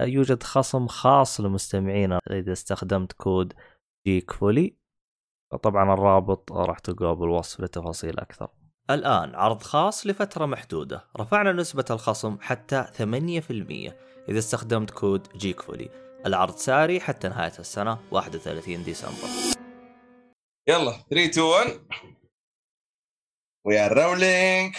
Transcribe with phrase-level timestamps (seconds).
[0.00, 3.52] يوجد خصم خاص لمستمعينا إذا استخدمت كود
[4.06, 4.76] Geekfully
[5.62, 8.48] طبعا الرابط راح تلقاه بالوصف لتفاصيل أكثر.
[8.90, 11.04] الآن عرض خاص لفترة محدودة.
[11.16, 13.94] رفعنا نسبة الخصم حتى 8%
[14.28, 15.90] إذا استخدمت كود Geekfully
[16.26, 19.28] العرض ساري حتى نهاية السنة 31 ديسمبر.
[20.68, 21.80] يلا 3 2 1
[23.66, 24.74] we are rolling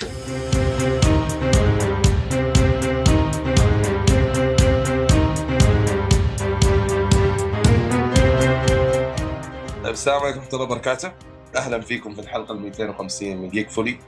[9.97, 11.11] السلام عليكم ورحمة الله وبركاته.
[11.55, 13.99] أهلا فيكم في الحلقة ال 250 من جيك فولي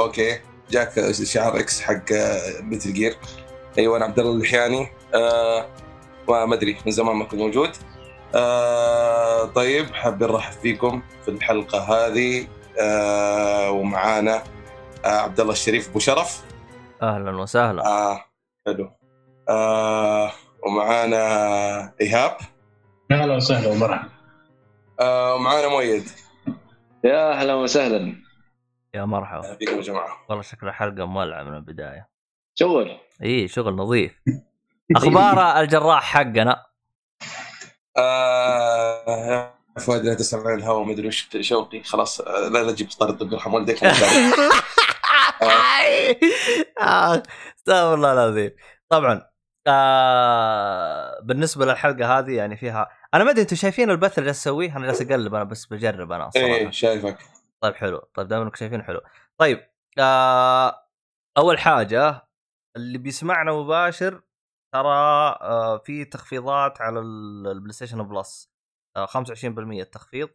[0.00, 2.12] أوكي جاك شعار إكس حق
[2.60, 3.16] مثل جير
[3.78, 5.66] أيوه أنا عبد الله اللحياني آه
[6.28, 7.70] ما أدري من زمان ما كنت موجود.
[8.34, 12.46] آه طيب حاب نرحب فيكم في الحلقة هذه.
[12.80, 14.42] آه ومعانا
[15.04, 16.44] آه عبد الله الشريف أبو شرف.
[17.02, 17.86] أهلا وسهلا.
[17.86, 18.24] آه
[18.66, 18.90] حلو.
[19.48, 20.32] آه
[20.66, 22.36] ومعانا إيهاب.
[23.12, 24.15] أهلا وسهلا ومرحبا
[25.00, 26.04] ومعانا مؤيد.
[27.04, 28.22] يا أهلا وسهلا.
[28.94, 29.44] يا مرحبا.
[29.44, 30.16] أهلا فيكم يا جماعة.
[30.28, 32.08] والله شكل الحلقة مولعة من البداية.
[32.54, 32.98] شغل.
[33.22, 34.12] إي شغل نظيف.
[34.96, 36.66] أخبار الجراح حقنا؟
[37.96, 41.82] آه فؤاد لا تسمع الهواء ما أدري وش شوقي.
[41.82, 43.84] خلاص آه، لا لا جبت طارد طب يرحم والديك.
[46.80, 47.22] آه،
[47.58, 48.50] استغفر الله العظيم.
[48.88, 49.22] طبعا
[49.66, 54.76] آه بالنسبة للحلقة هذه يعني فيها أنا ما أدري أنتم شايفين البث اللي جالس أسويه؟
[54.76, 57.18] أنا جالس أقلب أنا بس بجرب أنا إيه الصراحه شايفك.
[57.60, 57.98] طيب حلو.
[58.14, 59.00] طيب دائما أنكم شايفين حلو.
[59.38, 59.60] طيب
[59.98, 60.86] آه
[61.38, 62.28] أول حاجة
[62.76, 64.22] اللي بيسمعنا مباشر
[64.74, 64.88] ترى
[65.40, 68.52] آه في تخفيضات على ال- البلاي ستيشن بلس
[68.96, 70.28] آه 25% تخفيض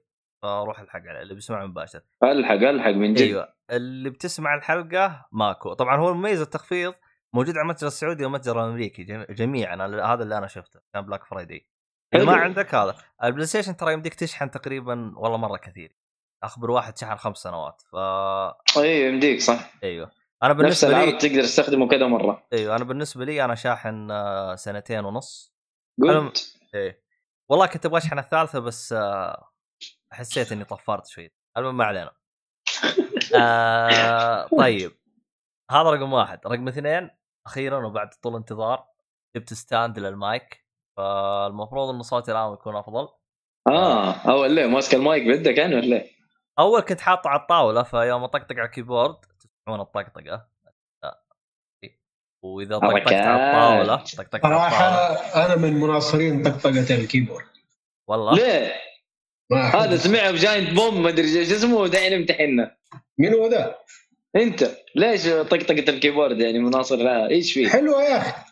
[0.44, 2.02] فروح الحق عليه اللي بيسمع مباشر.
[2.24, 3.22] ألحق ألحق من جد.
[3.22, 3.53] أيوه.
[3.72, 5.74] اللي بتسمع الحلقة ماكو.
[5.74, 6.94] طبعا هو المميز التخفيض
[7.36, 9.75] موجود على المتجر السعودي والمتجر الأمريكي جم- جميعا.
[10.13, 11.68] هذا اللي أنا شفته كان Black Friday
[12.14, 12.34] إذا ما.
[12.36, 12.96] عندك هذا.
[13.24, 15.96] البلاي ستيشن ترى يمديك تشحن تقريبا والله مرة كثير.
[16.44, 17.96] أخبر واحد شحن خمس سنوات ف
[18.78, 19.72] اي يمديك صح.
[19.84, 20.12] أيوه.
[20.44, 22.48] أنا نفس بالنسبة العرض لي تقدر تستخدمه كذا مرة.
[22.54, 25.54] أيوه أنا بالنسبة لي أنا شاحن آه، سنتين ونص.
[26.02, 26.38] أنا- جود
[26.76, 27.04] إيه.
[27.50, 29.50] والله كنت أبغى أشحن الثالثة بس آه،
[30.12, 31.32] حسيت إني طفرت شوي.
[31.58, 32.12] المهم ما علينا.
[33.36, 34.92] آه طيب.
[35.72, 36.40] هذا رقم واحد.
[36.48, 37.10] رقم اثنين
[37.48, 38.86] أخيرا وبعد طول انتظار
[39.36, 40.61] جبت stand لل mic.
[40.97, 43.07] فالمفروض إن صوتي الآن يكون أفضل.
[43.68, 46.12] آه اول ليه؟ ماسك المايك بيدك يعني ولا ليه؟
[46.59, 50.51] أول كنت حاطه على الطاولة فيوم أطقطق على ال keyboard تسمعون الطقطقة.
[52.44, 55.46] وإذا طقطقت على الطاولة طقطقت على الطاولة.
[55.46, 57.46] أنا من مناصرين طقطقة ال keyboard.
[58.07, 58.34] والله.
[58.34, 58.74] ليه؟
[59.53, 62.78] هذا سمعه ب Giant Bomb ما أدري شو اسمه دحين يمتحنا
[63.18, 63.75] من هو ذا؟
[64.35, 64.72] أنت.
[64.96, 68.50] ليش طقطقة ال keyboard يعني مناصر لها؟ إيش فيه؟ حلوة يا أخي.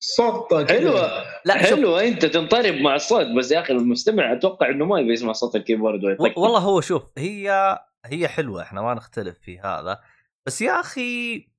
[0.00, 0.70] صوت.
[0.70, 5.12] حلوة لا حلوة أنت تنطرب مع الصوت بس يا أخي المستمع أتوقع إنه ما يبي
[5.12, 10.00] يسمع صوت ال keyboard والله هو شوف هي هي حلوة إحنا ما نختلف في هذا
[10.46, 11.50] بس يا أخي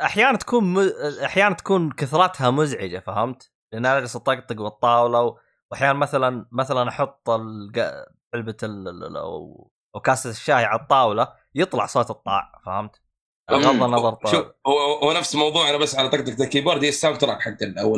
[0.00, 0.90] أحيانا تكون م...
[1.24, 5.38] أحيانا تكون كثرتها مزعجة فهمت؟ لأن أنا أجلس أطقطق بالطاولة و...
[5.70, 8.04] وأحيانا مثلا مثلا أحط الق...
[8.34, 9.16] علبة ال...
[9.16, 13.03] أو أو كاسة الشاي على الطاولة يطلع صوت الطاع فهمت؟
[13.50, 17.40] بغض النظر شوف هو هو نفس موضوعنا بس على طقطقه ال keyboard هي ال soundtrack
[17.40, 17.96] حق أو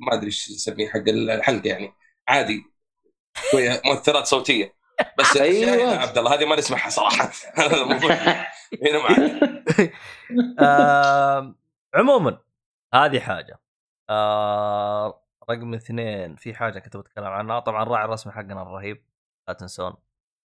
[0.00, 1.94] ما أدري إيش نسميه حق الحلقة يعني.
[2.28, 2.64] عادي.
[3.50, 4.74] شوية مؤثرات صوتية.
[5.18, 5.36] بس.
[5.36, 5.96] أيوة.
[5.96, 7.30] عبد الله هذه ما نسمعها صراحة.
[7.54, 9.00] هذا الموضوع هنا
[10.60, 11.54] آه...
[11.94, 12.38] عموما
[12.94, 13.60] هذه حاجة.
[14.10, 15.22] آه...
[15.50, 17.60] رقم اثنين في حاجة كنت بتكلم عنها.
[17.60, 19.04] طبعا الراعي الرسمي حقنا الرهيب
[19.48, 19.94] لا تنسون.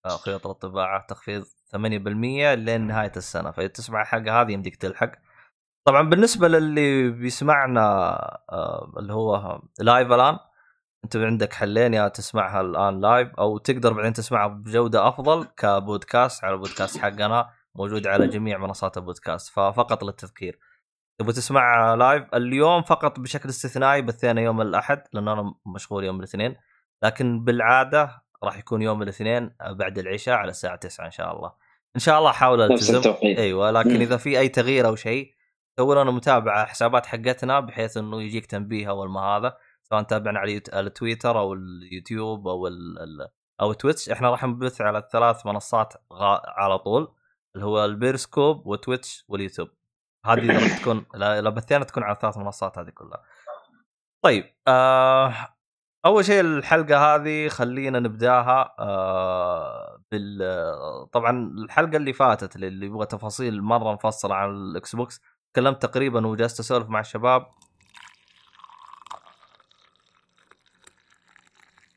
[0.05, 1.45] آه، خيوط الطباعة تخفيض
[1.77, 3.51] 8% لين نهاية السنة.
[3.51, 5.11] فإذا تسمع الحلقة هذه يمديك تلحق.
[5.87, 7.81] طبعا بالنسبة للي بيسمعنا
[8.51, 10.37] آه، اللي هو live الآن
[11.05, 16.53] أنت عندك حلين يا تسمعها الآن live أو تقدر بعدين تسمعها بجودة أفضل كبودكاست على
[16.53, 20.59] البودكاست حقنا موجود على جميع منصات البودكاست ففقط للتذكير.
[21.19, 26.55] تبغى تسمع live اليوم فقط بشكل استثنائي بثينا يوم الأحد لأن أنا مشغول يوم الاثنين.
[27.03, 31.64] لكن بالعادة راح يكون يوم الاثنين بعد العشاء على الساعة 9 إن شاء الله.
[31.95, 34.01] إن شاء الله احاول التزم إيوه لكن مم.
[34.01, 35.33] إذا في أي تغيير أو شيء
[35.79, 40.61] سوي لنا متابعة حسابات حقتنا بحيث إنه يجيك تنبيه أول ما هذا سواء تابعنا على
[40.73, 42.99] التويتر أو اليوتيوب أو ال...
[42.99, 43.29] ال-
[43.61, 44.09] أو تويتش.
[44.09, 46.41] إحنا راح نبث على الثلاث منصات غا...
[46.45, 47.13] على طول
[47.55, 49.69] اللي هو البيرسكوب وتويتش واليوتيوب.
[50.25, 53.23] هذه راح تكون لا بثينا تكون على الثلاث منصات هذه كلها.
[54.23, 55.33] طيب آه
[56.05, 63.61] أول شيء الحلقة هذه خلينا نبداها آه بال طبعا الحلقة اللي فاتت اللي يبغى تفاصيل
[63.61, 65.21] مرة مفصلة عن الإكس بوكس
[65.53, 67.47] تكلمت تقريبا وجلست أسولف مع الشباب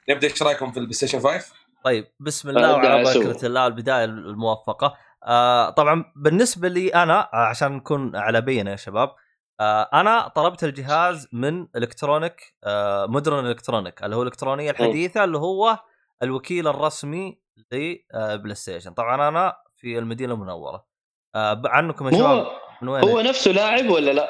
[0.09, 1.45] نبدأ إيش رأيكم في البلاي ستيشن 5؟
[1.85, 3.05] طيب بسم الله وعلى.
[3.05, 9.15] بركة الله البداية الموفقة آه طبعا بالنسبة لي أنا عشان نكون على بينه يا شباب
[9.61, 15.79] آه أنا طلبت الجهاز من Electronic آه Modern Electronic اللي هو الإلكترونية الحديثة اللي هو
[16.23, 18.95] الوكيل الرسمي لبلاي ستيشن.
[18.95, 20.87] طبعا أنا في المدينة المنورة.
[21.35, 24.29] آه عنكم يا شباب هو من وين؟ هو نفسه لاعب ولا لا؟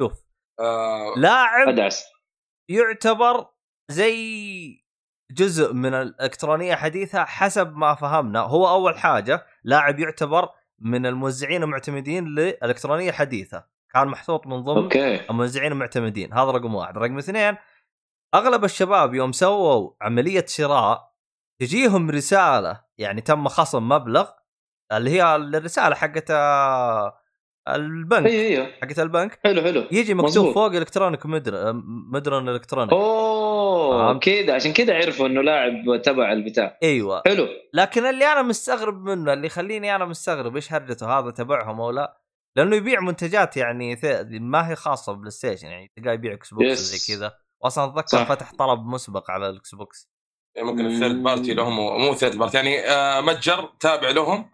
[0.00, 0.12] شوف.
[0.60, 2.04] آه لاعب أدعس.
[2.68, 3.46] يعتبر
[3.90, 4.84] زي
[5.30, 8.40] جزء من الإلكترونية حديثة حسب ما فهمنا.
[8.40, 10.48] هو أول حاجة لاعب يعتبر
[10.78, 13.64] من الموزعين المعتمدين للالكترونيه حديثة.
[13.94, 15.30] كان محطوط من ضمن أوكي.
[15.30, 16.32] الموزعين المعتمدين.
[16.32, 16.98] هذا رقم واحد.
[16.98, 17.56] رقم اثنين
[18.34, 21.09] أغلب الشباب يوم سووا عملية شراء
[21.60, 24.30] تجيهم رسالة يعني تم خصم مبلغ
[24.92, 27.20] اللي هي الرسالة حقت آه،
[27.68, 28.26] البنك.
[28.26, 28.72] أيوه أيوه.
[28.82, 29.38] حقت البنك.
[29.44, 29.84] حلو حلو.
[29.92, 30.54] يجي مكتوب مظبوط.
[30.54, 31.72] فوق electronic مدر
[32.12, 32.92] modern electronic.
[32.92, 34.54] أوه؟ كذا.
[34.54, 36.78] عشان كذا عرفوا إنه لاعب تبع البتاع.
[36.82, 37.22] أيوه.
[37.26, 37.48] حلو.
[37.74, 42.20] لكن اللي أنا مستغرب منه اللي يخليني أنا مستغرب إيش هرجته هذا تبعهم أو لا؟
[42.56, 46.78] لأنه يبيع منتجات يعني ما هي خاصة PlayStation يعني تلقاه يبيع Xbox.
[46.78, 47.32] زي كذا.
[47.60, 48.24] واصلا أتذكر.
[48.24, 50.10] فتح طلب مسبق على ال Xbox.
[50.62, 50.90] ممكن مم.
[50.90, 54.50] ال third party لهم مو third party يعني آه متجر تابع لهم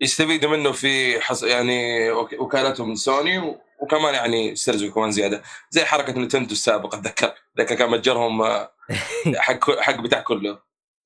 [0.00, 1.42] يستفيدوا منه في حص...
[1.42, 3.60] يعني وك- وكالتهم من سوني و...
[3.82, 8.70] وكمان يعني يسترزقوا كمان زيادة زي حركة Nintendo السابقة أتذكر ذاك كان متجرهم آه،
[9.36, 10.58] حق حق بتاع كله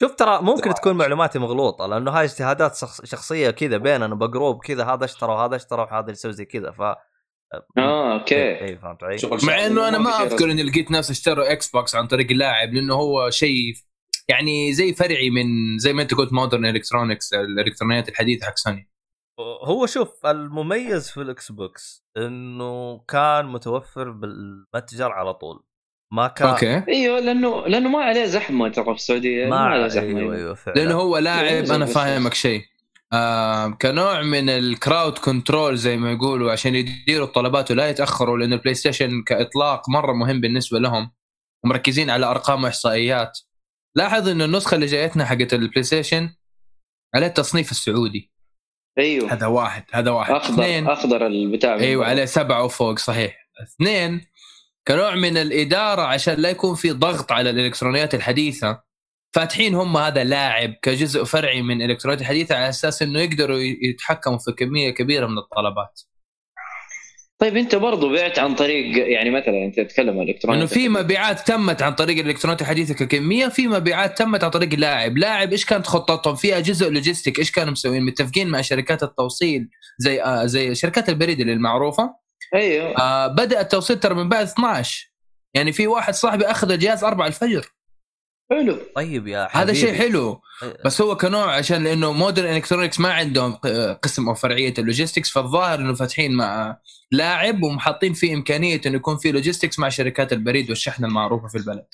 [0.03, 4.85] شوف ترى ممكن تكون معلوماتي مغلوطة لأنه هاي اجتهادات شخص شخصية كذا بيننا بجروب كذا
[4.85, 6.81] هذا اشترى وهذا اشترى وهذا يسوي زي كذا ف
[7.79, 9.67] آه okay اي فهمت علي؟ مع.
[9.67, 13.75] إنه أنا ما أذكر إني لقيت ناس اشتروا Xbox عن طريق اللاعب لأنه هو شيء
[14.31, 18.89] يعني زي فرعي من زي ما انت قلت Modern Electronics الإلكترونيات الحديثة حق سوني
[19.41, 25.65] هو شوف المميز في ال Xbox إنه كان متوفر بالمتجر على طول.
[26.13, 26.83] ما كان okay.
[26.89, 29.47] إيوه لأنه لأنه ما عليه زحمة ترى في السعودية.
[29.47, 30.37] ما, عليه زحمة أيوه أيوة.
[30.37, 30.77] أيوه فعلا.
[30.77, 32.63] لأنه هو لاعب ينزل أنا فاهمك شيء.
[33.13, 38.57] آه كنوع من ال crowd control زي ما يقولوا عشان يديروا الطلبات ولا يتأخروا لأنه
[38.57, 41.13] ال PlayStation كإطلاق مرة مهم بالنسبة لهم.
[41.65, 43.39] ومركزين على أرقام واحصائيات
[43.97, 46.31] لاحظ إنه النسخة اللي جايتنا حقت ال PlayStation
[47.15, 48.33] عليه التصنيف السعودي.
[48.99, 49.33] أيوه.
[49.33, 50.35] هذا واحد هذا واحد.
[50.35, 53.49] أخضر أخضر البتاع أيوه عليه سبعة وفوق صحيح.
[53.63, 54.27] اثنين
[54.89, 58.83] كنوع من الإدارة عشان لا يكون في ضغط على الإلكترونيات الحديثة.
[59.35, 64.53] فاتحين هم هذا لاعب كجزء فرعي من الالكترونيات الحديثة على أساس إنه يقدروا يتحكموا في
[64.53, 66.01] كمية كبيرة من الطلبات.
[67.45, 71.41] طيب انت برضو بعت عن طريق يعني مثلا انت تتكلم عن الكترونيات إنه في مبيعات
[71.41, 75.87] تمت عن طريق الالكترونيات الحديثه ككميه في مبيعات تمت عن طريق اللاعب لاعب إيش كانت
[75.87, 79.69] خطتهم فيها جزء logistic إيش كانوا مسويين؟ متفقين مع شركات التوصيل
[79.99, 82.15] زي آه زي شركات البريد اللي المعروفة؟
[82.55, 82.99] أيوه.
[82.99, 85.13] آه بدأ التوصيل ترى من بعد 12
[85.55, 87.74] يعني في واحد صاحبي أخذ الجهاز 4 الفجر.
[88.55, 88.79] حلو.
[88.97, 90.41] طيب يا حبيبي هذا شيء حلو.
[90.85, 93.53] بس هو كنوع عشان لأنه Modern Electronics ما عندهم
[94.03, 96.79] قسم أو فرعية ال logistics فالظاهر إنه فاتحين مع
[97.13, 101.87] لاعب ومحاطين فيه إمكانية إنه يكون في logistics مع شركات البريد والشحن المعروفة في البلد.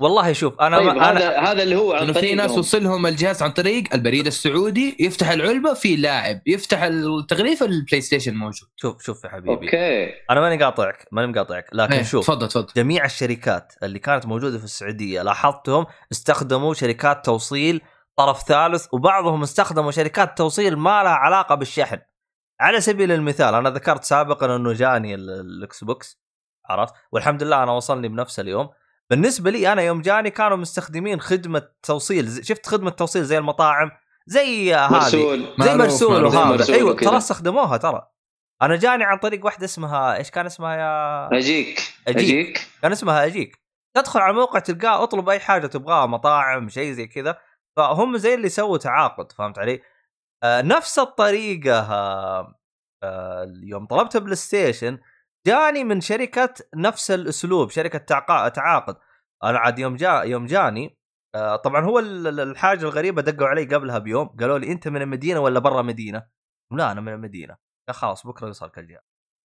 [0.00, 3.06] والله شوف أنا طيب ما هذا أنا هذا اللي هو عن إنه في ناس وصلهم
[3.06, 8.68] الجهاز عن طريق البريد السعودي يفتح العلبة في لاعب يفتح التغليف ال PlayStation موجود.
[8.76, 9.50] شوف شوف يا حبيبي.
[9.50, 10.12] okay.
[10.30, 12.72] أنا ماني قاطعك ماني مقاطعك لكن إيه، شوف تفضل تفضل.
[12.76, 17.80] جميع الشركات اللي كانت موجودة في السعودية لاحظتهم استخدموا شركات توصيل
[18.16, 21.98] طرف ثالث وبعضهم استخدموا شركات توصيل ما لها علاقة بالشحن.
[22.60, 26.20] على سبيل المثال أنا ذكرت سابقا إنه جاني ال- ال Xbox
[26.70, 28.68] عرفت؟ والحمد لله أنا وصلني بنفس اليوم.
[29.10, 33.90] بالنسبة لي أنا يوم جاني كانوا مستخدمين خدمة توصيل زي- شفت خدمة توصيل زي المطاعم؟
[34.26, 34.92] زي هذه.
[34.92, 35.46] مرسول.
[35.60, 36.74] زي مرسول وهذا.
[36.74, 36.94] أيوه.
[36.96, 38.08] ترى استخدموها ترى.
[38.62, 41.80] أنا جاني عن طريق واحدة اسمها إيش كان اسمها يا؟ أجيك.
[42.08, 42.18] أجيك.
[42.18, 42.68] أجيك.
[42.82, 43.62] كان اسمها أجيك.
[43.96, 47.38] تدخل على الموقع تلقاه أطلب أي حاجة تبغاها مطاعم شيء زي كذا.
[47.76, 49.82] فهم زي اللي سووا تعاقد فهمت علي؟
[50.42, 52.54] آه نفس الطريقة آه
[53.02, 54.98] آه يوم طلبت PlayStation.
[55.46, 57.98] جاني من شركة نفس الأسلوب شركة
[58.48, 58.96] تعاقد.
[59.44, 60.98] أنا عاد يوم جا يوم جاني
[61.34, 65.02] آه طبعا هو ال- ال- الحاجة الغريبة دقوا علي قبلها بيوم قالوا لي أنت من
[65.02, 66.26] المدينة ولا برا مدينة؟
[66.72, 67.56] لا أنا من المدينة.
[67.88, 69.00] قال خلاص بكرة يوصلك الجهاز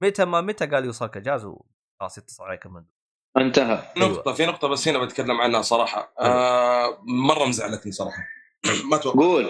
[0.02, 2.90] متى ما متى قال يوصلك الجهاز وخلاص يتصل عليك المندوب
[3.36, 3.92] انتهى.
[3.96, 6.12] نقطة في نقطة بس هنا بتكلم عنها صراحة.
[6.20, 8.22] آه مرة مزعلتني صراحة.
[8.90, 9.46] ما أتوقع قول.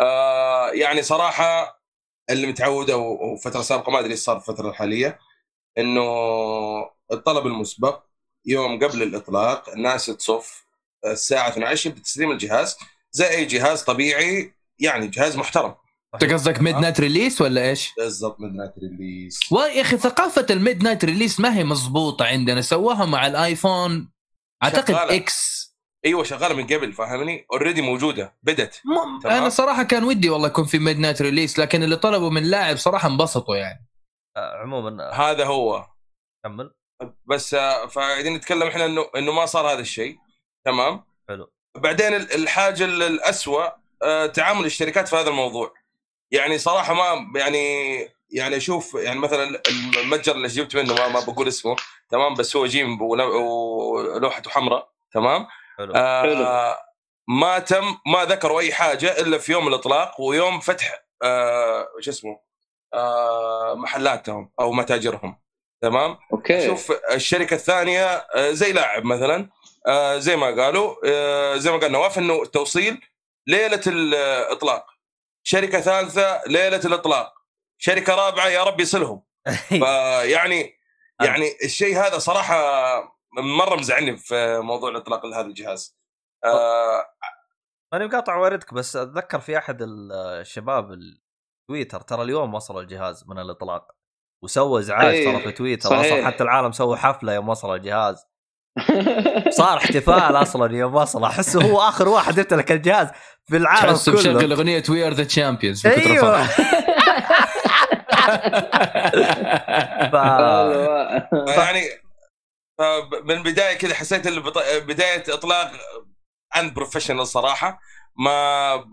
[0.00, 1.80] آه يعني صراحة
[2.30, 5.18] اللي متعود أو أو فترة سابقة ما أدري إيش صار في الفترة الحالية.
[5.78, 6.04] إنه
[7.12, 8.02] الطلب المسبق
[8.46, 10.64] يوم قبل الإطلاق الناس تصف
[11.06, 12.76] الساعة 12 بتسليم الجهاز
[13.12, 15.74] زي أي جهاز طبيعي يعني جهاز محترم.
[16.14, 21.04] أنت قصدك midnight release ولا إيش؟ بالضبط midnight release والله يا أخي ثقافة ال midnight
[21.04, 24.10] release ما هي مضبوطة عندنا سووها مع ال iPhone
[24.62, 25.16] أعتقد شغالة.
[25.16, 25.64] إكس
[26.06, 29.26] أيوه شغالة من قبل فاهمني؟ already موجودة بدت م...
[29.26, 33.08] أنا صراحة كان ودي والله يكون في midnight release لكن اللي طلبوا من لاعب صراحة
[33.08, 33.86] انبسطوا يعني.
[34.36, 35.86] عموما آه، هذا هو.
[36.44, 36.74] كمل.
[37.26, 40.18] بس آه، فقاعدين نتكلم إحنا إنه إنه ما صار هذا الشيء.
[40.64, 41.52] تمام؟ حلو.
[41.76, 43.72] بعدين ال- الحاجة ال- الاسوء
[44.02, 45.74] آه، تعامل الشركات في هذا الموضوع.
[46.30, 47.94] يعني صراحة ما يعني
[48.30, 49.62] يعني أشوف يعني مثلا
[50.02, 51.76] المتجر اللي جبت منه ما, ما بقول اسمه
[52.10, 55.46] تمام؟ بس هو جيم ول- ولوحته حمراء تمام؟
[55.78, 55.92] حلو.
[55.94, 56.78] آه
[57.28, 62.30] ما تم ما ذكروا أي حاجة إلا في يوم الإطلاق ويوم فتح آه شو اسمه؟
[62.32, 62.44] آه
[63.74, 65.44] محلاتهم أو متاجرهم.
[65.84, 66.66] تمام؟ okay.
[66.66, 69.48] شوف الشركة الثانية آه، زي لاعب مثلا
[69.86, 73.00] آه، زي ما قالوا آه، زي ما قال نواف إنه التوصيل
[73.46, 74.86] ليلة الإطلاق.
[75.42, 77.32] شركة ثالثة ليلة الإطلاق.
[77.78, 79.22] شركة رابعة يا رب يصلهم.
[79.82, 80.78] فيعني
[81.20, 82.56] يعني الشيء هذا صراحة
[83.38, 85.98] مرة مزعلني في موضوع الإطلاق لهذا الجهاز.
[86.44, 87.06] آه،
[87.92, 90.98] ماني مقاطع واردك بس أتذكر في أحد الشباب
[91.64, 93.86] التويتر ترى اليوم وصل الجهاز من الإطلاق.
[94.42, 95.24] وسوى إزعاج.
[95.24, 96.12] ترى في تويتر صحيح.
[96.12, 98.26] أصلا حتى العالم سووا حفلة يوم وصل الجهاز.
[99.58, 101.24] صار احتفال أصلا يوم وصل.
[101.24, 103.08] أحس هو آخر واحد يمتلك الجهاز
[103.46, 106.44] في العالم تحسه مشغل كله أغنية We Are the Champions أيوه.
[110.12, 110.14] ف...
[111.48, 111.82] يعني
[113.24, 114.28] من البداية كذا حسيت
[114.82, 115.72] بداية إطلاق
[116.56, 117.80] unprofessional صراحة.
[118.18, 118.84] ما ما-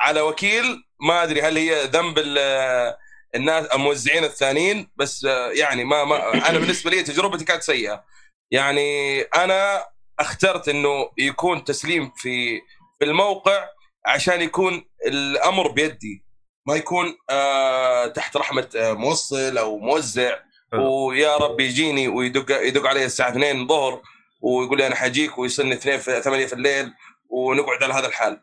[0.00, 2.94] على وكيل ما أدري هل هي ذنب ال-
[3.34, 8.04] الناس الموزعين الثانيين بس يعني ما, ما أنا بالنسبة لي تجربتي كانت سيئة
[8.50, 9.84] يعني أنا
[10.20, 12.60] اخترت إنه يكون تسليم في
[12.98, 13.68] في الموقع
[14.06, 16.24] عشان يكون الأمر بيدي
[16.68, 20.38] ما يكون آه تحت رحمة آه موصل أو موزع.
[20.78, 24.02] ويا رب يجيني ويدق يدق علي الساعة 2 الظهر
[24.42, 26.92] ويقول لي أنا حاجيك ويصلني 2 في 8 في الليل
[27.30, 28.40] ونقعد على هذا الحال.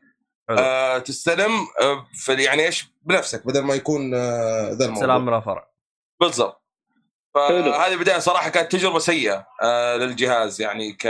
[0.50, 1.52] آه تستلم
[1.82, 5.04] آه في يعني إيش؟ بنفسك بدل ما يكون آه ذا الموضوع.
[5.04, 5.70] سلام من الفرع.
[6.20, 6.64] بالضبط.
[7.36, 7.72] حلو.
[7.72, 11.08] فهذه بداية صراحة كانت تجربة سيئة آه للجهاز يعني ك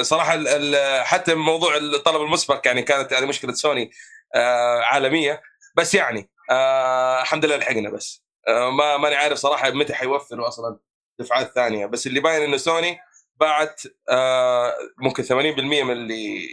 [0.00, 0.48] صراحة ال...
[0.48, 1.04] ال...
[1.06, 3.90] حتى موضوع الطلب المسبق يعني كانت يعني مشكلة سوني
[4.34, 5.42] آه عالمية.
[5.76, 8.22] بس يعني آه الحمد لله لحقنا بس.
[8.48, 10.78] آه ما ماني عارف صراحة متى حيوفروا أصلا
[11.18, 11.86] دفعات ثانية.
[11.86, 12.98] بس اللي باين انه سوني
[13.40, 16.48] باعت آه ممكن 80% من اللي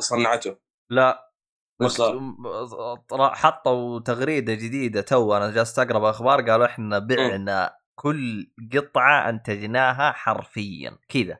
[0.00, 0.69] صنعته.
[0.90, 1.30] لا
[3.12, 10.98] حطوا تغريدة جديدة تو أنا جالس أقرأ أخبار قالوا إحنا بعنا كل قطعة أنتجناها حرفيا
[11.08, 11.38] كذا.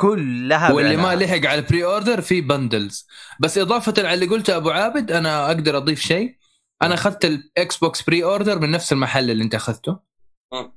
[0.00, 1.14] كلها واللي ما.
[1.14, 3.08] لحق على ال pre-order في bundles
[3.40, 6.36] بس إضافة على اللي قلته أبو عابد أنا أقدر أضيف شيء.
[6.82, 9.98] أنا أخذت ال Xbox pre-order من نفس المحل اللي أنت أخذته.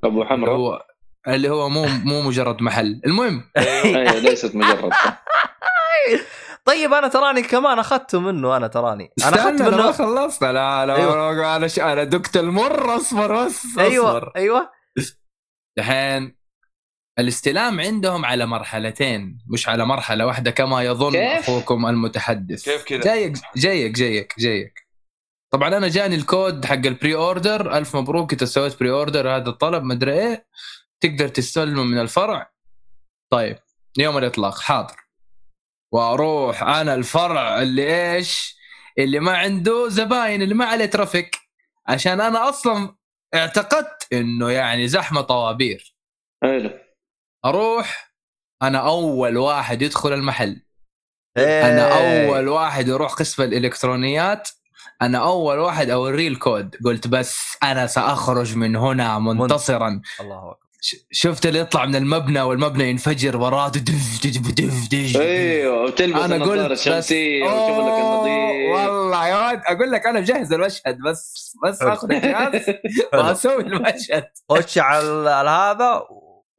[0.03, 0.85] أبو حمراء هو
[1.27, 3.01] اللي هو مو مو مجرد محل.
[3.05, 3.49] المهم.
[3.57, 4.91] أيوه ليست مجرد.
[6.65, 9.11] طيب أنا تراني كمان أخذته منه أنا تراني.
[9.23, 11.55] أنا أخذت استنى، أنا ما منه خلصت لا لا أيوة.
[11.55, 11.79] أنا ش...
[11.79, 14.71] أنا دقت المر اصبر بس أيوه اصبر أيوه.
[15.77, 16.37] دحين
[17.19, 22.69] الاستلام عندهم على مرحلتين مش على مرحلة واحدة كما يظن كيف؟ أخوكم المتحدث.
[22.69, 24.87] كيف كذا؟ جايك جايك جايك جايك.
[25.53, 30.13] طبعا أنا جاني الكود حق ال pre-order ألف مبروك أنت سويت pre-order هذا الطلب مدري
[30.13, 30.47] إيه.
[30.99, 32.51] تقدر تستلمه من الفرع.
[33.31, 33.59] طيب
[33.97, 35.00] يوم الإطلاق حاضر.
[35.91, 38.55] وأروح أنا الفرع اللي إيش؟
[38.99, 41.37] اللي ما عنده زباين اللي ما عليه ترافيك.
[41.87, 42.95] عشان أنا أصلا
[43.35, 45.95] اعتقدت إنه يعني زحمة طوابير.
[46.43, 46.69] حلو.
[47.45, 48.13] أروح
[48.61, 50.61] أنا أول واحد يدخل المحل.
[51.37, 51.67] إيه.
[51.67, 51.87] أنا
[52.27, 54.49] أول واحد يروح قسم الإلكترونيات.
[55.01, 56.75] أنا أول واحد أوريه الكود.
[56.85, 60.01] قلت بس أنا سأخرج من هنا منتصرا.
[60.19, 60.57] الله أكبر.
[60.57, 60.60] ش-
[61.11, 66.45] شفت اللي يطلع من المبنى والمبنى ينفجر وراه دف دف دف دف أيوه وتلبس أنا
[66.45, 68.75] قلت الشمسية وشغلك أوه، النظيف.
[68.75, 71.81] والله يا ولد أقول لك أنا مجهز المشهد بس بس.
[71.81, 72.75] آخذ الجهاز.
[73.13, 74.27] واسوي المشهد.
[74.49, 76.03] خش على على هذا؟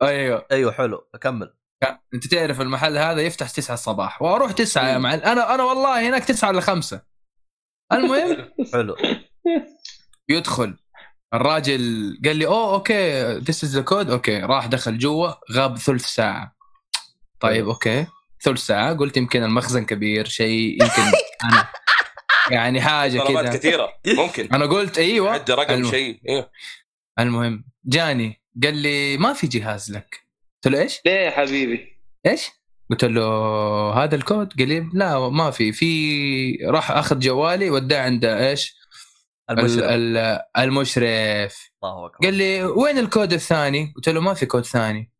[0.02, 0.46] أيوه.
[0.52, 1.54] أيوه حلو كمل
[2.14, 5.20] أنت تعرف المحل هذا يفتح 9 الصباح وأروح 9 يا معلم.
[5.22, 7.00] أنا أنا والله هناك 9 إلا 5
[7.92, 8.36] المهم
[8.72, 8.96] حلو.
[10.28, 10.76] يدخل.
[11.34, 11.80] الراجل
[12.24, 16.56] قال لي أوه okay this is the code okay راح دخل جوا غاب ثلث ساعة.
[17.40, 18.06] طيب okay.
[18.42, 21.02] ثلث ساعة قلت يمكن المخزن كبير شيء يمكن
[21.44, 21.68] أنا
[22.50, 23.56] يعني حاجة طلبات كذا.
[23.56, 24.48] كثيرة ممكن.
[24.54, 25.30] أنا قلت أيوه.
[25.30, 26.50] عدى رقم الم- شيء أيوه
[27.18, 30.16] المهم جاني قال لي ما في جهاز لك.
[30.64, 32.48] قلت له إيش؟ ليه يا حبيبي؟ إيش؟
[32.90, 33.22] قلت له
[34.04, 34.52] هذا الكود.
[34.58, 35.72] قال لي لا ما في.
[35.72, 38.81] في راح أخذ جوالي وداه عند إيش؟
[39.50, 39.78] المشرف.
[39.84, 41.70] ال- ال- المشرف.
[41.84, 42.18] الله أكبر.
[42.26, 45.12] قال لي وين الكود الثاني؟ قلت له ما في كود ثاني.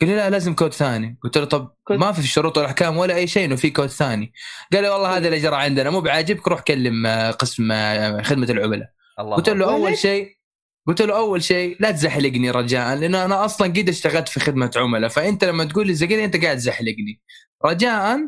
[0.00, 1.18] قال لي لا لازم كود ثاني.
[1.22, 4.32] قلت له طب ما في في الشروط والاحكام ولا أي شيء إنه في كود ثاني.
[4.72, 8.46] قال لي والله هذا اللي جرى عندنا مو بعاجبك؟ روح كلم آه، قسم آه، خدمة
[8.50, 8.90] العملاء.
[9.20, 9.70] الله قلت له.
[9.72, 10.38] أول شيء
[10.86, 15.10] قلت له أول شيء لا تزحلقني رجاء لأنه أنا أصلا قد اشتغلت في خدمة عملاء
[15.10, 17.20] فأنت لما تقول لي زي كذا أنت قاعد تزحلقني.
[17.64, 18.18] رجاء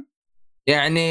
[0.71, 1.09] يعني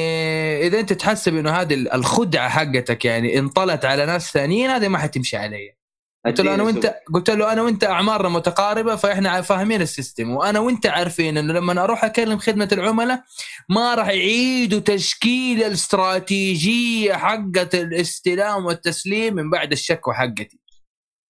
[0.68, 5.38] إذا أنت تحسب إنه هذه الخدعة حقتك يعني انطلت على ناس ثانيين هذه ما حتمشي
[5.38, 5.80] علي
[6.26, 10.30] قلت له أنا وانت قلت له أنا وأنت أعمارنا متقاربة فإحنا فاهمين ال system.
[10.30, 13.24] وأنا وأنت عارفين إنه لما أروح أكلم خدمة العملاء
[13.70, 20.60] ما راح يعيدوا تشكيل الاستراتيجية حقت الاستلام والتسليم من بعد الشكوى حقتي.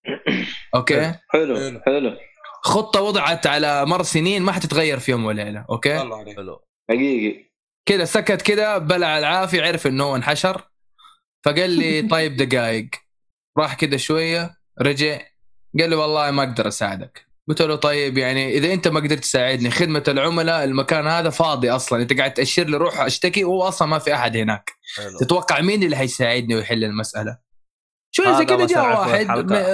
[0.75, 1.55] okay؟ حلو.
[1.55, 1.81] حلو.
[1.85, 2.17] حلو.
[2.63, 6.35] خطة وضعت على مر سنين ما حتتغير في يوم وليله، okay؟ الله عليك.
[6.35, 6.59] حلو
[6.89, 7.48] حقيقي.
[7.89, 10.69] كذا سكت كذا بلع العافية عرف إنه هو انحشر.
[11.45, 12.89] فقال لي طيب دقائق
[13.57, 15.19] راح كذا شوية رجع.
[15.79, 17.25] قال لي والله ما أقدر أساعدك.
[17.47, 22.01] قلت له طيب يعني إذا أنت ما قدرت تساعدني خدمة العملاء المكان هذا فاضي أصلا.
[22.01, 24.71] أنت قاعد تأشر لي روح أشتكي وهو أصلا ما في أحد هناك.
[24.95, 25.17] حلو.
[25.19, 27.37] تتوقع مين اللي حيساعدني ويحل المسألة؟
[28.11, 29.27] شوي زي كذا جاء واحد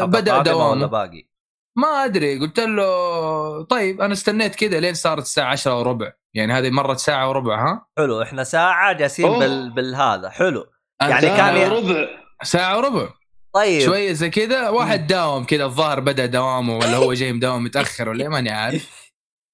[0.09, 0.85] بدأ دوامه.
[0.85, 1.34] باقي؟
[1.77, 6.11] ما أدري قلت له طيب أنا استنيت كذا لين صارت الساعة 10 وربع.
[6.33, 9.39] يعني هذه مرت ساعة وربع ها؟ حلو إحنا ساعة جالسين.
[9.39, 9.73] بال...
[9.73, 10.65] بالهذا حلو.
[11.01, 12.07] يعني كان ي- ربع
[12.43, 13.09] ساعة وربع؟
[13.53, 13.81] طيب.
[13.81, 18.23] شوية زي كذا واحد داوم كذا الظاهر بدأ دوامه ولا هو جاي مداوم متأخر ولا
[18.23, 19.04] إيه، ماني عارف.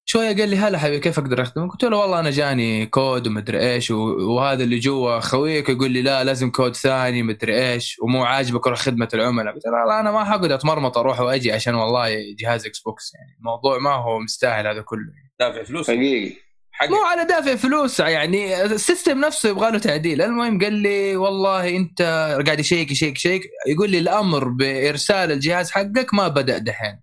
[0.04, 3.72] شوية قال لي هلا حبيبي كيف أقدر أخدمك؟ قلت له والله أنا جاني كود ومدري
[3.72, 8.66] إيش وهذا اللي جوا خويك يقول لي لا لازم كود ثاني مدري إيش ومو عاجبك
[8.66, 9.54] روح خدمة العملاء.
[9.54, 13.36] قلت له لا أنا ما حقعد أتمرمط أروح وأجي عشان والله جهاز إكس بوكس يعني.
[13.38, 15.90] الموضوع ما هو مستاهل هذا كله دافع فلوس.
[15.90, 16.36] حقيقي.
[16.72, 20.22] حق مو على دافع فلوس يعني ال system نفسه يبغى له تعديل.
[20.22, 22.02] المهم قال لي والله أنت
[22.46, 27.00] قاعد يشيك يشيك يشيك يقول لي الأمر بإرسال الجهاز حقك ما بدأ دحين.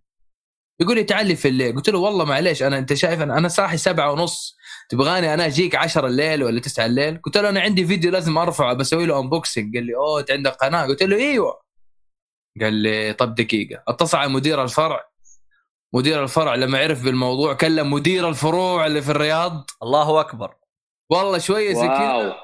[0.82, 1.76] يقول لي تعال لي في الليل.
[1.76, 4.58] قلت له والله معليش أنا أنت شايف أنا, أنا صاحي سبعة ونص.
[4.90, 8.74] تبغاني أنا أجيك 10 الليل ولا 9 الليل؟ قلت له أنا عندي فيديو لازم أرفعه
[8.74, 11.62] بسوي له unboxing قال لي أوه أنت عندك قناة؟ قلت له إيوه.
[12.62, 13.84] قال لي طب دقيقة.
[13.88, 15.10] اتصل على مدير الفرع.
[15.94, 19.70] مدير الفرع لما عرف بالموضوع كلم مدير الفروع اللي في الرياض.
[19.84, 20.56] الله أكبر.
[21.10, 21.98] والله شوية زي wow.
[21.98, 22.36] كذا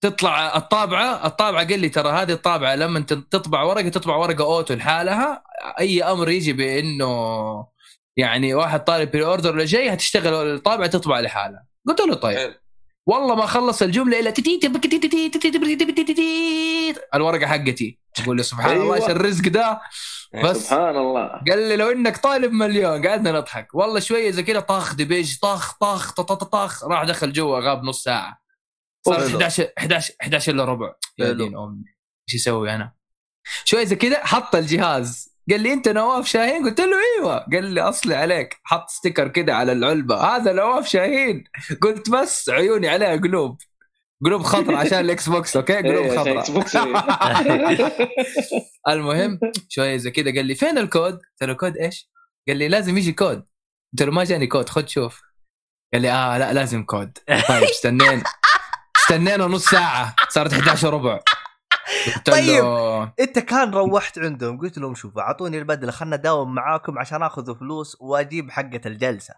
[0.00, 5.42] تطلع الطابعه الطابعه قال لي ترى هذه الطابعه لما تطبع ورقه تطبع ورقه auto لحالها
[5.80, 7.66] اي أمر يجي بانه
[8.16, 12.54] يعني واحد طالب pre-order ولا شيء هتشتغل الطابعه تطبع لحالها قلت له طيب
[13.06, 14.30] والله ما خلص الجمله الا
[17.14, 19.80] الورقه حقتي تقول لي سبحان الله إيش الرزق ده
[20.44, 24.60] بس سبحان الله قال لي لو انك طالب مليون قعدنا نضحك والله شوية زي كذا
[24.60, 28.40] طخ دبيج طخ طخ طخ طخ راح دخل جوا غاب نص ساعه
[29.06, 29.26] صار حلو.
[29.28, 30.94] 11 11 11 الا ربع.
[31.20, 32.92] إيش أسوي أنا؟
[33.64, 35.30] شوية زي كذا حط الجهاز.
[35.50, 37.38] قال لي أنت نواف شاهين؟ قلت له أيوه.
[37.38, 38.56] قال لي أصلي عليك.
[38.64, 40.36] حط sticker كذا على العلبة.
[40.36, 41.44] هذا نواف شاهين.
[41.82, 43.58] قلت بس عيوني عليها قلوب.
[44.24, 47.92] قلوب خضراء عشان الإكس بوكس okay؟ قلوب إيه، خضراء إكس بوكس، إيه.
[48.94, 52.10] المهم شوية زي كذا قال لي فين الكود؟ قلت له كود إيش؟
[52.48, 53.44] قال لي لازم يجي كود.
[53.92, 55.20] قلت له ما جاني كود خد شوف.
[55.92, 57.18] قال لي آه لا لازم كود.
[57.48, 58.22] طيب استنينا.
[59.02, 60.14] استنينا نص ساعة.
[60.28, 61.20] صارت 11 وربع
[62.06, 62.64] قلت طيب.
[63.20, 67.96] انت كان روحت عندهم قلت لهم شوفوا اعطوني البدلة خلنا اداوم معاكم عشان آخذ فلوس
[68.00, 69.34] وأجيب حقة الجلسة.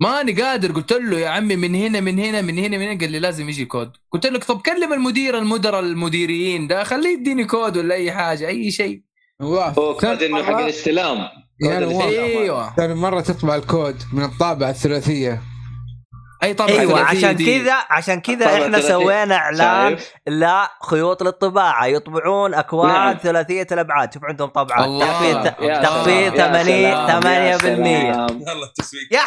[0.00, 0.72] ماني قادر.
[0.72, 3.48] قلت له يا عمي من هنا من هنا من هنا من هنا؟ قال لي لازم
[3.48, 3.92] يجي كود.
[4.12, 6.66] قلت لك طب كلم المدير المدراء المديريين.
[6.68, 9.02] ده خليه يديني كود ولا أي حاجة أي شيء.
[9.42, 11.28] هو كود انه حق الاستلام.
[11.62, 12.10] الاستلام.
[12.10, 12.74] إيوه.
[12.74, 15.42] ثاني مرة تطبع الكود من الطابعة الثلاثية.
[16.42, 17.60] أي طبعا أيوه عشان دي.
[17.60, 18.80] كذا عشان كذا طبعا إحنا.
[18.80, 23.16] سوينا إعلان؟ لا خيوط للطباعة يطبعون اكواد نعم.
[23.22, 25.06] ثلاثية الأبعاد شوف عندهم طبعات الله.
[25.06, 25.44] تخفيض
[25.82, 28.40] تخفيض سلام، يا 80 سلام، يا 8% سلام.
[28.40, 29.20] يلا التسويق يا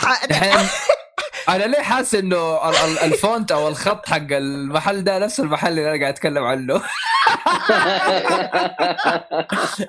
[1.50, 5.70] أنا ليه حاسس إنه ال- ال- ال font أو الخط حق المحل ده نفس المحل
[5.70, 6.82] اللي أنا قاعد أتكلم عنه؟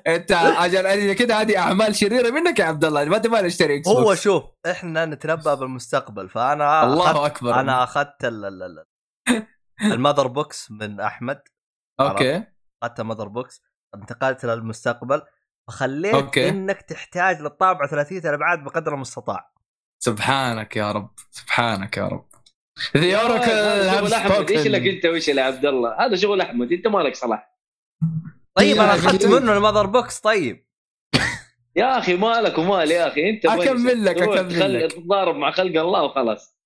[0.07, 4.14] أنت عشان كده هذه أعمال شريرة منك يا عبد الله ما تبغى نشتري إكس هو.
[4.14, 7.61] شوف إحنا نتنبأ بالمستقبل فأنا أخذت الله أكبر.
[7.61, 8.85] أنا أخذت ال- ال- ال-
[9.93, 11.42] ال mother box من أحمد.
[12.01, 12.45] okay.
[12.83, 13.62] أخذت ال mother box
[13.95, 15.23] انتقلت للمستقبل
[15.69, 16.38] فخليت.
[16.38, 19.51] إنك تحتاج للطابعه ثلاثية الأبعاد بقدر المستطاع.
[19.99, 22.27] سبحانك يا رب سبحانك يا رب.
[22.97, 26.73] ذا اوراكل هذا شغل أحمد إيش لك انت وايش يا عبد الله؟ هذا شغل أحمد
[26.73, 27.57] أنت مالك صلاح.
[28.55, 29.27] طيب أنا يا أخذت.
[29.27, 30.67] منه ال mother box طيب.
[31.77, 34.93] يا أخي مالك ومال يا أخي أنت؟ أكمل لك، تخل- لك.
[34.93, 36.57] تتضارب مع خلق الله وخلاص.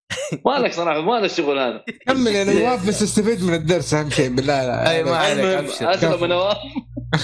[0.46, 1.84] مالك صراحة ما هذا الشغل هذا.
[2.06, 4.28] كمل أنا نواف بس استفيد من الدرس أهم شيء.
[4.28, 5.82] بالله لا أي ما عليك،.
[5.82, 6.56] أسلم نواف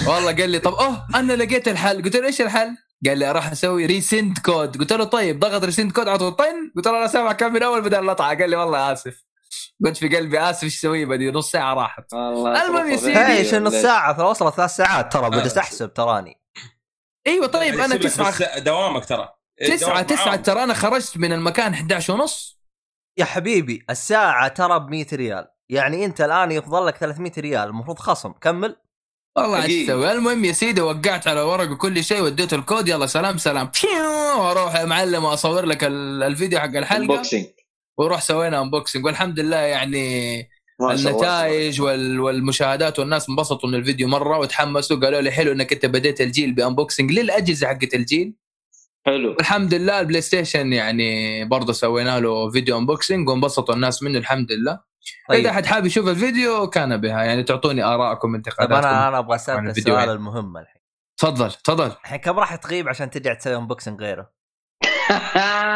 [0.07, 2.03] والله قال لي طب أوه أنا لقيت الحل.
[2.03, 5.91] قلت له إيش الحل؟ قال لي راح أسوي resend code قلت له طيب ضغط resend
[5.91, 6.71] code على طن.
[6.75, 9.25] قلت له أنا سامع كم من أول بدل الاطعه قال لي والله آسف.
[9.85, 12.13] قلت في قلبي آسف إيش أسوي بدي نص ساعة راحت.
[12.13, 13.17] المهم يا يصرف سيدي.
[13.17, 13.37] عليك.
[13.39, 15.29] إيش نص ساعه ترى وصلت ثلاث ساعات ترى.
[15.29, 16.41] بدأت أحسب تراني.
[17.27, 18.59] أيوه طيب أنا لك تسعة.
[18.59, 19.29] دوامك ترى.
[19.67, 19.93] تسعة
[20.25, 20.35] معاهم.
[20.35, 22.61] ترى أنا خرجت من المكان 11 ونص.
[23.17, 25.47] يا حبيبي الساعة ترى ب 100 ريال.
[25.69, 27.69] يعني أنت الآن يفضل لك 300 ريال.
[27.69, 28.31] المفروض خصم.
[28.31, 28.75] كمل.
[29.37, 29.85] والله إيش حقيقي.
[29.85, 32.87] تسوي المهم يا سيدي وقعت على ورق وكل شيء وديته الكود.
[32.87, 33.71] يلا سلام سلام.
[34.39, 37.01] وأروح يا معلم واصور لك ال- الفيديو حق الحلقة.
[37.01, 37.45] ال unboxing
[37.97, 40.47] وروح سوينا unboxing والحمد لله يعني.
[40.81, 46.21] النتائج وال- والمشاهدات والناس انبسطوا من الفيديو مرة وتحمسوا قالوا لي حلو إنك أنت بديت
[46.21, 48.33] الجيل ب unboxing للأجهزة حقت الجيل.
[49.05, 49.29] حلو.
[49.31, 54.79] والحمد لله البلاي ستيشن يعني برضه سوينا له فيديو unboxing وانبسطوا الناس منه الحمد لله
[55.29, 59.19] طيب اذا أحد حاب يشوف الفيديو كان بها يعني تعطوني ارائكم طيب انتقاداتكم أنا أنا
[59.19, 60.09] أبغى أسألك السؤال.
[60.09, 60.81] المهم الحين
[61.17, 64.31] تفضل تفضل الحين كم راح تغيب عشان ترجع تسوي unboxing غيره؟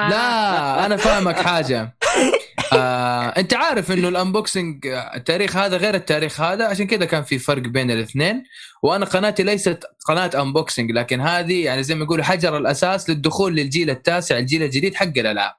[0.09, 1.97] لا أنا فاهمك حاجة
[2.73, 7.39] آه، أنت عارف إنه ال unboxing التاريخ هذا غير التاريخ هذا عشان كذا كان في
[7.39, 8.43] فرق بين الاثنين
[8.83, 13.89] وأنا قناتي ليست قناة unboxing لكن هذه يعني زي ما يقولوا حجر الأساس للدخول للجيل
[13.89, 15.53] التاسع الجيل الجديد حق الألعاب.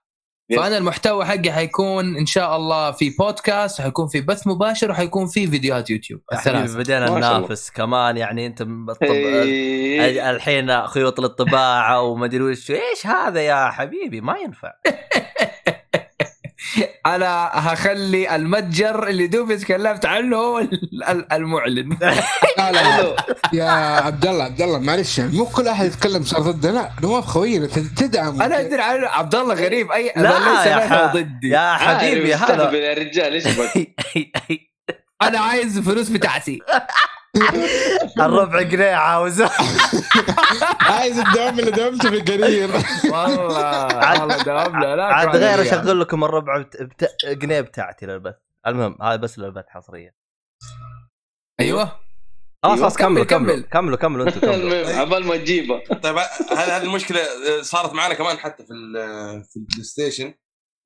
[0.57, 5.47] فأنا المحتوى حقي حيكون إن شاء الله في بودكاست حيكون في بث مباشر وحيكون في
[5.47, 6.21] فيديوهات يوتيوب.
[6.33, 7.11] الثلاثه بدينا.
[7.11, 9.03] ننافس كمان يعني أنت بالطب...
[9.03, 10.31] إيه.
[10.31, 12.71] الحين خيوط للطباعه ومدري وش.
[12.71, 14.73] إيش هذا يا حبيبي؟ ما ينفع.
[17.07, 21.97] أنا هخلي المتجر اللي دوبي تكلمت عنه هو ال- ال- المعلن.
[22.59, 23.17] لا لا.
[23.53, 23.65] يا
[24.01, 27.67] عبد الله عبد الله معلش يعني مو كل أحد يتكلم صار ضده لا نواف خوينا
[27.97, 28.43] تدعم.
[28.43, 31.49] أنا أدري عنه عبد الله غريب اي لا ليس يا بينه ح- ضدي.
[31.49, 32.71] يا حبيبي هذا.
[32.73, 33.45] يا رجال إيش
[35.23, 36.59] أنا عايز فلوس بتاعتي.
[38.21, 39.51] الربع جنيه عاوزه
[40.81, 42.71] عايز الدوام اللي دومته في القرير.
[43.05, 45.62] والله والله دوام لا عاد غير.
[45.62, 46.83] اشغل لكم الربع بت...
[46.83, 47.11] بت...
[47.27, 48.35] جنيه بتاعتي للبث.
[48.66, 50.14] المهم هذا بس للبث حصريه
[51.61, 51.92] أيوه.
[52.64, 53.66] خلاص خلاص كملوا كمل، كملوا.
[53.66, 54.55] كملوا كملوا أنتم كملوا.
[54.83, 55.79] المهم عبال ما تجيبه.
[56.03, 56.16] طيب
[56.51, 57.21] هل هذه المشكلة
[57.62, 60.35] صارت معنا كمان حتى في ال- في البلاي ستيشن.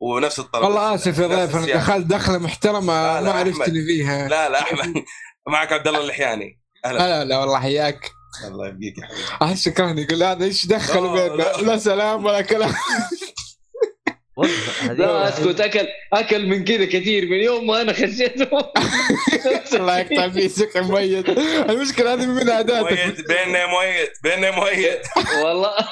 [0.02, 2.80] ونفس الطلب والله آسف يا ضيف أنا دخلت دخلة محترمة
[3.20, 3.68] ما عرفت.
[3.68, 4.28] اللي فيها.
[4.28, 4.94] لا لا أحمد.
[5.48, 6.98] معك عبد الله اللحياني أهلا.
[6.98, 8.10] لا لا والله حياك.
[8.46, 9.22] الله يبقيك يا حبيبي.
[9.42, 11.56] احس كان يقول هذا إيش دخل بيننا لا.
[11.62, 12.74] لا سلام ولا كلام.
[14.90, 18.48] لا أسكت أكل أكل من كذا كثير من يوم ما أنا خشيته
[19.76, 21.28] الله يقطع فيه سكر ميت.
[21.70, 22.92] المشكلة هذه من عاداتك.
[22.92, 25.02] ميت بيننا ميت بيننا ميت.
[25.44, 25.72] والله.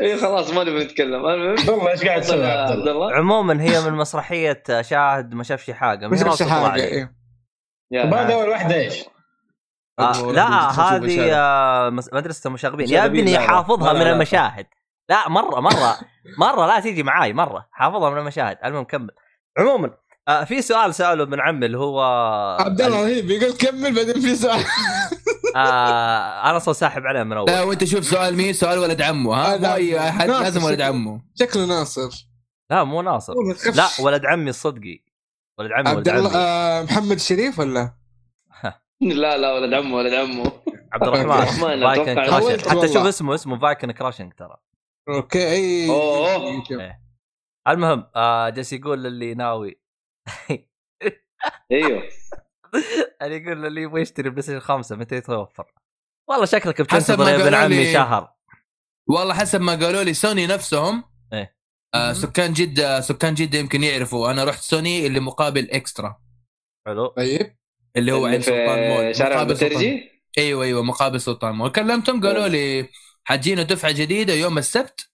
[0.00, 1.26] اي خلاص ما نبي نتكلم.
[1.26, 6.06] المهم والله إيش قاعد تسوي عبد الله؟ عموما هي من مسرحية شاهد ما شافش حاجة
[6.06, 6.82] نفس تطلع حاجة.
[6.82, 7.14] إيه.
[7.94, 9.04] هذا أول واحدة إيش؟
[9.98, 12.88] آه لا هذه آه مدرسة المشاغبين.
[12.88, 13.38] يا ابني.
[13.38, 14.66] حافظها ما من المشاهد.
[15.08, 15.98] لا مرة مرة
[16.38, 17.68] مرة لا تيجي معاي مرة.
[17.72, 18.58] حافظها من المشاهد.
[18.64, 19.10] المهم كمل.
[19.58, 19.90] عموما
[20.28, 22.00] آه في سؤال سأله ابن عمي اللي هو
[22.60, 24.64] عبد الله رهيب يقول كمل بعدين في سؤال.
[25.56, 27.50] آه أنا أصلا ساحب عليه من أول.
[27.50, 30.80] لا وأنت شوف سؤال مين؟ سؤال ولد عمه ها؟ هذا مو اي أحد؟ لازم ولد.
[30.80, 31.22] عمه.
[31.34, 32.28] شكله ناصر.
[32.70, 33.34] لا مو ناصر.
[33.74, 35.04] لا ولد عمي الصدقي.
[35.58, 37.94] ولد عمي عبد الله آه محمد شريف ولا؟
[39.00, 40.52] لا لا ولد عمه ولد عمه.
[40.92, 41.80] عبد الرحمن.
[41.80, 42.88] فايكن كراشنج حتى.
[42.92, 44.56] شوف اسمه اسمه فايكن كراشنج ترى.
[45.08, 46.64] أوكي أي أوه.
[47.68, 49.80] المهم آه جالس يقول للي ناوي.
[51.72, 52.02] أيوه.
[53.22, 55.66] اللي يقول اللي يبغى يشتري بلاي ستيشن 5 متى يتوفر؟
[56.28, 58.28] والله شكلك حسب بتنتظر ما يا ابن قالوا عمي لي- شهر.
[59.08, 61.56] والله حسب ما قالوا لي سوني نفسهم إيه.
[61.94, 66.16] آه سكان جده سكان جدة يمكن يعرفوا أنا رحت سوني اللي مقابل إكسترا.
[66.86, 67.06] حلو.
[67.06, 67.56] طيب.
[67.96, 71.70] اللي هو عند سلطان مول شارع مقابل سلطان بترجي أيوه أيوه مقابل سلطان مول.
[71.72, 72.88] كلمتهم قالوا لي
[73.24, 75.10] حتجينا دفعة جديدة يوم السبت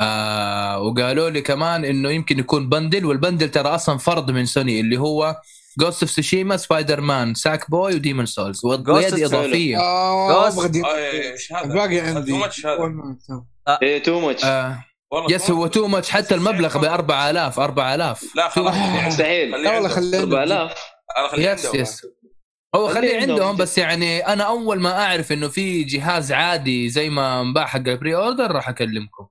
[0.00, 4.80] آه وقالوا لي كمان إنه يمكن يكون bundle وال bundle ترى أصلا فرض من سوني
[4.80, 5.40] اللي هو
[5.78, 8.88] Ghost of Tsushima Spider-Man Sackboy و Demon's Souls ويد.
[8.88, 9.78] اضافيه
[10.30, 12.40] هذا؟ الباقي عندي.
[13.82, 14.44] إيه too much
[15.30, 15.66] يس هو.
[15.66, 18.74] too much حتى المبلغ ب 4000 4000 لا خلاص.
[19.06, 19.88] مستحيل خليه لا والله.
[19.88, 20.74] خلينا 4000
[21.18, 21.74] أنا خليه yes.
[21.74, 22.06] yes
[22.74, 23.30] هو خليه خليه عندهم.
[23.30, 27.76] عندهم بس يعني أنا أول ما أعرف إنه في جهاز عادي زي ما انباع حق
[27.78, 29.26] ال pre-order راح أكلمكم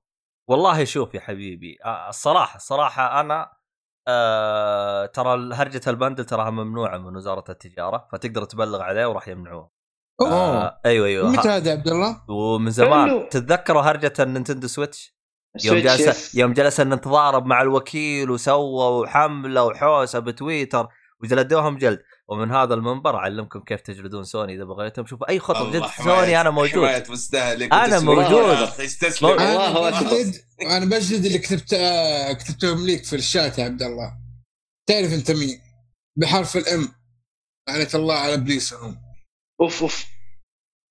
[0.49, 3.51] والله شوف يا حبيبي آه، الصراحة الصراحة أنا
[4.09, 9.71] آه ترى هرجة ال bundle تراها ممنوعة من وزارة التجارة فتقدر تبلغ عليه وراح يمنعوه
[10.21, 10.31] أوه.
[10.31, 13.27] آه أيوه أيوه متى هذا عبد الله؟ ومن زمان حلو.
[13.31, 15.19] تتذكروا هرجة النينتندو سويتش
[15.65, 16.35] يوم جلس.
[16.35, 20.87] يوم جلس نتضارب مع الوكيل وسووا حمله وحوسة بتويتر
[21.23, 21.99] وجلدوهم جلد
[22.31, 24.55] ومن هذا المنبر أعلمكم كيف تجلدون سوني.
[24.55, 26.85] إذا بغيتم شوفوا أي خطوه جد سوني أنا موجود.
[26.87, 28.05] حماية مستهلك أنا وتسليم.
[28.05, 28.69] موجود.
[29.23, 30.01] الله أنا.
[30.01, 31.75] بجلد أنا بجلد اللي كتبت
[32.39, 34.17] كتبتهم ليك في الشات يا عبد الله.
[34.87, 35.61] تعرف أنت مين؟
[36.15, 36.87] بحرف الإم.
[37.69, 39.01] لعنة الله على ابليسهم
[39.61, 40.05] أوف أوف.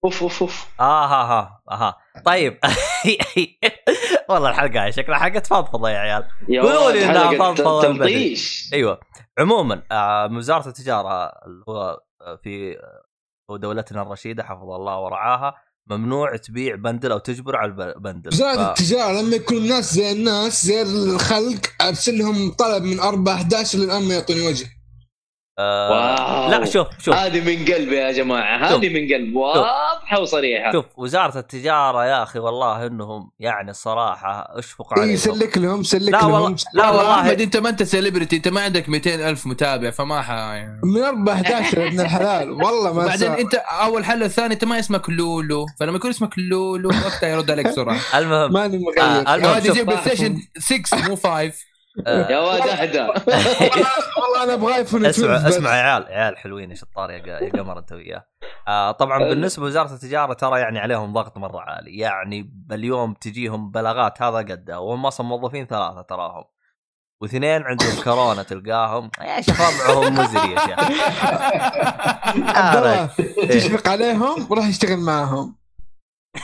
[0.05, 0.67] أوف أوف أوف.
[0.81, 1.97] آه ها ها ها.
[2.25, 2.59] طيب.
[4.29, 6.25] والله الحلقة شكلها حلقة فضفضة يا عيال.
[6.49, 9.01] يا قولوا لي إنها حلقة فضفضة تلطيش أيوه.
[9.39, 12.77] عموما آه وزارة التجارة اللي هو آه، في
[13.51, 15.55] آه، دولتنا الرشيدة حفظ الله ورعاها
[15.91, 20.67] ممنوع تبيع بندل أو تجبر على البندل وزارة ف- التجارة لما يكون الناس زي الناس
[20.67, 24.67] زي الخلق ارسل لهم طلب من 4 11 للآن ما يعطوني وجه.
[25.59, 26.51] آه واو.
[26.51, 27.15] لا شوف شوف.
[27.15, 28.57] هذه من قلبي يا جماعة.
[28.57, 29.37] هذه من قلب.
[29.37, 30.73] واضحة وصريحة.
[30.73, 35.17] شوف وزارة التجارة يا أخي والله إنهم يعني الصراحة اشفق إي عليهم.
[35.17, 36.33] سلك لهم سلك لا لهم.
[36.33, 37.21] والله لا والله.
[37.21, 40.81] أحمد أنت ما أنت سيلبرتي أنت ما عندك 200 ألف متابع فما ح يعني.
[40.85, 42.51] من 4 11 يا ابن الحلال.
[42.51, 46.89] والله ما بعدين أنت أول حل الثاني أنت ما اسمك لولو فلما يكون اسمك لولو
[46.89, 47.99] وقتها يرد عليك بسرعة.
[48.19, 49.01] المهم ماني مغير.
[49.03, 51.53] آه، المهم هذه بلاي ستيشن 6 مو 5 آه،
[52.07, 55.49] يا واد اهدى والله أنا أبغى ايفون 12 اسمع.
[55.49, 58.25] اسمع يا عيال عيال حلوين يا شطار يا قمر أنت وياه.
[58.69, 59.19] آه طبعا.
[59.19, 61.99] بالنسبة لوزارة التجارة ترى يعني عليهم ضغط مرة عالي.
[61.99, 66.45] يعني اليوم تجيهم بلاغات هذا قدها وهم أصلا موظفين ثلاثة تراهم.
[67.23, 69.11] واثنين عندهم كورونا تلقاهم.
[69.21, 70.79] يا شيخ وضعهم مزري يا شيخ.
[72.57, 73.07] آه، الله
[73.49, 75.57] تشفق عليهم وراح يشتغل معاهم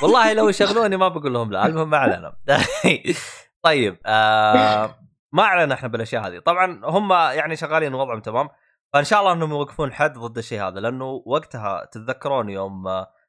[0.03, 2.33] والله لو يشغلوني ما بقول لهم لا المهم ما علينا.
[3.65, 5.04] طيب آه
[5.35, 6.39] ما علينا إحنا بالأشياء هذه.
[6.39, 8.49] طبعا هم يعني شغالين وضعهم تمام.
[8.93, 12.85] فإن شاء الله إنهم يوقفون حد ضد الشيء هذا لأنه وقتها تتذكرون يوم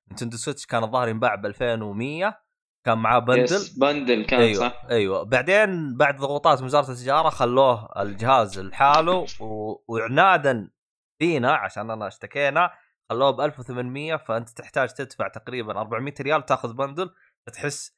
[0.08, 2.46] نينتندو سويتش كان الظاهر ينباع ب 2100
[2.86, 3.44] كان معاه bundle.
[3.44, 5.24] yes bundle كان أيوه صح؟ أيوه.
[5.24, 9.76] بعدين بعد ضغوطات من وزارة التجارة خلوه الجهاز لحاله و...
[9.88, 10.72] وعنادا
[11.20, 12.72] فينا عشان أنا اشتكينا
[13.10, 17.10] خلوه ب 1800 فأنت تحتاج تدفع تقريبا 400 ريال تأخذ bundle
[17.54, 17.96] تحس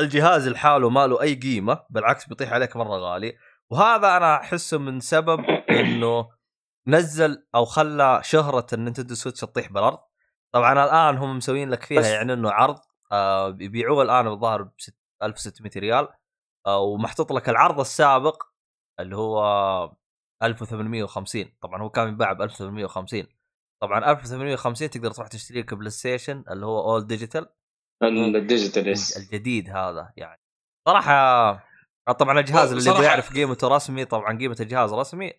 [0.00, 3.36] الجهاز لحاله ما له أي قيمة بالعكس بيطيح عليك مرة غالي.
[3.70, 6.30] وهذا أنا أحسه من سبب إنه
[6.86, 9.98] نزل أو خلى شهرة النينتندو سويتش تطيح بالأرض.
[10.52, 12.78] طبعا الآن هم مسوين لك فيها يعني إنه عرض
[13.12, 14.72] آه بيبيعوه الآن بالظاهر ب
[15.22, 16.08] 1600 ريال.
[16.66, 18.42] آه ومحطوط لك العرض السابق
[19.00, 19.42] اللي هو
[20.42, 23.26] 1850 طبعا هو كان ينباع ب 1850
[23.82, 27.46] طبعا 1850 تقدر تروح تشتري لك بلاي ستيشن اللي هو all digital
[28.36, 30.40] ال digital الجديد هذا يعني.
[30.88, 31.69] صراحة
[32.06, 35.32] طبعا الجهاز اللي بيعرف قيمته رسمي طبعا قيمة الجهاز رسمي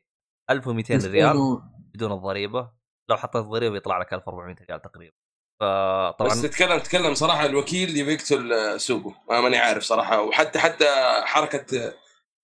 [0.50, 1.62] 1200 ريال
[1.94, 2.72] بدون الضريبة.
[3.10, 5.14] لو حطيت ضريبة يطلع لك 1400 ريال تقريبا.
[5.62, 9.16] فطبعا بس تتكلم تتكلم صراحة الوكيل يبي يقتل آه، سوقه.
[9.30, 10.22] ما ماني عارف صراحة.
[10.22, 10.86] وحتى حتى
[11.24, 11.94] حركة آه،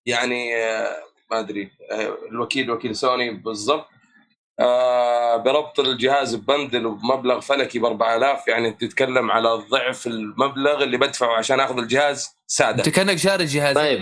[0.05, 0.95] يعني آه،
[1.31, 3.96] ما أدري آه، الوكيل وكيل سوني بالضبط آه،
[5.45, 11.37] بربط الجهاز ب bundle وبمبلغ فلكي ب 4000 يعني تتكلم على ضعف المبلغ اللي بدفعه
[11.37, 12.77] عشان أخذ الجهاز سادة.
[12.77, 13.75] أنت كأنك شاري جهاز.
[13.75, 13.99] طيب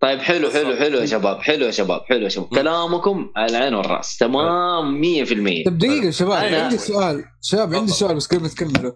[0.00, 2.48] طيب حلو حلو حلو يا شباب حلو يا شباب حلو يا شباب.
[2.48, 4.16] كلامكم على العين والرأس.
[4.16, 7.24] تمام 100% طب دقيقة يا شباب أنا- عندي سؤال.
[7.42, 7.92] شباب عندي.
[7.92, 8.92] سؤال بس قبل ما تكملوا.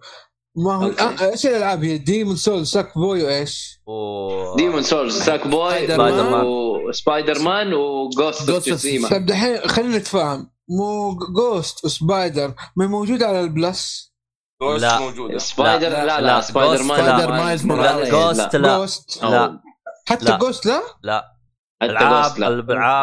[0.57, 0.87] ما هو.
[0.87, 4.57] الآن إيش الألعاب هي Demon's Souls ساك بوي وإيش؟ و...
[4.57, 5.99] Demon's Souls ساك بوي سبايدر
[6.31, 6.45] مان.
[6.45, 13.41] وسبايدر مان و Ghost of طيب دحين خلينا نتفاهم مو Ghost وسبايدر ما موجود على
[13.41, 14.12] ال Plus
[14.62, 14.99] Ghost لا.
[14.99, 17.07] موجودة سبايدر لا، لا لا, لا، سبايدر مان لا.
[17.19, 17.67] سبايدر مايلز.
[18.11, 19.61] Ghost لا Ghost لا.
[20.09, 20.37] حتى.
[20.41, 21.25] Ghost لا لا
[21.83, 22.43] ألعاب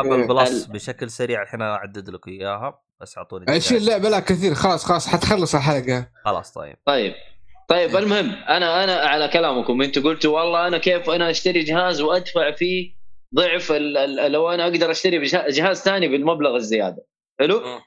[0.05, 0.21] okay.
[0.21, 3.91] ال Plus ال- بشكل سريع الحين أعدد لك إياها بس أعطوني 20 دقيقة.
[3.97, 7.13] لعبة لا كثير خلاص خلاص حتخلص الحلقة خلاص طيب طيب
[7.69, 9.82] طيب المهم أنا أنا على كلامكم.
[9.82, 12.93] أنتم قلتوا والله أنا كيف أنا أشتري جهاز وأدفع فيه
[13.36, 17.05] ضعف ال ال لو أنا أقدر أشتري جهاز ثاني بالمبلغ الزيادة.
[17.39, 17.79] حلو؟ مم.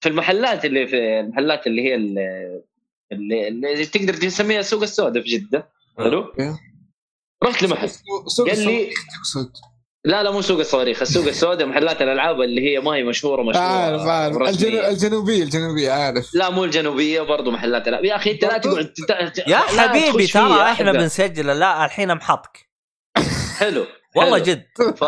[0.00, 2.62] في المحلات اللي في المحلات اللي هي ال-
[3.12, 5.68] اللي, اللي تقدر تسميها السوق السوداء في جدة.
[5.98, 6.32] حلو.
[7.44, 7.88] رحت لمحل.
[8.38, 8.90] قال لي-
[10.06, 13.64] لا لا مو سوق الصواريخ السوق السوداء محلات الألعاب اللي هي ما هي مشهورة مشهورة
[13.66, 14.36] عارف عارف.
[14.48, 14.80] الجنو...
[14.88, 18.92] الجنوبية الجنوبية عارف لا مو الجنوبية برضو محلات الألعاب يا أخي أنت لا تقعد
[19.38, 20.92] يا لا حبيبي ترى إحنا.
[20.92, 22.68] بنسجل لا الحين محطك
[23.58, 23.86] حلو
[24.16, 24.44] والله حلو.
[24.44, 25.04] جد ف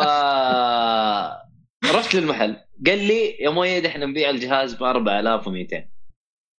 [1.96, 2.56] رحت للمحل
[2.86, 5.84] قال لي يا مؤيد إحنا نبيع الجهاز ب 4200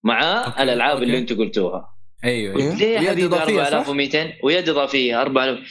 [0.05, 1.03] مع okay، الألعاب أوكي.
[1.03, 2.63] اللي أنتم قلتوها أيوه إيه.
[2.63, 5.69] أيوه ليه يا حبيبي إضافية، صح؟ 4200 ويد إضافية 4000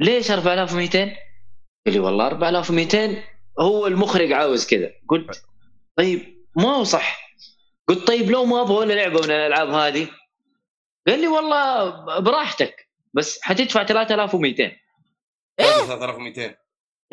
[0.00, 1.12] ليش 4200
[1.86, 3.22] قال لي والله 4200
[3.60, 4.92] هو المخرج عاوز كذا.
[5.08, 5.42] قلت
[5.96, 7.36] طيب ما هو صح.
[7.88, 10.08] قلت طيب لو ما أبغى ولا لعبة من الألعاب هذه.
[11.06, 14.72] قال لي والله براحتك بس حتدفع 3200
[15.58, 16.56] 3200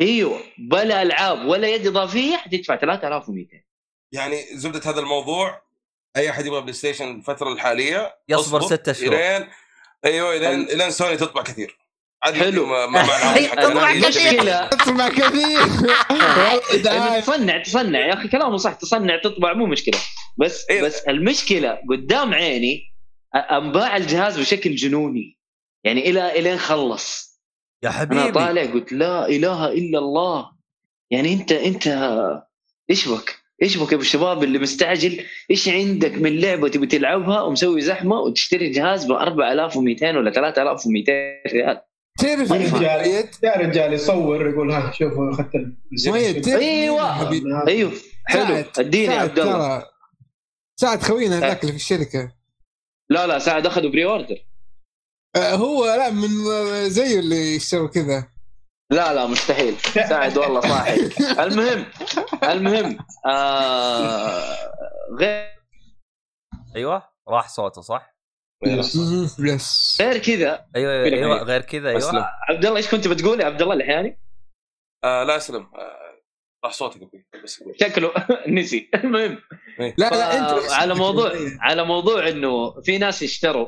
[0.00, 3.62] إيوه بلا ألعاب ولا يد إضافية حتدفع 3200
[4.12, 5.62] يعني زبدة هذا الموضوع
[6.16, 9.14] أي أحد يبغى بلاي ستيشن الفترة الحالية يصبر ستة شهور.
[9.14, 9.48] الين
[10.04, 11.78] أيوه الين إلين سوني تطبع كثير.
[12.24, 12.66] حلو.
[12.66, 13.38] ما ما تطبع.
[15.08, 15.58] كثير.
[17.20, 18.06] تصنع تصنع.
[18.06, 18.72] يا أخي كلامه صح.
[18.72, 19.98] تصنع تطبع مو مشكلة.
[20.36, 20.82] بس إيه.
[20.82, 22.82] بس المشكلة قدام عيني
[23.34, 25.38] أنباع الجهاز بشكل جنوني.
[25.84, 27.32] يعني إلى إلين خلص.
[27.82, 28.32] يا أنا حبيبي.
[28.32, 30.52] طالع قلت لا إله إلا الله.
[31.10, 31.86] يعني أنت أنت
[32.90, 37.40] إيش بك؟ إيش بك يا أبو الشباب اللي مستعجل؟ إيش عندك من لعبة تبي تلعبها
[37.40, 41.12] ومسوي زحمة وتشتري جهاز ب 4200 ولا 3200
[41.52, 41.80] ريال؟
[42.18, 42.56] تعرف ما
[43.42, 45.56] يا رجال يصور يقول ها شوفوا أخذت
[47.12, 47.92] حبيبي أيوه.
[48.26, 48.64] حلو.
[48.78, 49.86] اديني عبد الله.
[50.80, 52.32] سعد خوينا هذاك اللي في الشركة.
[53.10, 54.36] لا لا سعد اخذوا بري أوردر.
[55.36, 56.28] آه، هو لا من
[56.88, 58.28] زيه اللي يشتروا كذا.
[58.90, 59.76] لا لا مستحيل.
[60.08, 61.00] سعد والله صاحي.
[61.44, 61.86] المهم
[62.44, 64.56] المهم آه
[65.18, 65.52] غير
[66.76, 68.11] أيوه راح صوته صح؟
[70.00, 70.66] غير كذا.
[70.76, 72.16] أيوه أيوه, أيوة إيه؟ غير كذا أسلم.
[72.16, 74.20] أيوه عبد الله إيش كنت بتقول يا عبد الله الحياني؟
[75.04, 75.66] آه لا أسلم.
[75.74, 76.02] آه
[76.64, 77.74] راح صوتك أبوي بس قول.
[77.80, 78.12] شكله
[78.48, 78.90] نسي.
[78.94, 79.38] المهم.
[79.78, 83.66] لا لا أنت على موضوع على موضوع إنه في ناس يشتروا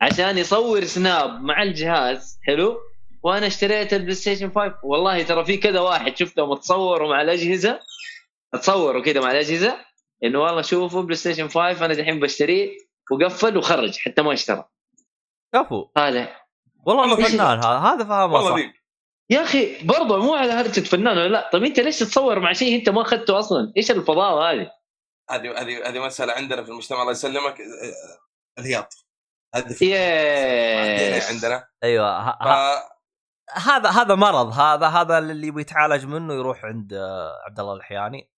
[0.00, 2.78] عشان يصور Snap مع الجهاز حلو؟
[3.22, 7.80] وأنا اشتريت البلاي ستيشن 5 والله ترى في كذا واحد شفته متصور مع الأجهزة.
[8.52, 9.76] تصوروا كذا مع الأجهزة.
[10.24, 12.70] إنه والله شوفوا بلاي ستيشن 5 أنا دحين بشتريه.
[13.10, 14.64] وقفل وخرج حتى ما اشترى.
[15.54, 16.46] كفو طالع
[16.86, 18.72] والله انه فنان هذا هذا فاهمه والله صح.
[19.30, 22.78] يا أخي برضه مو على هرجة فنان ولا لا؟ طب أنت ليش تتصور مع شيء
[22.78, 24.70] أنت ما أخذته أصلا؟ إيش الفضاوه هذه؟
[25.30, 27.56] هذه هذه هذه مسألة عندنا في المجتمع الله يسلمك.
[28.58, 28.94] الهياط.
[29.54, 29.74] هذه
[31.28, 32.96] عندنا أيوه ه- ف...
[33.52, 38.30] هذا هذا مرض هذا هذا اللي يبي يتعالج منه يروح عند آه، عبد الله الحياني.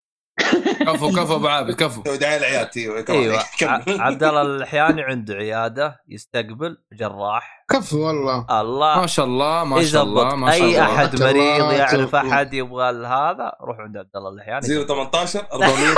[0.80, 2.02] كفو كفو أبو عابد كفو.
[2.02, 3.44] دعاية العيادتي أيوه.
[4.06, 7.66] عبد الله الحياني عنده عيادة يستقبل جراح.
[7.70, 8.46] كفو والله.
[8.62, 9.02] الله.
[9.02, 10.96] ما شاء الله ما شاء الله ما شاء أي الله.
[10.96, 12.16] أحد الله، مريض يعرف.
[12.16, 15.96] أحد يبغى هذا روح عند عبد الله الحياني 018 400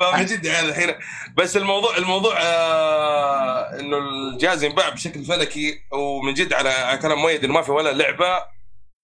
[0.00, 0.94] فمن جد يعني الحين.
[1.36, 7.44] بس الموضوع الموضوع آه إنه الجهاز ينباع بشكل فلكي ومن جد على على كلام مؤيد
[7.44, 8.38] إنه ما في ولا لعبة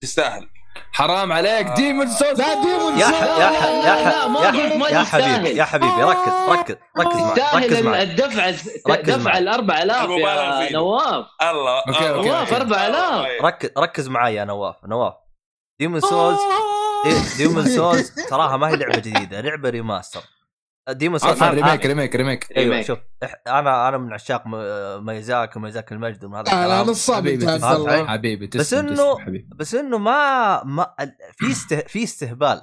[0.00, 0.48] تستاهل.
[0.92, 1.66] حرام عليك.
[1.68, 2.40] Demon's Souls.
[2.40, 3.22] لا Demon's يا ح...
[3.22, 3.64] يا ح...
[3.66, 5.02] لا، يا.
[5.04, 8.02] حبيبي يا حبيبي ركز ركز ركز معي ركز معي.
[8.02, 8.46] الدفع
[8.88, 9.38] ركز دفع معي.
[9.38, 10.72] ال 4000 المبالغ يا.
[10.72, 11.26] نواف.
[11.42, 12.56] الله نواف okay.
[12.56, 15.14] 4000 ركز ركز معي يا نواف نواف.
[15.80, 16.38] Demon's Souls
[17.38, 20.20] Demon's Souls تراها ما هي لعبة جديدة لعبة remaster.
[20.90, 22.52] Demon's Souls عفوا remake remake remake.
[22.56, 22.70] أيوه.
[22.70, 22.86] remake.
[22.86, 22.98] شوف
[23.46, 26.90] أنا أنا من عشاق م- ميزاك وميزاك المجد ومن هذا أنا الكلام.
[26.90, 28.06] نصاب حبيبي الله.
[28.06, 29.48] حبيبي تسلم بس حبيبي.
[29.56, 32.60] بس إنه ما ما ال- في استه في استهبال.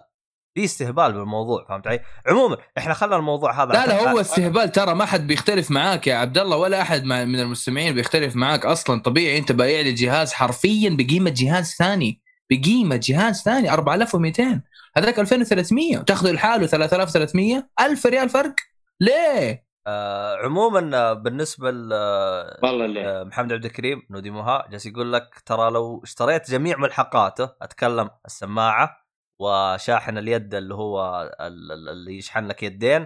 [0.56, 4.96] في استهبال بالموضوع فهمت علي؟ عموما إحنا خلينا الموضوع هذا لا لا هو استهبال ترى
[4.96, 9.02] ما حد بيختلف معاك يا عبد الله ولا أحد من المستمعين بيختلف معاك أصلا.
[9.02, 12.22] طبيعي أنت بايع لي جهاز حرفيا بقيمة جهاز ثاني.
[12.52, 14.62] بقيمة جهاز ثاني 4200
[14.98, 18.56] هذاك 2300 وتاخذه لحاله 3300 1000 ريال فرق؟
[19.00, 22.60] ليه؟ آه عموما آه، بالنسبة ل آه،
[23.06, 28.10] آه، محمد عبد الكريم نودي موها جالس يقول لك ترى لو اشتريت جميع ملحقاته أتكلم
[28.26, 28.98] السماعة
[29.40, 33.06] وشاحن اليد اللي هو ال- ال- اللي يشحن لك يدين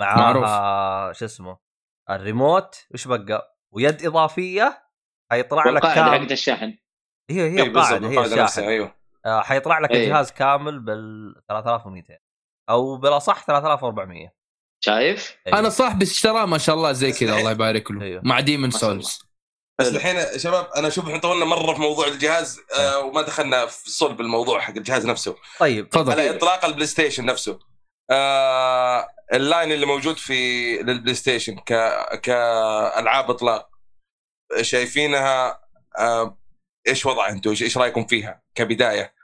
[0.00, 0.42] معروف.
[0.44, 1.58] معاه شو اسمه
[2.10, 4.82] الريموت وش بقى؟ ويد إضافية
[5.30, 6.78] حيطلع لك كامل حقت الشحن
[7.30, 8.86] هي هي إيه، القاعدة هي الشاحن أيوه.
[8.86, 10.04] آه، حيطلع لك إيه.
[10.04, 12.18] الجهاز كامل بال 3200
[12.70, 14.32] أو بالأصح 3400
[14.84, 15.58] شايف؟ أيوة.
[15.58, 18.22] أنا صاحبي اشتراه ما شاء الله زي كذا الله يبارك له أيوه.
[18.24, 18.78] مع الله.
[18.78, 19.18] Souls
[19.80, 19.88] بس.
[19.88, 24.20] الحين شباب أنا أشوف إحنا طولنا مرة في موضوع الجهاز آه وما دخلنا في صلب
[24.20, 27.58] الموضوع حق الجهاز نفسه طيب تفضل على إطلاق البلاي ستيشن نفسه
[28.10, 31.72] آه ال line اللي موجود في للبلاي ستيشن ك
[32.22, 33.68] كألعاب إطلاق
[34.60, 35.60] شايفينها
[35.98, 36.38] آه
[36.88, 39.14] إيش وضع أنتم إيش إيش رأيكم فيها كبداية؟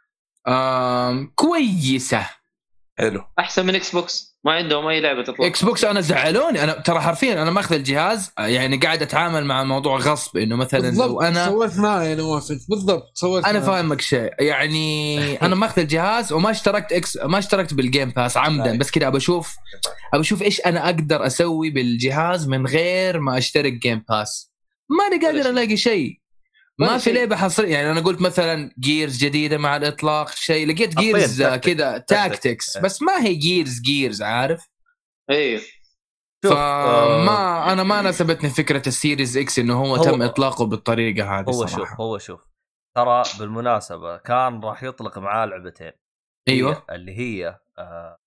[0.49, 2.27] آم كويسة.
[2.99, 3.25] حلو.
[3.39, 6.65] أحسن من Xbox ما عندهم أي لعبة تطلع Xbox أنا زعلوني.
[6.65, 10.87] أنا ترى حرفيا أنا ماخذ الجهاز يعني قاعد أتعامل مع موضوع غصب إنه مثلا لو
[10.87, 11.23] بالضبط.
[11.23, 13.11] أنا صورت معنا يا نواف انت بالضبط.
[13.15, 13.61] صورت أنا.
[13.61, 14.31] فاهمك شيء.
[14.39, 18.79] يعني أنا ماخذ الجهاز وما اشتركت إكس ما اشتركت بال Game Pass عمدا.
[18.79, 19.57] بس كذا أبى أشوف
[20.15, 24.53] أبى أشوف إيش أنا أقدر أسوي بالجهاز من غير ما أشترك Game Pass
[24.89, 25.51] ماني قادر شيء.
[25.51, 26.21] ألاقي شيء.
[26.79, 27.15] ما في شيء.
[27.15, 27.75] لعبة حصرية.
[27.75, 30.67] يعني أنا قلت مثلا Gears جديدة مع الإطلاق شيء.
[30.67, 31.43] لقيت Gears.
[31.43, 31.99] كذا.
[31.99, 32.83] Tactics إيه.
[32.83, 34.69] بس ما هي Gears Gears عارف؟
[36.45, 40.67] شوف آه، فما أنا ما ناسبتني فكرة ال Series X إنه هو, هو- تم إطلاقه
[40.67, 41.91] بالطريقة هذه هو صراحة.
[41.91, 42.41] شوف هو شوف.
[42.97, 45.93] ترى بالمناسبة كان راح يطلق معاه لعبتين.
[46.49, 46.73] أيوه.
[46.91, 48.19] هي- اللي هي آه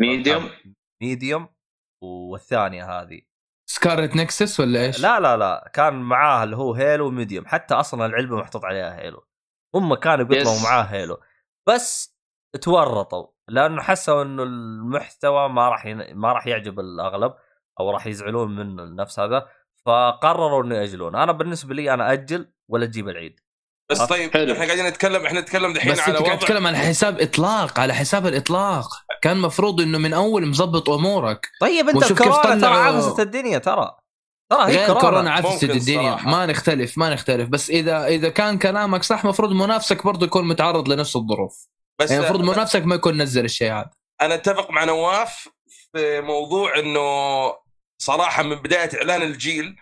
[0.00, 0.50] Medium
[1.02, 1.48] Medium
[2.02, 3.20] والثانية هذه.
[3.72, 5.70] Scarlet Nexus ولا إيش؟ لا لا لا.
[5.74, 9.26] كان معاه اللي هو Halo Medium حتى أصلا العلبه محطوط عليها Halo
[9.74, 10.62] هم كانوا بيطلعوا Yes.
[10.64, 11.20] معاه Halo
[11.68, 12.16] بس
[12.60, 16.14] تورطوا لأنه حسوا إنه المحتوى ما راح ين...
[16.14, 17.34] ما راح يعجب الأغلب
[17.80, 19.48] أو راح يزعلون منه النفس هذا
[19.86, 21.16] فقرروا إنه يأجلون.
[21.16, 23.40] أنا بالنسبة لي أنا أجل ولا تجيب العيد.
[23.90, 24.52] بس آه، طيب حلو.
[24.52, 27.80] إحنا قاعدين نتكلم إحنا نتكلم دحين بس على أنت قاعد وضع تتكلم على حساب إطلاق
[27.80, 28.88] على حساب الإطلاق.
[29.22, 31.48] كان مفروض إنه من أول مظبط أمورك.
[31.60, 33.96] طيب أنت الكورونا ترى عفست الدنيا ترى.
[34.50, 36.10] ترى هي كورونا, كورونا عفست الدنيا.
[36.10, 36.30] صراحة.
[36.30, 37.48] ما نختلف ما نختلف.
[37.48, 41.66] بس إذا إذا كان كلامك صح مفروض منافسك برضه يكون متعرض لنفس الظروف.
[42.00, 43.90] بس يعني المفروض منافسك ما يكون نزل الشيء هذا.
[44.22, 45.48] أنا أتفق مع نواف
[45.92, 47.00] في موضوع إنه
[47.98, 49.76] صراحة من بداية إعلان الجيل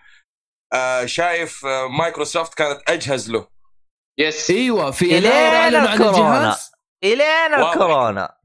[0.73, 3.58] آه شايف آه مايكروسوفت كانت أجهز له.
[4.19, 6.55] yes إيوه في عن الكورونا.
[7.03, 7.53] الين.
[7.53, 8.35] الكورونا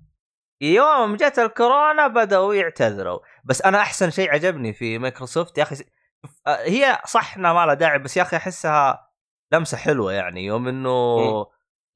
[0.61, 5.77] يوم جت الكورونا بدأوا يعتذروا بس أنا أحسن شيء عجبني في مايكروسوفت يا أخي
[6.47, 9.11] آه، هي صح إنها ما لها داعي بس يا أخي أحسها
[9.53, 11.47] لمسة حلوة يعني يوم إنه.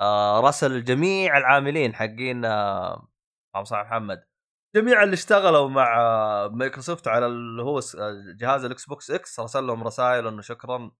[0.01, 3.09] آه رسل جميع العاملين حقين آه
[3.55, 4.25] على محمد
[4.77, 7.83] جميع اللي اشتغلوا مع آه، مايكروسوفت على اللي هو آه،
[8.41, 10.91] جهاز الإكس بوكس إكس رسل لهم رسائل إنه شكرا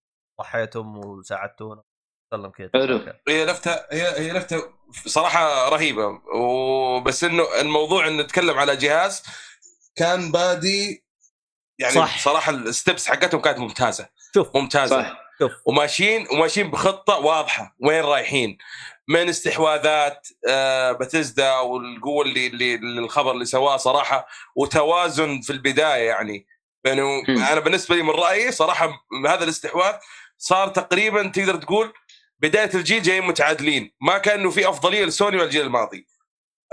[0.41, 1.83] ضحيتم وساعدتونا
[2.31, 3.15] سلم كذا حلو.
[3.29, 4.63] هي لفتة هي هي لفتة
[5.07, 6.21] صراحة رهيبة.
[6.35, 9.23] وبس إنه الموضوع انه نتكلم على جهاز
[9.97, 11.05] كان بادي
[11.79, 12.19] يعني صح.
[12.19, 14.09] صراحة ال steps حقتهم كانت ممتازة.
[14.35, 14.57] شوف.
[14.57, 15.03] ممتازة.
[15.03, 15.17] صح.
[15.39, 15.53] شوف.
[15.67, 17.77] وماشيين وماشيين بخطة واضحة.
[17.81, 18.59] وين رايحين؟
[19.09, 24.27] من استحواذات آه، باتيزدا والقوة اللي اللي الخبر اللي سواه صراحة
[24.57, 26.47] وتوازن في البداية يعني.
[26.87, 27.25] مم.
[27.29, 28.91] أنا بالنسبة لي من رأيي صراحة
[29.27, 29.95] هذا الاستحواذ
[30.39, 31.93] صار تقريبا تقدر تقول
[32.41, 33.93] بداية الجيل جايين متعادلين.
[34.01, 36.07] ما كان في أفضلية لسوني والجيل الماضي.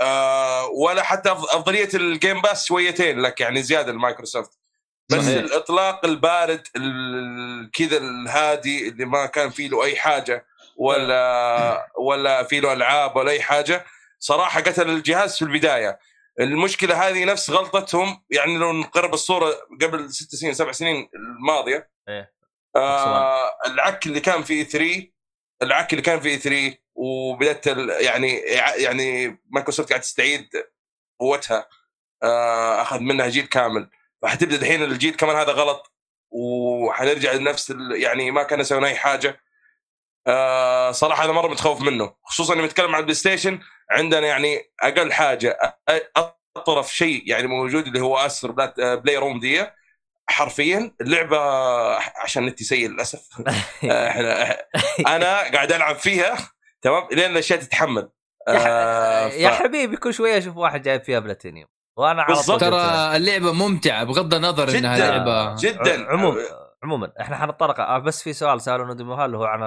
[0.00, 4.50] آه ولا حتى أفضلية ال Game Pass شويتين لك يعني زيادة المايكروسوفت
[5.10, 5.36] بس صحيح.
[5.38, 10.46] الإطلاق البارد ال- كذا الهادي اللي ما كان فيه له أي حاجة
[10.76, 13.84] ولا ولا فيه له ألعاب ولا أي حاجة
[14.18, 15.98] صراحة قتل الجهاز في البداية.
[16.40, 21.90] المشكلة هذه نفس غلطتهم يعني لو نقرب الصورة قبل ست سنين سبع سنين الماضية.
[22.08, 22.32] إيه.
[22.76, 25.15] آه العك اللي كان في 3
[25.62, 27.66] العك اللي كان في 3 وبدأت
[28.00, 28.36] يعني
[28.76, 30.48] يعني مايكروسوفت قاعد تستعيد
[31.20, 31.68] قوتها
[32.22, 33.90] آه أخذ منها جيل كامل.
[34.22, 35.92] فحتبدأ الحين الجيل كمان هذا غلط
[36.30, 39.40] وحنرجع لنفس يعني ما كان يسوون أي حاجة.
[40.26, 45.12] آه صراحة هذا مرة متخوف منه خصوصا إني بتكلم عن البلاي ستيشن عندنا يعني أقل
[45.12, 45.58] حاجة
[46.56, 49.66] أطرف شيء يعني موجود اللي هو اسر آه، بلاي روم دي
[50.28, 51.38] حرفيا اللعبة
[52.22, 53.28] عشان نتي سيء للأسف.
[53.90, 54.56] آه، إحنا
[55.16, 56.36] أنا قاعد ألعب فيها
[56.82, 58.08] تمام؟ لين الاشياء تتحمل
[58.48, 61.68] آه، يا ف- حبيبي كل شوية أشوف واحد جايب فيها بلاتينيوم.
[61.98, 62.60] وأنا على طول بالضبط.
[62.60, 65.10] ترى اللعبة ممتعة بغض النظر إنها جداً.
[65.10, 65.56] لعبة.
[65.56, 66.06] جدا.
[66.10, 66.40] عموما
[66.82, 67.80] عموما إحنا حنتطرق.
[67.80, 69.60] آه، بس في سؤال سالونا دموها اللي هو عن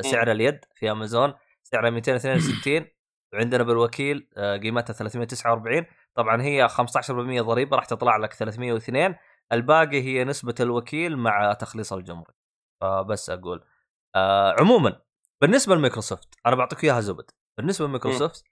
[0.00, 1.34] سعر اليد في أمازون.
[1.62, 2.86] سعرها 262
[3.32, 9.14] وعندنا بالوكيل آه، قيمتها 349 طبعا هي 15% ضريبة راح تطلع لك 302
[9.52, 12.34] الباقي هي نسبة الوكيل مع تخليص الجمرك
[12.80, 13.64] فبس أقول
[14.14, 15.02] آه عموما
[15.42, 17.30] بالنسبة لمايكروسوفت أنا بعطيك إياها زبد.
[17.58, 18.44] بالنسبة لمايكروسوفت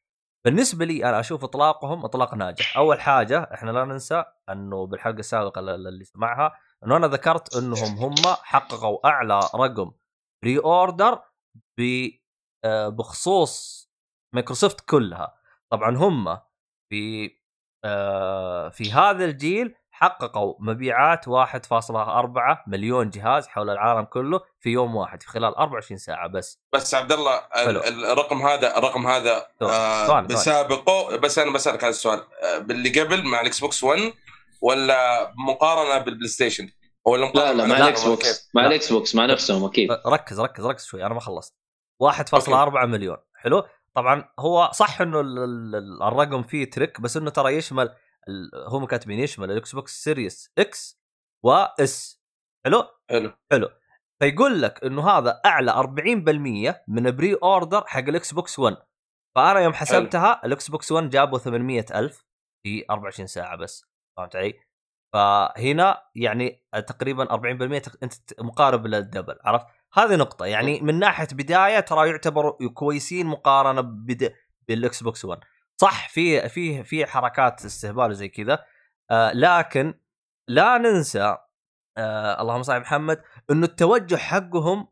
[0.45, 2.77] بالنسبة لي أنا أشوف إطلاقهم إطلاق ناجح.
[2.77, 6.53] أول حاجة إحنا لا ننسى أنه بالحلقة السابقة اللي سمعها
[6.85, 9.93] إنه أنا ذكرت إنهم هم حققوا أعلى رقم
[10.43, 11.23] pre-order
[12.65, 13.87] آه، بخصوص
[14.35, 15.35] مايكروسوفت كلها.
[15.71, 16.39] طبعا هم
[16.91, 17.31] في
[17.85, 21.31] آه، في هذا الجيل حققوا مبيعات 1.4
[22.67, 27.13] مليون جهاز حول العالم كله في يوم واحد في خلال 24 ساعة بس بس عبد
[27.13, 27.81] الله حلو.
[28.13, 29.77] الرقم هذا الرقم هذا ثواني،
[30.13, 30.21] آه.
[30.21, 34.13] بسابقه بس أنا بسألك هذا السؤال آه باللي قبل مع الإكس بوكس 1
[34.63, 36.69] ولا مقارنة بالبلاي ستيشن
[37.05, 38.69] ولا لا مقارنة لا مع لا، الإكس؟ بوكس مع لا.
[38.69, 41.55] الإكس بوكس مع نفسهم أكيد ركز ركز ركز شوي أنا ما خلصت
[42.03, 47.31] 1.4 مليون حلو طبعا هو صح إنه ال- ال- ال- الرقم فيه trick بس إنه
[47.31, 47.95] ترى يشمل
[48.68, 51.01] هم كاتبين يشمل الإكس بوكس Series X
[51.45, 52.21] و S
[52.64, 53.33] حلو؟ حلو.
[53.53, 53.68] حلو.
[54.23, 58.77] فيقول لك إنه هذا أعلى 40% من pre-order حق الإكس بوكس 1
[59.37, 62.25] فأنا يوم حسبتها الإكس بوكس 1 جابوا 800 ألف
[62.62, 63.85] في 24 ساعة بس.
[64.16, 64.55] فهمت علي؟
[65.14, 69.39] فهنا يعني تقريبا 40% تق- أنت مقارب لل double.
[69.45, 70.47] عرفت؟ هذه نقطة.
[70.47, 73.81] يعني من ناحية بداية ترى يعتبروا كويسين مقارنة.
[74.68, 75.41] بالإكس بوكس 1
[75.81, 78.64] صح في في في حركات استهبال وزي كذا.
[79.11, 79.95] آه لكن
[80.49, 81.37] لا ننسى
[81.99, 84.89] آه اللهم صل على محمد إنه التوجه حقهم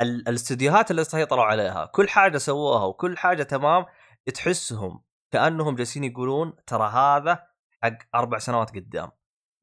[0.00, 3.86] ال- الاستديوهات اللي سيطروا عليها كل حاجة سووها وكل حاجة تمام
[4.34, 7.46] تحسهم كأنهم جالسين يقولون ترى هذا
[7.82, 9.10] حق أربع سنوات قدام.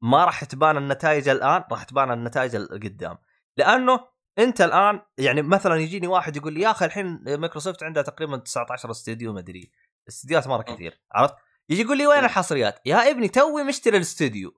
[0.02, 3.18] ما راح تبان النتائج الآن راح تبان النتائج قدام.
[3.56, 4.00] لأنه
[4.38, 8.90] أنت الآن يعني مثلا يجيني واحد يقول لي يا أخي الحين مايكروسوفت عندها تقريبا 19
[8.90, 9.72] استديو مدري
[10.08, 11.34] استديوهات مرة كثير عرفت؟
[11.70, 14.54] يجي يقول لي وين الحصريات؟ يا ابني توي مشتري الاستديو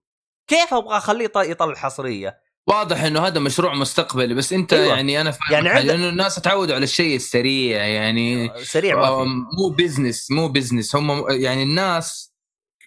[0.46, 4.84] كيف أبغى أخليه يط- يطلع حصريه واضح إنه هذا مشروع مستقبلي بس أنت أيوة.
[4.84, 4.96] أيوة.
[4.96, 9.12] يعني أنا فاهم يعني عندك- لأنه الناس تعودوا على الشيء السريع يعني سريع ما في.
[9.12, 12.30] أم، مو business مو business هم يعني الناس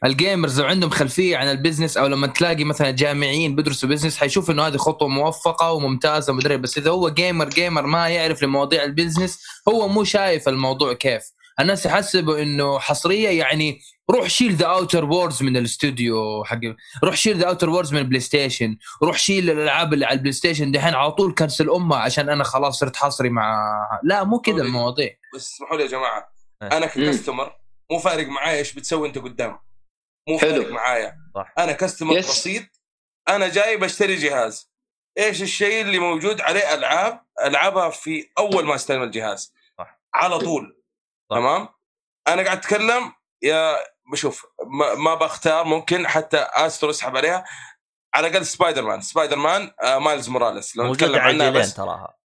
[0.05, 4.17] ال gamers لو عندهم خلفية عن ال business أو لما تلاقي مثلا جامعيين بيدرسوا business
[4.18, 8.84] حيشوف إنه هذه خطوة موفقة وممتازة ومدري بس إذا هو gamer gamer ما يعرف لمواضيع
[8.84, 9.39] ال business
[9.70, 11.24] هو مو شايف الموضوع كيف.
[11.60, 13.82] الناس يحسبوا إنه حصرية يعني
[14.12, 16.60] روح شيل The Outer Worlds من الاستوديو حق
[17.04, 20.72] روح شيل The Outer Worlds من البلاي ستيشن روح شيل الألعاب اللي على البلاي ستيشن
[20.72, 23.74] دحين على طول cancel أمها عشان أنا خلاص صرت حصري مع
[24.04, 26.34] لا مو كذا المواضيع بس اسمحوا لي يا جماعة
[26.64, 26.78] إيه.
[26.78, 26.86] أنا.
[26.86, 27.55] ك customer
[27.91, 29.60] مو فارق معايا إيش بتسوي أنت قدام
[30.30, 30.51] مو حلو.
[30.51, 31.54] فارق معايا صح.
[31.58, 32.17] أنا customer.
[32.18, 32.64] بسيط
[33.30, 34.72] أنا جاي بشتري جهاز
[35.20, 39.99] إيش الشيء اللي موجود عليه ألعاب ألعبها في أول ما أستلم الجهاز صح.
[40.16, 40.82] على طول.
[41.36, 41.67] تمام؟
[42.27, 43.11] أنا قاعد أتكلم
[43.41, 43.75] يا
[44.11, 44.45] بشوف
[44.79, 47.43] ما, ما بختار ممكن حتى Astro أسحب عليها.
[48.15, 52.17] على الأقل Spider-Man Spider-Man آه Miles Morales لو موجودة نتكلم على الجيلين تراها.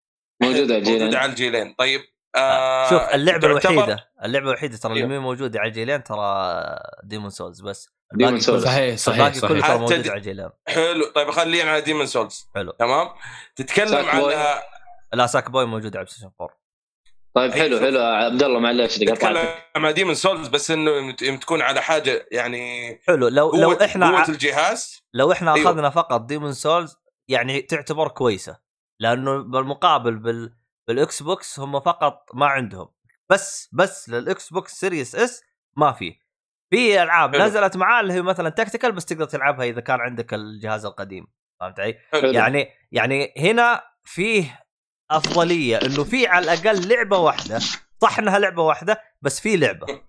[0.43, 1.01] موجودة الجيلين.
[1.03, 1.75] موجودة على الجيلين.
[1.79, 2.01] طيب
[2.37, 5.13] آه شوف اللعبة تعتبر- الوحيدة اللعبة الوحيدة ترى اللي أيوه.
[5.13, 6.55] مي موجودة على الجيلين ترى
[7.05, 7.89] Demon's Souls بس.
[8.17, 8.65] كله Souls.
[8.65, 10.51] صحيح صحيح الباقي كله ترى موجود على الجيلين.
[10.69, 11.05] حلو.
[11.15, 12.73] طيب خلينا على Demon's Souls حلو.
[12.73, 13.09] تمام؟
[13.57, 14.07] تتكلم.
[14.07, 14.63] على
[15.13, 16.59] لا Sackboy موجود على بلاي 4
[17.35, 17.79] طيب حلو.
[17.81, 19.25] حلو عبد الله معلش قطعتك
[19.77, 25.03] على Demon's Souls بس إنه تكون على حاجة يعني حلو لو لو إحنا قوة الجهاز
[25.15, 25.71] لو إحنا أيوه.
[25.71, 26.97] أخذنا فقط Demon's Souls
[27.29, 28.59] يعني تعتبر كويسة
[29.01, 30.55] لأنه بالمقابل بال
[30.89, 32.89] بالإكس بوكس هم فقط ما عندهم
[33.31, 35.43] بس بس للإكس بوكس Series S
[35.77, 36.15] ما في
[36.71, 37.45] في ألعاب حلو.
[37.45, 41.27] نزلت معاه اللي هي مثلا tactical بس تقدر تلعبها إذا كان عندك الجهاز القديم
[41.61, 42.33] فهمت علي؟ حلو.
[42.33, 44.61] يعني يعني هنا فيه
[45.11, 47.61] أفضلية إنه في على الأقل لعبة واحدة.
[48.03, 49.87] صح إنها لعبة واحدة بس في لعبة.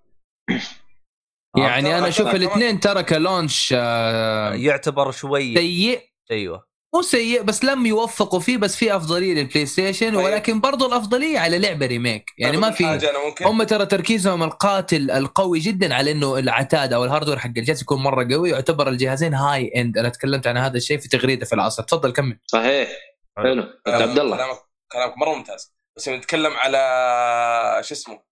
[1.58, 6.02] يعني أنا أشوف الاثنين ترى ك launch آه، يعتبر شوي سيء.
[6.32, 6.70] أيوه.
[6.96, 10.26] مو سيء بس لم يوفقوا فيه بس في أفضلية للبلاي ستيشن طيب.
[10.26, 12.32] ولكن برضو الأفضلية على لعبة remake.
[12.38, 13.00] يعني ما في
[13.42, 18.04] هم ترى تركيزهم القاتل القوي جدا على إنه العتاد أو ال hardware حق الجهاز يكون
[18.04, 18.50] مرة قوي.
[18.50, 21.84] يعتبر الجهازين high end أنا تكلمت عن هذا الشيء في تغريدة في العصر.
[21.84, 22.40] تفضل كمل.
[22.46, 22.90] صحيح.
[23.38, 23.64] حلو.
[23.88, 24.60] آه، عبد الله.
[24.92, 25.74] كلامك مرة ممتاز.
[25.98, 26.78] بس لما نتكلم على
[27.84, 28.24] شو اسمه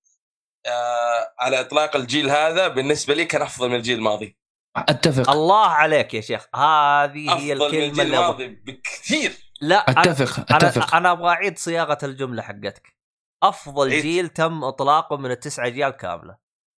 [0.66, 4.38] آه على إطلاق الجيل هذا بالنسبة لي كان أفضل من الجيل الماضي.
[4.78, 5.30] أتفق.
[5.30, 6.45] الله عليك يا شيخ.
[6.55, 9.34] هذه هي أفضل من الكلمة الجيل اللي الماضي بكثير.
[9.62, 10.95] لا أنا- أتفق أتفق.
[10.95, 12.95] أنا أبغى أعيد صياغة الجملة حقتك.
[13.43, 14.01] أفضل عيد.
[14.01, 16.38] جيل تم إطلاقه من التسع أجيال كاملة.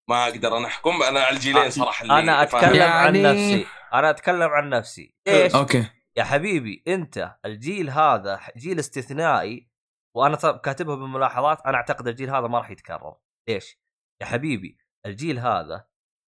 [0.09, 1.03] ما أقدر أنا أحكم.
[1.03, 2.43] أنا على الجيلين صراحة اللي أنا.
[2.43, 3.67] أتكلم عن يعني- نفسي.
[3.95, 5.15] أنا أتكلم عن نفسي.
[5.29, 5.85] ليش أوكي.
[6.19, 9.69] يا حبيبي أنت الجيل هذا جيل استثنائي
[10.17, 13.17] وأنا كاتبها بالملاحظات أنا أعتقد الجيل هذا ما راح يتكرر.
[13.49, 13.79] ليش؟
[14.21, 15.87] يا حبيبي الجيل هذا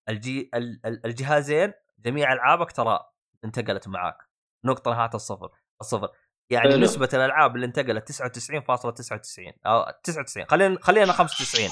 [0.09, 2.99] الجي ال- ال- الجهازين جميع ألعابك ترى
[3.45, 4.16] انتقلت معاك.
[4.64, 6.09] نقطة نهاية الصفر الصفر.
[6.51, 6.80] يعني حلو.
[6.80, 11.70] نسبة الألعاب اللي انتقلت 99.99 أو 99 خلينا خلينا 95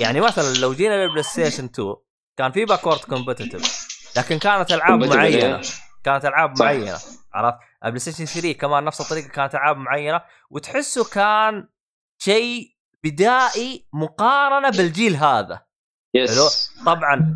[0.00, 1.96] يعني مثلا لو جينا للبلاي ستيشن 2
[2.38, 3.86] كان في backward compatible
[4.16, 5.62] لكن كانت ألعاب معينة.
[6.04, 6.58] كانت ألعاب.
[6.60, 6.98] معينة
[7.34, 11.68] عرفت البلاي ستيشن 3 كمان نفس الطريقة كانت ألعاب معينة وتحسه كان
[12.18, 12.74] شيء
[13.04, 15.64] بدائي مقارنة بالجيل هذا.
[16.14, 17.34] yes طبعا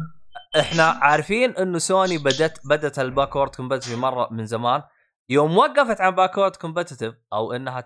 [0.61, 4.83] إحنا عارفين إنه سوني بدت بدت ال backward compatible مرة من زمان
[5.29, 7.81] يوم وقفت عن backward compatible أو إنها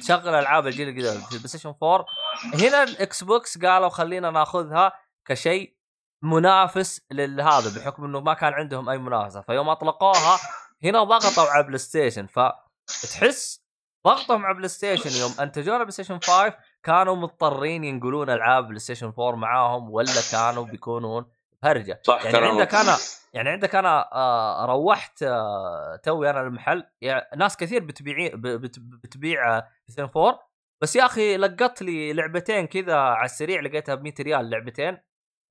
[0.00, 2.06] تشغل ألعاب الجيل الجديد في البلاي ستيشن 4
[2.54, 4.92] هنا الإكس بوكس قالوا خلينا ناخذها
[5.24, 5.77] كشيء
[6.22, 9.40] منافس لهذا بحكم إنه ما كان عندهم أي منافسة.
[9.40, 10.38] فيوم أطلقوها
[10.84, 12.26] هنا ضغطوا على بلاي ستيشن.
[12.26, 13.62] فتحس
[14.06, 15.20] ضغطهم على بلاي ستيشن.
[15.20, 20.64] يوم انتجونا بلاي ستيشن 5 كانوا مضطرين ينقلون ألعاب بلاي ستيشن 4 معاهم ولا كانوا
[20.64, 21.26] بيكونون
[21.64, 22.50] هرجه صح يعني كلامك.
[22.50, 22.96] عندك أنا
[23.32, 26.84] يعني عندك أنا آه روحت آه توي أنا المحل.
[27.00, 30.48] يعني ناس كثير بتبيع بت بتبيع آه، بلاي ستيشن 4
[30.82, 34.98] بس يا أخي لقطت لي لعبتين كذا على السريع لقيتها ب 100 ريال لعبتين.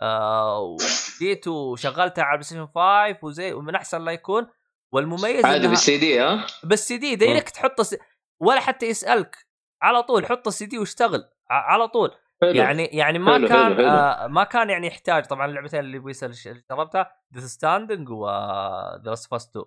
[0.02, 0.78] آه
[1.20, 4.48] جيت وشغلتها على بلاي ستيشن 5 وزي ومن أحسن لا يكون.
[4.92, 7.96] والمميز عادي إنها- بالسي دي ها بال CD direct تحط الس...
[8.42, 9.38] ولا حتى يسألك
[9.82, 12.12] على طول حط السي دي واشتغل على طول.
[12.42, 12.52] حلو.
[12.52, 13.88] يعني يعني ما حلو، كان حلو، حلو.
[13.88, 15.26] آه ما كان يعني يحتاج.
[15.26, 19.66] طبعا اللعبتين اللي بيسال اللي جربتها Death Stranding و The Last of Us 2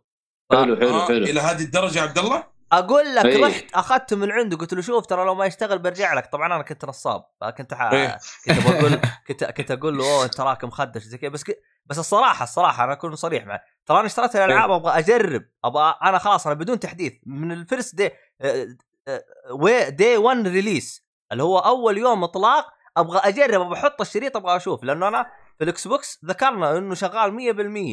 [0.65, 1.17] حلو حلو آه، حلو.
[1.17, 3.47] إلى هذه الدرجة يا عبد الله؟ أقول لك إيه.
[3.47, 6.27] رحت أخذته من عنده قلت له شوف ترى لو ما يشتغل برجع لك.
[6.27, 7.25] طبعا أنا كنت نصاب
[7.59, 7.83] كنت ح...
[7.83, 8.19] إيه.
[8.47, 11.03] كنت بقول كنت كنت أقول له أوه أنت راك مخدش.
[11.03, 11.31] زي كذا.
[11.31, 11.63] بس ك...
[11.87, 15.43] بس الصراحة الصراحة أنا أكون صريح معه ترى أنا اشتريت الألعاب أبغى أجرب.
[15.65, 17.13] أبغى أنا خلاص أنا بدون تحديث.
[17.27, 18.11] من ال first day
[19.89, 24.85] day 1 release اللي هو أول يوم إطلاق أبغى أجرب أبغى أحط الشريط أبغى أشوف.
[24.85, 25.27] لأنه أنا
[25.63, 27.33] الاكس بوكس ذكرنا إنه شغال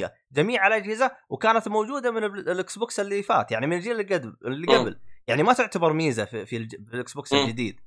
[0.07, 4.15] 100% جميع الأجهزة وكانت موجودة من ال- الاكس بوكس اللي فات يعني من الجيل اللي
[4.15, 4.77] قبل اللي.
[4.77, 6.67] قبل يعني ما تعتبر ميزة في, في.
[6.69, 7.33] في الاكس بوكس.
[7.33, 7.79] الجديد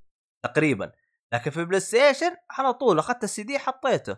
[0.45, 0.93] تقريبا
[1.35, 4.17] لكن في البلاي ستيشن على طول أخذت السي دي حطيته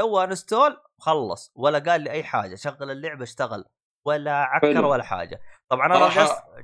[0.00, 3.64] سوى install وخلص ولا قال لي أي حاجة شغل اللعبة اشتغل
[4.06, 4.84] ولا عكر.
[4.84, 6.08] ولا حاجة طبعا أنا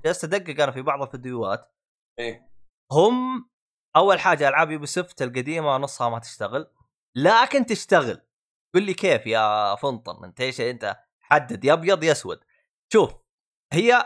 [0.05, 1.74] جلست أدقق أنا في بعض الفيديوهات
[2.18, 2.51] إيه.
[2.92, 3.51] هم
[3.96, 6.70] أول حاجة ألعاب يوبي سوفت القديمة نصها ما تشتغل
[7.16, 8.20] لكن تشتغل
[8.75, 12.41] قل لي كيف يا فنطن انت إيش أنت؟ حدد يا أبيض يا أسود.
[12.93, 13.14] شوف
[13.73, 14.05] هي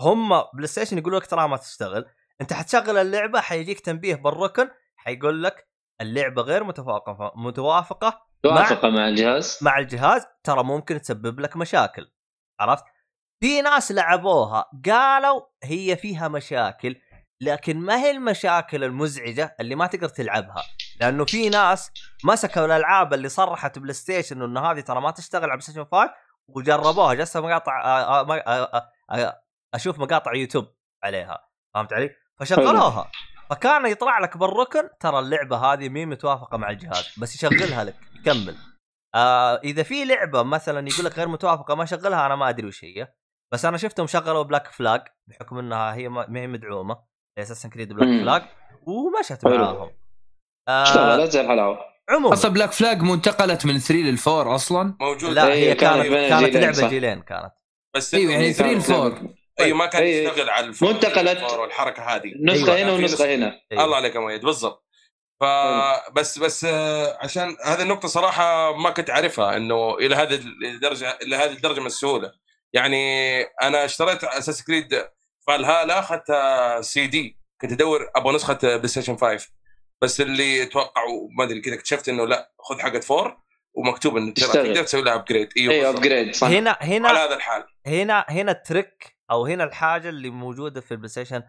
[0.00, 2.06] هم بلاي ستيشن يقولوا لك ترى ما تشتغل.
[2.40, 5.68] أنت حتشغل اللعبة حيجيك تنبيه بالركن حيقول لك
[6.00, 9.58] اللعبة غير متوافقة متوافقة توافق مع الجهاز.
[9.62, 12.12] مع الجهاز ترى ممكن تسبب لك مشاكل.
[12.60, 12.84] عرفت؟
[13.40, 16.96] في ناس لعبوها قالوا هي فيها مشاكل
[17.40, 20.62] لكن ما هي المشاكل المزعجة اللي ما تقدر تلعبها.
[21.00, 21.90] لأنه في ناس
[22.24, 26.14] مسكوا الألعاب اللي صرحت بلاي ستيشن إنه هذه ترى ما تشتغل على بلاي ستيشن 5
[26.48, 29.42] وجربوها جلست مقاطع آه، آه، آه،
[29.74, 30.66] أشوف مقاطع يوتيوب
[31.04, 33.10] عليها فهمت علي؟ فشغلوها
[33.50, 38.56] فكان يطلع لك بالركن ترى اللعبة هذه مي متوافقة مع الجهاز بس يشغلها لك يكمل
[39.14, 42.84] آه إذا في لعبة مثلا يقول لك غير متوافقة ما شغلها أنا ما أدري وش
[42.84, 43.14] هي
[43.52, 47.04] بس أنا شفتهم شغلوا Black Flag بحكم إنها هي ما هي مدعومة
[47.38, 48.22] Assassin's Creed Black.
[48.22, 48.42] Flag
[48.86, 49.46] ومشت.
[49.46, 49.90] معاهم
[50.68, 51.78] اشتغلت زي الحلاوه
[52.10, 52.32] عموما.
[52.34, 54.96] أصلا Black Flag مو انتقلت من 3 ل 4 أصلا.
[55.00, 55.32] موجود.
[55.32, 56.88] لا إيه، هي كانت كانت بين كانت لعبة صح.
[56.88, 57.52] جيلين كانت.
[57.96, 59.18] بس أيوه يعني إنه 3 ل كان- 4
[59.60, 60.28] أيوه ما كان إيه.
[60.28, 61.42] يشتغل على ال four منتقلت.
[61.42, 62.32] والحركة هذه.
[62.42, 62.88] نسخة أيوة.
[62.88, 63.60] هنا ونسخة هنا.
[63.72, 63.84] أيوة.
[63.84, 64.84] الله عليك يا مؤيد بالضبط.
[65.40, 71.36] فبس بس آه، عشان هذه النقطة صراحة ما كنت أعرفها إنه إلى هذه الدرجة إلى
[71.36, 72.32] هذه الدرجة من السهولة
[72.72, 75.04] يعني أنا اشتريت Assassin's Creed
[75.46, 79.48] Valhalla أخذتها سي دي كنت أدور أبغى نسخة بلاي ستيشن 5
[80.04, 83.44] بس اللي توقعوا ما أدري كذا اكتشفت إنه لا خذ حقت 4
[83.74, 84.46] ومكتوب إنه ترى.
[84.52, 85.96] تقدر تسوي لها upgrade أيوه بالضبط.
[85.96, 90.30] upgrade صح هنا على هنا هذا الحال هنا هنا ال trick أو هنا الحاجة اللي
[90.30, 91.42] موجودة في البلاي ستيشن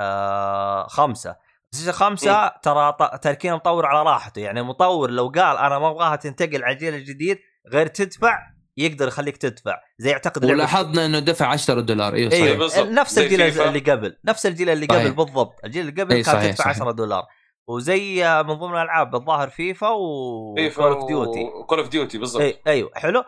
[0.00, 5.78] آه خمسة بلاي ستيشن خمسة ترى تاركين مطور على راحته يعني المطور لو قال أنا
[5.78, 7.38] ما أبغاها تنتقل على الجيل الجديد
[7.72, 8.38] غير تدفع
[8.76, 12.86] يقدر يخليك تدفع زي أعتقد لعبة- ولاحظنا إنه دفع 10 دولار أيوه صحيح أيوه بالضبط.
[12.88, 13.42] نفس الجيل.
[13.42, 14.86] اللي قبل نفس الجيل اللي.
[14.86, 16.68] قبل بالضبط الجيل اللي قبل إي كان تدفع صحيح.
[16.68, 17.26] 10 دولار
[17.68, 22.42] وزي من ضمن الألعاب الظاهر فيفا و فيفا Call of Duty Call of Duty بالضبط.
[22.42, 23.24] إي أيوه حلو.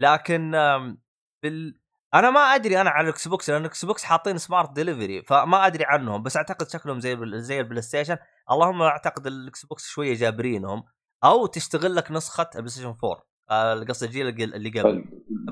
[0.00, 0.50] لكن
[1.42, 1.80] بال...
[2.14, 5.84] أنا ما أدري أنا عن الاكس بوكس لأن الاكس بوكس حاطين Smart Delivery فما أدري
[5.84, 8.16] عنهم بس أعتقد شكلهم زي ال- زي البلاي ستيشن
[8.50, 10.84] اللهم أعتقد الاكس بوكس شوية جابرينهم
[11.24, 15.04] أو تشتغل لك نسخة ال PlayStation 4 آه، قصدي الجيل الج- اللي قبل.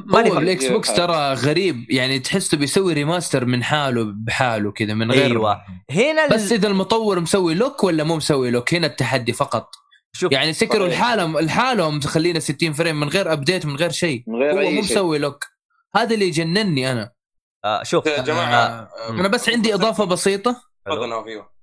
[0.07, 0.38] ماني.
[0.38, 1.90] ال Xbox ترى غريب.
[1.90, 7.20] يعني تحسه بيسوي remaster من حاله بحاله كذا من غير أيوه هنا بس إذا المطور
[7.20, 9.74] مسوي lock ولا مو مسوي lock هنا التحدي فقط.
[10.12, 10.99] شوف يعني سكروا صحيح.
[11.01, 14.24] الحالهم الحالهم تخلينا 60 frame من غير update من غير شيء.
[14.26, 15.44] من غير هو مو مسوي lock
[15.97, 17.12] هذا اللي يجنني أنا.
[17.64, 20.62] آه شوف يا جماعة آه، أنا بس عندي إضافة بسيطة.
[20.86, 21.55] تفضل نواف أيوه.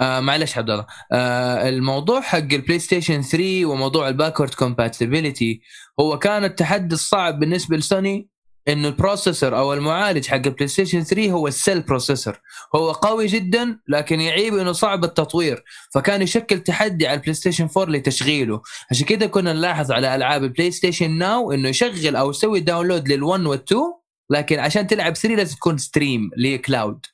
[0.00, 0.86] آه معلش عبد الله.
[1.12, 5.60] آه الموضوع حق ال PlayStation 3 وموضوع ال backward compatibility
[6.00, 8.28] هو كان التحدي الصعب بالنسبة لسوني
[8.68, 12.40] إنه ال processor أو المعالج حق ال PlayStation 3 هو ال Cell processor
[12.74, 15.64] هو قوي جدا لكن يعيب إنه صعب التطوير.
[15.94, 18.60] فكان يشكل تحدي على ال PlayStation 4 لتشغيله.
[18.90, 23.46] عشان كذا كنا نلاحظ على ألعاب ال PlayStation Now إنه يشغل أو يسوي download لل1
[23.58, 23.76] وال2
[24.30, 27.06] لكن عشان تلعب 3 لازم تكون stream اللي هي cloud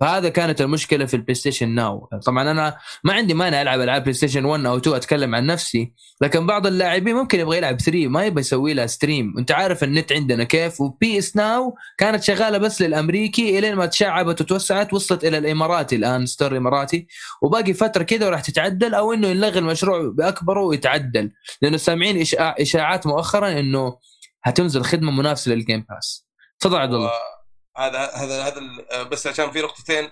[0.00, 4.44] فهذا كانت المشكلة في ال PlayStation Now طبعا أنا ما عندي مانع ألعب ألعاب PlayStation
[4.44, 8.40] 1 أو 2 أتكلم عن نفسي لكن بعض اللاعبين ممكن يبغى يلعب 3 ما يبغى
[8.40, 13.58] يسوي لها stream أنت عارف النت عندنا كيف؟ و PS Now كانت شغالة بس للأمريكي
[13.58, 17.06] إلين ما تشعبت وتوسعت وصلت إلى الإماراتي الآن store إماراتي.
[17.42, 21.30] وباقي فترة كذا وراح تتعدل أو إنه يلغي المشروع بأكبره ويتعدل.
[21.62, 23.96] لأنه سامعين إشاعات مؤخرا إنه
[24.44, 26.26] هتنزل خدمة منافسة لل Game Pass
[26.60, 27.37] تفضل عبد الله.
[27.78, 30.10] هذا هذا هذا ال- بس عشان في نقطتين.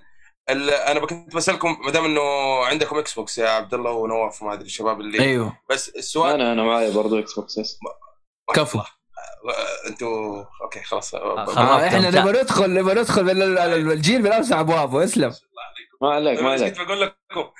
[0.50, 2.20] ال- أنا كنت بسألكم ما دام إنه
[2.64, 5.58] عندكم Xbox يا عبد الله ونواف ما أدري الشباب اللي أيوه.
[5.70, 7.54] بس السؤال أنا أنا معايا برضو Xbox
[8.54, 8.78] كفو.
[8.78, 8.86] الله.
[9.86, 11.14] أنتوا أوكي خلاص.
[11.14, 15.34] آه إحنا نبغى ندخل نبغى ندخل ال- ال- ال- الجيل من اوسع ابوابه اسلم.
[16.02, 16.76] ما عليك ما عليك.
[16.76, 17.50] كنت بقول لكم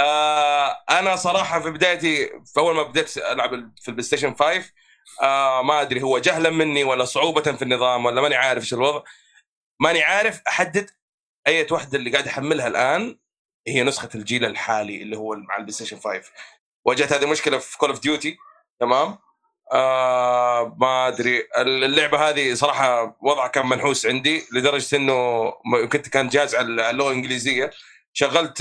[0.00, 3.50] آه أنا صراحة في بدايتي في أول ما بديت ألعب
[3.82, 4.72] في ال PlayStation 5
[5.22, 9.02] آه ما أدري هو جهلا مني ولا صعوبة في النظام ولا ماني عارف إيش الوضع.
[9.80, 10.90] ماني عارف أحدد
[11.46, 13.18] أي وحدة اللي قاعد أحملها الآن
[13.68, 16.22] هي نسخة الجيل الحالي اللي هو مع ال PlayStation 5
[16.84, 18.36] واجهت هذه المشكلة في Call of Duty
[18.80, 19.18] تمام؟
[19.72, 21.48] آه ما أدري.
[21.58, 25.50] اللعبة هذه صراحة وضعها كان منحوس عندي لدرجة إنه
[25.92, 27.70] كنت كان جهاز على على اللغة الإنجليزية.
[28.12, 28.58] شغلت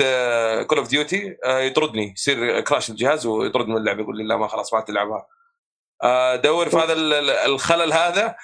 [0.69, 4.73] Call of Duty يطردني يصير crash الجهاز ويطرد من اللعبة يقول لي لا ما خلاص
[4.73, 5.25] ما تلعبها.
[6.03, 8.35] آه، دور في هذا ال- ال- الخلل هذا.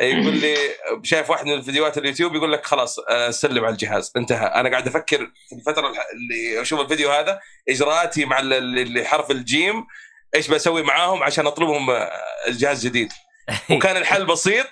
[0.00, 0.56] يقول لي
[1.02, 4.12] شايف واحد من الفيديوهات اليوتيوب يقول لك خلاص آه، سلم على الجهاز.
[4.16, 4.46] انتهى.
[4.46, 9.41] أنا قاعد أفكر في الفترة اللي أشوف الفيديو هذا إجراءاتي مع ال- اللي حرف ال
[9.41, 9.86] game
[10.34, 12.10] إيش بسوي معاهم عشان أطلبهم آه،
[12.48, 13.12] الجهاز جديد.
[13.70, 14.66] وكان الحل بسيط.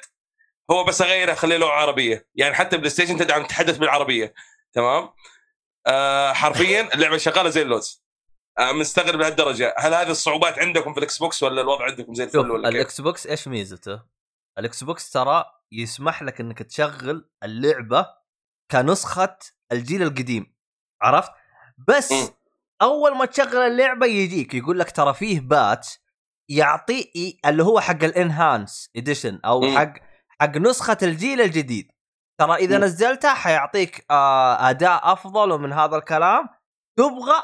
[0.70, 2.26] هو بس اغيره اخليه له عربية.
[2.34, 4.34] يعني حتى PlayStation تدعم تتحدث بالعربية.
[4.72, 5.08] تمام؟
[5.86, 8.01] آه حرفيا اللعبة شغالة زي اللوز.
[8.01, 8.01] آه
[8.60, 12.68] مستغرب لهالدرجة هل هذه الصعوبات عندكم في ال Xbox ولا الوضع عندكم زي الفل ولا؟
[12.68, 14.02] ال Xbox إيش ميزته؟
[14.58, 18.06] ال Xbox ترى يسمح لك إنك تشغل اللعبة
[18.70, 19.36] كنسخة
[19.72, 20.54] الجيل القديم
[21.02, 21.32] عرفت؟
[21.88, 22.28] بس مم.
[22.82, 25.88] أول ما تشغل اللعبة يجيك يقول لك ترى فيه باتش
[26.48, 29.78] يعطي اللي هو حق ال enhanced edition أو مم.
[29.78, 29.92] حق
[30.40, 31.92] حق نسخة الجيل الجديد
[32.40, 32.84] ترى إذا مم.
[32.84, 36.48] نزلتها حيعطيك آه أداء أفضل ومن هذا الكلام
[36.98, 37.42] تبغى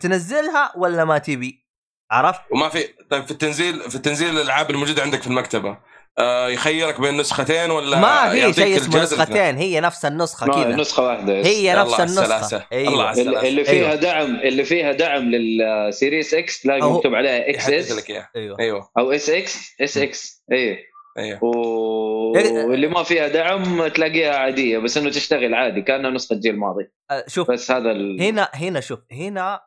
[0.00, 1.64] تنزلها ولا ما تبي؟
[2.10, 5.78] عرفت؟ وما في طيب في التنزيل في التنزيل الألعاب الموجودة عندك في المكتبة.
[6.18, 10.76] آه يخيرك بين نسختين ولا ما في شيء اسمه؟ نسختين هي نفس النسخة كذا.
[10.76, 11.32] نسخة واحدة.
[11.32, 12.22] هي نفس النسخة.
[12.22, 12.66] السلاسة.
[12.72, 12.92] أيوه.
[12.92, 13.94] الله على اللي اللي فيها أيوه.
[13.94, 16.80] دعم اللي فيها دعم لل Series X تلاقي.
[16.80, 18.56] مكتوب عليها XS إياه أيوه.
[18.60, 18.90] أيوه.
[18.98, 20.78] أو اس إكس اس إكس اي
[21.18, 21.44] أيوه.
[21.44, 22.36] و...
[22.36, 22.64] إيه.
[22.64, 27.24] واللي ما فيها دعم تلاقيها عادية بس إنه تشتغل عادي كأنها نسخة جيل ماضي أه،
[27.28, 28.22] شوف بس هذا ال...
[28.22, 29.60] هنا هنا شوف هنا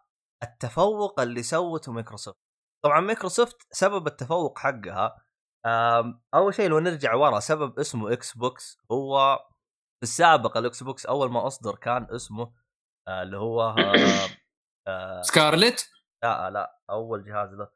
[0.44, 2.40] التفوق اللي سوته مايكروسوفت.
[2.84, 5.28] طبعا مايكروسوفت سبب التفوق حقها
[6.34, 9.40] أول شيء لو نرجع ورا سبب اسمه Xbox هو
[10.00, 12.54] في السابق ال Xbox أول ما أصدر كان اسمه
[13.08, 14.30] آه، اللي هو آه،
[14.88, 15.90] آه، Scarlett
[16.24, 17.70] لا لا أول جهاز له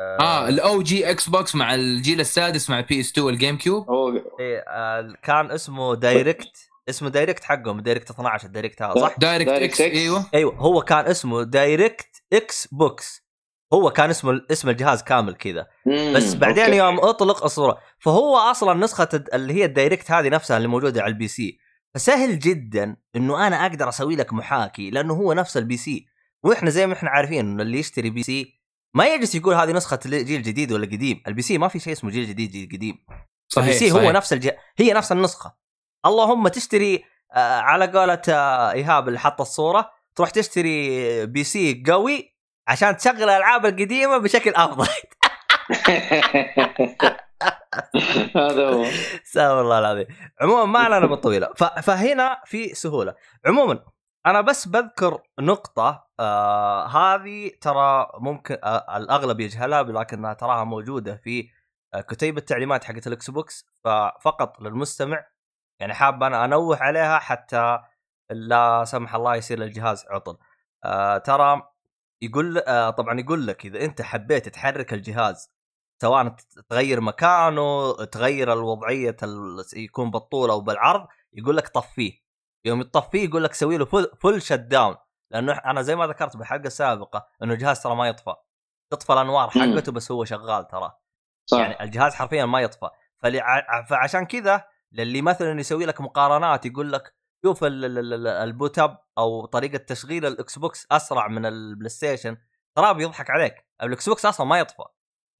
[0.00, 3.90] آه ال OG Xbox مع الجيل السادس مع PS 2 وال GameCube.
[3.90, 4.08] هو
[4.40, 6.68] إيه، آه، كان اسمه Direct.
[6.88, 9.80] اسمه Direct حقهم Direct 12 ال Direct هذا صح؟ Direct DirectX.
[9.80, 10.26] إيوه.
[10.34, 13.26] أيوه هو كان اسمه DirectX Box.
[13.72, 15.66] هو كان اسمه اسم الجهاز كامل كذا.
[16.14, 16.76] بس بعدين أوكي.
[16.76, 21.12] يوم أطلق الصورة فهو أصلا نسخة اللي هي ال Direct هذه نفسها اللي موجودة على
[21.12, 21.58] ال PC.
[21.94, 26.06] فسهل جدا إنه أنا أقدر أسوي لك محاكي لأنه هو نفس ال PC.
[26.42, 28.60] وإحنا زي ما إحنا عارفين إنه اللي يشتري PC
[28.94, 31.22] ما يجلس يقول هذه نسخة جيل جديد ولا قديم.
[31.26, 33.04] ال PC ما في شيء اسمه جيل جديد جيل قديم.
[33.58, 34.50] ال PC هو نفس الج...
[34.78, 35.65] هي نفس النسخة.
[36.06, 42.36] اللهم تشتري آه على قولة آه إيهاب اللي حط الصورة تروح تشتري PC قوي
[42.68, 44.86] عشان تشغل الألعاب القديمة بشكل أفضل.
[48.36, 48.84] هذا هو.
[49.24, 50.06] استغفر الله العظيم.
[50.40, 51.48] عموما ما علينا بالطويلة.
[51.82, 53.14] فهنا في سهولة.
[53.46, 53.84] عموما
[54.26, 61.48] أنا بس بذكر نقطة آه هذه ترى ممكن آه الأغلب يجهلها لكنها تراها موجودة في
[61.94, 63.66] آه كتيب التعليمات حقت ال Xbox.
[63.84, 65.24] ففقط للمستمع
[65.80, 67.78] يعني حاب أنا أنوه عليها حتى
[68.30, 70.38] لا سمح الله يصير الجهاز عطل.
[70.84, 71.62] آه ترى
[72.22, 75.52] يقول آه طبعا يقول لك إذا أنت حبيت تحرك الجهاز
[76.02, 76.36] سواء
[76.68, 82.12] تغير مكانه تغير الوضعية ال- يكون بالطول أو بالعرض يقول لك طفيه.
[82.64, 84.96] يوم تطفيه يقول لك سوي له full, full shutdown
[85.30, 88.34] لأنه أنا زي ما ذكرت بالحلقة السابقه إنه الجهاز ترى ما يطفى.
[88.90, 89.50] تطفى الأنوار.
[89.50, 90.92] حقته بس هو شغال ترى.
[91.46, 91.58] صح.
[91.58, 92.88] يعني الجهاز حرفيا ما يطفى.
[93.88, 97.14] فعشان كذا للي مثلا يسوي لك مقارنات يقول لك
[97.44, 101.46] شوف ال- ال- ال- ال- ال boot up أو طريقة تشغيل الاكس بوكس أسرع من
[101.46, 102.36] البلاي ستيشن
[102.76, 104.84] ترى بيضحك عليك الاكس بوكس أصلا ما يطفى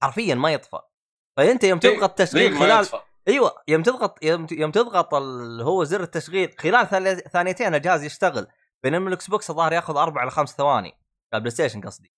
[0.03, 0.79] حرفيا ما يطفى
[1.37, 2.87] فأنت يوم تضغط تشغيل خلال؟
[3.27, 8.47] أيوه يوم تضغط يوم, تضغط اللي هو زر التشغيل خلال ثاني- ثانيتين الجهاز يشتغل
[8.83, 10.93] بينما الاكس بوكس الظاهر ياخذ أربع إلى خمس ثواني
[11.33, 12.13] البلاي ستيشن قصدي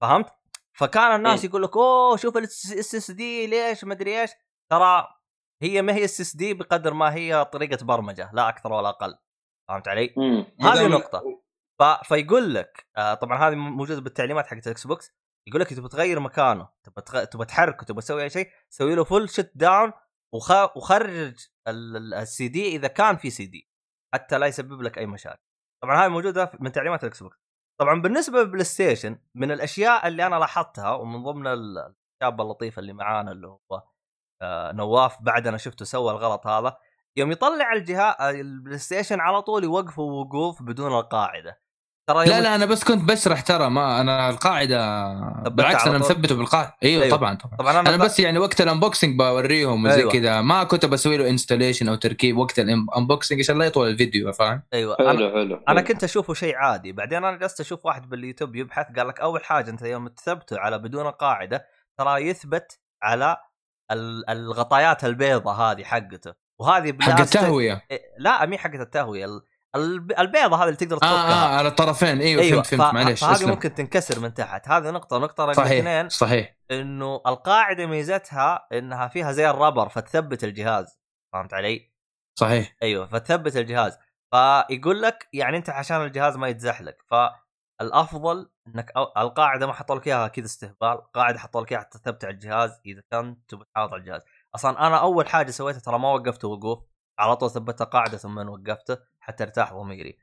[0.00, 0.26] فهمت؟
[0.72, 1.48] فكان الناس مم.
[1.50, 4.30] يقول لك أوه شوف ال SSD ليش ما أدري إيش
[4.70, 5.06] ترى
[5.64, 9.18] هي ما هي SSD بقدر ما هي طريقة برمجة لا أكثر ولا أقل
[9.68, 10.46] فهمت علي؟ مم.
[10.60, 11.22] هذه نقطة.
[11.80, 11.82] ف...
[12.08, 15.12] فيقول لك آه طبعا هذه موجودة بالتعليمات حقت الاكس بوكس
[15.48, 17.24] يقول لك تبغى تغير مكانه تبغى تغ...
[17.24, 19.92] تبغى تحركه تبغى تسوي أي شيء سوي له full shutdown
[20.34, 20.76] وخ...
[20.76, 23.70] وخرج السي دي إذا كان في سي دي
[24.14, 25.42] حتى لا يسبب لك أي مشاكل
[25.82, 27.36] طبعا هذه موجودة من تعليمات الاكس بوكس
[27.80, 32.92] طبعا بالنسبة للبلاي ستيشن من الأشياء اللي أنا لاحظتها ومن ضمن ال- الشاب اللطيف اللي
[32.92, 33.82] معانا اللي هو
[34.74, 36.76] نواف بعد أنا شفته سوى الغلط هذا
[37.16, 41.64] يوم يطلع الجهاز البلاي ستيشن على طول يوقفه وقوف بدون القاعدة
[42.06, 45.08] ترى لا لا أنا بس كنت بشرح ترى ما أنا القاعدة
[45.48, 47.16] بالعكس على أنا طول؟ مثبته بالقاعدة أيوه, أيوه.
[47.16, 50.12] طبعا طبعا طبعا أنا, أنا بس يعني وقت ال unboxing بوريهم وزي أيوة.
[50.12, 54.32] كذا ما كنت بسوي له installation أو تركيب وقت ال unboxing عشان لا يطول الفيديو
[54.32, 55.80] فاهم؟ أيوه حلو حلو أنا.
[55.80, 59.70] كنت أشوفه شيء عادي بعدين أنا جلست أشوف واحد باليوتيوب يبحث قال لك أول حاجة
[59.70, 61.66] أنت يوم تثبته على بدون قاعدة
[61.98, 63.36] ترى يثبت على
[64.28, 66.34] الغطايات البيضة هذه حقته.
[66.60, 69.24] وهذه حق التهوية؟ إيه، لا مي حقت التهوية.
[69.24, 69.42] ال-
[69.76, 71.32] الب- البيضة هذه اللي تقدر آه تفكها.
[71.32, 72.20] آه على الطرفين.
[72.20, 72.90] إيوه, أيوة فهمت فهمت.
[72.90, 73.48] ف- معليش فهذه اسلم.
[73.50, 74.68] ممكن تنكسر من تحت.
[74.68, 76.08] هذه نقطة نقطة رقم اثنين.
[76.08, 76.30] صحيح.
[76.30, 81.00] صحيح إنه القاعدة ميزتها إنها فيها زي الربر فتثبت الجهاز.
[81.32, 81.92] فهمت علي؟
[82.38, 82.76] صحيح.
[82.82, 83.98] أيوه فتثبت الجهاز.
[84.32, 86.94] فيقول لك يعني أنت عشان الجهاز ما يتزحلق
[87.80, 91.98] فالافضل إنك أو- القاعدة ما حطوا لك إياها كذا استهبال قاعدة حطوا لك إياها حتى
[91.98, 94.22] تثبت على الجهاز إذا كنت تبي تحافظ على الجهاز.
[94.54, 96.78] أصلا أنا أول حاجة سويتها ترى ما وقفته وقوف
[97.18, 100.18] على طول ثبتت قاعدة ثم وقفته حتى ارتاح ضميري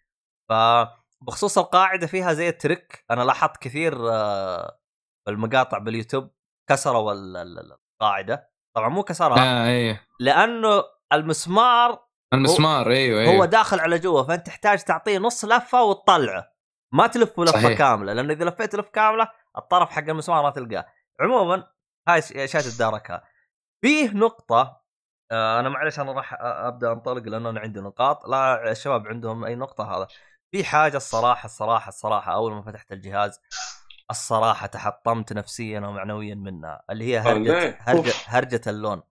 [0.49, 4.79] فبخصوص القاعدة فيها زي الترك أنا لاحظت كثير آه،
[5.27, 6.31] بالمقاطع باليوتيوب
[6.69, 8.51] كسروا ال- ال- القاعدة.
[8.75, 10.83] طبعا مو كسرها آه أيوه لأنه
[11.13, 13.35] المسمار المسمار إيوه إيوه.
[13.35, 16.51] هو داخل على جوا فأنت تحتاج تعطيه نص لفة وتطلعه.
[16.91, 17.77] ما تلفه لفه صحيح.
[17.77, 20.85] كاملة لأنه إذا لفيت لفة كاملة الطرف حق المسمار ما تلقاه.
[21.19, 21.67] عموما
[22.07, 23.23] هاي ش- اشياء تتداركها
[23.81, 24.81] فيه نقطة
[25.31, 28.25] آه أنا معلش أنا راح أبدأ أنطلق لأنه أنا عندي نقاط.
[28.25, 30.07] لا الشباب عندهم أي نقطة هذا؟
[30.51, 33.39] في حاجة الصراحة الصراحة الصراحة أول ما فتحت الجهاز
[34.11, 39.03] الصراحة تحطمت نفسيا ومعنويا منها اللي هي هرجة؟ هرجة, هرجة اللون.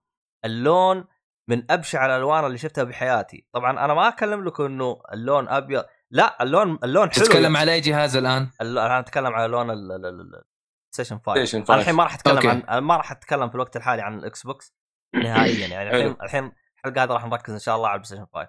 [0.44, 1.04] اللون
[1.48, 3.46] من أبشع الألوان اللي شفتها بحياتي.
[3.52, 5.84] طبعا أنا ما أكلم لكم إنه اللون أبيض.
[6.10, 7.24] لا اللون اللون حلو.
[7.24, 11.94] تتكلم على أي جهاز الآن؟ أنا أتكلم على لون الستيشن 5 ستيشن أنا 5 الحين
[11.94, 12.62] ما راح أتكلم أوكي.
[12.68, 14.74] عن ما راح أتكلم في الوقت الحالي عن الإكس بوكس
[15.24, 15.66] نهائيا.
[15.66, 16.16] يعني الحين.
[16.22, 18.48] الحين الحلقة هذه راح نركز إن شاء الله على البلاي ستيشن 5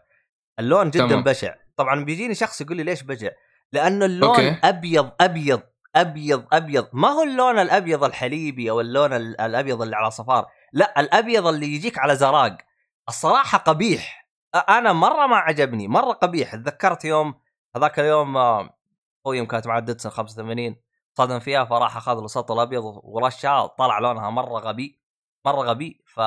[0.59, 1.23] اللون جدا تمام.
[1.23, 1.55] بشع.
[1.77, 3.29] طبعا بيجيني شخص يقول لي ليش بشع؟
[3.71, 4.57] لأنه اللون أوكي.
[4.63, 5.61] أبيض أبيض
[5.95, 6.87] أبيض أبيض.
[6.93, 10.45] ما هو اللون الأبيض الحليبي أو اللون ال- الأبيض اللي على صفار.
[10.73, 12.57] لا الأبيض اللي يجيك على زراق.
[13.09, 14.27] الصراحة قبيح.
[14.69, 15.87] أنا مرة ما عجبني.
[15.87, 16.55] مرة قبيح.
[16.55, 17.33] تذكرت يوم
[17.75, 18.69] هذاك اليوم آه،
[19.27, 20.75] يوم كانت معاه داتسون 85
[21.17, 25.01] صدم فيها فراح أخذ له سطل ابيض ورشها طلع لونها مرة غبي
[25.45, 26.19] مرة غبي ف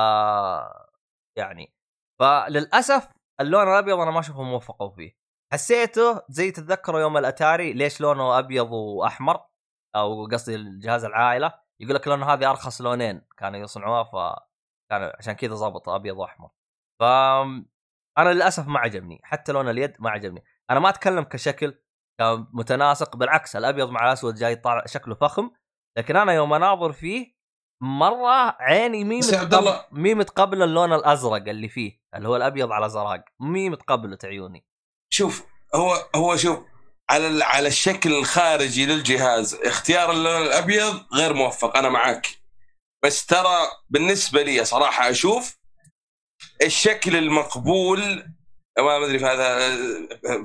[1.37, 1.75] يعني
[2.19, 3.07] فللأسف
[3.41, 5.17] اللون الأبيض أنا ما اشوفهم موفقوا فيه.
[5.53, 9.45] حسيته زي تتذكروا يوم الأتاري ليش لونه أبيض وأحمر؟
[9.95, 15.55] أو قصدي الجهاز العائلة يقول لك لأنه هذه أرخص لونين كانوا يصنعوها فكان عشان كذا
[15.55, 16.49] ضبط أبيض وأحمر.
[16.99, 17.03] ف
[18.17, 20.43] أنا للأسف ما عجبني حتى لون اليد ما عجبني.
[20.71, 21.81] أنا ما أتكلم كشكل
[22.19, 25.51] كمتناسق بالعكس الأبيض مع الأسود جاي طالع شكله فخم
[25.97, 27.35] لكن أنا يوم أناظر فيه
[27.81, 33.23] مرة عيني مي متقبل مي متقبل اللون الأزرق اللي فيه اللي هو الأبيض على زراق
[33.39, 34.65] مي متقبله عيوني.
[35.13, 35.45] شوف
[35.75, 36.59] هو هو شوف
[37.09, 42.27] على على الشكل الخارجي للجهاز اختيار اللون الأبيض غير موفق أنا معاك.
[43.05, 43.57] بس ترى
[43.89, 45.57] بالنسبة لي صراحة أشوف
[46.61, 48.29] الشكل المقبول
[48.79, 49.77] ما أدري في هذا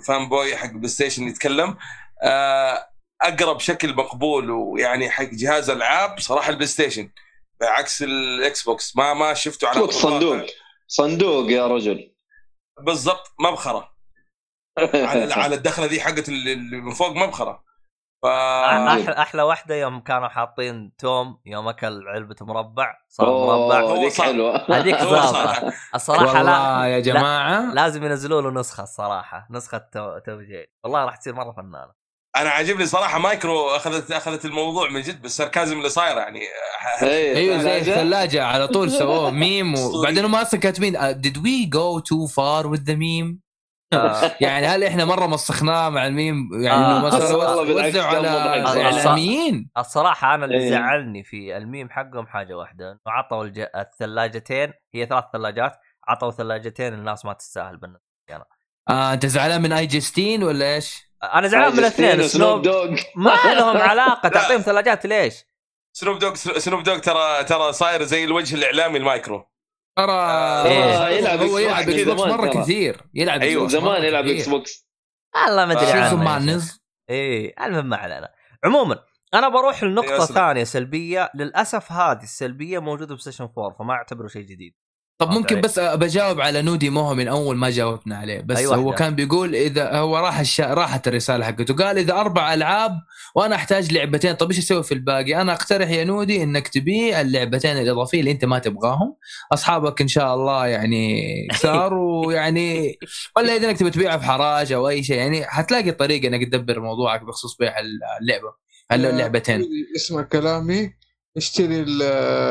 [0.00, 1.76] fanboy حق بلاي ستيشن يتكلم.
[2.22, 2.90] آه،
[3.22, 7.10] أقرب شكل مقبول ويعني حق جهاز ألعاب صراحة البلاي ستيشن.
[7.60, 10.46] بعكس الإكس بوكس ما ما شفته على صندوق.
[10.88, 12.14] صندوق يا رجل.
[12.80, 13.90] بالضبط مبخرة.
[14.94, 17.64] على على الدخلة ذي حقت اللي من فوق مبخرة.
[18.22, 23.90] ف أحلى أحلى واحدة يوم كانوا حاطين توم يوم أكل علبة مربع صار مربع اوه
[23.90, 24.26] هو ذيك صار.
[24.26, 25.72] حلوة هذيك ظابطه.
[25.94, 31.34] الصراحة لا يا جماعة لازم ينزلوا له نسخة الصراحة نسخة تو- توجيه والله راح تصير
[31.34, 32.00] مرة فنانة
[32.36, 36.40] أنا عاجبني صراحة مايكرو أخذت أخذت الموضوع من جد بال sarcasm اللي صاير يعني
[37.02, 37.78] إيه، أيوه زي.
[37.78, 39.74] الثلاجة على طول سووه ميم.
[39.78, 43.49] وبعدين هم أصلا كاتبين did we go too far with the meme آه،
[44.40, 48.72] يعني هل إحنا مرة مسخناه مع الميم يعني آه، إنه مثلا والله بالعكس وزعوا على.
[48.72, 50.70] الإعلاميين الصراحة أنا اللي إيه.
[50.70, 53.64] زعلني في الميم حقهم حاجة واحدة إنه عطوا الج...
[53.76, 55.76] الثلاجتين هي ثلاث ثلاجات
[56.08, 58.10] عطوا ثلاجتين الناس ما تستاهل بالنسبة
[58.90, 63.30] آه أنت زعلان من iJustine ولا إيش؟ أنا زعلان من الاثنين سنوب سنوب دوغ ما
[63.58, 65.44] لهم علاقة تعطيهم ثلاجات ليش؟
[65.92, 69.50] سنوب دوغ سنوب دوغ ترى ترى صاير زي الوجه الإعلامي المايكرو
[69.96, 70.22] ترى
[70.66, 71.18] إيه.
[71.18, 72.62] يلعب هو يلعب إكس بوكس زمان مرة.
[72.62, 74.26] كثير يلعب أيوة، إكس بوكس مرة زمان يلعب.
[74.26, 74.88] إكس بوكس
[75.46, 76.62] والله ما أدري آه، عنه
[77.10, 78.28] إيه المهم ما علينا
[78.64, 78.98] عموما
[79.34, 80.26] أنا بروح لنقطة أيوة،.
[80.26, 84.74] ثانية سلبية للأسف هذه السلبية موجودة بستيشن 4 فما أعتبره شيء جديد
[85.20, 88.92] طب ممكن؟ بس بجاوب على نودي مو من أول ما جاوبنا عليه بس أي هو؟
[88.92, 90.74] كان بيقول إذا هو راح الشا...
[90.74, 92.92] راحت الرسالة حقته قال إذا أربع ألعاب
[93.34, 97.76] وأنا أحتاج لعبتين طب إيش أسوي في الباقي؟ أنا أقترح يا نودي إنك تبيع اللعبتين
[97.76, 99.16] الإضافية اللي أنت ما تبغاهم
[99.52, 101.94] أصحابك إن شاء الله يعني كثار
[102.24, 102.98] ويعني
[103.36, 107.22] ولا إذا إنك تبي تبيعها بحراج أو أي شيء يعني حتلاقي طريقة إنك تدبر موضوعك
[107.24, 107.74] بخصوص بيع
[108.20, 108.52] اللعبة
[108.92, 109.66] اللعبتين
[109.96, 110.99] اسمع كلامي
[111.36, 112.02] اشتري ال-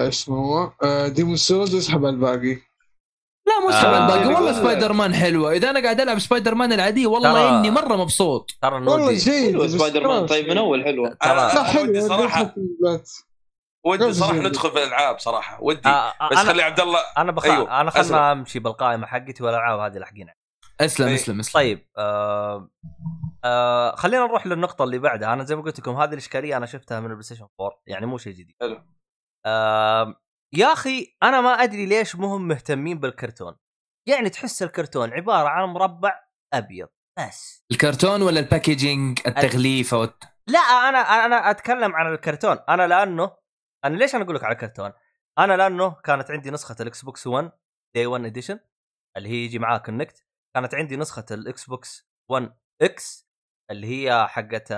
[0.07, 0.71] اسمه هو
[1.07, 2.57] ديمون سولز واسحب على الباقي
[3.47, 4.03] لا مو اسحب آه.
[4.03, 4.53] الباقي والله والله.
[4.53, 8.75] سبايدر مان حلوة إذا أنا قاعد ألعب سبايدر مان العاديه والله إني مرة مبسوط ترى
[8.75, 10.25] والله جيد سبايدر مان.
[10.25, 12.53] طيب من أول حلوة ترى لا أنا حلو ودي صراحة
[13.86, 14.34] ودي صراحة.
[14.34, 17.45] ندخل في الالعاب صراحة ودي آه، آه، بس خلي عبد الله أنا بخ...
[17.45, 17.91] أيوه، أنا.
[17.91, 20.27] خلنا أمشي بالقائمة حقتي والألعاب هذه لاحقين
[20.82, 21.15] أسلم إيه.
[21.15, 22.69] أسلم أسلم طيب آه
[23.43, 25.33] آه خلينا نروح للنقطة اللي بعدها.
[25.33, 28.17] أنا زي ما قلت لكم هذه الإشكالية أنا شفتها من البلاي ستيشن 4 يعني مو
[28.17, 28.55] شيء جديد.
[28.61, 28.83] حلو.
[29.45, 30.21] آه
[30.53, 33.55] يا أخي أنا ما أدري ليش مهم مهتمين بالكرتون.
[34.07, 36.19] يعني تحس الكرتون عبارة عن مربع
[36.53, 36.87] أبيض
[37.19, 37.65] بس.
[37.71, 42.57] الكرتون ولا ال packaging التغليف أو الت- لا أنا أنا أتكلم عن الكرتون.
[42.69, 43.37] أنا لأنه
[43.85, 44.91] أنا ليش أنا أقول لك على الكرتون؟
[45.39, 47.51] أنا لأنه كانت عندي نسخة الاكس بوكس 1
[47.95, 48.59] Day 1 Edition
[49.17, 50.25] اللي هي يجي معاها كينكت
[50.55, 53.28] كانت عندي نسخة الاكس بوكس 1 X
[53.72, 54.74] اللي هي حقت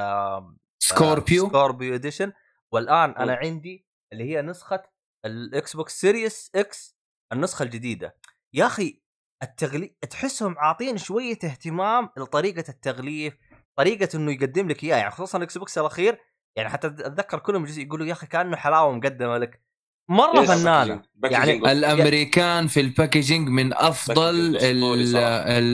[0.79, 2.33] Scorpio Scorpio Edition
[2.71, 4.83] والآن أنا عندي اللي هي نسخة
[5.25, 6.97] ال Xbox Series X
[7.33, 8.17] النسخة الجديدة.
[8.53, 9.01] يا أخي
[9.43, 13.37] التغليف تحسهم عاطين شوية اهتمام لطريقة التغليف
[13.75, 16.19] طريقة إنه يقدم لك اياه يعني خصوصا ال Xbox الأخير
[16.55, 19.61] يعني حتى أتذكر كلهم يقولوا يا أخي كأنه حلاوة مقدمة لك.
[20.09, 21.01] مرة فنانة.
[21.23, 24.57] يعني الأمريكان في ال packaging من أفضل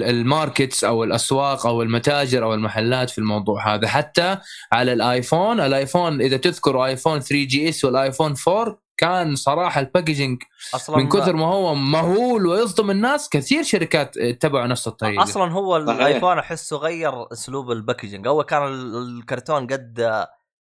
[0.03, 3.87] ال markets أو الأسواق أو المتاجر أو المحلات في الموضوع هذا.
[3.87, 4.37] حتى
[4.71, 9.88] على ال iPhone ال iPhone إذا تذكروا iPhone 3GS وال iPhone 4 كان صراحة ال
[9.88, 10.43] packaging
[10.75, 13.29] أصلا من كثر ما هو مهول ويصدم الناس.
[13.29, 15.23] كثير شركات اتبعوا نفس الطريقة.
[15.23, 15.77] أصلا هو.
[15.77, 18.27] ال iPhone أحسه غير أسلوب ال packaging.
[18.27, 20.17] اول كان ال- الكرتون قد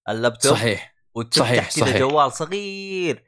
[0.09, 0.95] اللابتوب صحيح.
[1.15, 1.99] وتفتح صحيح، كذا.
[1.99, 3.23] جوال صغير.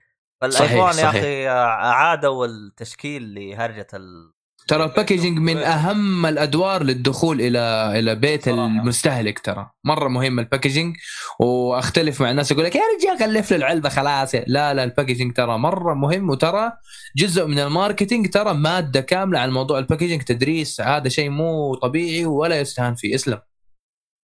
[0.45, 1.09] صحيح، فال iPhone يا.
[1.11, 4.33] أخي عادوا التشكيل لهرجة ال...
[4.69, 7.59] ترى ال packaging من أهم الأدوار للدخول إلى
[7.99, 8.67] إلى بيت صراحة.
[8.67, 10.97] المستهلك ترى مرة مهم ال packaging
[11.41, 15.37] وأختلف مع الناس يقول لك يا رجال غلف له العلبة خلاص لا لا ال packaging
[15.37, 16.73] ترى مرة مهم وترى
[17.17, 21.75] جزء من ال marketing ترى مادة كاملة عن موضوع ال packaging تدريس هذا شيء مو
[21.75, 23.41] طبيعي ولا يستهان فيه اسلم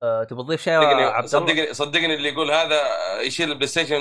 [0.02, 2.80] أه تبغى تضيف شيء؟ صدقني صدقني اللي يقول هذا
[3.26, 4.00] يشيل ال PlayStation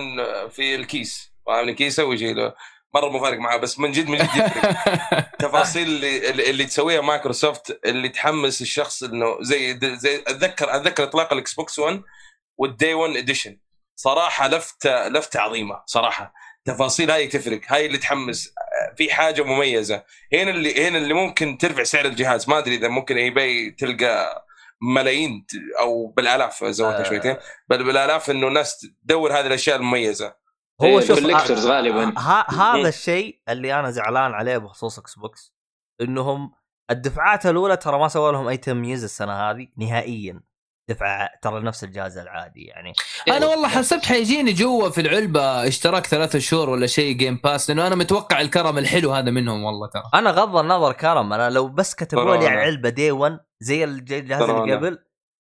[0.50, 2.54] في الكيس فاهمني؟ كيسه ويشيله
[2.96, 4.76] مرة مو فارق معاه بس من جد من جد يفرق.
[5.40, 11.54] تفاصيل اللي, اللي تسويها مايكروسوفت اللي تحمس الشخص إنه زي زي أتذكر أتذكر إطلاق ال
[11.54, 12.02] Xbox 1
[12.58, 13.60] وال Day 1 Edition
[13.96, 16.34] صراحة لفتة لفتة عظيمة صراحة.
[16.66, 17.62] تفاصيل هاي تفرق.
[17.68, 18.54] هاي اللي تحمس.
[18.98, 20.04] في حاجة مميزة.
[20.34, 22.50] هنا اللي هنا اللي ممكن ترفع سعر الجهاز.
[22.50, 24.46] ما أدري إذا ممكن eBay تلقى
[24.82, 25.46] ملايين
[25.80, 27.04] أو بالآلاف زودتها آه.
[27.10, 27.38] شويتين.
[27.70, 30.43] بل بالآلاف إنه الناس تدور هذه الأشياء المميزة.
[30.84, 32.14] هو إيه، شوف بالlectures آه، غالباً.
[32.50, 32.86] هذا مم.
[32.86, 35.54] الشيء اللي أنا زعلان عليه بخصوص Xbox
[36.02, 36.52] إنهم
[36.92, 40.42] الدفعات الأولى ترى ما سووا لهم اي تمييز السنة هذه نهائيا
[40.90, 42.94] دفعة ترى نفس الجهاز العادي يعني
[43.28, 47.88] أنا والله حسبت حيجيني جوا في العلبة اشتراك ثلاثة شهور ولا شيء Game Pass لأنه
[47.88, 51.96] أنا متوقع الكرم الحلو هذا منهم والله ترى أنا غض النظر كرم أنا لو بس
[51.96, 54.76] كتبوا لي على Day 1 زي الج- الجهاز اللي أنا.
[54.76, 54.98] قبل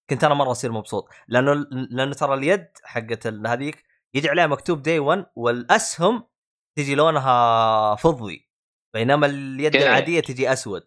[0.10, 3.84] كنت أنا مرة أصير مبسوط لأنه لأنه ترى اليد حقت هذيك
[4.16, 6.28] يجي عليها مكتوب Day 1 والأسهم
[6.78, 8.50] تجي لونها فضي
[8.94, 9.88] بينما اليد أوكي.
[9.88, 10.84] العادية تجي أسود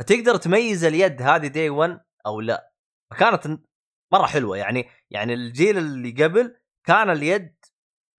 [0.00, 2.72] فتقدر تميز اليد هذه Day 1 أو لا
[3.10, 3.60] فكانت
[4.12, 6.56] مرة حلوة يعني يعني الجيل اللي قبل
[6.86, 7.56] كان اليد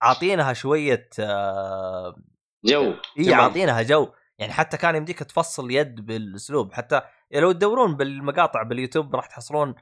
[0.02, 2.16] عاطينها شوية آه
[2.64, 3.34] جو إي.
[3.34, 7.02] عاطينها جو يعني حتى كان يمديك تفصل يد بالأسلوب حتى
[7.32, 9.74] لو تدورون بالمقاطع باليوتيوب راح تحصلون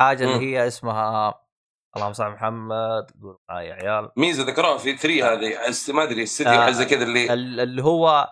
[0.00, 0.32] حاجة مم.
[0.32, 1.45] اللي هي اسمها
[1.96, 4.10] اللهم صل على محمد قول يا عيال.
[4.16, 7.60] ميزة ذكروها في 3 هذه أس- ما أدري استديو آه، حاجة زي كذا اللي ال-
[7.60, 8.30] اللي هو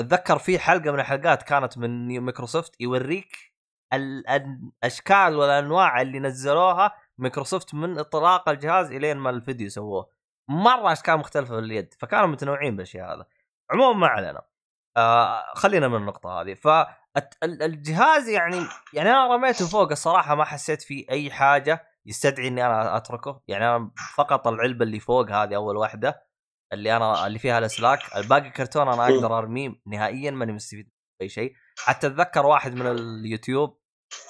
[0.00, 3.52] أتذكر في حلقة من الحلقات كانت من مايكروسوفت يوريك
[3.92, 10.08] ال- الاشكال والانواع اللي نزلوها مايكروسوفت من إطلاق الجهاز إلين ما الفيديو سووه.
[10.48, 13.26] مرة أشكال مختلفة في اليد فكانوا متنوعين بالشيء هذا.
[13.70, 14.42] عموما ما علينا.
[14.96, 16.54] آه خلينا من النقطة هذه.
[16.54, 18.56] فالجهاز يعني
[18.92, 21.91] يعني أنا رميته فوق الصراحة ما حسيت فيه أي حاجة.
[22.06, 23.42] يستدعي إني أنا أتركه.
[23.48, 26.26] يعني أنا فقط العلبة اللي فوق هذه أول واحدة
[26.72, 28.16] اللي أنا اللي فيها الأسلاك.
[28.16, 30.90] الباقي كرتون أنا أقدر أرميه نهائيا ماني مستفيد
[31.22, 31.52] أي شيء.
[31.78, 33.82] حتى أتذكر واحد من اليوتيوب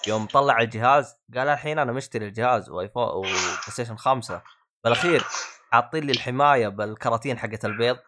[0.06, 3.34] يوم طلع الجهاز قال الحين أنا مشتري الجهاز و iPhone و
[3.68, 4.42] PlayStation 5
[4.84, 5.24] بالأخير
[5.72, 7.98] حاطين لي الحماية بالكراتين حقت البيض.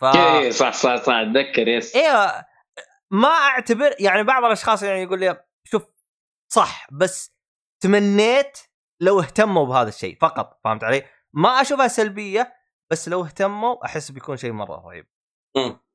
[0.00, 1.96] ف إيه صح صح صح أتذكر yes.
[1.96, 2.44] أيوه
[3.10, 5.86] ما أعتبر يعني بعض الأشخاص يعني يقول لي شوف
[6.52, 7.34] صح بس
[7.82, 8.58] تمنيت
[9.00, 12.54] لو اهتموا بهذا الشيء فقط فهمت علي؟ ما أشوفها سلبية
[12.90, 15.06] بس لو اهتموا أحس بيكون شيء مرة رهيب.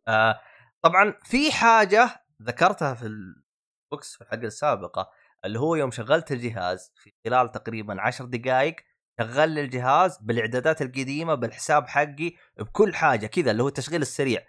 [0.07, 0.41] آه
[0.81, 5.09] طبعا في حاجة ذكرتها في البوكس في الحلقة السابقة
[5.45, 8.75] اللي هو يوم شغلت الجهاز في خلال تقريبا عشر دقائق
[9.21, 14.41] شغل الجهاز بالإعدادات القديمة بالحساب حقي بكل حاجة كذا اللي هو التشغيل السريع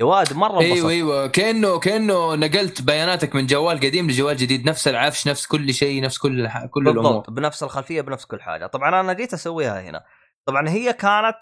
[0.00, 0.72] يا واد مرة انبسطت.
[0.72, 0.90] إيوه.
[0.90, 4.68] أيوه كانه كأنه نقلت بياناتك من جوال قديم لجوال جديد.
[4.68, 6.66] نفس العفش نفس كل شيء نفس كل ح...
[6.66, 7.02] كل الأمور.
[7.02, 8.66] بالضبط بنفس الخلفية بنفس كل حاجة.
[8.66, 10.04] طبعا أنا جيت أسويها هنا.
[10.48, 11.38] طبعا هي كانت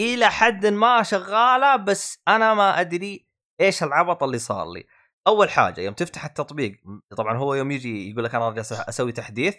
[0.00, 3.26] إلى حد ما شغالة بس أنا ما أدري
[3.60, 4.84] إيش العبط اللي صار لي.
[5.26, 6.80] أول حاجة يوم تفتح التطبيق
[7.16, 9.56] طبعا هو يوم يجي يقول لك أنا جالس أسوي تحديث.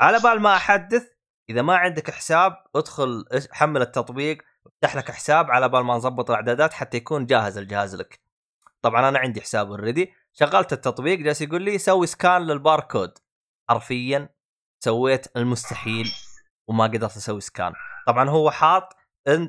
[0.00, 1.06] على بال ما أحدث
[1.50, 4.42] إذا ما عندك حساب ادخل حمل التطبيق.
[4.84, 8.20] افتح لك حساب على بال ما نظبط الأعدادات حتى يكون جاهز الجهاز لك.
[8.82, 13.18] طبعا أنا عندي حساب already شغلت التطبيق جالس يقول لي سوي scan للباركود.
[13.70, 14.28] حرفيا
[14.84, 16.12] سويت المستحيل
[16.68, 17.72] وما قدرت أسوي scan
[18.06, 18.96] طبعا هو حاط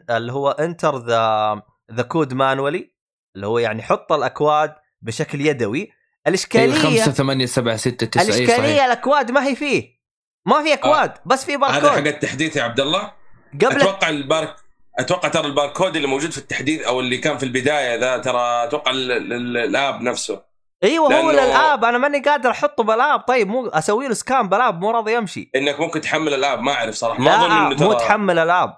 [0.09, 2.95] اللي هو enter the the code manually
[3.35, 5.91] اللي هو يعني حط الأكواد بشكل يدوي.
[6.27, 8.83] الاشكاليه 5 8 7 6 9 اي الاشكاليه صحيح.
[8.83, 10.01] الأكواد ما هي فيه.
[10.45, 13.13] ما في أكواد بس في هذا حق باركود التحديث يا عبد الله
[13.53, 14.55] قبل أتوقع البارك
[14.99, 18.91] أتوقع ترى الباركود اللي موجود في التحديث أو اللي كان في البداية ذا ترى أتوقع
[18.91, 20.43] ال- ال- ال app نفسه.
[20.83, 21.85] أيوه هو لأنه- لل app.
[21.85, 23.19] أنا ماني قادر أحطه بال app.
[23.19, 25.51] طيب مو أسوي له scan بال app مو راضي يمشي.
[25.55, 27.19] إنك ممكن تحمل ال app ما أعرف صراحة.
[27.21, 28.77] ما أظن إنه ترى مو تحمل ال app.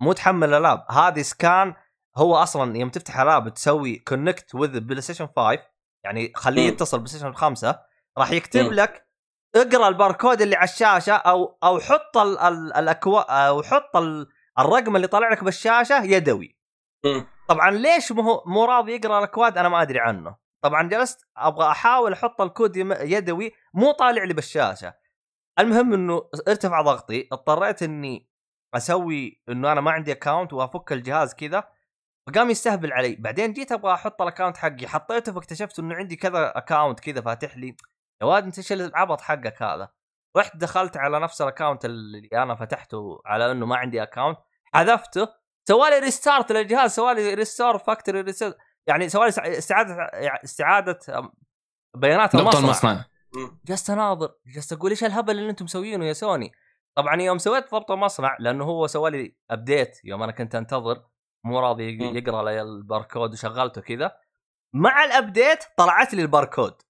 [0.00, 0.84] مو تحمل ال app.
[0.90, 1.74] هذه scan
[2.16, 5.58] هو أصلا يوم تفتح ال app تسوي connect with PlayStation 5
[6.04, 6.68] يعني خليه.
[6.68, 7.78] يتصل PlayStation 5
[8.18, 8.72] راح يكتب مم.
[8.72, 9.06] لك
[9.56, 14.26] اقرأ الباركود اللي على الشاشة أو أو حط ال ال الاكوا أو حط ال
[14.58, 16.56] الرقم اللي طالع لك بالشاشة يدوي.
[17.48, 20.36] طبعا ليش مو مو راضي يقرأ الأكواد؟ أنا ما أدري عنه.
[20.64, 24.94] طبعا جلست أبغى أحاول أحط الكود يدوي مو طالع لي بالشاشة.
[25.58, 28.30] المهم إنه ارتفع ضغطي اضطريت إني
[28.74, 31.68] أسوي إنه أنا ما عندي account وأفك الجهاز كذا
[32.28, 33.16] فقام يستهبل علي.
[33.16, 37.56] بعدين جيت أبغى أحط ال account حقي حطيته فاكتشفت إنه عندي كذا account كذا فاتح
[37.56, 37.76] لي.
[38.22, 39.88] يا واد أنت إيش العبط حقك هذا؟
[40.36, 44.38] رحت دخلت على نفس ال account اللي أنا فتحته على إنه ما عندي account
[44.74, 45.28] حذفته
[45.68, 48.52] سوالي restart للجهاز سوالي restore factory restore
[48.86, 49.94] يعني سوالي استعادة
[50.44, 50.98] استعادة
[51.96, 53.04] بيانات ضبط المصنع.
[53.66, 56.52] جلست أناظر جلست أقول إيش الهبل اللي أنتم مسوينه يا سوني
[56.96, 61.04] طبعا يوم سويت ضبط المصنع لأنه هو سوى لي update يوم أنا كنت أنتظر
[61.44, 62.16] مو راضي.
[62.18, 64.16] يقرأ لي الباركود وشغلته كذا
[64.74, 66.82] مع ال update طلعت لي الباركود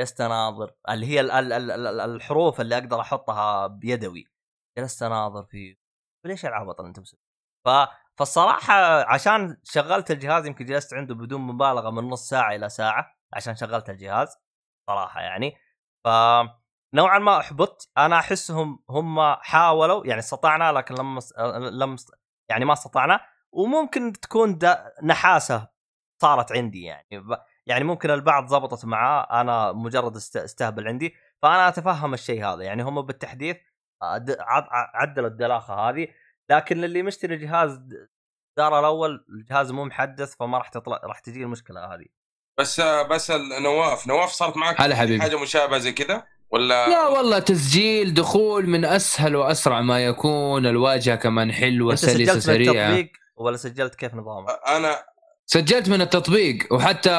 [0.00, 4.24] جلست اناظر اللي هي ال- ال- ال- ال- الحروف اللي أقدر أحطها بيدوي
[4.78, 5.76] جلست اناظر فيه
[6.26, 7.22] ليش العبط اللي أنتم مسوينه
[7.66, 7.88] ف
[8.18, 8.74] فالصراحة
[9.12, 13.90] عشان شغلت الجهاز يمكن جلست عنده بدون مبالغة من نص ساعة إلى ساعة عشان شغلت
[13.90, 14.36] الجهاز
[14.90, 15.56] صراحة يعني.
[16.04, 16.08] ف
[16.94, 21.18] نوعا ما احبطت أنا احسهم هم حاولوا يعني استطعنا لكن لم
[21.70, 21.96] لم
[22.50, 23.20] يعني ما استطعنا
[23.52, 24.58] وممكن تكون
[25.02, 25.68] نحاسة
[26.22, 27.06] صارت عندي يعني.
[27.66, 32.62] يعني ممكن البعض زبطت معاه أنا مجرد است- استهبل عندي فأنا أتفهم الشيء هذا.
[32.62, 33.56] يعني هم بالتحديث
[34.02, 34.24] آه،
[34.94, 36.08] عدلوا الدلاخة هذه
[36.50, 37.80] لكن اللي مشتري جهاز
[38.56, 42.04] دار الأول الجهاز مو محدث فما راح تطلع راح تجي المشكلة هذه.
[42.58, 43.30] بس بس
[43.62, 45.22] نواف نواف صارت معك هلا حبيبي.
[45.22, 51.16] حاجة مشابهة زي كذا؟ ولا لا والله تسجيل دخول من أسهل وأسرع ما يكون الواجهة
[51.16, 52.86] كمان حلوة سلسة سريعة.
[52.88, 54.96] التطبيق ولا سجلت كيف نظامه؟ أنا
[55.48, 57.10] سجلت من التطبيق وحتى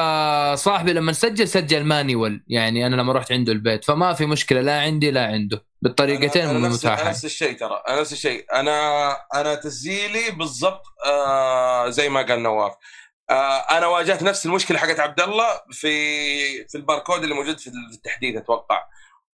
[0.56, 2.44] صاحبي لما سجل سجل مانيوال.
[2.48, 5.64] يعني أنا لما رحت عنده البيت فما في مشكلة لا عندي لا عنده.
[5.82, 7.08] بالطريقتين أنا- أنا نفس, متاحة.
[7.08, 7.82] نفس الشيء ترى.
[7.90, 8.44] نفس الشيء.
[8.54, 12.72] أنا أنا تسجيلي بالضبط آه زي ما قال نواف.
[13.30, 15.88] آه أنا واجهت نفس المشكلة حقت عبد الله في
[16.68, 18.82] في الباركود اللي موجود في التحديث أتوقع.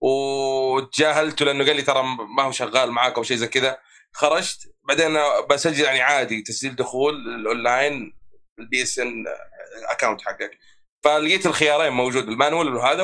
[0.01, 2.02] وتجاهلته لأنه قال لي ترى
[2.36, 3.77] ما هو شغال معاك أو شيء زي كذا.
[4.12, 4.59] خرجت.
[4.89, 5.16] بعدين
[5.51, 8.23] بسجل يعني عادي تسجيل دخول ال
[8.59, 9.24] online ال PSN
[9.90, 10.59] account حقك
[11.05, 13.02] فلقيت الخيارين موجود ال manual وهذا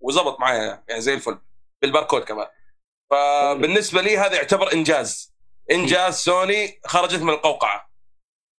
[0.00, 1.38] وزبط معايا يعني زي الفل.
[1.82, 2.46] بالباركود كمان.
[3.10, 5.34] فبالنسبة لي هذا يعتبر إنجاز.
[5.70, 7.90] إنجاز سوني خرجت من القوقعة.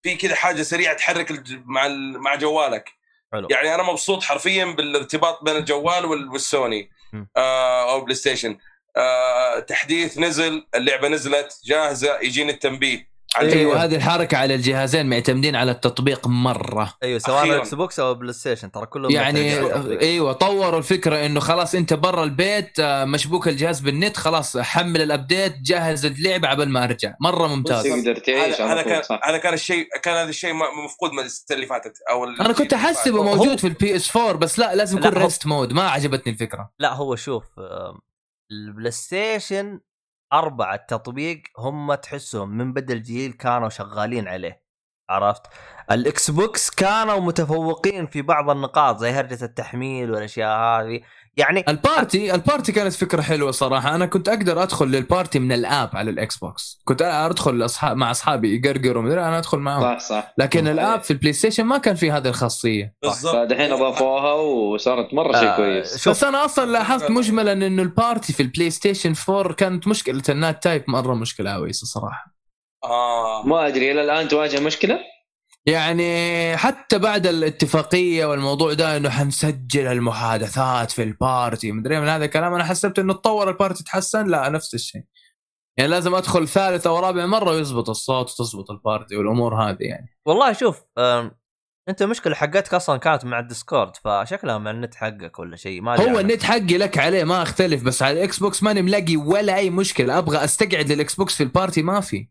[0.04, 1.88] في كذا حاجة سريعة تحرك مع
[2.18, 2.90] مع جوالك.
[3.34, 3.48] حلو.
[3.52, 6.90] يعني أنا مبسوط حرفيا بالارتباط بين الجوال وال- والسوني.
[7.38, 8.58] آه أو بلاي ستيشن.
[8.98, 13.11] آه تحديث نزل اللعبة نزلت جاهزة يجيني التنبيه.
[13.40, 16.94] أيوه هذه الحركة على الجهازين معتمدين على التطبيق مرة.
[17.04, 17.44] أيوه سواء.
[17.46, 19.60] الإكس بوكس أو بلاي ستيشن ترى كلهم يعني.
[20.02, 25.10] إيوه طوروا الفكرة إنه خلاص أنت برا البيت آه، مشبوك الجهاز بالنت خلاص حمل ال
[25.10, 27.14] update جهز اللعبة قبل ما أرجع.
[27.22, 27.84] مرة ممتاز.
[27.88, 30.54] تقدر تعيش هذا كان هذا كان الشيء كان هذا الشيء
[30.86, 34.60] مفقود من السنة اللي فاتت أو أنا كنت أحسبه موجود في البي اس 4 بس
[34.60, 36.72] لا لازم لا، يكون rest mode ما عجبتني الفكرة.
[36.80, 37.44] لا هو شوف
[38.52, 39.80] البلاي ستيشن
[40.34, 44.64] أربعة التطبيق هم تحسهم من بدا الجيل كانوا شغالين عليه.
[45.10, 45.42] عرفت؟
[45.92, 51.02] الإكس بوكس كانوا متفوقين في بعض النقاط زي هرجة التحميل والأشياء هذه.
[51.38, 53.96] يعني ال party ال party كانت فكرة حلوة صراحة.
[53.96, 57.98] أنا كنت أقدر أدخل لل party من ال app على الاكس بوكس كنت أدخل لأصحاب
[57.98, 59.82] مع أصحابي يقرقروا مدري أنا أدخل معهم.
[59.82, 60.34] صح صح.
[60.38, 62.96] لكن ال app في البلاي ستيشن ما كان في هذه الخاصية.
[63.04, 63.36] بالضبط.
[63.36, 66.10] فدحين أضافوها وصارت مرة شيء آه، كويس.
[66.10, 70.24] بس أنا أصلا لاحظت مجملا إنه ال party في البلاي ستيشن 4 كانت مشكلة.
[70.30, 72.36] ال NAT type مرة مشكلة عويصه صراحة.
[72.84, 73.44] آه.
[73.46, 75.00] ما أدري إلى الآن تواجه مشكلة؟
[75.66, 82.26] يعني حتى بعد الاتفاقية والموضوع ده إنه حنسجل المحادثات في ال party مدري من هذا
[82.26, 82.54] الكلام.
[82.54, 85.04] أنا حسبت إنه تطور ال party تحسن لا نفس الشيء.
[85.78, 90.08] يعني لازم أدخل ثالثه ورابع مرة ويزبط الصوت وتزبط ال party والأمور هذه يعني.
[90.26, 90.82] والله شوف
[91.90, 96.08] أنت المشكلة حقتك أصلا كانت مع الديسكورد فشكلها مع النت حقك ولا شيء ما هو
[96.08, 96.20] عنك.
[96.20, 100.18] النت حقي لك عليه ما أختلف بس على الإكس بوكس ماني ملاقي ولا أي مشكلة.
[100.18, 102.30] أبغى أستقعد للإكس بوكس في ال party ما في.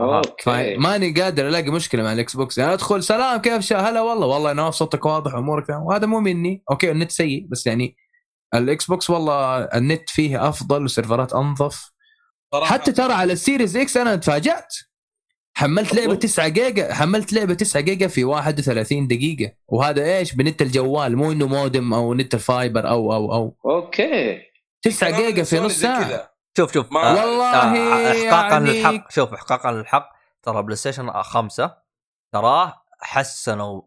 [0.00, 0.76] أوكي.
[0.76, 4.52] ماني قادر ألاقي مشكلة مع الاكس بوكس يعني أدخل سلام كيف شا هلا والله والله
[4.52, 5.82] نواف صوتك واضح امورك تمام.
[5.82, 6.62] وهذا مو مني.
[6.70, 7.96] أوكي النت سيء بس يعني
[8.54, 11.92] الاكس بوكس والله النت فيه أفضل وسيرفرات أنظف.
[12.54, 12.72] صراحة.
[12.72, 14.74] حتى ترى على السيريز إكس أنا تفاجأت.
[15.54, 19.52] حملت لعبة 9 جيجا حملت لعبة 9 جيجا في 31 دقيقة.
[19.68, 23.56] وهذا إيش؟ بنت الجوال مو إنه مودم أو net ال fiber أو أو أو.
[23.66, 24.38] أوكي.
[24.82, 26.29] 9 كمان جيجا في نص ساعة.
[26.56, 26.92] شوف شوف.
[26.92, 27.50] ما- والله
[28.10, 29.10] احقاقا يعني- للحق.
[29.10, 30.08] شوف احقاقا للحق.
[30.42, 31.76] ترى بلاي ستيشن خمسة.
[32.32, 33.82] تراه حسنوا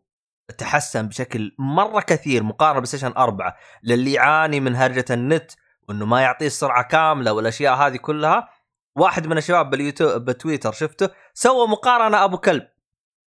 [0.58, 3.56] تحسن بشكل مرة كثير مقارنة بلاي ستيشن أربعة.
[3.84, 5.52] للي يعاني من هرجة النت
[5.90, 8.50] وإنه ما يعطيه السرعة كاملة والأشياء هذه كلها
[8.96, 12.68] واحد من الشباب باليوتيوب بتويتر شفته سوى مقارنة أبو كلب.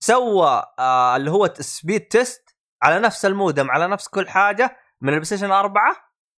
[0.01, 5.25] سوى آه اللي هو speed test على نفس المودم على نفس كل حاجة من البلاي
[5.25, 5.97] ستيشن 4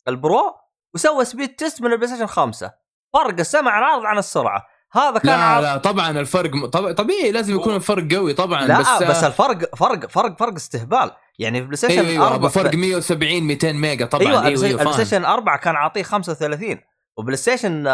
[0.09, 0.57] البرو
[0.95, 2.73] وسوى speed test من البلاي ستيشن 5
[3.13, 7.55] فرق السما عن الأرض السرعة هذا كان لا عارض- لا طبعا الفرق طب- طبيعي لازم
[7.57, 11.65] يكون الفرق قوي طبعا لا بس بس, بس الفرق فرق فرق فرق استهبال يعني في
[11.67, 14.85] بلاي ستيشن أيوه أيوه 4 أبو فرق 170 200 ميجا طبعا أيوه أيوه أيوه, البلاي
[14.85, 14.93] فاهم.
[15.05, 16.81] ستيشن 4 كان عاطيه 35
[17.19, 17.85] وبلاي ستيشن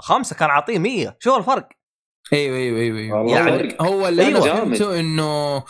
[0.00, 1.68] 5 كان عاطيه 100 شو الفرق؟
[2.32, 3.18] أيوه أيوه أيوه, أيوة.
[3.18, 3.76] والله يعني.
[3.80, 4.44] هو اللي أيوة.
[4.44, 4.54] أنا.
[4.54, 5.62] فهمته إنه ال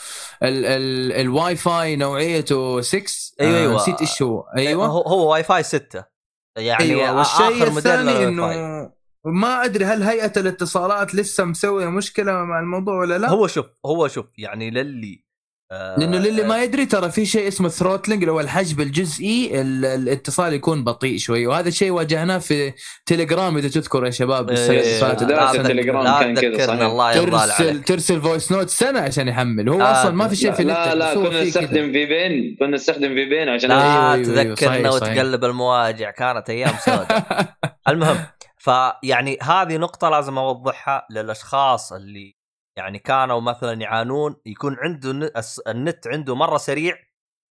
[0.67, 3.03] ال الواي فاي نوعيته 6
[3.41, 3.75] أيوة، آه، أيوة.
[3.75, 6.16] نسيت إيش هو أيوه هو, هو واي فاي 6
[6.57, 8.97] يعني أيوه والشيء الثاني إنه.
[9.25, 14.09] ما أدري هل هيئة الاتصالات لسه مسوية مشكلة مع الموضوع ولا لا هو شوف هو
[14.09, 15.26] شوف يعني للي
[15.71, 20.53] لأنه للي ما يدري ترى في شيء اسمه throttling اللي هو الحجب الجزئي ال- الاتصال
[20.53, 21.47] يكون بطيء شوي.
[21.47, 22.73] وهذا الشيء واجهناه في
[23.07, 25.23] تليجرام إذا تذكر يا شباب السنة اللي إيه، فاتت.
[25.25, 26.81] بداية لا السنة- التليجرام كان كذا صحيح.
[26.81, 29.69] الله ترسل ترسل voice note سنة عشان يحمل.
[29.69, 31.43] هو آه، أصلا ما في شيء في لا النت لا كنا.
[31.43, 34.91] نستخدم VPN كنا نستخدم VPN عشان لا أيوة، أيوة، تذكرنا.
[34.91, 36.11] وتقلب المواجع.
[36.11, 37.55] كانت أيام سوداء.
[37.89, 38.17] المهم
[38.59, 42.37] فيعني هذه نقطة لازم أوضحها للأشخاص اللي
[42.77, 45.33] يعني كانوا مثلا يعانون يكون عنده
[45.69, 46.97] النت عنده مرة سريع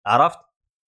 [0.06, 0.40] عرفت؟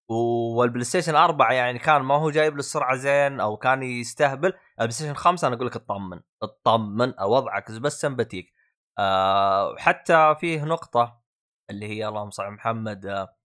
[0.08, 4.90] والبلاي ستيشن 4 يعني كان ما هو جايب له السرعة زين أو كان يستهبل البلاي
[4.90, 8.52] ستيشن 5 أنا أقول لك اطمن اطمن وضعك بس سمبتيك
[8.98, 11.20] آه حتى فيه نقطة
[11.70, 13.36] اللي هي اللهم صل على محمد آه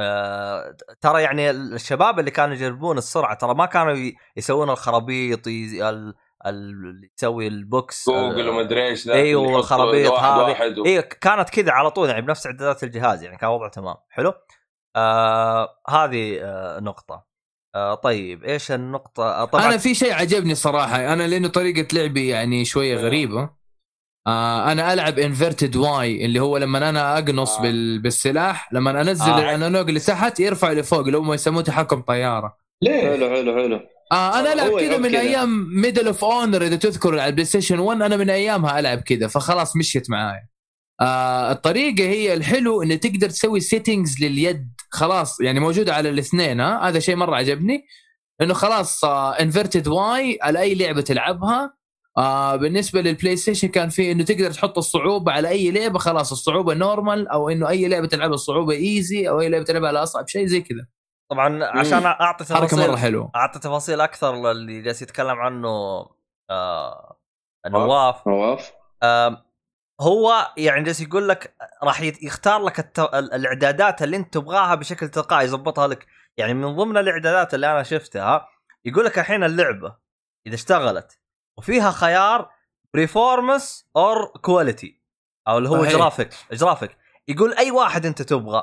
[0.00, 5.46] آه ترى يعني الشباب اللي كانوا يجربون السرعة ترى ما كانوا يسوون الخرابيط
[6.46, 10.86] ي- ال- ال- يسوي البوكس جوجل آه، ومدري إيش أيوه اللي والخرابيط واحد هذه و-
[10.86, 14.32] أيوه كانت كذا على طول يعني بنفس اعدادات الجهاز يعني كان وضعه تمام حلو
[14.96, 17.24] آه هذه آه نقطة
[17.74, 22.28] آه طيب إيش النقطة آه طبعا أنا في شيء عجبني صراحة أنا لأنه طريقة لعبي
[22.28, 23.50] يعني شوية غريبة
[24.26, 27.62] آه أنا ألعب انفرتد واي اللي هو لما أنا أقنص آه.
[27.62, 29.36] بال بالسلاح لما أنزل آه.
[29.38, 29.40] آه.
[29.42, 33.80] الانالوج لتحت يرفع لفوق اللي هم يسموه تحكم طيارة ليه؟ حلو حلو حلو
[34.12, 35.20] آه أنا ألعب كذا من كذا.
[35.20, 39.26] أيام Medal of Honor إذا تذكر على البلاي ستيشن 1 أنا من أيامها ألعب كذا
[39.26, 40.48] فخلاص مشيت معايا
[41.00, 46.88] آه الطريقة هي الحلو إنه تقدر تسوي settings لليد خلاص يعني موجودة على الاثنين ها؟
[46.88, 47.84] هذا شيء مرة عجبني.
[48.42, 51.74] إنه خلاص inverted Y على أي لعبة تلعبها.
[52.18, 56.74] آه بالنسبة للبلاي ستيشن كان في إنه تقدر تحط الصعوبة على أي لعبة خلاص الصعوبة
[56.74, 60.46] normal أو إنه أي لعبة تلعبها الصعوبة easy أو أي لعبة تلعبها على أصعب شيء
[60.46, 60.86] زي كذا.
[61.32, 63.30] طبعا عشان أعطي حركة تفاصيل مره حلوة.
[63.36, 65.68] أعطي تفاصيل أكثر للي جالس يتكلم عنه
[66.50, 67.18] آه
[67.66, 68.28] نواف.
[68.28, 68.72] نواف.
[69.02, 69.36] آم،
[70.00, 72.98] هو يعني جالس يقول لك راح يختار لك الت...
[72.98, 76.06] ال- الإعدادات اللي أنت تبغاها بشكل تلقائي يظبطها لك.
[76.36, 78.48] يعني من ضمن الإعدادات اللي أنا شفتها
[78.84, 79.96] يقول لك الحين اللعبة
[80.46, 81.20] إذا اشتغلت
[81.58, 82.50] وفيها خيار
[82.94, 85.02] performance or quality
[85.48, 85.84] أو اللي هو.
[85.84, 86.96] graphic graphic
[87.28, 88.62] يقول أي واحد أنت تبغى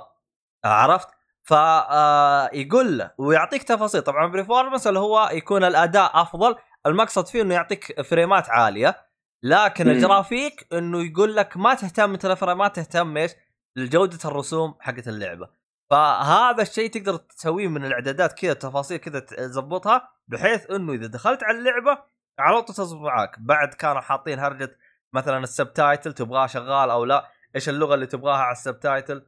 [0.65, 1.07] عرفت؟
[1.49, 4.01] فيقول له ويعطيك تفاصيل.
[4.01, 6.55] طبعا performance اللي هو يكون الأداء أفضل.
[6.85, 8.97] المقصد فيه إنه يعطيك فريمات عالية.
[9.43, 9.89] لكن.
[9.89, 13.31] الجرافيك إنه يقول لك ما تهتم انت الفريمات تهتم إيش؟
[13.75, 15.49] لجودة الرسوم حقت اللعبة.
[15.89, 21.57] فهذا الشيء تقدر تسويه من الإعدادات كذا تفاصيل كذا تظبطها بحيث إنه إذا دخلت على
[21.57, 22.03] اللعبة
[22.39, 23.39] على طول تظبط معاك.
[23.39, 24.77] بعد كانوا حاطين هرجة
[25.13, 29.27] مثلا ال subtitle تبغاه شغال أو لا إيش اللغة اللي تبغاها على ال subtitle؟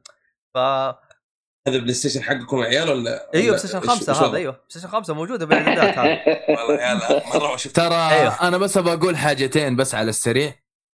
[0.54, 0.58] ف
[1.68, 4.60] هذا البلاي ستيشن حقكم عيال ولا أيوه ولا ستيشن إيش- خمسة إيش هذا وضع؟ أيوه.
[4.68, 6.18] ستيشن خمسة موجوده بالاعدادات هذه
[6.48, 7.00] والله عيال
[7.34, 7.76] مرة شفت.
[7.76, 8.48] ترى أيوه.
[8.48, 10.44] أنا بس أبغى أقول حاجتين بس على السريع.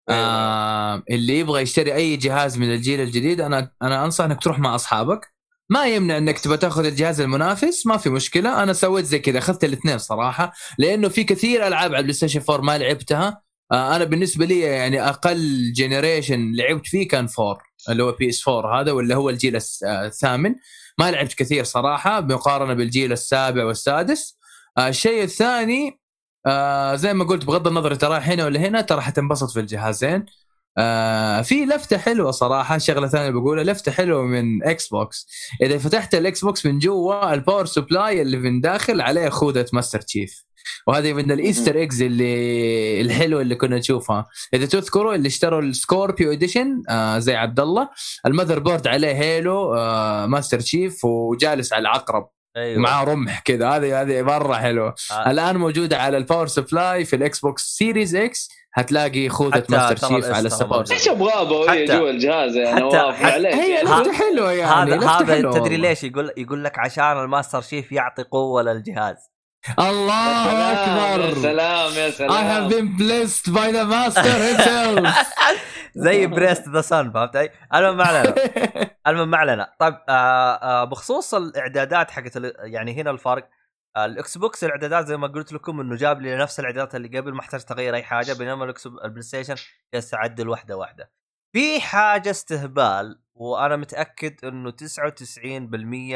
[0.09, 0.19] أيوه.
[0.21, 4.75] آه اللي يبغى يشتري أي جهاز من الجيل الجديد أنا أنا انصح إنك تروح مع
[4.75, 5.33] أصحابك.
[5.71, 8.63] ما يمنع إنك تبغى تأخذ الجهاز المنافس ما في مشكلة.
[8.63, 12.65] أنا سويت زي كذا أخذت الاثنين صراحة لأنه في كثير ألعاب على البلاي ستيشن 4
[12.65, 13.41] ما لعبتها.
[13.71, 17.57] آه أنا بالنسبة لي يعني أقل generation لعبت فيه كان 4
[17.89, 20.55] اللي هو PS 4 هذا واللي هو الجيل آه، الثامن.
[20.97, 24.37] ما لعبت كثير صراحة مقارنة بالجيل السابع والسادس.
[24.77, 25.99] آه الشيء الثاني
[26.45, 30.25] آه زي ما قلت بغض النظر ترى هنا ولا هنا ترى حتنبسط في الجهازين.
[31.43, 35.27] في لفتة حلوة صراحة شغلة ثانية بقولها لفتة حلوة من إكس بوكس
[35.61, 40.01] إذا فتحت الاكس بوكس من جوا ال power supply اللي من داخل عليه خوذة Master
[40.01, 40.43] Chief
[40.87, 44.27] وهذه من ال Easter eggs اللي الحلوه اللي كنا نشوفها.
[44.53, 47.89] إذا تذكروا اللي اشتروا ال Scorpio Edition آه زي عبد الله
[48.25, 52.79] ال motherboard عليه Halo آه Master Chief وجالس على العقرب أيوه.
[52.81, 53.69] معاه رمح كذا.
[53.69, 54.95] هذه هذه مرة حلوة.
[55.11, 55.31] آه.
[55.31, 60.25] الآن موجودة على ال power supply في الاكس بوكس Series X هتلاقي خوذة ماستر الإس
[60.25, 60.91] على السبورت.
[60.91, 63.53] إيش أبغى أبوي جوا الجهاز يا حتى- عليك.
[63.53, 63.89] هي يعني.
[63.89, 65.77] لفته حلوة يعني هذا هذا تدري.
[65.77, 69.15] ليش؟ يقول يقول لك عشان ال Master Chief يعطي قوة للجهاز.
[69.79, 71.41] الله يا أكبر.
[71.41, 72.69] سلام يا I have سلام.
[72.69, 75.25] been blessed by the master himself.
[75.95, 78.35] زي بريست ذا سن فهمت علي؟ المهم ما علينا.
[79.07, 79.73] المهم ما علينا.
[79.79, 83.49] طيب آه آه بخصوص الإعدادات حقت ال- يعني هنا الفرق
[83.95, 87.33] آه الإكس بوكس الإعدادات زي ما قلت لكم إنه جاب لي نفس الإعدادات اللي قبل
[87.33, 89.55] ما احتاج تغير أي حاجة بينما الإكس البلاي ستيشن
[89.93, 90.77] جالس اعدل واحدة.
[90.77, 91.11] واحدة
[91.53, 95.43] في حاجة استهبال وأنا متأكد إنه 99%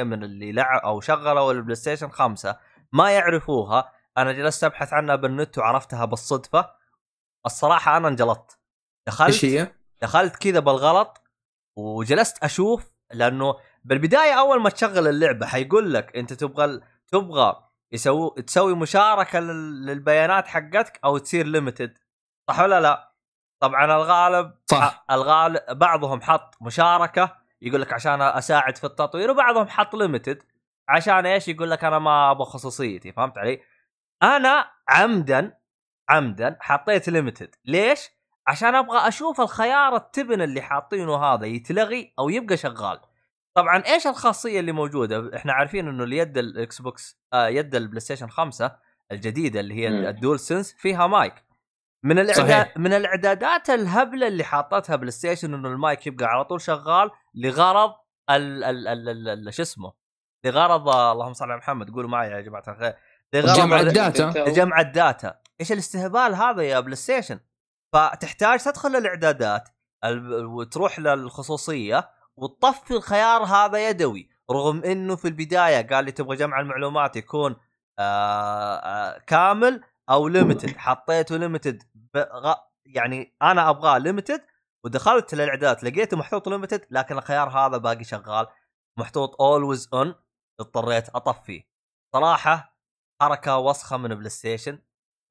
[0.04, 2.58] من اللي لعب أو شغلوا البلاي ستيشن 5
[2.94, 6.70] ما يعرفوها أنا جلست أبحث عنها بالنت وعرفتها بالصدفة.
[7.46, 8.60] الصراحة أنا انجلطت.
[9.08, 11.22] دخلت إيش هي؟ دخلت كذا بالغلط
[11.76, 18.76] وجلست أشوف لأنه بالبداية أول ما تشغل اللعبة حيقول لك أنت تبغى تبغى يسوي تسوي
[18.76, 21.98] مشاركة لل- للبيانات حقتك أو تصير limited
[22.48, 23.14] صح ولا لا؟
[23.60, 25.06] طبعا الغالب صح.
[25.12, 30.44] الغالب بعضهم حط مشاركة يقول لك عشان أساعد في التطوير وبعضهم حط limited
[30.90, 33.62] عشان إيش؟ يقول لك أنا ما أبغى خصوصيتي فهمت علي؟
[34.24, 35.58] أنا عمدا
[36.10, 38.10] عمدا حطيت limited ليش؟
[38.48, 43.00] عشان أبغى أشوف الخيار التبن اللي حاطينه هذا يتلغي أو يبقى شغال
[43.56, 48.30] طبعا إيش الخاصية اللي موجودة إحنا عارفين إنه اليد الاكس بوكس آه يد البلاي ستيشن
[48.30, 48.76] 5
[49.12, 50.10] الجديدة اللي هي.
[50.10, 51.34] ال DualSense فيها مايك
[52.04, 52.72] من الاعداد.
[52.78, 57.94] من الإعدادات الهبلة اللي حاطتها بلاي ستيشن إنه المايك يبقى على طول شغال لغرض
[58.30, 59.94] ال ال ال شو اسمه
[60.46, 62.94] لغرض آه، اللهم صل على محمد قولوا معي يا جماعة الخير.
[63.34, 64.34] لغرض جمع ال- ال data.
[64.50, 65.40] لجمع ال data.
[65.62, 67.40] إيش الاستهبال هذا يا بلاي ستيشن؟
[67.94, 69.70] فتحتاج تدخل الاعدادات
[70.04, 76.60] ال- وتروح للخصوصية وتطفي الخيار هذا يدوي رغم إنه في البداية قال لي تبغى جمع
[76.60, 77.56] المعلومات يكون
[78.00, 81.84] آآ آآ كامل أو limited حطيته limited
[82.86, 84.42] يعني أنا أبغاه limited
[84.86, 88.48] ودخلت للإعدادات لقيته محطوط limited لكن الخيار هذا باقي شغال.
[89.00, 90.16] محطوط always on
[90.60, 91.62] اضطريت اطفيه
[92.16, 92.78] صراحة
[93.22, 94.80] حركة وسخة من بلاي ستيشن.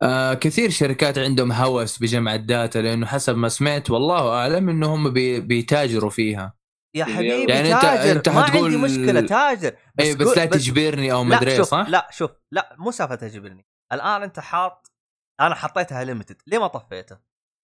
[0.02, 4.94] آه كثير شركات عندهم هوس بجمع ال data لأنه حسب ما سمعت والله أعلم إنه
[4.94, 6.54] هم بي بيتاجروا فيها.
[6.96, 8.16] يا حبيبي يعني تاجر.
[8.16, 9.76] أنت ما عندي مشكلة تاجر.
[10.00, 13.66] اي بس قول- لا تجبرني أو مدري صح؟ لا شوف لا مو سالفة تجبرني.
[13.92, 14.92] الآن أنت حاط
[15.40, 17.18] أنا حطيتها limited ليه ما طفيته؟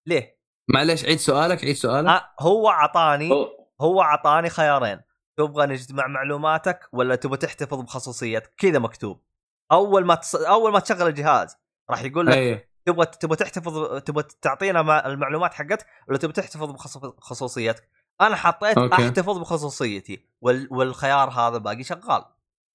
[0.07, 0.39] ليه؟
[0.71, 2.09] معلش عيد سؤالك عيد سؤالك.
[2.09, 5.01] آه هو عطاني هو- هو عطاني خيارين.
[5.39, 9.23] تبغى نجمع معلوماتك ولا تبغى تحتفظ بخصوصيتك؟ كذا مكتوب.
[9.73, 10.35] أول ما تص...
[10.35, 11.57] أول ما تشغل الجهاز
[11.91, 16.71] راح يقول لك اي تبغى تبغى تحتفظ تبغى تعطينا مع- المعلومات حقتك ولا تبغى تحتفظ
[16.71, 17.89] بخصوصيتك.
[18.21, 18.95] أنا حطيت okay.
[19.07, 20.69] أحتفظ بخصوصيتي وال...
[20.71, 22.25] والخيار هذا باقي شغال.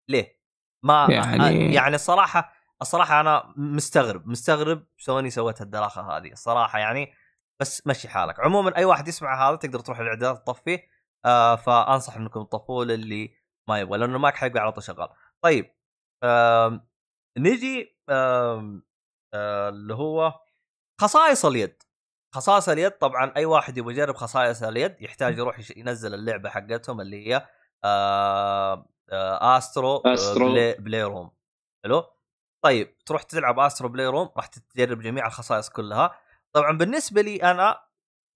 [0.10, 0.40] ليه؟
[0.84, 6.32] ما يعني- يعني الصراحة الصراحة أنا مستغرب مستغرب سوني سوت الدراخه هذه.
[6.32, 7.14] الصراحة يعني
[7.60, 8.40] بس مشي حالك.
[8.40, 10.93] عموما أي واحد يسمع هذا تقدر تروح الاعدادات تطفيه.
[11.26, 13.36] آه فأنصح إنكم تطفوه للي
[13.70, 15.10] ما يبغى لأنه الماك حيقع على طول شغال.
[15.42, 15.76] طيب
[16.24, 16.88] آم
[17.38, 18.84] نجي آم
[19.34, 20.40] آه اللي هو
[21.02, 21.84] خصائص اليد.
[22.36, 27.28] خصائص اليد طبعا أي واحد يبغى يجرب خصائص اليد يحتاج يروح ينزل اللعبة حقتهم اللي
[27.28, 27.48] هي
[27.86, 30.50] آه آه Astro, Astro.
[30.52, 31.32] Play, Playroom
[31.86, 32.04] حلو؟
[32.64, 36.20] طيب تروح تلعب Astro Playroom راح تجرب جميع الخصائص كلها.
[36.54, 37.84] طبعا بالنسبة لي أنا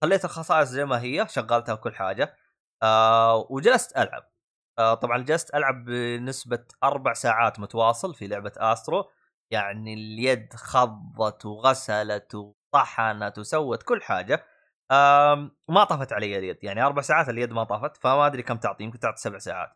[0.02, 2.36] خليت الخصائص زي ما هي شغلتها كل حاجة.
[2.82, 4.30] آه وجلست ألعب.
[4.78, 9.10] آه طبعا جلست ألعب بنسبة أربع ساعات متواصل في لعبة Astro.
[9.52, 14.44] يعني اليد خضت وغسلت وطحنت وسوت كل حاجة.
[14.92, 16.58] آم ما طفت علي اليد.
[16.64, 19.70] يعني أربع ساعات اليد ما طفت فما أدري كم تعطي يمكن تعطي سبع ساعات.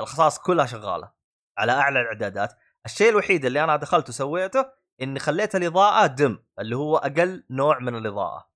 [0.00, 1.12] الخصائص كلها شغالة
[1.58, 2.58] على أعلى الإعدادات.
[2.86, 4.66] الشيء الوحيد اللي أنا دخلت وسويته
[5.02, 8.50] إني خليت الإضاءة دم اللي هو أقل نوع من الإضاءة.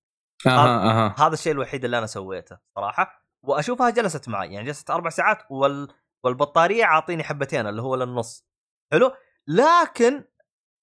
[0.47, 1.15] أها أها.
[1.19, 3.26] هذا الشيء الوحيد اللي أنا سويته صراحة.
[3.49, 5.95] وأشوفها جلست معي يعني جلست أربع ساعات وال...
[6.25, 8.47] والبطارية عاطيني حبتين اللي هو للنص.
[8.93, 9.13] حلو؟
[9.47, 10.25] لكن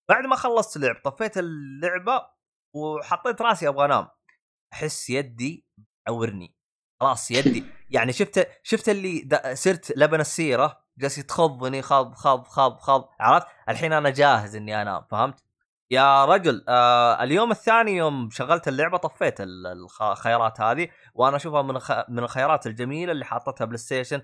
[0.10, 2.28] بعد ما خلصت لعب طفيت اللعبة
[2.76, 4.08] وحطيت راسي أبغى أنام.
[4.74, 5.68] أحس يدي
[6.08, 6.56] عورني
[7.02, 7.66] خلاص يدي
[7.96, 13.94] يعني شفت شفت اللي صرت لبن السيرة جالس يتخضني خض خض خض خض عرفت؟ الحين
[13.94, 15.44] أنا جاهز إني أنام فهمت؟
[15.94, 21.62] يا رجل آه اليوم الثاني يوم شغلت اللعبة طفيت ال- الخ- الخيارات هذه وأنا أشوفها
[21.62, 21.80] من.
[22.10, 24.22] من الخيارات الجميلة اللي حاطتها بلاي ستيشن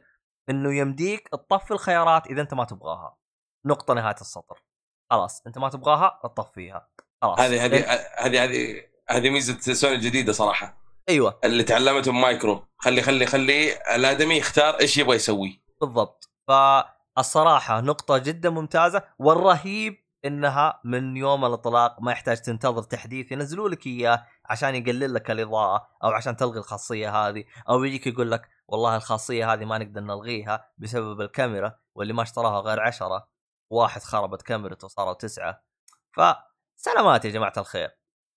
[0.49, 3.17] إنه يمديك تطفي الخيارات إذا أنت ما تبغاها.
[3.65, 4.63] نقطة نهاية السطر.
[5.11, 6.89] خلاص أنت ما تبغاها تطفيها
[7.21, 7.39] خلاص.
[7.39, 10.77] هذه هذه هذه هذه هذه ميزة سوني الجديدة صراحة.
[11.09, 11.39] أيوه.
[11.43, 12.65] اللي تعلمته مايكرو.
[12.77, 15.61] خلي خلي خلي الآدمي يختار إيش يبغى يسوي.
[15.81, 16.29] بالضبط.
[16.47, 23.87] فالصراحة نقطة جدا ممتازة والرهيب إنها من يوم الإطلاق ما يحتاج تنتظر تحديث ينزلوا لك
[23.87, 28.95] إياه عشان يقلل لك الإضاءة أو عشان تلغي الخاصية هذه أو يجيك يقول لك والله
[28.95, 33.29] الخاصية هذه ما نقدر نلغيها بسبب الكاميرا واللي ما اشتراها غير عشرة
[33.69, 35.63] واحد خربت كاميرته صاروا تسعة.
[36.11, 37.89] فسلامات يا جماعة الخير.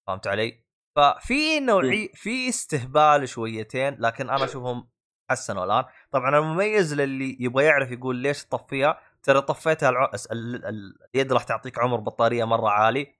[0.06, 0.64] فهمت علي؟
[0.96, 4.90] ففي نوعي في استهبال شويتين لكن أنا أشوفهم
[5.30, 5.84] حسنوا الآن.
[6.10, 10.10] طبعا المميز للي يبغى يعرف يقول ليش تطفيها ترى طفيتها الع...
[10.32, 10.66] ال...
[10.66, 10.98] ال...
[11.14, 13.14] اليد راح تعطيك عمر بطارية مرة عالي.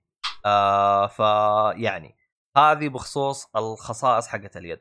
[0.45, 2.15] آه فيعني
[2.57, 4.79] هذه بخصوص الخصائص حقت اليد.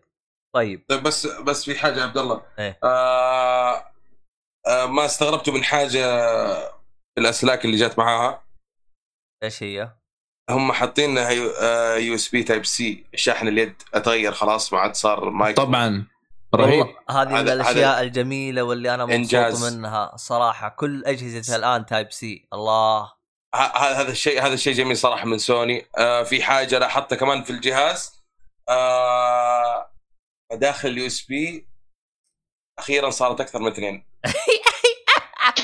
[0.54, 0.84] طيب.
[0.88, 2.42] طيب بس بس في حاجة يا عبد الله.
[2.58, 2.78] إيه.
[2.84, 3.92] آه
[4.66, 6.24] آه ما استغربتوا من حاجة
[7.14, 8.44] في الأسلاك اللي جات معاها.
[9.42, 9.92] إيش هي؟
[10.50, 11.16] هم حاطين
[11.96, 16.06] USB Type-C شاحن اليد أتغير خلاص ما عاد صار مايك طبعا.
[16.54, 19.74] رهيب هذه من هذا- الأشياء الجميلة واللي أنا مبسوط إنجاز.
[19.74, 23.12] منها صراحة كل أجهزة الآن Type-C الله
[23.76, 28.22] هذا الشيء هذا الشيء جميل صراحة من سوني آه في حاجة لاحظتها كمان في الجهاز
[28.68, 29.92] آه
[30.52, 31.66] مداخل ال USB
[32.78, 34.04] أخيرا صارت أكثر من اثنين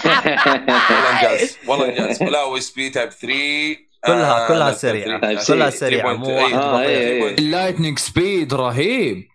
[0.06, 5.20] والله إنجاز والله إنجاز لا USB Type 3 كلها- كلها لا، سريعة.
[5.20, 5.46] 3.
[5.54, 6.18] كلها سريعة، 3.2.
[6.28, 6.76] مو واحد أيوة.
[6.78, 7.30] بطيء.
[7.34, 7.38] آه،.
[7.38, 9.28] ال lightning speed رهيب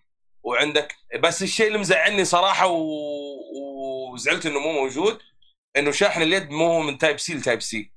[0.43, 2.83] وعندك بس الشيء اللي مزعلني صراحة و...
[4.13, 5.21] وزعلت إنه مو موجود
[5.77, 7.91] إنه شاحن اليد مو من Type-C ل Type-C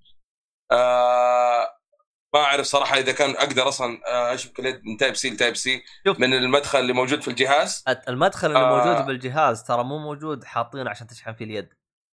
[0.73, 1.77] آه
[2.35, 5.83] ما أعرف صراحة إذا كان أقدر أصلا آه، أشبك اليد من Type-C ل Type-C.
[6.19, 8.77] من المدخل اللي موجود في الجهاز المدخل اللي آه.
[8.77, 11.69] موجود بالجهاز ترى مو موجود حاطينه عشان تشحن فيه اليد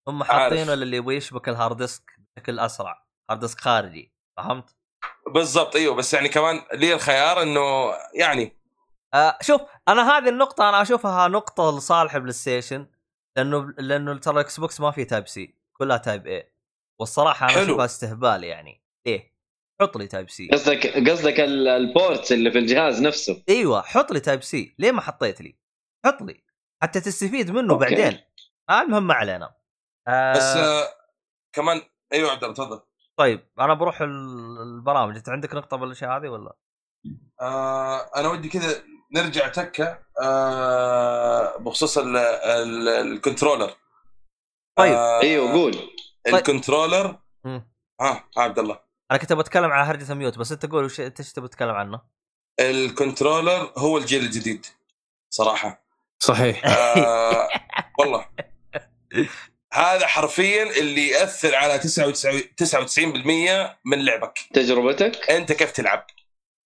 [0.08, 0.24] هم.
[0.24, 2.04] حاطينه للي يبغى يشبك ال hard disk
[2.38, 4.76] بشكل أسرع hard disk خارجي فهمت؟
[5.34, 8.63] بالضبط أيوه بس يعني كمان لي الخيار إنه يعني
[9.14, 12.88] آه شوف أنا هذه النقطة أنا أشوفها نقطة لصالح بلاي ستيشن
[13.38, 16.54] لأنه لأنه ترى ال Xbox ما فيه Type-C كلها Type-A
[17.00, 17.64] والصراحة أنا حلو.
[17.64, 19.34] أشوفها استهبال يعني ليه؟
[19.82, 24.20] حط لي Type-C قصدك قصدك ال- ال ports اللي في الجهاز نفسه أيوه حط لي
[24.20, 25.58] Type-C ليه ما حطيت لي؟
[26.06, 26.44] حط لي
[26.84, 27.86] حتى تستفيد منه أوكي.
[27.96, 28.20] بعدين
[28.70, 29.54] آه المهم ما علينا
[30.08, 30.88] آه بس آه
[31.56, 31.82] كمان
[32.14, 32.82] أيوه عبد الله تفضل
[33.18, 36.54] طيب أنا بروح ال- البرامج أنت عندك نقطة بالأشياء هذه ولا؟
[37.42, 38.84] آه أنا ودي كذا
[39.14, 43.74] نرجع تكة آه بخصوص ال ال ال controller.
[44.78, 44.94] طيب.
[44.94, 45.78] آه أيوه قول.
[46.28, 47.20] ال controller.
[47.44, 47.72] مم.
[48.02, 48.80] ها ها عبد الله.
[49.12, 52.02] أنا كنت بتكلم على هرجة mute بس أنت قول وش أنت إيش تبي تتكلم عنه؟
[52.60, 54.66] ال controller هو الجيل الجديد
[55.30, 55.84] صراحة.
[56.20, 56.66] صحيح.
[56.66, 57.50] آه
[58.00, 58.26] والله.
[59.74, 64.40] هذا حرفيا اللي يأثر على 99 99% من لعبك.
[64.54, 66.06] تجربتك؟ أنت كيف تلعب.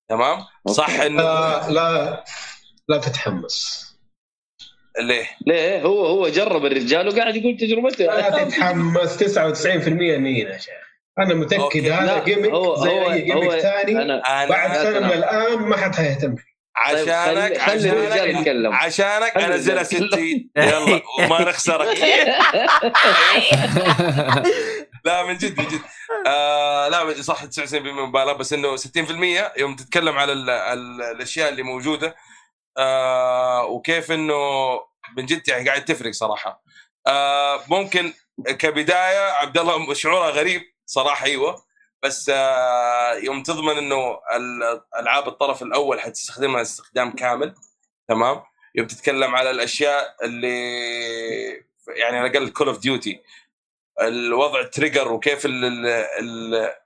[0.10, 0.90] تمام؟ صح.
[0.90, 2.24] انه لا لا
[2.90, 3.88] لا تتحمس.
[5.02, 8.06] ليه؟ ليه؟ هو هو جرب الرجال وقاعد يقول تجربته.
[8.06, 10.74] لا تتحمس 99% مين يا شيخ.
[11.20, 11.34] أنا.
[11.34, 13.94] متأكد هذا جيمك هو- زي هو- اي جيمك هو- ثاني
[14.50, 15.14] بعد لا سنة من.
[15.14, 16.58] الآن ما حد حيهتم فيه.
[16.92, 18.74] طيب، عشانك خلي- الرجال عشانك يتكلم.
[18.74, 21.98] عشانك أنزلها الرجال 60 يلا وما نخسرك.
[25.08, 25.82] لا من جد من جد.
[26.28, 31.64] آه لا صح 99% مبالغ بس إنه 60% يوم تتكلم على ال ال الأشياء اللي
[31.64, 32.16] موجودة.
[32.78, 34.36] آه وكيف إنه
[35.18, 36.64] من جد يعني قاعد تفرق صراحة.
[37.08, 38.14] آه ممكن
[38.48, 41.66] كبداية عبد الله شعورها غريب صراحة أيوه.
[42.04, 47.56] بس آه يوم تضمن إنه ال- ألعاب الطرف الأول حتستخدمها استخدام كامل
[48.08, 48.44] تمام.
[48.76, 53.22] يوم تتكلم على الأشياء اللي يعني على الأقل Call of Duty
[54.02, 55.66] الوضع trigger وكيف ال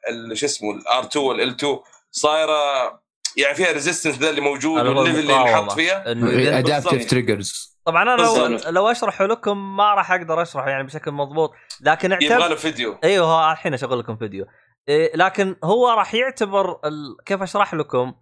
[0.09, 1.79] ال شو اسمه ال R 2 وال L 2
[2.11, 3.01] صايرة
[3.37, 5.69] يعني فيها resistance ذا اللي موجود وال level اللي المقاومة.
[5.69, 7.09] حط فيها adaptive بالضبط.
[7.09, 8.67] triggers طبعا أنا لو بالضبط.
[8.67, 11.51] لو أشرح لكم ما راح أقدر أشرح يعني بشكل مضبوط
[11.81, 14.45] لكن يبغى اعتبر له فيديو أيوه الحين أشغل لكم فيديو
[14.89, 17.17] إيه لكن هو راح يعتبر ال...
[17.25, 18.13] كيف أشرح لكم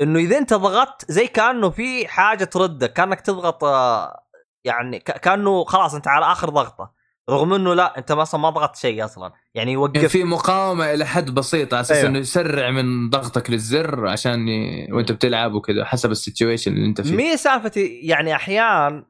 [0.00, 4.24] إنه إذا أنت ضغطت زي كأنه في حاجة تردك كأنك تضغط آه،
[4.64, 5.20] يعني ك...
[5.20, 6.92] كأنه خلاص أنت على آخر ضغطة
[7.30, 9.24] رغم إنه لا أنت أصلا ما ضغطت شيء أصلا.
[9.24, 12.08] يعني يعني يوقف في مقاومة إلى حد بسيط على أساس أيوه.
[12.08, 14.88] إنه يسرع من ضغطك للزر عشان ي...
[14.92, 17.16] وأنت بتلعب وكذا حسب ال situation اللي أنت فيه.
[17.16, 19.04] مي سالفتي يعني أحيان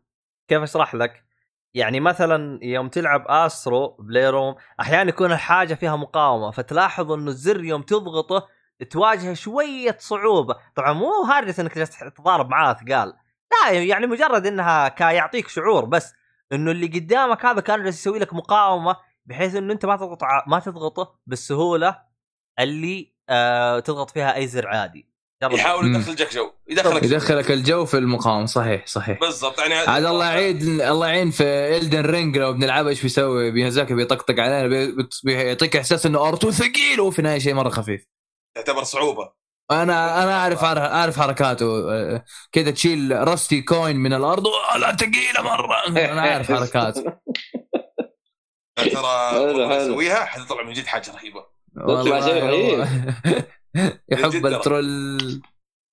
[0.49, 1.25] كيف أشرح لك؟
[1.75, 7.83] يعني مثلا يوم تلعب Astro Playroom أحيانا يكون الحاجة فيها مقاومة فتلاحظ إنه الزر يوم
[7.83, 8.47] تضغطه
[8.91, 11.73] تواجه شوية صعوبة، طبعا مو هرجة إنك
[12.17, 13.13] تضارب معاه ثقال،
[13.53, 16.15] لا يعني مجرد إنها يعطيك شعور بس.
[16.53, 18.97] إنه اللي قدامك هذا كان جالس يسوي لك مقاومة
[19.27, 21.99] بحيث إنه أنت ما تضغط ع- ما تضغطه بالسهولة
[22.61, 25.17] اللي آه تضغط فيها أي زر عادي.
[25.43, 25.95] يحاول.
[25.97, 27.03] يدخلك جو يدخلك.
[27.03, 28.47] يدخلك الجو في المقاومة.
[28.47, 29.21] صحيح صحيح.
[29.21, 31.45] بالضبط يعني عاد الله يعيد الله يعين في
[31.77, 34.95] Elden Ring لو بنلعبها إيش بيسوي؟ بيهزاك بيطقطق علينا
[35.25, 38.07] بيعطيك إحساس إنه R2 ثقيل وفي النهاية شيء مرة خفيف.
[38.57, 39.33] تعتبر صعوبة.
[39.71, 44.45] أنا أنا أعرف أعرف حركاته آه، كذا تشيل rusty coin من الأرض
[44.81, 47.05] لا ثقيله مرة أنا عارف حركاته
[48.77, 49.77] ترى.
[49.77, 51.45] أسويها حتطلع من جد حاجة رهيبة
[51.77, 52.79] والله شيء رهيب.
[52.79, 53.45] والله.
[54.13, 54.47] يحب.
[54.47, 55.19] الترول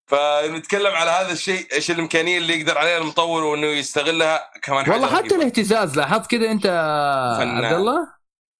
[0.08, 5.18] فنتكلم على هذا الشيء إيش الإمكانية اللي يقدر عليها المطور وإنه يستغلها كمان والله حتى
[5.22, 5.36] رهيبة.
[5.36, 6.64] الاهتزاز لاحظت كذا أنت
[7.40, 7.66] فنان.
[7.66, 8.08] عبد الله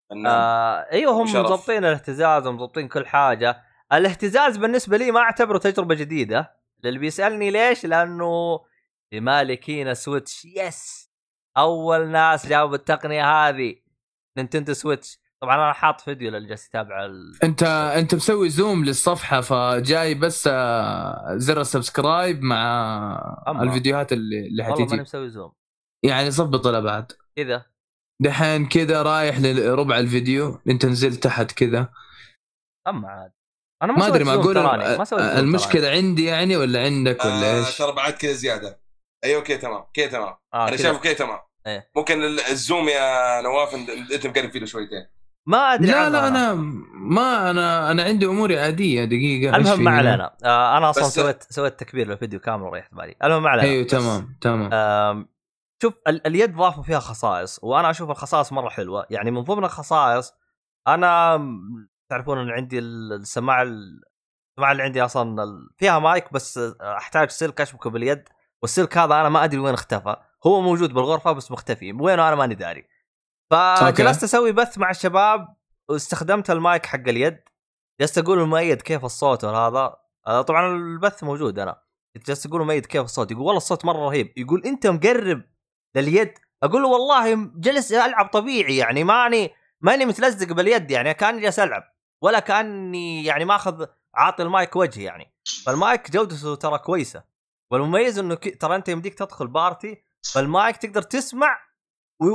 [0.10, 0.26] فنان.
[0.28, 1.46] آه أيوه هم وشرف.
[1.46, 3.62] مضبطين الاهتزاز ومضبطين كل حاجة
[3.94, 6.54] الاهتزاز بالنسبة لي ما أعتبره تجربة جديدة.
[6.84, 8.60] للي بيسألني ليش؟ لأنه
[9.12, 11.12] لمالكين سويتش yes!
[11.58, 13.76] أول ناس جابوا التقنية هذه.
[14.38, 15.20] نينتندو سويتش.
[15.42, 17.40] طبعا أنا حاط فيديو للي جالس يتابع ال...
[17.44, 17.64] أنت
[17.98, 23.64] أنت مسوي zoom للصفحة فجاي بس آه، زر ال subscribe مع أما.
[23.64, 25.54] الفيديوهات اللي اللي والله ماني حتيجي مسوي zoom.
[26.04, 27.66] يعني ظبطها بعد؟ كذا.
[28.20, 31.90] دحين كذا رايح لربع الفيديو أنت نزلت تحت كذا.
[32.88, 33.32] أما عاد.
[33.84, 35.40] أنا ما أدري ما أقول تراني.
[35.40, 38.80] المشكلة عندي يعني ولا عندك ولا آه إيش؟ ترى بعد كذا زيادة
[39.24, 40.78] أيوه okay تمام كذا تمام آه أنا.
[40.78, 41.90] شايفه كذا تمام إيه.
[41.96, 43.76] ممكن ال- ال zoom يا نواف
[44.14, 45.06] أنت مقرب فيه شويتين
[45.48, 46.54] ما أدري لا لا أنا
[46.94, 51.80] ما أنا أنا عندي أموري عادية دقيقة المهم ما؟ علينا آه أنا أصلا سويت سويت
[51.80, 55.28] تكبير للفيديو كامل وريحت بالي المهم ما علينا أيوه تمام تمام آم،
[55.82, 60.34] شوف ال- اليد ضافوا فيها خصائص وأنا أشوف الخصائص مرة حلوة يعني من ضمن الخصائص
[60.88, 61.38] أنا
[62.10, 64.02] تعرفون إن عندي ال- السماعة ال-
[64.52, 65.46] السماعة اللي عندي أصلا
[65.78, 68.30] فيها مايك بس أحتاج سلك أشبكه باليد
[68.62, 70.16] والسلك هذا أنا ما أدري وين اختفى.
[70.46, 71.94] هو موجود بالغرفة بس مختفي.
[71.94, 72.88] وينه أنا ماني داري.
[73.52, 75.48] فجلست أسوي بث مع الشباب
[75.90, 77.40] واستخدمت المايك حق اليد.
[78.02, 79.96] جلست أقول المؤيد كيف الصوت هذا؟
[80.28, 81.82] آه، طبعا البث موجود أنا.
[82.28, 84.34] جلست أقول مؤيد كيف الصوت؟ يقول والله الصوت مرة رهيب.
[84.38, 85.42] يقول أنت مقرب
[85.96, 86.34] لليد.
[86.64, 89.52] أقول له والله جلس ألعب طبيعي يعني ماني
[89.82, 91.93] ماني متلزق باليد يعني كأني جالس ألعب.
[92.24, 93.86] ولا كأني يعني ماخذ
[94.16, 95.34] عاطي المايك وجهي يعني.
[95.66, 97.24] فالمايك جودته ترى كويسة.
[97.72, 98.62] والمميز إنه ك...
[98.62, 101.58] ترى أنت يمديك تدخل party فالمايك تقدر تسمع
[102.22, 102.26] و...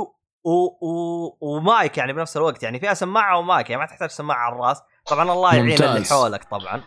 [0.43, 0.65] و...
[0.81, 1.37] و...
[1.41, 2.63] ومايك يعني بنفس الوقت.
[2.63, 4.81] يعني فيها سماعة ومايك يعني ما تحتاج سماعة على الرأس.
[5.05, 5.83] طبعا الله يعين.
[5.83, 6.83] اللي حولك طبعا.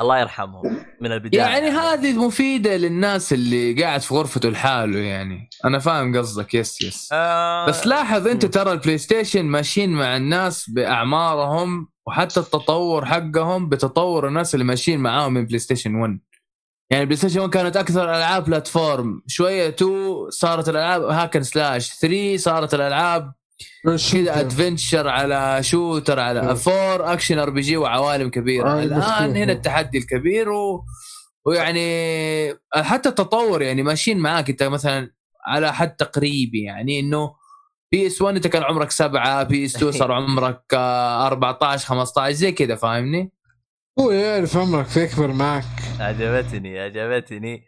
[0.00, 5.48] الله يرحمهم من البداية يعني هذه مفيدة للناس اللي قاعد في غرفته لحاله يعني.
[5.64, 7.66] أنا فاهم قصدك yes yes آه...
[7.66, 8.46] بس لاحظ أنت.
[8.46, 15.34] ترى البلاي ستيشن ماشيين مع الناس بأعمارهم وحتى التطور حقهم بتطور الناس اللي ماشيين معاهم
[15.34, 16.18] من بلاي ستيشن 1
[16.90, 21.92] يعني بلاي ستيشن 1 كانت أكثر العاب platform شوية 2 صارت الألعاب hack and slash
[21.94, 23.32] 3 صارت الألعاب
[24.12, 26.54] كذا adventure على shooter على مم.
[26.54, 29.36] فور action RPG وعوالم كبيرة آه، الآن.
[29.36, 30.84] هنا التحدي الكبير و...
[31.46, 35.10] ويعني حتى التطور يعني ماشيين معاك انت مثلا
[35.46, 37.34] على حد تقريبي يعني إنه
[37.92, 42.74] PS 1 انت كان عمرك سبعة PS 2 صار عمرك آه، 14 15 زي كذا
[42.74, 43.32] فاهمني؟
[44.00, 45.64] هو يعرف عمرك فيكبر معك
[46.00, 47.64] عجبتني عجبتني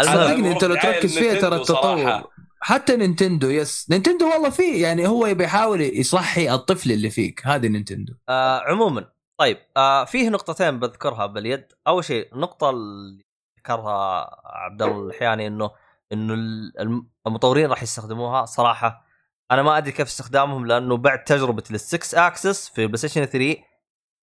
[0.00, 1.56] صدقني أنت لو تركز فيها ترى.
[1.56, 2.24] التطور
[2.62, 3.86] حتى نينتندو yes.
[3.90, 7.46] نينتندو والله فيه يعني هو يبي يحاول يصحي الطفل اللي فيك.
[7.46, 8.14] هذه نينتندو.
[8.28, 9.08] آه عموما.
[9.38, 11.66] طيب آه فيه نقطتين بذكرها باليد.
[11.86, 13.24] أول شيء النقطة اللي
[13.58, 15.70] ذكرها عبد الله الحياني إنه
[16.12, 18.44] إنه ال- الم- المطورين راح يستخدموها.
[18.44, 19.04] صراحة
[19.50, 23.56] أنا ما أدري كيف استخدامهم لأنه بعد تجربة السكس اكسس في بلاي ستيشن 3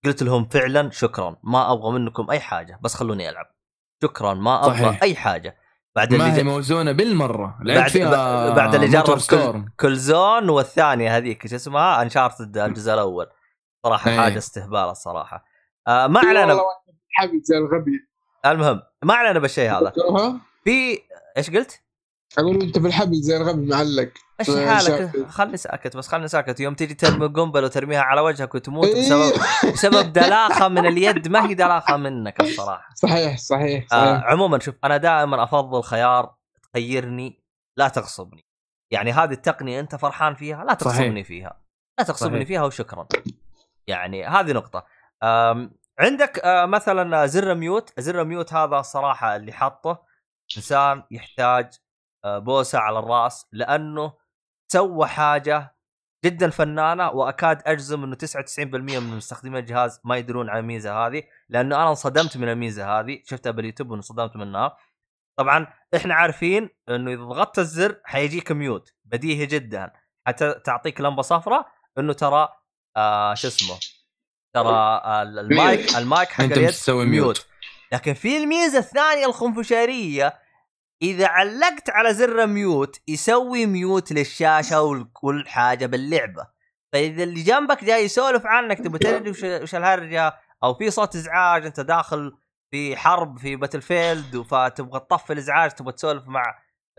[0.05, 1.35] قلت لهم فعلا شكرا.
[1.43, 3.45] ما أبغى منكم أي حاجة بس خلوني ألعب.
[4.03, 5.03] شكرا ما أبغى صحيح.
[5.03, 5.57] أي حاجة.
[5.97, 9.65] بعد ما اللي هي موزونة بالمرة بعد فيها بعد اللي جرب كل.
[9.79, 13.27] Killzone والثانية هذيك شو اسمها Uncharted الجزء الأول
[13.85, 14.17] صراحة إيه.
[14.17, 15.45] حاجة استهبال الصراحة
[15.87, 16.59] آه ما علينا
[17.11, 18.07] حبيب زي الغبي
[18.45, 20.99] المهم ما علينا بالشيء هذا ها؟ في
[21.37, 21.81] إيش قلت؟
[22.37, 26.59] أقول أنت في الحبل زي الغبي معلق إيش آه، حالك؟ خلني ساكت بس خلني ساكت.
[26.59, 29.01] يوم تجي ترمي قنبلة وترميها على وجهك وتموت إيه.
[29.01, 29.33] بسبب
[29.73, 31.27] بسبب دلاخة من اليد.
[31.27, 32.89] ما هي دلاخة منك الصراحة.
[32.95, 34.23] صحيح صحيح آه صحيح.
[34.23, 36.35] عموما شوف أنا دائما أفضل خيار
[36.73, 37.43] تخيرني
[37.77, 38.45] لا تغصبني.
[38.91, 40.97] يعني هذه التقنية أنت فرحان فيها لا صحيح.
[40.97, 41.61] تغصبني فيها.
[41.99, 42.47] لا تغصبني صحيح.
[42.47, 43.07] فيها وشكرا.
[43.87, 44.85] يعني هذه نقطة.
[45.23, 47.93] آم، عندك آه، مثلا زر ميوت.
[47.99, 50.03] زر ميوت هذا الصراحة اللي حاطه
[50.57, 51.73] إنسان يحتاج
[52.25, 54.13] آه، بوسة على الرأس لأنه
[54.67, 55.77] سوى حاجة
[56.25, 61.75] جدا فنانه وأكاد أجزم إنه 99% من مستخدمي الجهاز ما يدرون عن الميزة هذه لأنه
[61.75, 64.77] أنا انصدمت من الميزة هذه شفتها باليوتيوب وانصدمت منها.
[65.37, 69.91] طبعا إحنا عارفين إنه إذا ضغطت الزر حيجيك mute بديهي جدا.
[70.27, 71.67] حتى تعطيك لمبة صفراء
[71.97, 72.49] إنه ترى
[72.97, 73.79] آه شو اسمه؟
[74.53, 77.47] ترى آه ال mic ال mic حق اليد mute.
[77.91, 80.33] لكن في الميزة الثانية الخنفشارية
[81.01, 86.47] إذا علقت على زر mute يسوي mute للشاشة وال- والحاجة باللعبة.
[86.93, 89.29] فإذا اللي جنبك جاي يسولف عنك تبغى تدري
[89.63, 90.33] وش الهرجة؟
[90.63, 92.37] أو في صوت إزعاج أنت داخل
[92.71, 96.43] في حرب في Battlefield فتبغى تطفي الإزعاج تبغى تسولف مع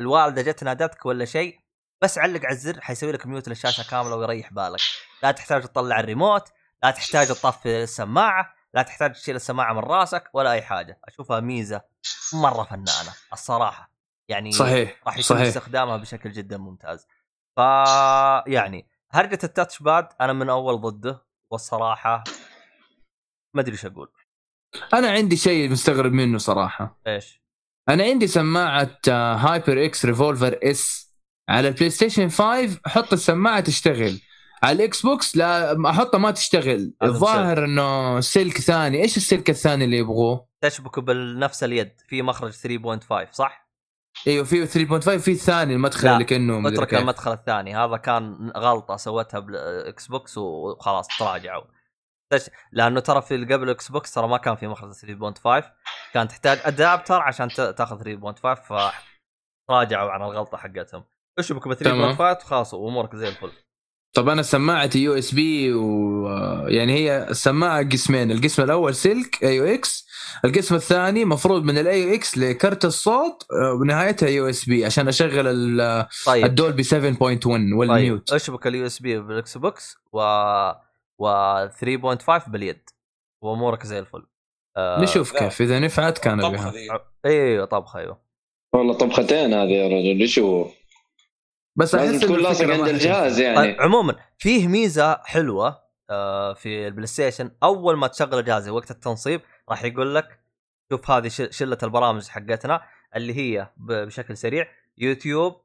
[0.00, 1.58] الوالدة جت نادتك ولا شيء
[2.02, 4.80] بس علق على الزر حيسوي لك mute للشاشة كاملة ويريح بالك.
[5.22, 6.48] لا تحتاج تطلع الريموت
[6.82, 11.00] لا تحتاج تطفي السماعة لا تحتاج تشيل السماعة من راسك ولا أي حاجة.
[11.08, 11.82] أشوفها ميزة.
[12.32, 13.92] مرة فنانة الصراحة.
[14.30, 15.46] يعني صحيح راح يتم صحيح.
[15.46, 17.06] استخدامها بشكل جدا ممتاز.
[17.56, 17.60] ف
[18.46, 22.24] يعني هرجة ال touch pad أنا من أول ضده والصراحة
[23.54, 24.12] ما أدري إيش أقول.
[24.94, 27.00] أنا عندي شيء مستغرب منه صراحة.
[27.06, 27.42] إيش؟
[27.88, 31.14] أنا عندي سماعة HyperX Revolver S
[31.48, 34.20] على البلاي ستيشن 5 أحط السماعة تشتغل.
[34.62, 36.94] على الاكس بوكس لا أحطها ما تشتغل.
[37.02, 39.02] الظاهر إنه سلك ثاني.
[39.02, 43.68] إيش السلك الثاني اللي يبغوه؟ تشبكه بنفس اليد في مخرج 3.5 صح؟
[44.26, 46.94] إيوه في 3.5 في الثاني المدخل اللي كانه اترك.
[46.94, 51.64] المدخل الثاني هذا كان غلطة سوتها بالاكس بوكس وخلاص تراجعوا
[52.32, 55.72] تش- لأنه ترى في قبل الاكس بوكس ترى ما كان في مخرج 3.5
[56.14, 61.04] كان تحتاج adapter عشان تاخذ 3.5 فتراجعوا عن الغلطة حقتهم
[61.38, 62.34] اشبك ب 3.5 تمام.
[62.42, 63.52] خلاص وأمورك زي الفل
[64.14, 66.28] طب أنا سماعتي USB و
[66.68, 70.08] يعني هي السماعه قسمين القسم الأول سلك AUX
[70.44, 76.44] القسم الثاني مفروض من ال AUX لكرت الصوت آه، ونهايتها USB عشان أشغل ال- طيب.
[76.44, 76.92] ال Dolby 7.1
[77.46, 78.28] وال mute.
[78.28, 80.20] طيب أشبك ال USB بالاكس بوكس و
[81.18, 81.28] و
[81.68, 82.80] 3.5 باليد.
[83.42, 84.26] وأمورك زي الفل.
[84.76, 85.32] آه نشوف.
[85.32, 86.72] كيف إذا نفعت كان بها
[87.26, 88.18] أيوه طبخة أيوه.
[88.74, 90.66] والله طبختين هذه يا رجل إيش هو؟
[91.78, 93.42] بس أحس تكون لاصق عند الجهاز حتنفع.
[93.42, 93.56] يعني.
[93.56, 97.50] طيب عموما فيه ميزة حلوة آه في البلاي ستيشن.
[97.62, 100.40] أول ما تشغل الجهاز وقت التنصيب راح يقول لك
[100.92, 102.82] شوف هذه شلة البرامج حقتنا
[103.16, 104.66] اللي هي بشكل سريع
[104.98, 105.60] يوتيوب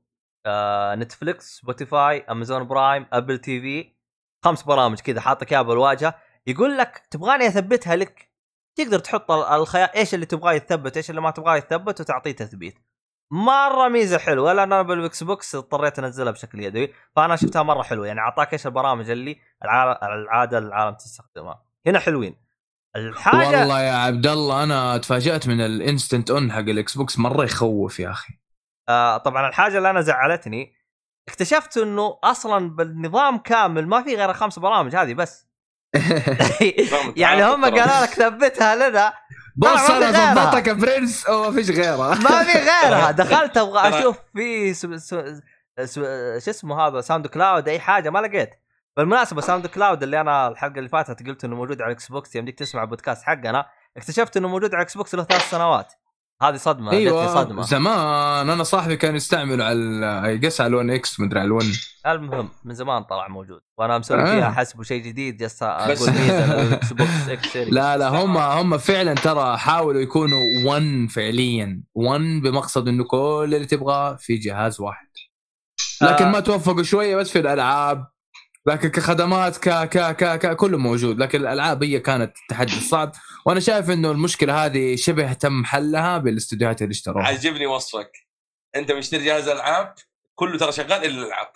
[0.45, 3.93] آه نتفليكس سبوتيفاي أمازون Prime Apple TV
[4.43, 6.15] خمس برامج كذا حاطك إياها بالواجهة.
[6.47, 8.29] يقول لك تبغاني أثبتها لك؟
[8.75, 12.75] تقدر تحط ال- الخيار إيش اللي تبغاه يتثبت إيش اللي ما تبغاه يتثبت وتعطيه تثبيت.
[13.33, 14.53] مرة ميزة حلوة.
[14.53, 16.93] لأن أنا بالاكس بوكس اضطريت أنزلها بشكل يدوي.
[17.15, 18.07] فأنا شفتها مرة حلوة.
[18.07, 21.63] يعني أعطاك إيش البرامج اللي الع- العادة العالم تستخدمها.
[21.87, 22.43] هنا حلوين.
[22.95, 27.43] الحاجة والله يا عبد الله أنا تفاجأت من ال instant on حق الاكس بوكس مرة
[27.43, 28.33] يخوف يا أخي.
[28.89, 30.73] آه طبعا الحاجة اللي أنا زعلتني
[31.27, 35.47] اكتشفت إنه أصلا بالنظام كامل ما في غير خمس برامج هذه بس.
[37.17, 39.13] يعني هم قالوا لك ثبتها لنا.
[39.55, 40.33] بص أنا.
[40.33, 41.29] ظبطك برنس.
[41.29, 42.15] وما فيش غيرها.
[42.15, 43.11] ما في غيرها.
[43.21, 45.23] دخلت أبغى أشوف في سو سو
[45.85, 46.01] سو
[46.39, 48.49] شو اسمه هذا SoundCloud أي حاجة ما لقيت.
[48.97, 52.81] بالمناسبة SoundCloud اللي أنا الحلقة اللي فاتت قلت إنه موجود على الاكس بوكس يمديك تسمع
[52.83, 53.65] البودكاست حقنا
[53.97, 55.93] اكتشفت إنه موجود على الاكس بوكس له ثلاث سنوات.
[56.49, 56.91] هذه صدمة.
[56.91, 57.35] أيوه.
[57.43, 57.61] صدمة.
[57.61, 61.65] زمان أنا صاحبي كان يستعمله على يقص على ال1 إكس مدري على ال1
[62.07, 63.59] المهم من زمان طلع موجود.
[63.77, 64.25] وأنا مسوي آه.
[64.25, 69.13] فيها حسبه شيء جديد جالس بس- أقول للاكس بوكس إكس لا لا هم هم فعلا
[69.13, 71.81] ترى حاولوا يكونوا 1 فعليا.
[71.95, 75.07] 1 بمقصد إنه كل اللي تبغاه في جهاز واحد.
[76.01, 76.31] لكن آه.
[76.31, 78.07] ما توفقوا شوية بس في الألعاب
[78.67, 81.17] لكن كخدمات ك ك ك, ك كله موجود.
[81.19, 83.11] لكن الألعاب هي كانت التحدي الصعب.
[83.45, 87.25] وأنا شايف إنه المشكلة هذه شبه تم حلها بالاستديوهات اللي اشتروها.
[87.27, 88.11] عجبني وصفك.
[88.75, 89.93] أنت مشتري جهاز ألعاب
[90.35, 91.47] كله ترى شغال إلا الألعاب.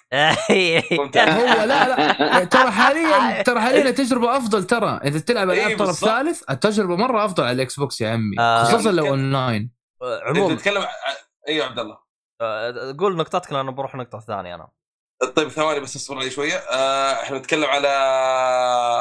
[0.99, 1.29] ممتاز.
[1.29, 2.43] هو لا لا.
[2.53, 4.99] ترى حاليا ترى حاليا التجربة أفضل ترى.
[5.03, 5.95] إذا تلعب إيه العاب طرف.
[5.95, 8.39] ثالث التجربة مرة أفضل على الاكس بوكس يا عمي.
[8.39, 8.63] آه.
[8.63, 9.71] خصوصا لو أونلاين.
[10.03, 10.55] انت عموما.
[10.55, 10.85] تتكلم
[11.47, 11.97] أيوه عبد الله.
[12.41, 14.67] آه، قول نقطتك لأن بروح نقطة ثانية أنا.
[15.35, 17.87] طيب ثواني بس اصبر لي شوية آه إحنا نتكلم على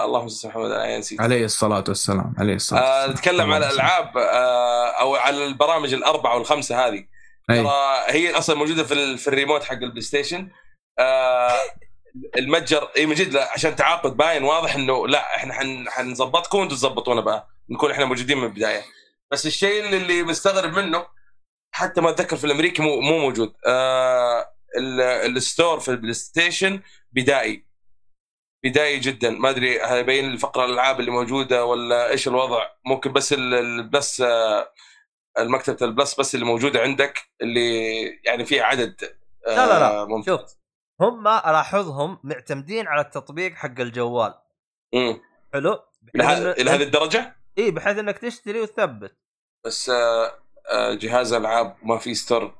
[0.05, 3.11] اللهم صل محمد أنا نسيت عليه الصلاة والسلام عليه الصلاة آه والسلام.
[3.11, 3.67] نتكلم اللهم على.
[3.67, 7.05] الألعاب آه أو على البرامج الأربعة والخمسة هذه.
[7.49, 7.73] ترى
[8.09, 10.49] هي أصلا موجودة في ال- في الريموت حق البلاي ستيشن
[10.99, 11.53] آه
[12.37, 16.75] المتجر إي من جد لا عشان تعاقد باين واضح إنه لا إحنا حن حنظبطكم وأنتم
[16.75, 18.83] تظبطونا بقى نكون إحنا موجودين من البداية
[19.33, 21.07] بس الشيء اللي- مستغرب منه
[21.75, 26.81] حتى ما أتذكر في الأمريكي مو, مو موجود آه ال store في البلاي ستيشن
[27.13, 27.67] بدائي.
[28.65, 29.31] بدائي جدا.
[29.31, 32.67] ما أدري هل يبين الفقرة الألعاب اللي موجودة ولا إيش الوضع.
[32.87, 34.73] ممكن بس ال- البلس آه،
[35.39, 39.17] المكتبة ال Plus بس اللي موجودة عندك اللي يعني فيه عدد
[39.47, 40.23] آه، لا لا لا.
[40.27, 40.41] شوف
[41.01, 44.35] هم الاحظهم معتمدين على التطبيق حق الجوال.
[44.95, 45.21] مم.
[45.53, 45.83] حلو؟
[46.15, 49.17] إلى هذه الدرجة؟ إي بحيث إنك تشتري وتثبت.
[49.67, 50.39] بس آه،
[50.71, 52.55] آه، جهاز ألعاب ما في store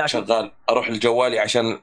[0.00, 1.82] لا شغال أروح لجوالي عشان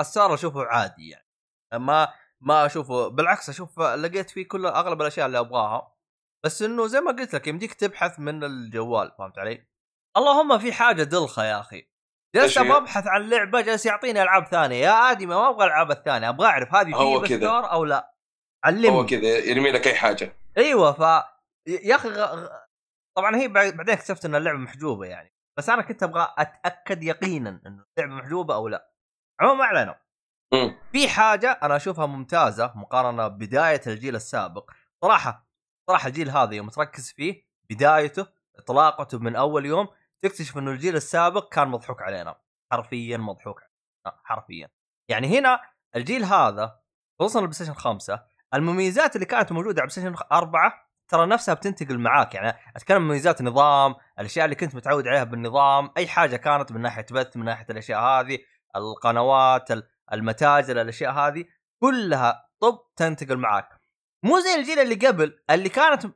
[0.00, 1.28] ال store أشوفه عادي يعني.
[1.74, 2.08] ما
[2.40, 5.94] ما أشوفه بالعكس أشوف لقيت فيه كل أغلب الأشياء اللي أبغاها.
[6.44, 9.66] بس إنه زي ما قلت لك يمديك تبحث من الجوال فهمت علي؟
[10.16, 11.88] اللهم في حاجة دلخة يا أخي.
[12.36, 14.76] جلست؟ أبغى أبحث عن لعبة جالس يعطيني ألعاب ثانية.
[14.76, 16.28] يا ادمي ما أبغى الألعاب الثانية.
[16.28, 17.38] أبغى أعرف هذه هو في كذا.
[17.38, 18.14] بال store أو لا.
[18.64, 18.88] علمني.
[18.88, 20.36] هو كذا يرمي لك أي حاجة.
[20.58, 21.00] أيوه ف
[21.68, 22.48] يا أخي غ...
[23.16, 25.34] طبعا هي بعد- بعدين اكتشفت إن اللعبة محجوبة يعني.
[25.58, 28.92] بس أنا كنت أبغى أتأكد يقينا إنه اللعبة محجوبة أو لا.
[29.40, 29.98] عموما
[30.52, 30.78] مم.
[30.92, 34.70] في حاجة أنا أشوفها ممتازة مقارنة ببداية الجيل السابق.
[35.04, 35.48] صراحة
[35.90, 38.26] صراحة الجيل هذا يوم تركز فيه بدايته
[38.56, 39.88] إطلاقته من أول يوم
[40.22, 42.40] تكتشف إنه الجيل السابق كان مضحوك علينا.
[42.72, 44.68] حرفيا مضحوك علينا حرفيا.
[45.10, 45.60] يعني هنا
[45.96, 46.80] الجيل هذا
[47.20, 48.24] خصوصا البلاي ستيشن 5
[48.54, 53.42] المميزات اللي كانت موجودة على البلاي ستيشن 4 ترى نفسها بتنتقل معاك يعني أتكلم مميزات
[53.42, 57.66] نظام الأشياء اللي كنت متعود عليها بالنظام أي حاجة كانت من ناحية بث من ناحية
[57.70, 58.38] الأشياء هذه
[58.76, 61.44] القنوات ال- المتاجر الأشياء هذه
[61.82, 63.68] كلها طب تنتقل معاك.
[64.24, 66.06] مو زي الجيل اللي قبل اللي كانت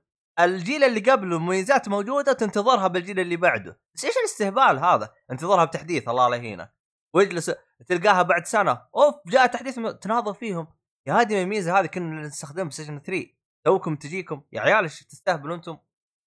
[0.40, 3.80] الجيل اللي قبله مميزات موجودة تنتظرها بالجيل اللي بعده.
[3.94, 6.74] بس إيش الاستهبال هذا؟ انتظرها بتحديث الله لا يهينك.
[7.14, 7.52] واجلس
[7.86, 10.66] تلقاها بعد سنة أوف جاء تحديث تناظر فيهم.
[11.06, 13.26] يا هذه الميزه هذه كنا نستخدمها في ستيشن 3
[13.66, 15.78] توكم تجيكم يا عيال إيش تستهبلوا أنتم؟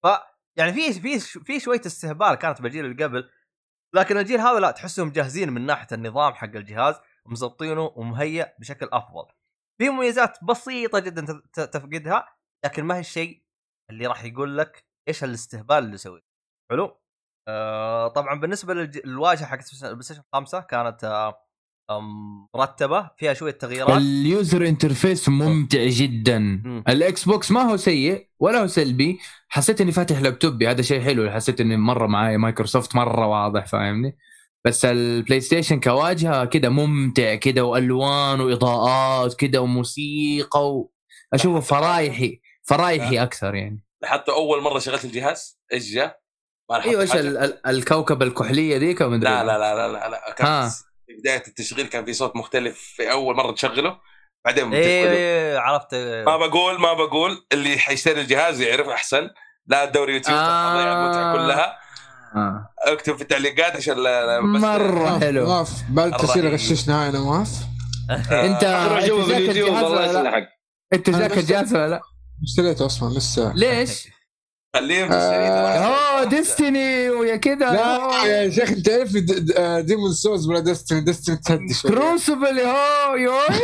[0.04, 0.08] ف
[0.58, 3.30] يعني في في في شوية استهبال كانت بالجيل اللي قبل
[3.96, 6.96] لكن الجيل هذا لا تحسهم جاهزين من ناحية النظام حق الجهاز
[7.26, 9.28] مزبطينه ومهيئ بشكل أفضل.
[9.82, 13.44] في مميزات بسيطة جدا تفقدها لكن ما هي الشيء
[13.90, 16.28] اللي راح يقول لك إيش الاستهبال اللي سويته
[16.72, 17.02] حلو؟
[17.48, 21.45] آه طبعا بالنسبة للواجهه حقت البلاي ستيشن 5 كانت آه
[22.56, 23.98] مرتبة فيها شوية تغييرات.
[23.98, 26.62] ال user interface ممتع جدا.
[26.90, 29.20] الإكس بوكس ما هو سيء ولا هو سلبي.
[29.50, 31.32] حسيت إني فاتح لابتوبي هذا شيء حلو.
[31.32, 34.18] حسيت إني مرة معايا مايكروسوفت مرة واضح فاهمني؟
[34.66, 40.92] بس البلاي ستيشن كواجهة كده ممتع كده وألوان وإضاءات كده وموسيقى و...
[41.34, 43.84] أشوفه فرايحي فرايحي أكثر يعني.
[44.04, 46.20] حتى أول مرة شغلت الجهاز إيش جاء؟
[46.72, 47.12] أيوه إيش
[47.68, 49.44] الكوكب الكحليه ذيك ومدري لا.
[49.44, 50.70] لا لا لا لا, لا.
[51.08, 53.98] في بداية التشغيل كان في صوت مختلف في أول مرة تشغله
[54.46, 55.10] بعدين إيه.
[55.10, 55.96] إيه، عرفت
[56.26, 59.30] ما بقول ما بقول اللي حيشتري الجهاز يعرف أحسن
[59.68, 60.74] لا الدوري يوتيوب آه.
[60.74, 61.78] تضيع المتعة كلها
[62.36, 62.70] آه.
[62.80, 66.54] اكتب في التعليقات عشان لا لا بس مرة حلو نواف بعد الرهيب.
[66.54, 67.50] غششنا هاي نواف
[68.10, 70.48] أنت روح أنت اليوتيوب الجهاز الله ولا لا؟
[70.94, 72.02] أنت بس- الجهاز ولا لا؟
[72.44, 74.08] اشتريته أصلا لسه ليش؟
[74.76, 79.12] خليهم تشتري أوه ديستني ويا كذا لا يا شيخ أنت تعرف
[79.86, 83.60] ديمون سوز ولا ديستني ديستني تهدي شوي كروسبل هو يوي.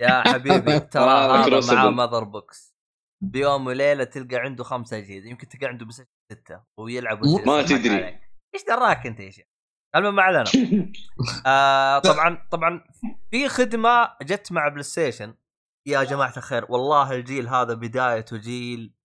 [0.00, 1.74] يا حبيبي ترى آه، هذا.
[1.74, 2.76] معاه ماذر بوكس
[3.22, 6.02] بيوم وليلة تلقى عنده خمسة اجهزه يمكن تلقى عنده بس
[6.32, 8.20] ستة ويلعب ما تدري.
[8.54, 9.44] إيش دراك أنت يا شيخ؟
[9.96, 10.44] المهم ما علينا.
[11.46, 12.84] آه طبعا طبعا
[13.30, 15.34] في خدمة جت مع بلاي ستيشن
[15.86, 18.95] يا جماعة الخير والله الجيل هذا بدايته جيل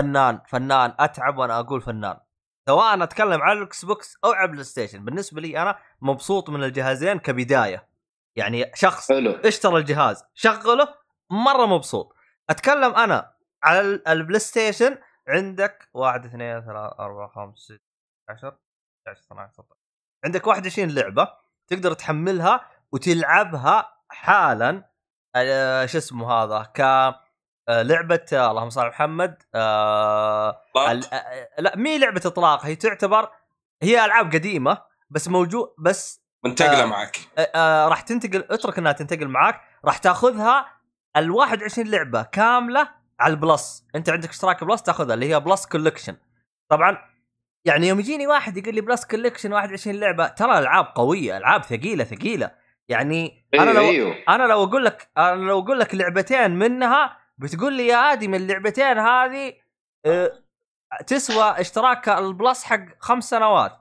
[0.00, 2.16] فنان فنان أتعب وأنا أقول فنان.
[2.68, 7.18] سواء أتكلم على الاكس بوكس أو على البلاي ستيشن بالنسبة لي أنا مبسوط من الجهازين
[7.18, 7.88] كبداية.
[8.36, 9.30] يعني شخص حلو.
[9.30, 10.94] اشترى الجهاز شغله
[11.30, 12.14] مرة مبسوط.
[12.50, 14.98] أتكلم أنا على ال- البلاي ستيشن
[15.28, 17.80] عندك واحد اثنين ثلاثة أربعة خمسة ستة
[18.28, 18.48] عشر
[19.06, 19.74] 11 12 13
[20.24, 21.28] عندك 21 لعبة
[21.68, 24.90] تقدر تحملها وتلعبها حالا.
[25.36, 26.80] آه، شو اسمه هذا؟ ك
[27.70, 30.62] آه، لعبة آه، اللهم صل على محمد آه
[31.58, 33.28] لا مي لعبة إطلاق هي تعتبر
[33.82, 36.86] هي ألعاب قديمة بس موجود بس منتقلة آه.
[36.86, 40.66] معك آه، آه، راح تنتقل اترك إنها تنتقل معاك راح تاخذها
[41.16, 42.88] ال 21 لعبة كاملة
[43.20, 43.86] على ال Plus.
[43.94, 46.16] أنت عندك اشتراك Plus تاخذها اللي هي Plus Collection
[46.68, 46.98] طبعا
[47.64, 52.04] يعني يوم يجيني واحد يقول لي Plus Collection 21 لعبة ترى ألعاب قوية ألعاب ثقيلة
[52.04, 52.50] ثقيلة.
[52.88, 57.16] يعني أنا أيوه لو أيوه أنا لو أقول لك أنا لو أقول لك لعبتين منها
[57.40, 59.52] بتقول لي يا عادي من اللعبتين هذه
[60.06, 60.32] آه،
[61.06, 63.72] تسوى اشتراك ال Plus حق خمس سنوات.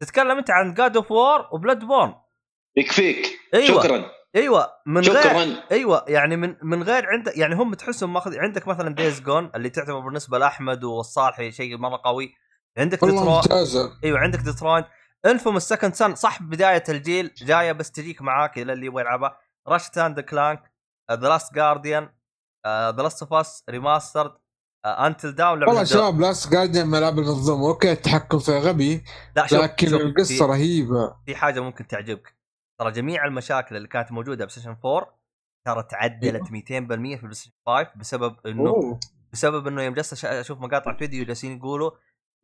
[0.00, 2.14] تتكلم أنت عن God of War و Bloodborne
[2.76, 3.82] يكفيك أيوه.
[3.82, 4.10] شكرا.
[4.36, 4.72] أيوه.
[4.86, 5.62] من غير شكرا.
[5.72, 6.04] أيوه.
[6.08, 9.98] يعني من من غير عند يعني هم تحسهم ماخذ عندك مثلا Days Gone اللي تعتبر
[9.98, 12.34] بالنسبة لأحمد والصالحي شيء مرة قوي.
[12.78, 13.92] عندك والله ديترو ممتازة.
[14.04, 14.84] أيوه عندك Detroit
[15.26, 19.38] Infamous Second Son صح بداية الجيل جاية بس تجيك معاك إلى اللي يبغى يلعبها.
[19.68, 20.72] Ratchet and Clank
[21.12, 22.08] The Last Guardian
[22.66, 24.32] The Last of Us Remastered
[24.86, 29.04] Until Dawn والله شباب Last Guardian من العاب المنظومه أوكي التحكم فيها غبي
[29.36, 31.14] لا شوف لكن شوف القصة في, رهيبة.
[31.26, 32.34] في حاجة ممكن تعجبك.
[32.80, 35.18] ترى جميع المشاكل اللي كانت موجودة بسيشن 4
[35.66, 39.00] ترى تعدلت 200% في ال PlayStation 5 بسبب إنه أوه.
[39.32, 41.90] بسبب إنه يوم جلست أشوف مقاطع فيديو جالسين يقولوا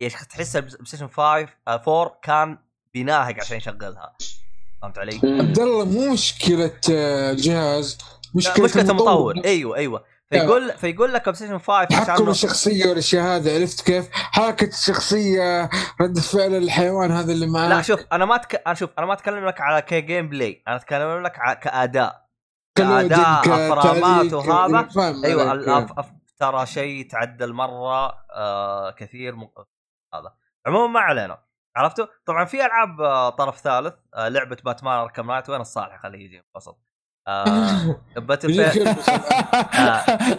[0.01, 2.59] يا شيخ تحس ال PlayStation 5 آه، 4 كان
[2.95, 4.17] بيناهق عشان يشغلها.
[4.83, 7.99] فهمت علي؟ عبد الله مو مشكلة آه، جهاز.
[8.35, 9.37] مشكلة, مشكلة المطور.
[9.37, 10.05] مطور أيوه أيوه.
[10.31, 16.55] فيقول فيقول لك Station 5 تحكم الشخصية والأشياء هذه عرفت كيف؟ حركة الشخصية رد فعل
[16.55, 18.63] الحيوان هذا اللي معاه لا شوف أنا ما تك...
[18.67, 21.55] أنا شوف أنا ما أتكلم لك على ك gameplay أنا أتكلم لك ع...
[21.55, 22.29] كأداء.
[22.75, 25.25] كأداء فريمات وهذا.
[25.25, 25.99] أيوه الأف...
[25.99, 26.13] أف...
[26.39, 29.49] ترى شيء تعدل مرة آه كثير م...
[30.15, 30.35] هذا.
[30.67, 31.39] عموما ما علينا
[31.77, 36.25] عرفتوا؟ طبعا في ألعاب آه طرف ثالث آه لعبة Batman Arkham Knight وين الصالح؟ خليه
[36.25, 36.88] يجي وسط
[37.29, 38.99] آه Battlefield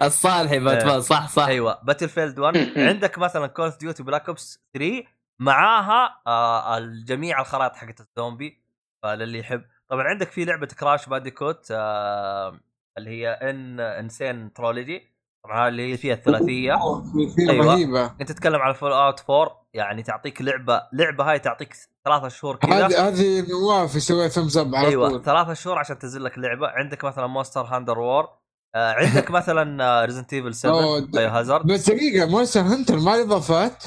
[0.04, 1.46] الصالحي باتمان صح صح.
[1.46, 5.04] أيوه Battlefield 1 عندك مثلا Call of Duty Black Ops 3
[5.40, 8.64] معاها آه الجميع الخرائط حقت الزومبي
[9.04, 9.62] فللي يحب.
[9.90, 12.60] طبعا عندك في لعبة Crash Bandicoot آه
[12.98, 13.80] اللي هي N.
[13.80, 15.09] Sane Trilogy
[15.44, 16.74] طبعا اللي هي فيها الثلاثية.
[16.74, 17.04] أيوة.
[17.50, 17.66] أيوة.
[17.66, 18.06] رهيبة.
[18.22, 21.74] أنت تتكلم على Fallout 4 يعني تعطيك لعبة لعبة هاي تعطيك
[22.06, 22.86] ثلاثة شهور كذا.
[22.88, 25.24] هذه هذه نواف يسوي thumbs up على أيوه طول.
[25.24, 26.68] ثلاثة شهور عشان تنزل لك لعبة.
[26.68, 28.28] عندك مثلا Monster Hunter World
[28.76, 33.22] آه عندك مثلا Resident Evil 7 أوه، د- Biohazard بس دقيقة Monster Hunter ما له
[33.24, 33.84] اضافات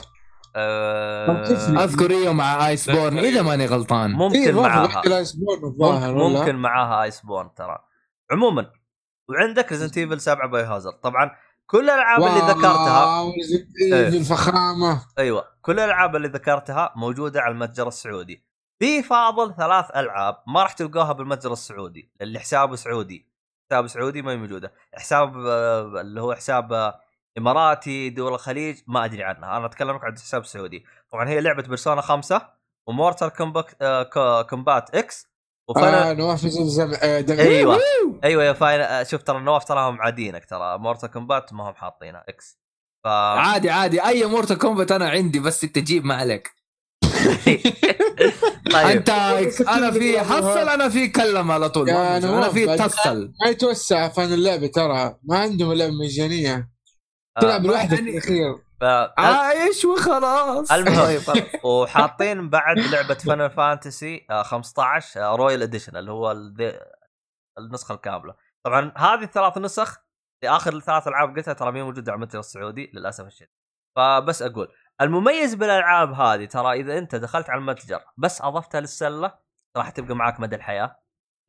[0.57, 1.43] آه
[1.85, 4.11] أذكر إيوه مع Iceborne إذا ماني غلطان.
[4.13, 5.03] ممكن اضافه
[5.81, 7.79] معاها؟ ممكن معاها Iceborne ترى.
[8.33, 8.67] عموما
[9.33, 11.31] وعندك Resident Evil 7 Biohazard طبعا
[11.67, 14.09] كل الألعاب اللي ذكرتها Resident إيه.
[14.09, 15.45] الفخامه أيوه.
[15.63, 18.45] كل الألعاب اللي ذكرتها موجودة على المتجر السعودي.
[18.79, 22.11] في فاضل ثلاث ألعاب ما راح تلقاها بالمتجر السعودي.
[22.21, 23.27] اللي حسابه سعودي.
[23.71, 24.73] حساب سعودي ما هي موجودة.
[24.95, 27.01] حساب آه، اللي هو حساب آه،
[27.39, 29.57] إماراتي دول الخليج ما أدري عنها.
[29.57, 30.85] أنا أتكلم لك عن حساب سعودي.
[31.13, 32.49] طبعا هي لعبة Persona خمسة
[32.87, 33.77] و Mortal Kombat
[34.51, 35.32] Kombat X
[35.69, 36.47] و Final آه نواف.
[37.03, 37.25] آه.
[37.31, 37.81] أيوه.
[38.25, 40.79] أيوه يا Fin آه، شوف ترى النواف تراهم عادينك ترى.
[40.79, 42.59] Mortal Kombat ما هم حاطينها X.
[43.05, 44.07] ف عادي عادي.
[44.07, 46.49] أي Mortal Kombat أنا عندي بس أنت تجيب ما عليك.
[48.73, 48.87] طيب.
[48.87, 49.11] أنت
[49.69, 51.91] أنا في حصل أنا في كلم على طول.
[51.91, 55.17] أنا نواف، في اتصل ما يتوسع فان اللعبه ترى.
[55.23, 56.73] ما عندهم لعبه مجانية.
[57.37, 58.85] آه، تلعب لوحدك في الاخير ف...
[59.19, 61.21] عايش وخلاص المهم.
[61.27, 61.65] طيب.
[61.65, 66.33] وحاطين بعد لعبة Final Fantasy 15 Royal Edition اللي هو
[67.59, 68.35] النسخة الكاملة
[68.65, 69.99] طبعا هذه الثلاث نسخ
[70.45, 73.49] لاخر الثلاث ألعاب قلتها ترى مي موجوده على المتجر السعودي للأسف الشديد
[73.97, 74.69] فبس أقول
[75.01, 79.39] المميز بالألعاب هذه ترى إذا أنت دخلت على المتجر بس اضفتها للسلة
[79.77, 80.97] راح تبقى معاك مدى الحياة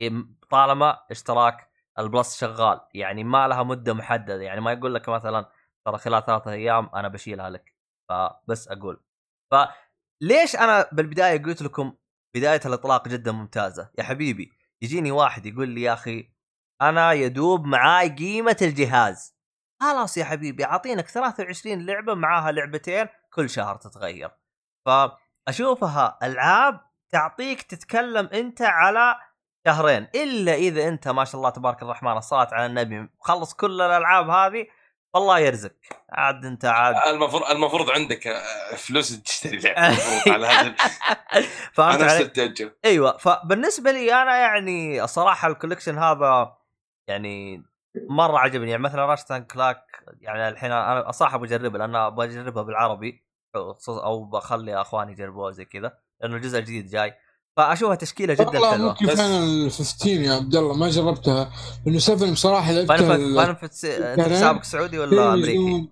[0.03, 1.69] إم- طالما اشتراك
[1.99, 5.45] البلس شغال يعني ما لها مدة محددة يعني ما يقول لك مثلا
[5.85, 7.76] ترى خلال ثلاثة أيام أنا بشيلها لك.
[8.10, 9.03] فبس أقول.
[9.51, 11.93] فليش أنا بالبداية قلت لكم
[12.35, 14.51] بداية الإطلاق جدا ممتازة؟ يا حبيبي
[14.81, 16.34] يجيني واحد يقول لي يا أخي
[16.81, 19.35] أنا يدوب معاي قيمة الجهاز.
[19.81, 24.31] خلاص يا حبيبي أعطينك 23 لعبة معاها لعبتين كل شهر تتغير.
[24.85, 26.81] فأشوفها ألعاب
[27.11, 29.15] تعطيك تتكلم أنت على
[29.68, 34.30] شهرين إلا إذا أنت ما شاء الله تبارك الرحمن الصلاه على النبي مخلص كل الألعاب
[34.30, 34.68] هذه
[35.14, 36.95] والله يرزقك عاد انت عاد.
[37.07, 39.98] المفروض المفروض عندك آه، فلوس تشتري لعبة.
[40.34, 40.76] على هذا
[41.73, 43.18] فهمت أنا؟ استتجه أيوه.
[43.18, 46.57] فبالنسبة لي أنا يعني الصراحه الكوليكشن هذا
[47.07, 47.64] يعني
[48.10, 48.72] مرة عجبني.
[48.72, 49.85] يعني مثلا راشتان كلاك
[50.22, 53.23] يعني الحين أنا صراحة بجربها لأن أبغى اجربها بالعربي
[53.88, 57.14] أو بخلي إخواني يجربوها زي كذا لأنه الجزء الجديد جاي.
[57.58, 58.90] فأشوفها تشكيلة جدا والله حلوة.
[58.90, 61.52] ممكن بس- فعلا 15 يا عبد الله ما جربتها.
[61.86, 64.22] لأنه 7 بصراحه لعبتها Final ال- Fantasy أنت.
[64.22, 65.90] حسابك سعودي ولا أمريكي؟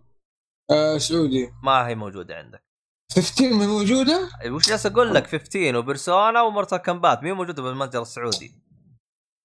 [0.72, 1.52] آه سعودي.
[1.64, 2.64] ما هي موجودة عندك.
[3.16, 7.64] 15 ما موجودة؟ وش جالس أقول لك؟ 15 و Persona و Mortal Kombat مي موجودة
[7.64, 8.52] بالمتجر السعودي؟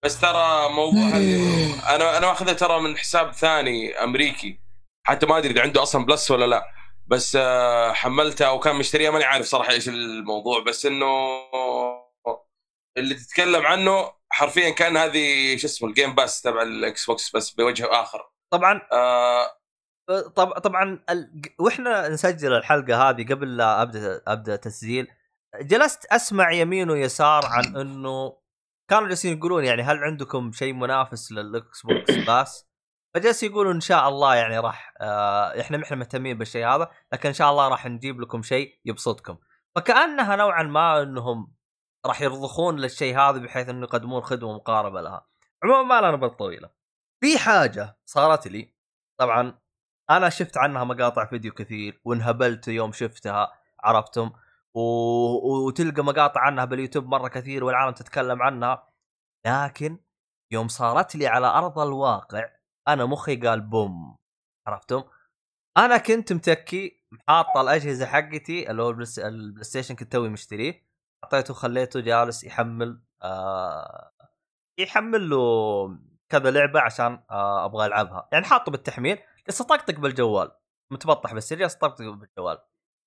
[0.04, 1.94] بس ترى موضوع إيه.
[1.96, 4.60] أنا أنا واخذها ترى من حساب ثاني أمريكي.
[5.06, 6.64] حتى ما أدري إذا عنده أصلا Plus ولا لا.
[7.06, 10.62] بس آه، حملتها وكان مشتريها ماني عارف صراحة إيش الموضوع.
[10.64, 11.06] بس إنه
[12.98, 17.50] اللي تتكلم عنه حرفيا كان هذه شو اسمه ال Game Pass تبع ال Xbox بس
[17.50, 18.30] بوجه آخر.
[18.52, 19.46] طبعا آه
[20.36, 21.42] طب طبعا ال...
[21.58, 25.08] وإحنا نسجل الحلقة هذه قبل لا أبدأ أبدأ تسجيل.
[25.60, 28.38] جلست أسمع يمين ويسار عن إنه
[28.90, 32.66] كانوا جالسين يقولون يعني هل عندكم شيء منافس لل Xbox Pass؟
[33.14, 37.28] فجالس يقولوا إن شاء الله يعني راح آه إحنا ما إحنا مهتمين بالشيء هذا لكن
[37.28, 39.38] إن شاء الله راح نجيب لكم شيء يبسطكم.
[39.76, 41.55] فكأنها نوعا ما إنهم
[42.06, 45.26] راح يرضخون للشيء هذا بحيث إنه يقدمون خدمة مقاربة لها.
[45.64, 46.70] عموما ما لنا بالطويله
[47.20, 48.74] في حاجة صارت لي.
[49.20, 49.58] طبعا
[50.10, 54.30] أنا شفت عنها مقاطع فيديو كثير وانهبلت يوم شفتها عرفتم؟
[54.74, 54.80] و...
[55.66, 58.88] وتلقى مقاطع عنها باليوتيوب مرة كثير والعالم تتكلم عنها.
[59.46, 59.98] لكن
[60.52, 62.50] يوم صارت لي على أرض الواقع
[62.88, 64.16] أنا مخي قال بوم.
[64.66, 65.04] عرفتم؟
[65.76, 70.85] أنا كنت متكي حاط الأجهزة حقتي اللي هو ال PlayStation كنت توي مشتريه.
[71.24, 74.12] حطيته وخليته جالس يحمل آه
[74.78, 75.98] يحمل له
[76.28, 78.28] كذا لعبة عشان آه أبغى ألعبها.
[78.32, 79.18] يعني حاطه بالتحميل
[79.48, 80.50] بس اطقطق بالجوال.
[80.92, 82.58] متبطح بالسرير اطقطق بالجوال.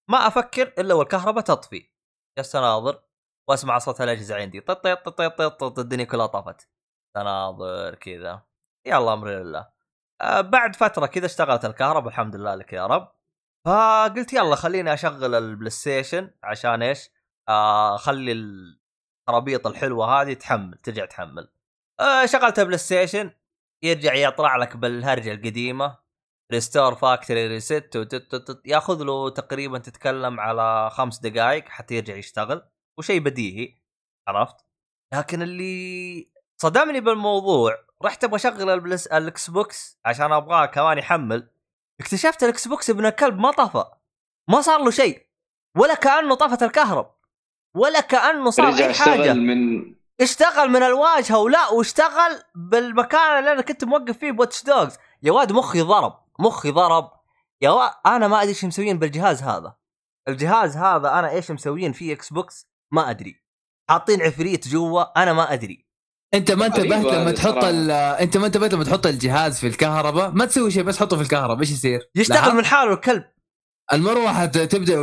[0.09, 1.89] ما أفكر إلا والكهرباء تطفي.
[2.37, 3.03] جالس اناظر
[3.49, 4.61] وأسمع صوت الأجهزة عندي.
[4.61, 6.69] طط طط طط طط طط الدنيا كلها طفت
[7.15, 8.41] تناظر كذا.
[8.85, 9.69] يلا أمر لله.
[10.21, 13.11] آه بعد فترة كذا اشتغلت الكهرباء الحمد لله لك يا رب.
[13.65, 17.09] فقلت يلا خليني أشغل ال PlayStation عشان إيش؟
[17.49, 21.49] آه خلي الخرابيط الحلوة هذه تحمل ترجع تحمل.
[21.99, 23.31] آه شغلت ال PlayStation
[23.83, 25.97] يرجع يطلع لك بالهرجة القديمة
[26.51, 28.07] restore factory reset
[28.65, 33.75] ياخذ له تقريبا تتكلم على خمس دقائق حتى يرجع يشتغل وشيء بديهي
[34.27, 34.55] عرفت؟
[35.13, 36.31] لكن اللي
[36.61, 41.51] صدمني بالموضوع رحت أبغى أشغل البلس ال Xbox عشان أبغاه كمان يحمل
[42.01, 43.85] اكتشفت ال Xbox ابن الكلب ما طفى
[44.49, 45.27] ما صار له شيء
[45.77, 47.18] ولا كأنه طفت الكهرب.
[47.75, 49.21] ولا كأنه صار أي حاجة.
[49.21, 54.63] اشتغل من اشتغل من الواجهه ولا واشتغل بالمكان اللي أنا كنت موقف فيه ب Watch
[54.63, 54.97] Dogs.
[55.23, 57.11] يا واد مخي ضرب مخي ضرب.
[57.61, 59.75] يا واد أنا ما أدري إيش مسويين بالجهاز هذا.
[60.27, 63.43] الجهاز هذا أنا إيش مسويين فيه Xbox؟ ما أدري.
[63.89, 65.85] حاطين عفريت جوا أنا ما أدري.
[66.33, 70.71] أنت ما انتبهت لما تحط أنت ما انتبهت لما تحط الجهاز في الكهرباء؟ ما تسوي
[70.71, 71.59] شيء بس حطه في الكهرباء.
[71.59, 73.23] إيش يصير؟ يشتغل؟ من حاله الكلب.
[73.93, 74.93] المروحة تبدأ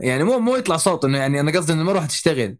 [0.00, 2.58] يعني مو مو يطلع صوت إنه يعني أنا قصدي إن المروحة تشتغل.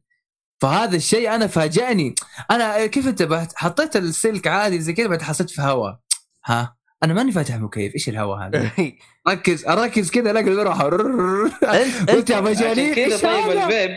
[0.62, 2.14] فهذا الشيء أنا فاجأني.
[2.50, 5.98] أنا كيف انتبهت؟ حطيت السلك عادي زي كذا بعد حسيت في هواء
[6.46, 7.94] ها؟ أنا ماني فاتح مكيف.
[7.94, 8.70] إيش الهواء هذا؟
[9.28, 10.88] ركز اركز كذا الاقي المروحة.
[10.88, 13.90] أنت قلت يا عشان مجانين كذا طيب؟ الفيب.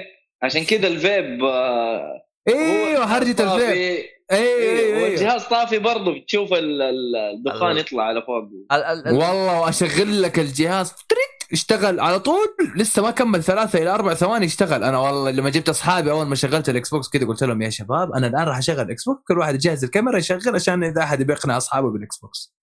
[0.44, 3.72] عشان كذا الفيب آه، إيوه حرجه الفيب طافي.
[3.72, 8.38] إيوه إيوه إيوه والجهاز طافي برضه بتشوف ال- ال- الدخان ال- يطلع على فوق.
[8.38, 10.90] ال- ال- ال- والله واشغل لك الجهاز.
[10.92, 14.84] تريك اشتغل على طول لسه ما كمل ثلاثة إلى أربع ثواني اشتغل.
[14.84, 18.12] أنا والله لما جبت أصحابي أول ما شغلت ال Xbox كذا قلت لهم يا شباب
[18.12, 21.58] أنا الآن راح أشغل Xbox كل واحد يجهز الكاميرا يشغل عشان إذا أحد يبي يقنع
[21.58, 22.54] أصحابه بال Xbox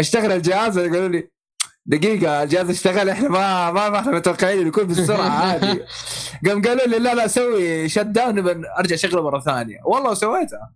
[0.00, 1.30] أشتغل الجهاز يقولوا لي
[1.86, 5.80] دقيقة الجهاز اشتغل إحنا ما ما ما إحنا متوقعين يكون بالسرعة عادي
[6.46, 9.78] قام قالوا لي لا لا سوي shut down أرجع أشغله مرة ثانية.
[9.84, 10.72] والله وسويتها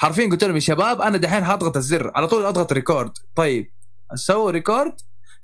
[0.00, 3.70] حرفيا قلت لهم يا شباب أنا دحين حاضغط الزر على طول أضغط record طيب
[4.14, 4.94] سووا record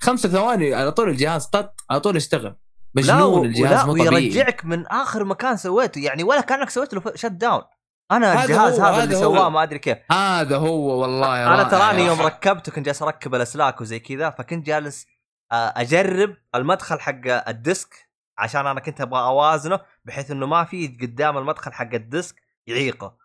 [0.03, 2.57] خمسة ثواني على طول الجهاز طط على طول اشتغل
[2.95, 4.09] مجنون الجهاز مو طبيعي.
[4.09, 6.01] ويرجعك من آخر مكان سويته.
[6.01, 7.63] يعني ولا كأنك سويت له shut down
[8.11, 9.35] أنا هذا الجهاز هو، هذا اللي هذا هو.
[9.35, 9.99] سواه ما أدري كيف.
[10.13, 12.21] هذا هو والله أنا تراني يوم.
[12.21, 15.07] ركبته كنت جالس أركب الأسلاك وزي كذا فكنت جالس
[15.53, 18.09] آه، أجرب المدخل حق ال disc
[18.39, 22.37] عشان أنا كنت أبغى أوازنه بحيث إنه ما في قدام المدخل حق ال disc
[22.67, 23.17] يعيقه.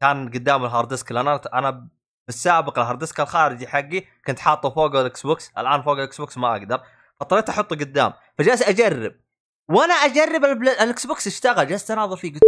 [0.00, 1.88] كان قدام ال hard disk لأن أنا
[2.28, 6.20] أنا بالسابق ال hard disk الخارجي حقي كنت حاطه فوق ال Xbox الآن فوق ال
[6.20, 6.80] Xbox ما أقدر.
[7.20, 8.12] فاضطريت أحطه قدام.
[8.38, 9.12] فجالس أجرب.
[9.70, 11.66] وأنا أجرب ال Xbox اشتغل.
[11.66, 12.32] جلست أناظر فيه.
[12.32, 12.42] قلت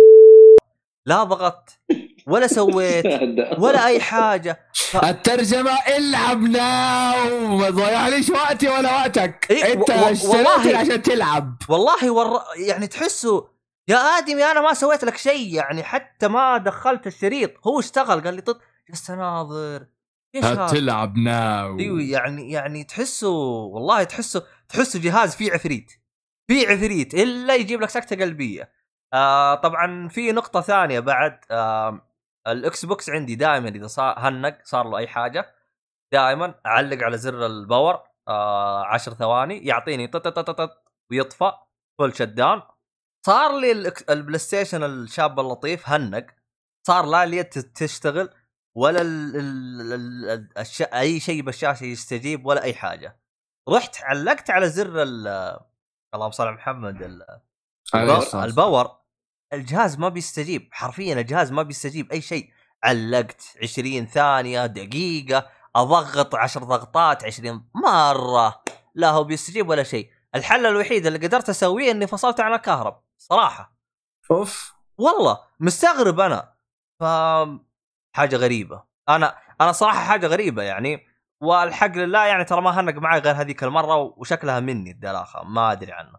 [1.07, 1.79] لا ضغطت
[2.27, 3.07] ولا سويت
[3.63, 4.61] ولا أي حاجة.
[5.05, 10.79] الترجمة العب now ما تضيعليش وقتي ولا وقتك؟ إيه، أنت و- والله.
[10.79, 11.57] عشان تلعب.
[11.69, 12.41] والله ور...
[12.67, 13.49] يعني تحسه
[13.89, 15.55] يا آدمي أنا ما سويت لك شيء.
[15.55, 17.51] يعني حتى ما دخلت الشريط.
[17.67, 19.87] هو اشتغل قال لي طط جلست اناظر
[20.35, 21.79] إيش؟ تلعب now.
[21.79, 25.93] أيوه يعني يعني تحسه والله تحسه تحسه جهاز فيه عفريت
[26.51, 28.73] فيه عفريت إلا يجيب لك سكتة قلبية.
[29.15, 32.07] آه طبعا في نقطة ثانية بعد آه
[32.47, 35.55] ال Xbox عندي دائما إذا صار هنق صار له أي حاجة
[36.13, 40.81] دائما أعلق على زر ال power آه عشر ثواني يعطيني طط
[41.11, 41.53] ويطفى
[41.99, 42.63] full shut down
[43.27, 46.27] صار لي ال PlayStation الشاب اللطيف هنق
[46.87, 48.31] صار لا اليد تشتغل
[48.81, 50.83] ولا ال ال ال الش...
[50.83, 53.21] أي شيء بالشاشة يستجيب ولا أي حاجة.
[53.69, 55.29] رحت علقت على زر ال
[56.15, 57.41] اللهم صل على محمد ال-
[57.95, 58.97] ال power, ال power.
[59.53, 60.69] الجهاز ما بيستجيب.
[60.73, 62.51] حرفيا الجهاز ما بيستجيب أي شيء.
[62.85, 68.63] علقت 20 ثانية دقيقة أضغط 10 ضغطات 20 مرة.
[68.95, 70.11] لا هو بيستجيب ولا شيء.
[70.35, 73.77] الحل الوحيد اللي قدرت أسويه إني فصلت عن الكهرب صراحة.
[74.31, 74.73] أوف.
[74.99, 76.55] والله مستغرب أنا.
[77.01, 77.05] ف
[78.17, 78.85] حاجة غريبة.
[79.09, 81.07] أنا أنا صراحة حاجة غريبة يعني
[81.43, 85.93] والحق لله يعني ترى ما هنق معي غير هذيك المرة وشكلها مني الدلاخة ما أدري
[85.93, 86.19] عنه.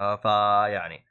[0.00, 1.06] آه، فيعني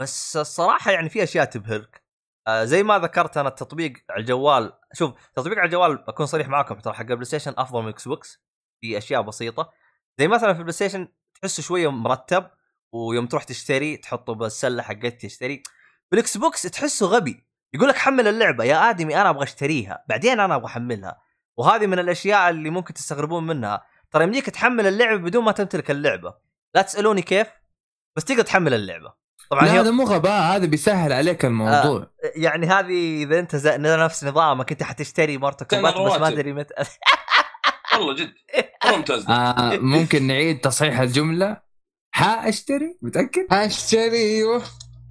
[0.00, 2.04] بس الصراحة يعني في أشياء تبهرك.
[2.48, 6.74] آه، زي ما ذكرت أنا التطبيق على الجوال شوف تطبيق على الجوال بكون صريح معاكم
[6.78, 8.44] ترى حق ال PlayStation أفضل من Xbox
[8.80, 9.72] في أشياء بسيطة.
[10.18, 11.08] زي مثلا في ال PlayStation
[11.42, 12.50] تحسه شوية مرتب
[12.94, 15.62] ويوم تروح تشتري تحطه بالسلة حقتك تشتري.
[16.10, 17.46] بال Xbox تحسه غبي.
[17.74, 21.20] يقول لك حمل اللعبة يا آدمي أنا أبغى أشتريها بعدين أنا أبغى أحملها.
[21.56, 23.84] وهذه من الأشياء اللي ممكن تستغربون منها.
[24.10, 26.34] ترى يمديك تحمل اللعبة بدون ما تمتلك اللعبة.
[26.74, 27.46] لا تسألوني كيف
[28.16, 29.12] بس تقدر تحمل اللعبة.
[29.50, 32.10] طبعا لا هي هذا مو غباء هذا بيسهل عليك الموضوع.
[32.36, 36.28] يعني هذه إذا أنت زي نفس نظامك أنت حتشتري Mortal Kombat بس ما.
[36.28, 36.74] أدري متى.
[37.94, 38.32] والله جد.
[38.84, 39.30] ممتاز.
[39.30, 41.60] آه ممكن نعيد تصحيح الجملة.
[42.14, 44.62] حاشتري متأكد؟ أشتري أيوه.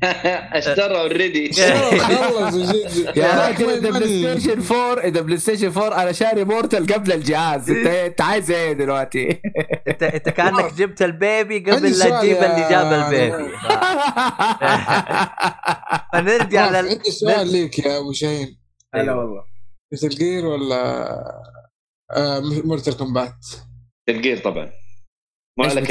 [0.57, 2.55] اشترى already خلص
[3.17, 4.39] يا راجل اذا Play.
[4.39, 7.69] Station 4 اذا PlayStation 4 أنا شاري Mortal قبل الجهاز.
[7.71, 9.41] انت إنت عايز إيه دلوقتي؟
[9.87, 13.49] انت إنت كأنك جبت البيبي قبل لا تجيب اللي جاب البيبي.
[16.13, 18.59] فنرجع لل عندي سؤال ليك يا أبو شاهين.
[18.95, 19.43] هلا والله.
[19.93, 21.13] مثل جير ولا
[22.11, 23.45] آه مورتال كومبات؟
[24.07, 24.69] تلقير طبعا.
[25.57, 25.85] ما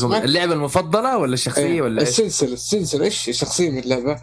[0.00, 3.04] كومبات؟ اللعبة المفضلة ولا الشخصية ولا إيش؟ السلسلة السلسلة.
[3.04, 4.20] إيش شخصية من اللعبة؟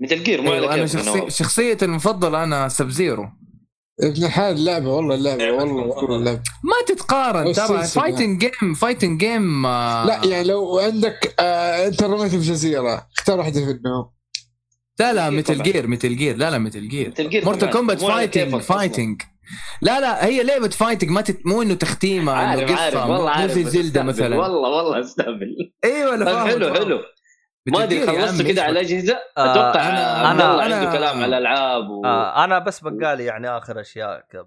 [0.00, 1.30] مثل جير مو على أيوة، أنا شخصي...
[1.30, 3.28] شخصيتي المفضلة أنا سب زيرو
[4.00, 6.42] ابن الحلال اللعبة والله اللعبة والله اللعبة.
[6.64, 7.84] ما تتقارن ترى.
[7.84, 14.10] فايتنج جيم فايتنج جيم لا يعني لو عندك آه أنت رميت بجزيره اختار واحدة منهم.
[14.98, 15.62] لا لا مثل.
[15.62, 17.14] جير مثل جير لا لا مثل جير
[17.44, 17.70] مورتال.
[17.70, 18.56] كومبات فايتنج.
[18.56, 19.22] فايتنج
[19.82, 21.46] لا لا هي لعبة فايتنج ما تت...
[21.46, 24.02] مو إنه تختيمه عارف إنه عارف قصه والله مو عارف زي زلدة.
[24.02, 24.36] مثلا.
[24.36, 25.72] والله والله أستهبل.
[25.84, 26.84] أيوه أنا طيب فاهم حلو فاهم.
[26.84, 27.00] حلو.
[27.68, 31.88] ما أدري خلصت كذا على الاجهزه آه، أتوقع الله أنا- عنده أنا- كلام على الألعاب
[31.90, 32.04] و...
[32.06, 34.46] آه أنا بس بقالي يعني آخر أشياء ك...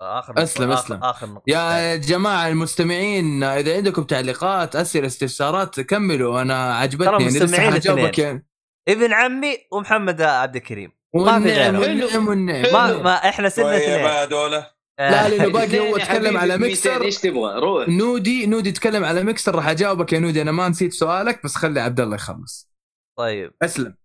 [0.00, 0.98] آخر أسلم، آخر.
[1.02, 1.42] آخر نقطة.
[1.46, 6.42] يا جماعة المستمعين إذا عندكم تعليقات أسئلة استفسارات كملوا.
[6.42, 8.46] أنا عجبتني ترى يعني مستمعين يعني
[8.88, 10.97] ابن عمي ومحمد عبد الكريم.
[11.14, 11.76] ما في والنعم.
[11.76, 12.04] غيره.
[12.04, 12.72] والنعم والنعم.
[12.72, 14.06] ما ما إحنا سنة طيب اثنين.
[14.06, 14.50] هذول.
[14.98, 17.02] لا لأنه باقي هو تكلم على ب 200 ميكسر.
[17.02, 17.88] إيش تبغى؟ روح.
[17.88, 20.42] نودي نودي تكلم على ميكسر راح أجاوبك يا نودي.
[20.42, 22.70] أنا ما نسيت سؤالك بس خلي عبد الله يخلص.
[23.18, 23.54] طيب.
[23.62, 23.96] أسلم.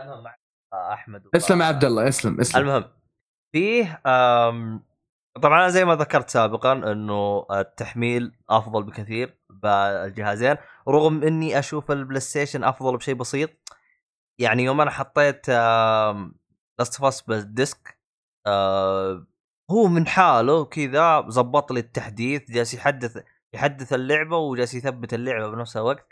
[0.00, 0.20] أنا
[0.72, 2.08] مع أحمد أسلم يا عبد الله.
[2.08, 2.62] أسلم أسلم.
[2.62, 2.84] المهم
[3.54, 4.84] فيه آم،
[5.42, 10.56] طبعا زي ما ذكرت سابقا إنه التحميل أفضل بكثير بالجهازين.
[10.88, 13.50] رغم إني أشوف ال PlayStation أفضل بشيء بسيط
[14.40, 15.46] يعني يوم أنا حطيت
[16.78, 17.98] Last of بال disc
[18.46, 19.26] آه،
[19.70, 23.22] هو من حاله كذا ظبط لي التحديث جالس يحدث
[23.54, 26.06] يحدث اللعبة وجالس يثبت اللعبة بنفس الوقت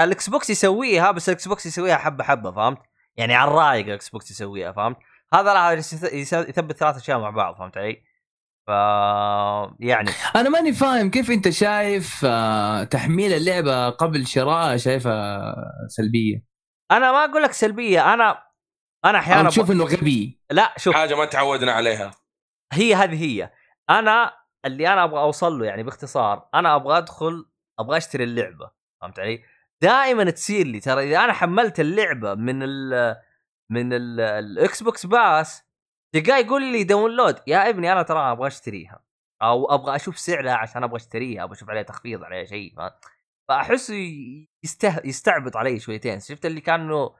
[0.00, 2.78] ال Xbox يسويها بس ال Xbox يسويها حبة حبة فهمت؟
[3.16, 4.96] يعني على الرايق ال Xbox يسويها فهمت؟
[5.34, 5.70] هذا راح
[6.12, 8.02] يثبت ثلاث أشياء مع بعض فهمت علي؟
[8.66, 8.70] ف
[9.80, 15.54] يعني أنا ماني فاهم كيف أنت شايف آه، تحميل اللعبة قبل شرائها شايفها
[15.88, 16.44] سلبية
[16.90, 18.51] أنا ما أقول لك سلبية أنا
[19.04, 19.70] أنا أحيانا تشوف.
[19.70, 20.40] إنه غبي.
[20.50, 20.94] لا شوف.
[20.94, 22.10] حاجة ما تعودنا عليها.
[22.72, 23.50] هي هذه هي.
[23.90, 24.32] أنا
[24.64, 27.46] اللي أنا أبغى أوصل له يعني باختصار أنا أبغى أدخل
[27.78, 28.70] أبغى أشتري اللعبة
[29.00, 29.42] فهمت علي؟
[29.82, 33.16] دائما تصير لي ترى إذا أنا حملت اللعبة من ال
[33.70, 35.62] من ال- ال Xbox Pass
[36.14, 39.04] تلقاه يقول لي download يا ابني أنا ترى أبغى أشتريها.
[39.42, 42.92] أو أبغى أشوف سعرها عشان أبغى أشتريها أبغى أشوف عليها تخفيض عليها شيء ف-
[43.48, 45.00] فاحسه ي- يسته...
[45.04, 46.20] يستعبط علي شويتين.
[46.20, 47.14] شفت اللي كأنه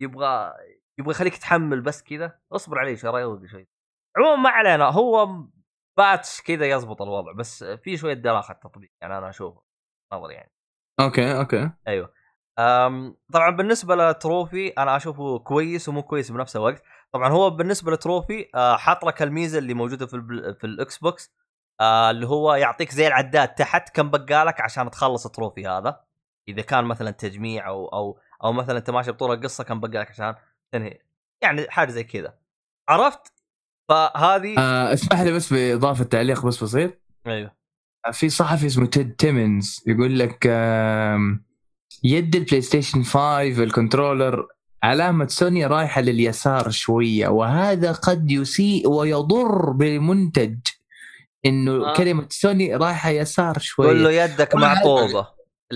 [0.00, 0.52] يبغى
[0.98, 3.68] يبغى يخليك تحمل بس كذا اصبر عليه شوي روق شوي.
[4.16, 5.28] عموما ما علينا هو
[5.96, 9.62] patch كذا يزبط الوضع بس في شوية دلاخة التطبيق يعني أنا أشوفه
[10.12, 10.52] نظري يعني.
[11.00, 11.70] أوكي أوكي.
[11.88, 12.12] أيوه.
[12.58, 16.82] أم طبعا بالنسبة ل trophy أنا أشوفه كويس ومو كويس بنفس الوقت.
[17.12, 20.16] طبعا هو بالنسبة ل trophy آه، حاط لك الميزة اللي موجودة في.
[20.60, 21.34] في ال Xbox
[21.80, 26.00] آه، اللي هو يعطيك زي العداد تحت كم بقالك عشان تخلص ال trophy هذا.
[26.48, 30.34] إذا كان مثلا تجميع أو أو أو مثلا أنت ماشي بطول القصة كم بقالك عشان
[30.74, 30.98] تنهي.
[31.42, 32.34] يعني حاجة زي كذا.
[32.88, 33.32] عرفت؟
[33.88, 36.92] فهذه آه اسمح لي بس بإضافة تعليق بس بسيط.
[37.26, 37.54] أيوه.
[38.12, 40.44] في صحفي اسمه تيد تيمنز يقول لك
[42.04, 44.46] يد ال PlayStation 5 ال controller
[44.82, 50.58] علامة سوني رايحة لليسار شوية وهذا قد يسيء ويضر بالمنتج.
[51.46, 51.96] إنه آه.
[51.96, 55.26] كلمة سوني رايحة يسار شوية قول له يدك معطوبه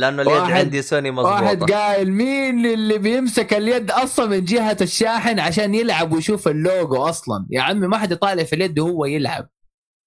[0.00, 4.76] لأنه اليد واحد- عندي سوني واحد مضبوطه قايل مين اللي بيمسك اليد أصلا من جهة
[4.80, 9.48] الشاحن عشان يلعب ويشوف اللوجو أصلا؟ يا عمي ما حد يطالع في اليد وهو يلعب.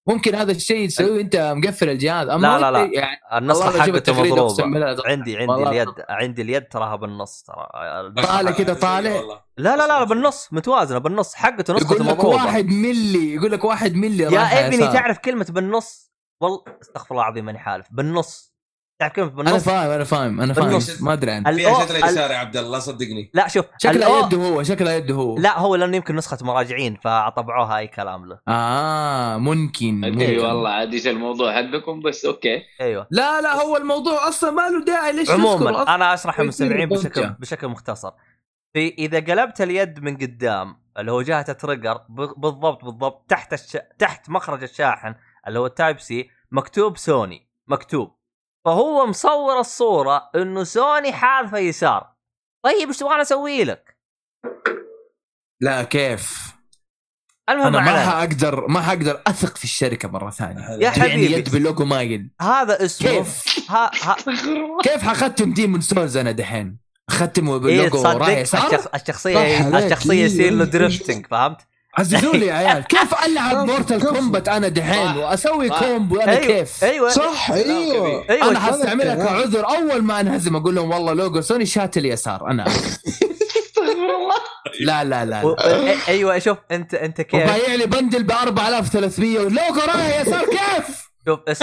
[0.08, 2.28] ممكن هذا الشيء تسويه وأنت مقفل الجهاز.
[2.28, 2.90] أما لا، لا، لا.
[2.94, 4.64] يعني النسخة بشوف حقته مضروبة.
[5.06, 5.70] عندي عندي والله.
[5.70, 7.66] اليد عندي اليد تراها بالنص ترى.
[8.26, 9.20] طالع كده طالع.
[9.58, 10.48] لا لا لا بالنص.
[10.52, 11.34] متوازنة بالنص.
[11.34, 14.78] حقته نسخته يقول لك واحد ملي يقول لك واحد ملي يا إبني.
[14.92, 17.86] تعرف كلمة بالنص؟ والله استغفر الله العظيم ماني حالف.
[17.90, 18.51] بالنص.
[19.08, 20.66] تعرف كلمه أنا بالنص فاهم أنا فاهم أنا فاهم.
[20.68, 21.02] بالنص.
[21.02, 23.30] ما أدري عنه ال- فيها أو- شكل ال- يسار يا عبد الله صدقني.
[23.34, 25.38] لا شوف شكلها الأو- يده هو شكلها يده هو.
[25.38, 28.38] لا هو لأنه يمكن نسخة مراجعين فطبعوها أي كلام له.
[28.48, 30.38] آه ممكن اي.
[30.38, 32.62] والله عاد إيش الموضوع حقكم بس أوكي.
[32.80, 33.06] أيوه.
[33.10, 37.08] لا لا هو الموضوع أصلا ما له داعي ليش عموما؟ أنا أشرح يصير للمستمعين ضجة.
[37.08, 38.10] بشكل بشكل مختصر.
[38.74, 42.00] في إذا قلبت اليد من قدام اللي هو جهة ال trigger
[42.36, 43.76] بالضبط بالضبط تحت الش...
[43.98, 45.14] تحت مخرج الشاحن
[45.48, 48.10] اللي هو ال Type-C مكتوب سوني مكتوب.
[48.64, 52.12] فهو مصور الصورة إنه سوني حالفه يسار
[52.64, 53.98] طيب إيش تبغاني أسوي لك؟
[55.60, 56.52] لا كيف
[57.50, 58.04] المهم أنا ما.
[58.10, 62.84] حاقدر ما حقدر أثق في الشركة مرة ثانية يا يعني حبيبي يد باللوجو مايل هذا
[62.84, 64.16] اسمه كيف ها ها
[64.82, 66.78] كيف حختم Demon Souls أنا دحين
[67.08, 68.38] أختمه إيه باللوجو تصدق رايح.
[68.38, 70.70] الشخصيه الشخصية إيه، يصير له إيه.
[70.70, 71.66] drifting فهمت؟
[71.98, 75.16] عززوا لي يا عيال كيف ألعب مورتال؟ كومبات أنا دحين.
[75.16, 75.68] وأسوي.
[75.68, 79.40] كومبو أنا أيوه كيف أيوه صح أيوه أيوه أنا حستعملها هذا الكلام.
[79.40, 84.34] كعذر أول ما انهزم أقول لهم والله لوجو سوني شات اليسار أنا استغفر الله
[84.80, 85.56] لا لا لا, و...
[85.58, 85.94] لا.
[86.08, 91.40] أيوه شوف انت أنت كيف وبايع لي بندل ب 4300 واللوجو رايح يسار كيف؟ شوف.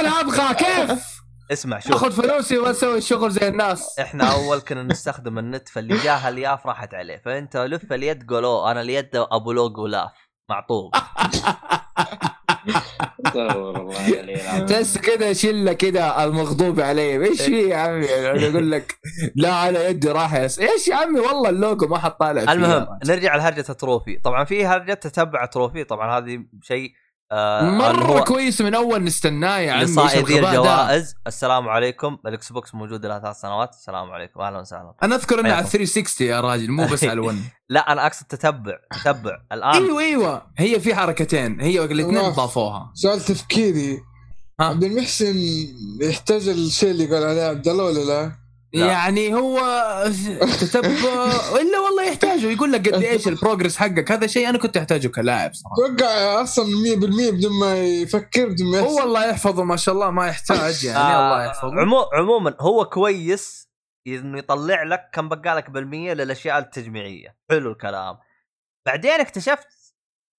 [0.00, 1.13] أنا أبغى كيف؟
[1.52, 1.92] اسمع شوف.
[1.92, 3.98] أخذ فلوسي وأسوي الشغل زي الناس.
[3.98, 7.22] إحنا أول كنا نستخدم النت فاللي جاه الياف راحت عليه.
[7.24, 10.10] فأنت لف اليد قولوا أنا اليد أبو لوجو لاف
[10.50, 10.92] معطوب.
[14.68, 17.24] تحس كذا شلة كذا المغضوب عليه.
[17.24, 18.98] إيش في يا عمي؟ يعني يقول لك
[19.36, 22.86] لا على يدي راح يس إيش يا عمي؟ والله اللوجو ما حد طالع المهم.
[23.06, 24.16] نرجع لهرجة ال trophy.
[24.24, 26.92] طبعا في هرجة تتبع trophy طبعا هذه شيء
[27.32, 32.18] آه مرة هو كويس من أول نستناه يا عمي لصائدي؟ الجوائز السلام عليكم.
[32.26, 33.70] ال Xbox موجود له ثلاث سنوات.
[33.70, 34.40] السلام عليكم.
[34.40, 34.94] أهلا وسهلا.
[35.02, 35.68] أنا أذكر إنه على حياكم.
[35.70, 37.34] 360 يا راجل مو بس على ال1
[37.68, 38.76] لا أنا أقصد تتبع.
[39.02, 39.38] تتبع.
[39.52, 40.46] الآن إيوه إيوه.
[40.58, 41.60] هي في حركتين.
[41.60, 42.30] هي الاثنين.
[42.30, 42.90] ضافوها.
[42.94, 44.00] سؤال تفكيري.
[44.60, 44.64] ها.
[44.64, 45.34] عبد المحسن
[46.02, 48.43] يحتاج الشيء اللي قال عليه عبد الله ولا لا؟
[48.74, 48.86] لا.
[48.86, 49.58] يعني هو
[50.60, 50.88] تتبع
[51.60, 52.46] إلا والله يحتاجه.
[52.50, 54.12] يقول لك قد إيش البروجرس حقك.
[54.12, 55.76] هذا شيء أنا كنت أحتاجه كلاعب صراحة.
[55.96, 56.98] توقع أصلا 100%
[57.32, 60.98] بدون ما يفكر بدون ما هو الله يحفظه ما شاء الله ما يحتاج يعني.
[60.98, 61.80] آه، الله يحفظه.
[61.80, 63.68] عمو عموما هو كويس
[64.06, 67.36] إنه يطلع لك كم بقالك بالمية للأشياء التجميعية.
[67.50, 68.18] حلو الكلام.
[68.86, 69.68] بعدين اكتشفت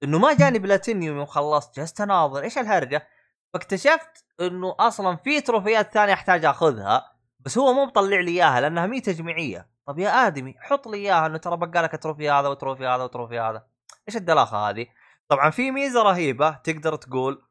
[0.04, 1.80] إنه ما جاني بلاتينيوم يوم خلصت.
[1.80, 2.44] جلست أناظر.
[2.44, 3.08] إيش الهرجة؟
[3.54, 7.15] فاكتشفت إنه أصلا في تروفيات ثانية أحتاج أخذها.
[7.46, 9.70] بس هو مو مطلع لي إياها لأنها مي تجميعية.
[9.88, 13.04] طب يا آدمي حط لي إياها إنه ترى بقالك ال trophy هذا و trophy هذا
[13.04, 13.68] و trophy هذا.
[14.10, 14.88] إيش الدلاخة هذه؟
[15.30, 17.48] طبعا في ميزة رهيبة تقدر تقول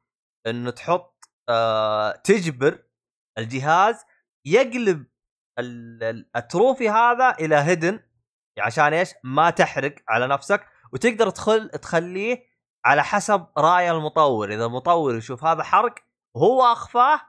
[0.47, 2.79] إنه تحط آه تجبر
[3.39, 4.05] الجهاز
[4.45, 5.07] يقلب
[5.59, 8.01] ال- ال- ال trophy هذا إلى hidden
[8.59, 10.67] عشان إيش؟ ما تحرق على نفسك.
[10.93, 12.45] وتقدر تخل تخليه
[12.85, 15.95] على حسب رأي المطور، إذا المطور يشوف هذا حرق
[16.37, 17.21] وهو أخفاه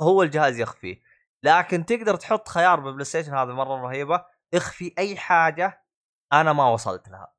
[0.00, 1.00] هو الجهاز يخفيه،
[1.42, 5.84] لكن تقدر تحط خيار بال PlayStation هذا مرة رهيبة اخفي أي حاجة
[6.32, 7.32] أنا ما وصلت لها.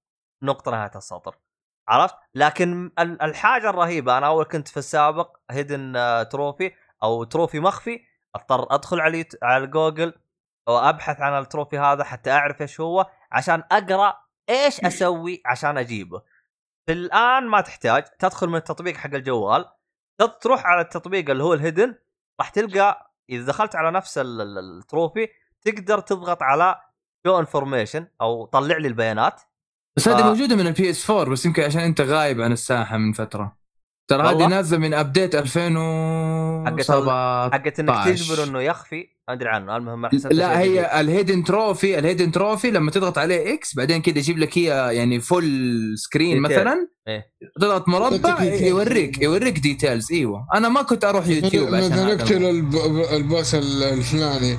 [0.43, 1.35] نقطة نهاية السطر.
[1.87, 5.93] عرفت؟ لكن ال- الحاجة الرهيبة أنا أول كنت في السابق hidden
[6.31, 6.71] trophy
[7.03, 7.99] أو trophy مخفي
[8.35, 10.13] أضطر أدخل على على جوجل
[10.67, 16.21] وأبحث عن ال trophy هذا حتى أعرف إيش هو عشان أقرأ إيش أسوي عشان أجيبه.
[16.85, 19.65] في الآن ما تحتاج تدخل من التطبيق حق الجوال
[20.41, 21.95] تروح على التطبيق اللي هو ال hidden
[22.39, 25.27] راح تلقى إذا دخلت على نفس ال- ال- ال trophy
[25.61, 26.75] تقدر تضغط على
[27.27, 29.41] show information أو طلع لي البيانات
[29.97, 32.97] بس هذه ف- موجودة من ال PS 4 بس يمكن عشان أنت غايب عن الساحة
[32.97, 33.57] من فترة
[34.09, 38.15] ترى هذه؟ نازلة من update 2017 حقت إنك 16.
[38.15, 40.59] تجبر إنه يخفي ما أدري عنه المهم ما حسبت لا.
[40.59, 44.57] هي ال hidden trophy ال hidden trophy لما تضغط عليه X بعدين كده يجيب لك
[44.57, 45.43] هي يعني full
[45.97, 46.57] screen detail.
[46.59, 47.25] مثلا إيه.
[47.55, 48.43] تضغط مربع.
[48.43, 51.93] يوريك يوريك details إيوه أنا ما كنت أروح يوتيوب عشان.
[52.31, 54.57] ال ب- ال boss الفلاني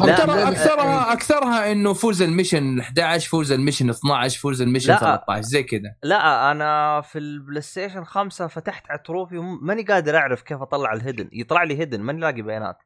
[0.00, 4.92] ترى أكثرها أكثرها إنه فوز ال mission 11 فوز ال mission 12 فوز ال mission
[4.92, 4.98] لا.
[4.98, 10.16] 13 زي كذا لا أنا في البلاي ستيشن 5 فتحت على ال trophy ماني قادر
[10.16, 12.76] أعرف كيف أطلع ال hidden يطلع لي hidden ماني لاقي بيانات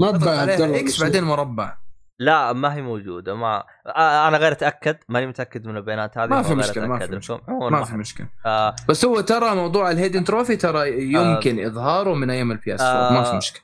[0.00, 1.76] ما عليها X بعدين مربع.
[2.20, 3.34] لا ما هي موجودة.
[3.34, 4.96] ما آه، أنا غير أتأكد.
[5.08, 7.38] ماني متأكد من البيانات هذه ما في مشكلة، ما في.
[7.48, 8.26] عموماً ما في مشكلة.
[8.46, 12.80] آه بس هو ترى موضوع ال hidden trophy ترى يمكن إظهاره من أيام ال PS
[12.80, 13.36] 4 ما في آه.
[13.36, 13.62] مشكلة.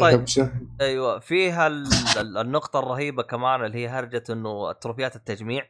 [0.00, 0.24] طيب.
[0.80, 1.88] أيوه فيها ال-
[2.20, 5.62] ال- النقطة الرهيبة كمان اللي هي هرجة إنه تروفيات التجميع.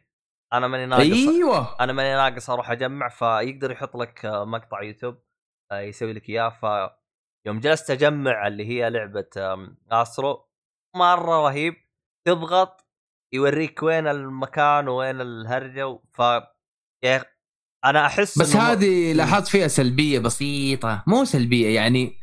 [0.52, 1.76] أنا ماني ناقص أيوه.
[1.80, 5.14] أنا ماني ناقص أروح أجمع فيقدر يحط لك آه، مقطع يوتيوب
[5.72, 6.48] آه، يسوي لك إياه.
[6.48, 6.64] ف
[7.46, 9.26] يوم جلست أجمع اللي هي لعبة
[9.92, 10.48] أسترو
[10.96, 11.74] مرة رهيب
[12.26, 12.86] تضغط
[13.32, 16.22] يوريك وين المكان وين الهرجة ف
[17.06, 17.24] أخ-
[17.84, 22.16] أنا أحس بس هذه لاحظت فيها سلبية بسيطة مو سلبية يعني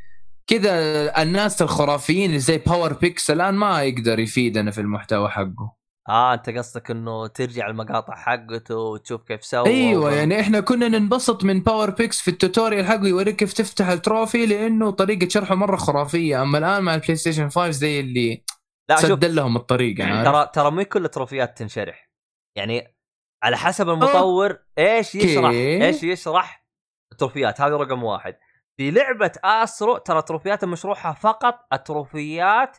[0.48, 5.77] كذا الناس الخرافيين اللي زي PowerPyx الآن ما يقدر يفيدنا في المحتوى حقه.
[6.10, 11.44] آه أنت قصدك إنه ترجع المقاطع حقته وتشوف كيف سوى أيوه يعني إحنا كنا ننبسط
[11.44, 15.76] من PowerPyx في ال tutorial حقه يوريك كيف تفتح ال trophy لأنه طريقة شرحه مرة
[15.76, 16.42] خرافية.
[16.42, 18.44] أما الآن مع البلاي ستيشن 5 زي اللي
[18.90, 22.10] لا شوف سد لهم الطريق يعني ترى ترى مو كل التروفيات تنشرح.
[22.58, 22.96] يعني
[23.44, 25.86] على حسب المطور إيش يشرح okay.
[25.86, 26.68] إيش يشرح
[27.12, 27.62] التروفيات.
[27.62, 28.38] هذا رقم واحد.
[28.78, 32.78] في لعبة استرو ترى التروفيات المشروحه فقط التروفيات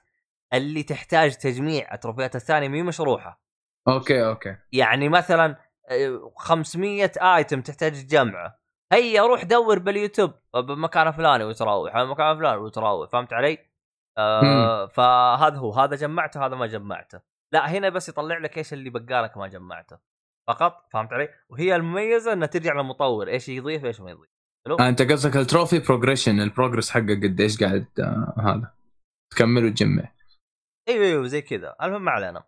[0.54, 3.40] اللي تحتاج تجميع التروفيات الثانية مي مشروحة.
[3.88, 4.56] okay okay.
[4.72, 5.56] يعني مثلا
[5.90, 8.58] آه، 500 item تحتاج جمعه
[8.92, 10.32] هيا روح دور باليوتيوب.
[10.54, 13.10] بمكان فلاني وتراوح بمكان فلاني وتراوح.
[13.10, 13.58] فهمت علي؟
[14.18, 15.72] آه فهذا هو.
[15.72, 17.20] هذا جمعته هذا ما جمعته.
[17.52, 19.98] لا هنا بس يطلع لك إيش اللي بقالك ما جمعته.
[20.48, 23.28] فقط؟ فهمت علي؟ وهي المميزة إنها ترجع للمطور.
[23.28, 24.30] إيش يضيف إيش ما يضيف.
[24.80, 28.72] آه أنت قصدك ال trophy progression ال progress حقك قديش قاعد آه هذا.
[29.30, 30.12] تكمل وتجمع.
[30.88, 31.76] إيوه إيوه زي كذا.
[31.82, 32.44] المهم ما علينا.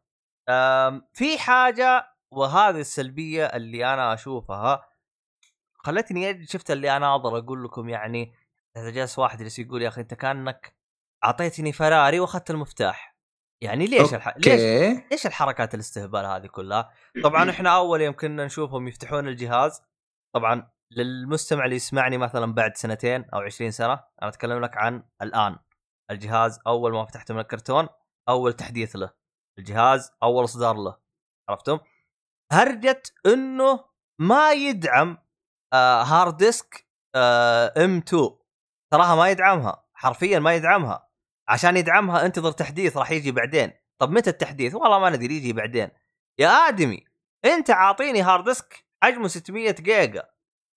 [1.12, 4.90] في حاجة وهذه السلبية اللي أنا أشوفها
[5.74, 8.34] خلتني شفت اللي أنا أقدر أقول لكم يعني
[8.76, 10.76] إذا جالس واحد جالس يقول يا أخي أنت كأنك
[11.24, 13.16] أعطيتني فراري وأخذت المفتاح.
[13.62, 14.36] يعني ليش الح...
[14.36, 14.60] ليش
[15.10, 16.90] ليش الحركات الاستهبال هذه كلها؟
[17.24, 19.82] طبعا إحنا أول يوم كنا نشوفهم يفتحون الجهاز.
[20.34, 25.56] طبعا للمستمع اللي يسمعني مثلا بعد سنتين أو 20 سنة أنا أتكلم لك عن الآن.
[26.10, 27.88] الجهاز أول ما فتحته من الكرتون
[28.30, 29.12] أول تحديث له
[29.58, 30.96] الجهاز أول إصدار له
[31.48, 31.78] عرفتم؟
[32.52, 33.84] هرجة إنه
[34.18, 35.18] ما يدعم
[35.72, 38.30] آه hard disk آه M 2
[38.92, 41.08] تراها ما يدعمها حرفيا ما يدعمها.
[41.48, 43.72] عشان يدعمها انتظر تحديث راح يجي بعدين.
[43.98, 45.90] طب متى التحديث؟ والله ما ندري يجي بعدين.
[46.38, 47.04] يا آدمي
[47.44, 50.30] أنت عاطيني hard disk حجمه 600 جيجا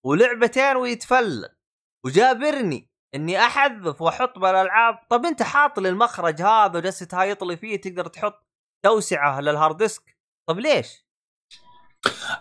[0.04, 1.56] ولعبتين ويتفلل
[2.04, 4.98] وجابرني إني أحذف وأحط بالألعاب.
[5.10, 8.46] طب أنت حاط لي المخرج هذا وجالس تهايط لي فيه تقدر تحط
[8.84, 10.16] توسعة لل hard disk؟
[10.48, 11.04] طب ليش؟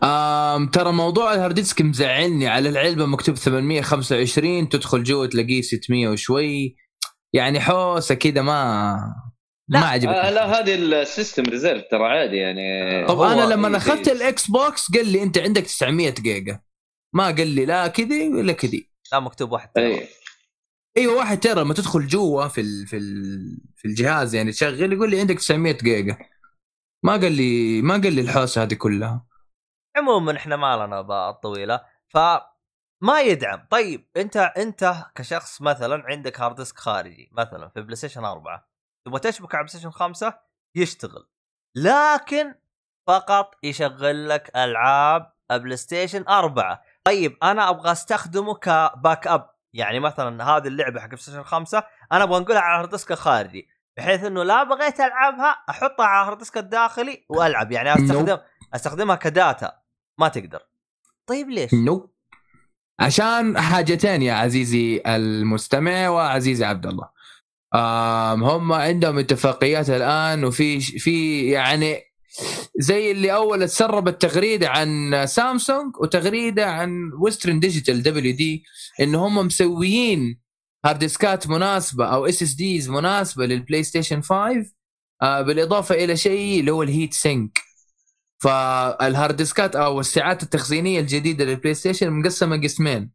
[0.04, 2.48] آم ترى موضوع ال hard disk مزعلني.
[2.48, 6.76] على العلبة مكتوب 825 تدخل جوا تلاقيه 600 وشوي.
[7.34, 8.98] يعني حوسة كذا ما
[9.70, 13.08] لا، ما عجبتني آه لا هذه ال system reserve ترى عادي يعني.
[13.08, 14.08] طب أنا لما اخذت.
[14.08, 16.60] الإكس بوكس قال لي أنت عندك 900 جيجا.
[17.14, 18.90] ما قال لي لا كذي ولا كذي.
[19.12, 20.08] لا مكتوب واحد اي
[20.98, 25.12] أيوه واحد ترى لما تدخل جوا في ال في ال في الجهاز يعني تشغل يقول
[25.12, 26.18] لي عندك 900 جيجا.
[27.04, 29.26] ما قال لي ما قال لي الحوسة هذه كلها.
[29.98, 32.18] عموما إحنا ما لنا طويلة ف
[33.02, 33.68] ما يدعم.
[33.70, 38.70] طيب أنت أنت كشخص مثلا عندك hard disk خارجي مثلا في بلاي ستيشن 4
[39.06, 40.40] تبغى تشبك على بلاي ستيشن 5
[40.76, 41.28] يشتغل.
[41.76, 42.56] لكن
[43.08, 49.53] فقط يشغل لك ألعاب بلاي ستيشن 4 طيب أنا أبغى أستخدمه ك backup.
[49.74, 53.12] يعني مثلا هذه اللعبة حق بلاي ستيشن 5 أنا أبغى أنقلها على ال hard disk
[53.12, 53.68] الخارجي
[53.98, 57.72] بحيث إنه لا بغيت ألعبها أحطها على ال hard disk الداخلي وألعب.
[57.72, 58.38] يعني استخدم
[58.74, 59.72] أستخدمها ك data.
[60.20, 60.60] ما تقدر.
[61.30, 62.14] طيب ليش؟ no
[63.00, 67.10] عشان حاجتين يا عزيزي المستمع وعزيزي عبد الله.
[68.36, 72.13] هم عندهم اتفاقيات الآن وفي في يعني
[72.80, 78.64] زي اللي أول تسربت تغريده عن سامسونج وتغريده عن ويسترن ديجيتال WD
[79.02, 80.40] إن هم مسويين
[80.86, 84.66] hard ديسكات مناسبة أو SSDs مناسبة للبلاي ستيشن 5
[85.22, 87.62] آه بالإضافة إلى شيء اللي هو ال heat sink
[88.44, 93.12] فال hard ديسكات أو الساعات التخزينية الجديدة للبلاي ستيشن مقسمة قسمين.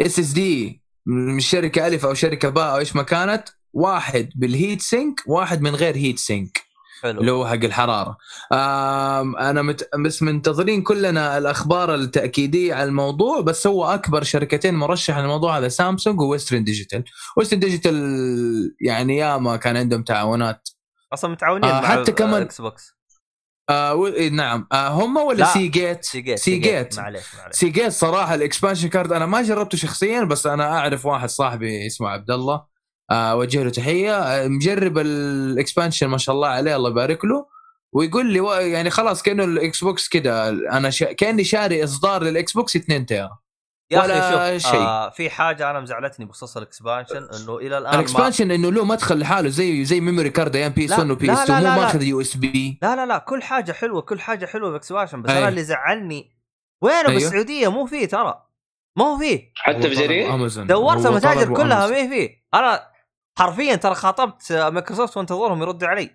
[0.00, 5.20] SSD من شركة ألف أو شركة باء أو إيش ما كانت واحد بال heat sink
[5.26, 6.69] واحد من غير heat sink
[7.04, 8.16] اللي حلو هو حق الحرارة.
[9.40, 9.88] أنا مت...
[10.04, 16.20] بس منتظرين كلنا الأخبار التأكيدية على الموضوع بس هو أكبر شركتين مرشحه للموضوع هذا سامسونج
[16.20, 17.04] وويسترن ديجيتال.
[17.36, 20.68] Western Digital يعني ياما كان عندهم تعاونات.
[21.12, 23.00] أصلا متعاونين آه، مع حتى كمان- Xbox
[23.70, 24.08] آه و...
[24.32, 24.66] نعم.
[24.72, 25.44] آه هم ولا لا.
[25.44, 27.56] Seagate Seagate Seagate معليش معليش.
[27.56, 32.08] Seagate صراحة ال expansion card أنا ما جربته شخصيا بس أنا أعرف واحد صاحبي اسمه
[32.08, 32.69] عبد الله.
[33.10, 34.18] آه وجه له تحية.
[34.18, 37.46] آه مجرب ال expansion ما شاء الله عليه الله يبارك له.
[37.92, 40.48] ويقول لي يعني خلاص كأنه ال Xbox كده.
[40.48, 41.12] أنا شا...
[41.12, 43.38] كأني شاري إصدار لل Xbox 2 تيرا
[43.90, 44.80] يا ولا أخي شوف شيء.
[44.80, 47.94] آه في حاجة أنا مزعلتني بخصوص ال expansion إنه إلى الآن ما...
[47.94, 51.32] ال expansion إنه له مدخل لحاله زي زي memory card أيام PS لا، 1 و
[51.32, 51.80] PS 2 لا، مو.
[51.80, 55.30] ماخذ US B لا لا لا كل حاجة حلوة كل حاجة حلوة ب expansion بس.
[55.30, 56.30] أنا اللي زعلني.
[56.82, 57.12] وينه أيوه.
[57.12, 58.42] بالسعودية؟ مو فيه ترى.
[58.96, 59.52] ما هو فيه.
[59.56, 61.86] حتى في جرير امازون دورت المتاجر كلها.
[61.86, 62.44] ما هي فيه.
[62.54, 62.89] أنا
[63.40, 66.10] حرفيا ترى خاطبت مايكروسوفت وانتظرهم يردوا علي.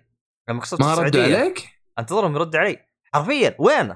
[0.48, 1.22] مايكروسوفت ما ردوا.
[1.22, 2.78] عليك؟ انتظرهم يرد علي.
[3.14, 3.56] حرفيا.
[3.58, 3.94] وين؟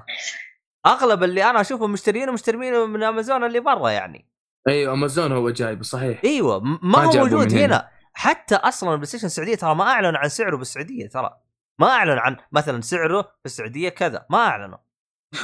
[0.85, 4.31] أغلب اللي أنا أشوفهم مشتريين مشتريين من أمازون اللي برا يعني.
[4.67, 6.21] أيوه أمازون هو جايب صحيح.
[6.23, 7.65] أيوه ما ما هو موجود هنا.
[7.65, 7.89] هنا.
[8.13, 11.37] حتى أصلا ال PlayStation السعودية ترى ما اعلن عن سعره بالسعودية ترى.
[11.79, 14.25] ما اعلن عن مثلا سعره في السعودية كذا.
[14.29, 14.77] ما أعلنوا.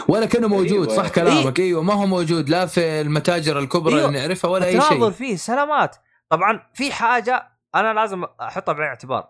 [0.08, 1.04] ولا كأنه موجود أيوة.
[1.04, 1.60] صح كلامك.
[1.60, 4.08] أيوه ما هو موجود لا في المتاجر الكبرى أيوة.
[4.08, 5.10] اللي نعرفها ولا أي تناظر شيء.
[5.10, 5.96] فيه سلامات
[6.30, 9.30] طبعا في حاجة أنا لازم أحطها بعين الاعتبار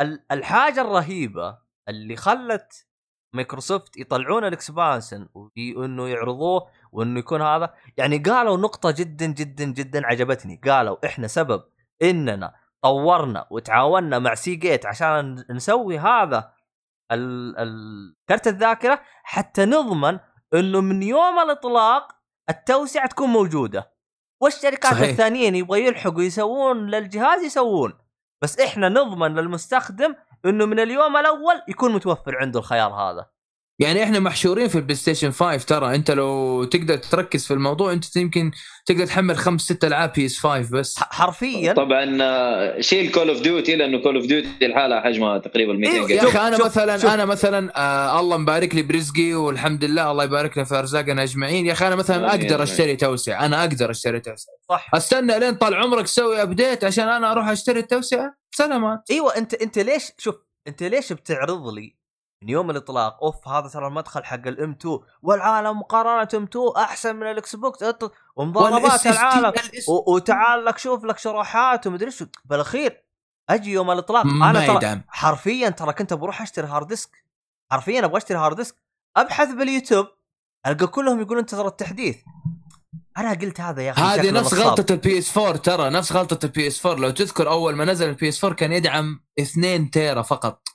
[0.00, 2.86] ال- الحاجة الرهيبة اللي خلت
[3.34, 5.28] مايكروسوفت يطلعون ال expansion
[5.76, 10.60] وإنه يعرضوه وإنه يكون هذا يعني قالوا نقطة جدا جدا جدا عجبتني.
[10.64, 11.62] قالوا إحنا سبب
[12.02, 16.52] إننا طورنا وتعاوننا مع Seagate عشان نسوي هذا
[17.12, 20.18] ال- ال- كرت الذاكرة حتى نضمن
[20.54, 22.12] إنه من يوم الإطلاق
[22.48, 23.93] التوسعة تكون موجودة.
[24.44, 25.08] والشركات صحيح.
[25.08, 27.92] الثانيين يبغوا يلحقوا يسوون للجهاز يسوون
[28.42, 30.14] بس إحنا نضمن للمستخدم
[30.44, 33.26] إنه من اليوم الأول يكون متوفر عنده الخيار هذا
[33.78, 35.94] يعني إحنا محشورين في ال PlayStation 5 ترى.
[35.94, 38.50] أنت لو تقدر تركز في الموضوع أنت يمكن
[38.86, 40.94] تقدر تحمل خمس ست ألعاب PS 5 بس.
[40.98, 41.72] حرفيا.
[41.72, 46.10] طبعا آه، شيل Call of Duty لأنه Call of Duty لحاله حجمها تقريبا 200 إيوه،
[46.10, 46.28] يا جيجا.
[46.28, 47.10] أخي أنا شوف- مثلا شوف.
[47.10, 51.66] أنا مثلا آه الله مبارك لي برزقي والحمد لله الله يبارك لنا في أرزاقنا أجمعين.
[51.66, 52.62] يا أخي أنا مثلا أقدر.
[52.62, 53.46] أشتري توسعة.
[53.46, 54.54] أنا أقدر أشتري توسعة.
[54.68, 54.90] صح.
[54.94, 59.00] أستنى لين طال عمرك تسوي update عشان أنا أروح أشتري التوسعة؟ سلامات.
[59.10, 60.34] إيوه أنت أنت ليش شوف
[60.68, 62.03] أنت ليش بتعرض لي
[62.42, 63.24] من يوم الإطلاق.
[63.24, 67.84] أوف هذا ترى المدخل حق ال M.2 والعالم مقارنة M.2 أحسن من ال Xbox
[68.36, 69.52] ومضاربات العالم.
[69.88, 73.04] وتعال لك شوف لك شروحات ومدري إيش بالأخير
[73.50, 74.26] أجي يوم الإطلاق.
[74.26, 77.10] أنا ترى حرفيا ترى كنت بروح أشتري hard disk
[77.72, 78.76] حرفيا أبغى أشتري hard disk
[79.16, 80.06] أبحث باليوتيوب
[80.66, 82.16] ألقى كلهم يقولون انتظر التحديث.
[83.18, 84.54] أنا قلت هذا يا أخي هذه نفس.
[84.54, 85.90] غلطة ال PS 4 ترى.
[85.90, 89.20] نفس غلطة ال PS 4 لو تذكر أول ما نزل ال PS 4 كان يدعم
[89.38, 90.68] 2 تيرا فقط.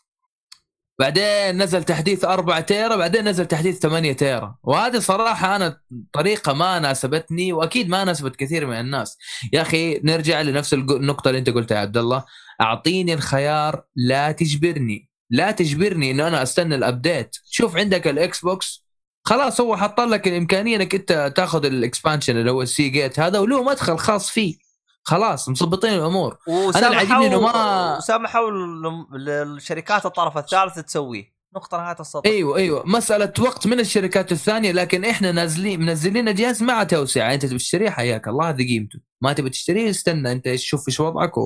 [0.99, 4.55] بعدين نزل تحديث 4 تيرا بعدين نزل تحديث 8 تيرا.
[4.63, 5.79] وهذه صراحة أنا
[6.13, 9.17] طريقة ما ناسبتني وأكيد ما ناسبت كثير من الناس.
[9.53, 12.25] يا أخي نرجع لنفس النقطة اللي أنت قلتها يا عبد الله.
[12.61, 15.09] أعطيني الخيار لا تجبرني.
[15.29, 18.85] لا تجبرني إنه أنا أستنى ال update شوف عندك ال Xbox.
[19.23, 23.39] خلاص هو حط لك الإمكانية إنك أنت تاخذ ال expansion اللي هو ال Seagate هذا
[23.39, 24.68] وله مدخل خاص فيه.
[25.09, 26.37] خلاص مظبطين الأمور.
[26.47, 31.39] أنا اللي عاجبني إنه ما- وسامحوا لل- للشركات الطرف الثالث تسويه.
[31.55, 32.83] نقطة نهاية السطر أيوه أيوه.
[32.87, 37.89] مسألة وقت من الشركات الثانية لكن إحنا نازلين منزلين الجهاز مع توسعه أنت تبي تشتريه
[37.89, 38.99] حياك الله هذه قيمته.
[39.21, 40.31] ما تبي تشتريه استنى.
[40.31, 41.41] أنت شوف إيش وضعك و...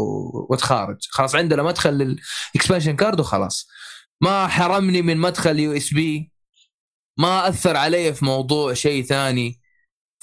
[0.49, 0.97] وتخارج.
[1.09, 3.67] خلاص عندنا مدخل لل expansion card وخلاص.
[4.21, 6.31] ما حرمني من مدخل USB
[7.17, 9.62] ما أثر علي في موضوع شيء ثاني.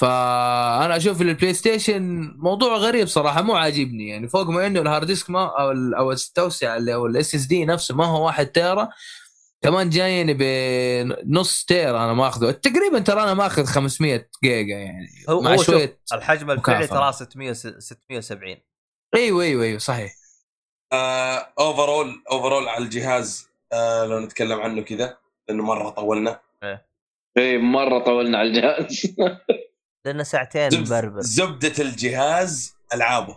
[0.01, 4.09] فأنا أشوف ال PlayStation موضوع غريب صراحة مو عاجبني.
[4.09, 7.35] يعني فوق ما إنه ال hard disk ما أو ال- أو التوسعة اللي أو ال
[7.35, 8.89] SSD نفسه ما هو واحد تيرا
[9.62, 12.51] كمان جايني بنص تيرا أنا ماخذه.
[12.51, 16.86] تقريبا ترى أنا ماخذ 500 جيجا يعني هو مع هو شوية الحجم الفعلي.
[16.86, 18.56] ترى 600 670
[19.14, 20.12] إيوه إيوه إيوه صحيح.
[21.59, 25.16] overall overall على الجهاز آه لو نتكلم عنه كذا
[25.48, 26.40] لأنه مرة طولنا.
[27.39, 29.02] اي مرة طولنا على الجهاز.
[30.05, 33.36] لأنه ساعتين زب- مبربر زبدة الجهاز ألعابه.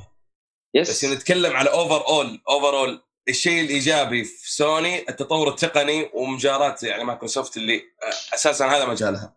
[0.75, 7.03] بس yes إذا نتكلم على overall overall الشيء الإيجابي في سوني التطور التقني ومجاراه يعني
[7.03, 9.35] مايكروسوفت اللي آه، أساسا هذا مجالها.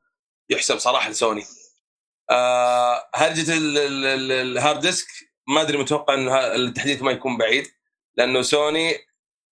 [0.51, 1.45] يحسب صراحة لسوني.
[2.31, 5.07] آه هرجة ال- ال- ال- ال hard disk
[5.49, 7.67] ما أدري متوقع إنه التحديث ما يكون بعيد
[8.17, 8.97] لأنه سوني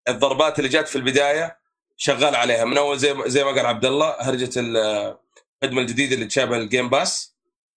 [0.09, 1.59] الضربات اللي جات في البداية
[1.97, 2.65] شغال عليها.
[2.65, 5.17] من أول زي ما زي ما قال عبد الله هرجة ال-
[5.63, 7.32] الخدمة الجديدة اللي تشابه ال Game Pass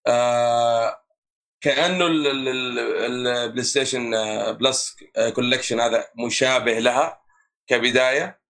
[0.06, 1.02] آه
[1.60, 7.20] كأنه ال- ال- ال- ال PlayStation آه، Plus آه، Collection هذا مشابه لها
[7.66, 8.40] كبداية.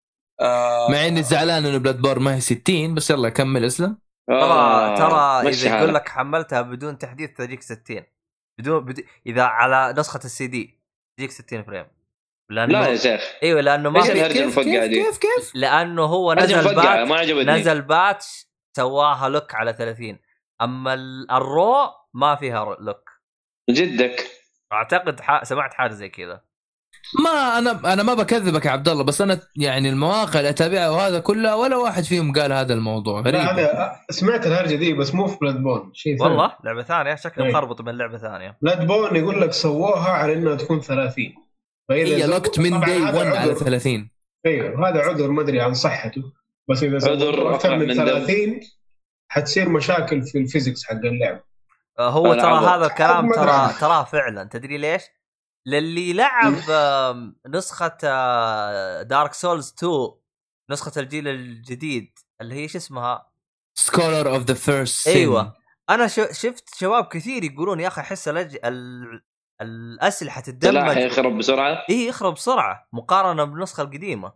[0.40, 3.98] آه مع إني زعلان إنه Bloodborne ما هي 60 بس يلا كمل اسلم.
[4.28, 5.94] ترى آه، ترى إذا يقول.
[5.94, 8.02] لك حملتها بدون تحديث تجيك 60
[8.60, 10.80] بدون, بدون إذا على نسخة السي دي
[11.18, 11.86] تجيك 60 frame.
[12.50, 13.20] لأنه لا يا شيخ.
[13.42, 18.46] إيوه لأنه ما في كيف المفقعه دي؟ كيف كيف لأنه هو نزل patch نزل patch
[18.76, 20.18] سواها lock على 30
[20.62, 21.74] أما ال- ال raw
[22.14, 23.10] ما فيها lock
[23.70, 24.26] جدك.
[24.72, 25.44] أعتقد ح...
[25.44, 26.40] سمعت حاجة زي كذا.
[27.24, 31.20] ما أنا أنا ما بكذبك يا عبد الله بس أنا يعني المواقع اللي أتابعها وهذا
[31.20, 33.20] كلها ولا واحد فيهم قال هذا الموضوع.
[33.20, 33.58] لا غريب.
[33.58, 36.30] أنا سمعت الهرجة دي بس مو في بلاد بون شيء ثاني.
[36.30, 37.50] والله؟ لعبة ثانية؟ شكله إيه.
[37.50, 38.58] مخربط من لعبة ثانية.
[38.62, 41.34] بلاد بون يقول لك سووها على إنها تكون 30
[41.88, 43.54] فإذا هي لوكت من دي هذا 1 على عذر.
[43.54, 44.10] 30
[44.46, 46.32] أيوه هذا عذر ما أدري عن صحته.
[46.70, 48.04] بس إذا عذر أكثر من من دم.
[48.04, 48.60] 30
[49.36, 51.40] حتصير مشاكل في الفيزكس حق اللعب
[51.98, 52.66] آه، هو ترى.
[52.66, 53.74] هذا الكلام ترى.
[53.80, 55.02] تراه فعلا تدري ليش؟
[55.66, 56.54] للي لعب
[57.48, 57.96] نسخة
[59.02, 59.92] دارك سولز 2
[60.70, 63.30] نسخة الجيل الجديد اللي هي شو اسمها؟
[63.74, 65.52] Scholar of the First أيوه
[65.90, 68.58] أنا ش- شفت شباب كثير يقولون يا أخي أحس الأج...
[68.64, 69.22] ال...
[69.60, 74.32] الأسلحة تتدمج يخرب بسرعة اي يخرب بسرعة مقارنة بالنسخه القديمة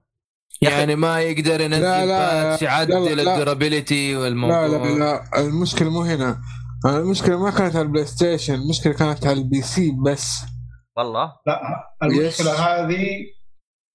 [0.62, 3.34] يعني ما يقدر ينزل لا، لا، patch لا، يعدل لا.
[3.34, 4.66] ال durability لا والموضوع.
[4.66, 6.40] لا لا المشكلة مو هنا.
[6.86, 10.38] المشكلة ما كانت على ال PlayStation المشكلة كانت على ال PC بس.
[10.96, 11.32] والله.
[11.46, 11.60] لا
[12.02, 12.60] المشكلة yes.
[12.60, 13.06] هذه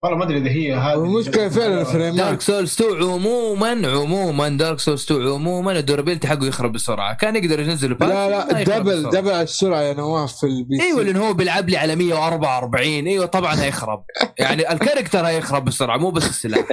[0.04, 2.42] والله ما أدري إذا هي هذه المشكلة فعلا Dark الفريمات.
[2.42, 7.14] Souls 2 عموما عموما Dark Souls 2 عموما ال durability حقه يخرب بسرعة.
[7.18, 9.10] كان يقدر ينزل لا لا double.
[9.10, 13.26] double السرعة يا نواف في ال PC إيوه لأن هو بيلعب لي على 144 إيوه
[13.26, 14.06] طبعا هيخرب.
[14.40, 16.66] يعني ال character هيخرب بسرعة مو بس السلاح.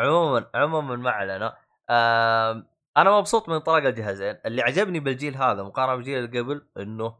[0.00, 1.52] عموما عموما ما علينا.
[2.96, 4.34] أنا مبسوط من إطلاق الجهازين.
[4.46, 7.14] اللي عجبني بالجيل هذا مقارنة بالجيل اللي قبل إنه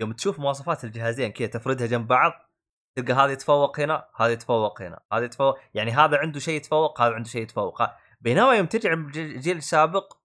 [0.00, 2.32] يوم تشوف مواصفات الجهازين كذا تفردها جنب بعض
[2.96, 7.14] تلقى هذا يتفوق هنا هذا يتفوق هنا هذا يتفوق يعني هذا عنده شيء يتفوق هذا
[7.14, 7.82] عنده شيء يتفوق.
[8.20, 10.16] بينما يوم ترجع الجيل السابق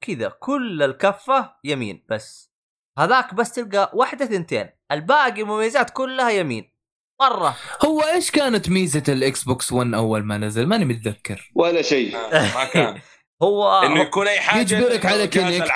[0.00, 2.52] كذا كل الكفة يمين بس.
[2.98, 6.72] هذاك بس تلقى واحدة ثنتين الباقي مميزات كلها يمين.
[7.20, 7.56] مرة.
[7.84, 11.50] هو إيش كانت ميزة ال Xbox 1 أول ما نزل؟ ماني متذكر.
[11.54, 12.16] ولا شيء.
[12.32, 13.00] ما كان
[13.42, 15.72] هو إنه يكون أي حاجة يجبرك على Kinect.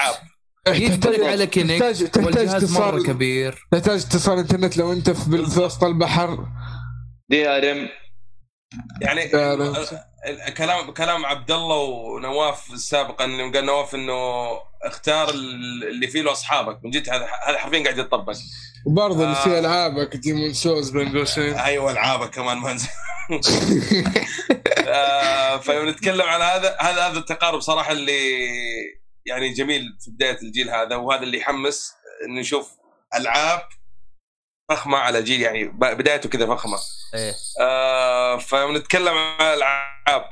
[0.68, 3.66] يجبرك على Kinect تحتاج تحتاج والجهاز مرة اتصال كبير.
[3.72, 6.46] تحتاج اتصال انترنت لو انت في وسط البحر.
[7.30, 7.88] DRM
[9.02, 9.28] يعني
[10.56, 14.12] كلام كلام عبد الله ونواف سابقا انه قال نواف إنه
[14.84, 16.80] اختار ال- اللي فيه له أصحابك.
[16.84, 18.32] من جد هذا هذا حرفيا قاعد يطبق.
[18.86, 19.44] وبرضه اللي آه.
[19.44, 22.88] فيه ألعابك Demon's Souls بين قوسين أيوه ألعابك كمان ما نزل.
[24.88, 28.20] آه، فيوم نتكلم على هذا هذا هذا التقارب صراحة اللي
[29.26, 31.94] يعني جميل في بداية الجيل هذا وهذا اللي يحمس
[32.24, 32.76] إنه نشوف
[33.14, 33.62] ألعاب
[34.70, 36.78] فخمة على جيل يعني بدايته كذا فخمة.
[37.14, 37.32] إيه.
[37.60, 40.30] آه فيوم نتكلم عن الألعاب.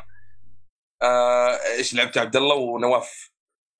[1.03, 3.31] آه إيش لعبت يا عبد الله ونواف؟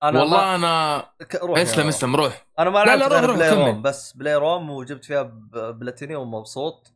[0.03, 0.97] أنا والله أنا
[1.35, 1.87] روح يا اسلم روح.
[1.95, 2.47] اسلم روح.
[2.59, 3.49] أنا ما لعبت لا، روح، غير روح، Play.
[3.49, 6.87] room بس Playroom وجبت فيها ب- بلاتينيوم ومبسوط.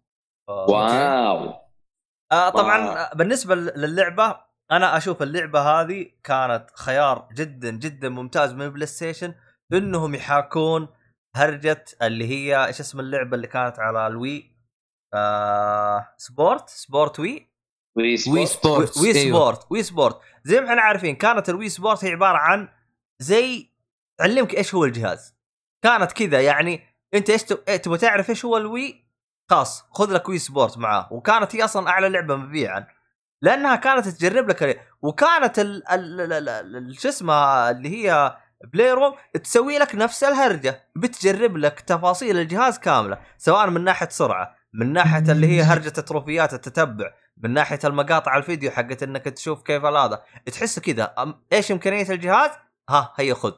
[0.48, 1.54] ف- wow.
[2.32, 3.16] آه طبعا wow.
[3.16, 9.34] بالنسبة للعبة أنا أشوف اللعبة هذه كانت خيار جدا جدا ممتاز من ال PlayStation
[9.74, 10.88] انهم يحاكون
[11.36, 14.56] هرجة اللي هي إيش اسم اللعبة اللي كانت على ال Wii؟
[15.14, 17.54] آه Sport؟ Sport Wii؟
[17.98, 18.98] Wii Wii Sport.
[18.98, 19.30] Wii أيوه.
[19.30, 20.20] Sport Wii Sport.
[20.44, 22.70] زي ما إحنا عارفين كانت ال Wii Sport هي عبارة عن
[23.20, 23.72] زي
[24.18, 25.36] تعلمك إيش هو الجهاز.
[25.84, 26.82] كانت كذا يعني
[27.14, 29.06] أنت إيش إيه، تبغى تعرف إيش هو ال Wii؟
[29.50, 31.14] خلاص خذ لك Wii Sport معاه.
[31.14, 32.88] وكانت هي أصلا أعلى لعبة مبيعا.
[33.44, 35.60] لأنها كانت تجرب لك وكانت
[36.92, 38.38] شو اسمها اللي هي
[38.74, 44.94] Playroom تسوي لك نفس الهرجة بتجرب لك تفاصيل الجهاز كاملة سواء من ناحية سرعة من
[44.94, 50.24] ناحية اللي هي هرجة التروفيات التتبع من ناحية المقاطع الفيديو حقت إنك تشوف كيف هذا.
[50.46, 52.52] تحس كذا إيش إمكانية الجهاز؟
[52.90, 53.54] ها هيا خذ.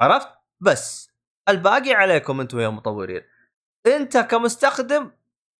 [0.00, 0.28] عرفت؟
[0.60, 1.10] بس
[1.48, 3.22] الباقي عليكم أنتم يا مطورين.
[3.86, 5.10] أنت كمستخدم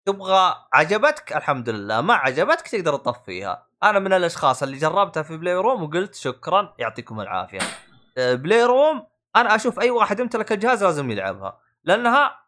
[0.09, 3.67] تبغى عجبتك الحمد لله ما عجبتك تقدر تطفيها.
[3.83, 7.59] أنا من الأشخاص اللي جربتها في Playroom وقلت شكرا يعطيكم العافية.
[8.17, 9.07] Playroom
[9.37, 12.39] أنا أشوف أي واحد يمتلك الجهاز لازم يلعبها لأنها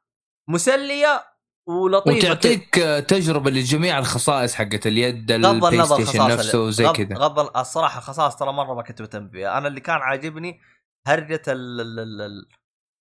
[0.48, 1.24] مسلية
[1.66, 7.16] ولطيفة وتعطيك آه، تجربة لجميع الخصائص حقت اليد ال PlayStation خصائص نفسه وزي كذا.
[7.16, 9.58] غض الصراحة خصائص ترى مرة ما كنت مهتم فيها.
[9.58, 10.60] أنا اللي كان عاجبني
[11.06, 12.48] هرجة ال ال ال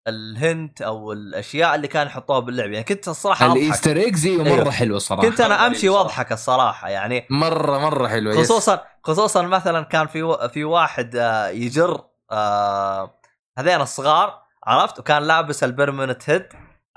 [0.08, 4.28] ال hint أو الأشياء اللي كانوا يحطوها باللعبه يعني كنت الصراحة أضحك ال Easter eggs
[4.28, 4.72] مرة أيوه.
[4.72, 5.90] حلوة صراحة كنت أنا أمشي.
[5.90, 8.44] وأضحك الصراحة يعني مرة مرة حلوة.
[8.44, 12.02] خصوصا خصوصا مثلا كان في و- في واحد آه، يجر
[12.32, 13.20] آه،
[13.58, 16.46] هذين الصغار عرفت وكان لابس البرمنت هيد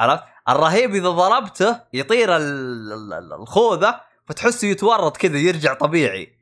[0.01, 6.33] عرفت الرهيب إذا ضربته يطير ال- ال- ال- الخوذة فتحسه يتورط كذا يرجع طبيعي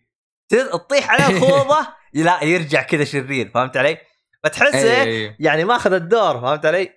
[0.49, 3.99] تطيح عليه الخوذة لا يرجع كذا شرير فهمت علي؟
[4.45, 5.37] فتحس أيوه، إيه، أيوه.
[5.41, 6.93] يعني ماخذ الدور فهمت علي؟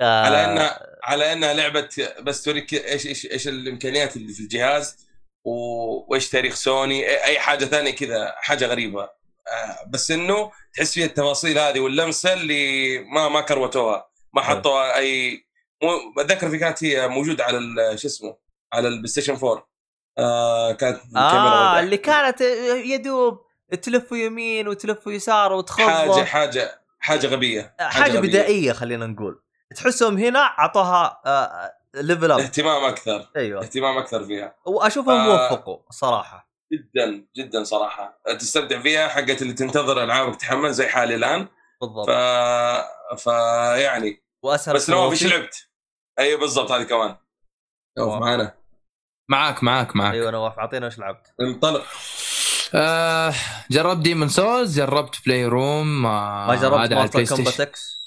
[0.00, 1.88] آه، على انها على انها لعبة
[2.20, 5.08] بس توريك إيش إيش إيش الإمكانيات اللي في الجهاز
[5.44, 10.94] و- وإيش تاريخ سوني أي- أي حاجة ثانية كذا حاجة غريبة آه، بس إنه تحس
[10.94, 14.42] فيها التفاصيل هذه واللمسة اللي ما ما كروتوها ما.
[14.42, 15.44] حطوها أي
[15.82, 18.36] مو بتذكر في كانت هي موجودة على ال- شو اسمه
[18.72, 19.68] على ال PlayStation 4
[20.18, 21.80] آه كانت الكاميرا آه.
[21.80, 22.40] اللي كانت
[22.84, 23.40] يدوب
[23.82, 28.28] تلف يمين وتلف يسار وتخبط حاجة حاجة حاجة غبية حاجة غبية.
[28.28, 29.42] بدائية خلينا نقول.
[29.76, 33.30] تحسهم هنا اعطوها آه level up اهتمام أكثر.
[33.36, 33.62] أيوه.
[33.62, 34.54] اهتمام أكثر فيها.
[34.66, 35.52] وأشوفهم آه.
[35.52, 36.50] وفقوا صراحة.
[36.72, 38.20] جدا جدا صراحة.
[38.38, 41.48] تستمتع فيها حقت اللي تنتظر العابك تحمل زي حالي الآن.
[41.80, 42.10] بالضبط.
[43.18, 43.26] ف
[43.76, 44.24] يعني.
[44.42, 45.68] وأسهل بس نواف إيش لعبت؟
[46.18, 47.16] أيوه بالضبط هذه كمان.
[47.98, 48.20] نواف نواف.
[48.20, 48.54] معانا.
[49.30, 50.14] معاك معاك معاك.
[50.14, 51.34] أيوه نواف اعطينا إيش لعبت.
[51.40, 51.84] انطلق.
[52.74, 53.34] آه
[53.70, 57.26] جربت Demon's Souls جربت Playroom آه ما جربت Mortal.
[57.26, 58.00] Kombat X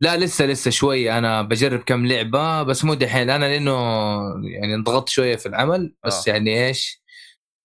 [0.00, 1.18] لا لسه لسه شوي.
[1.18, 3.72] أنا بجرب كم لعبة بس مو دحين أنا لأنه
[4.44, 5.94] يعني انضغطت شوية في العمل.
[6.06, 6.32] بس آه.
[6.32, 7.02] يعني إيش؟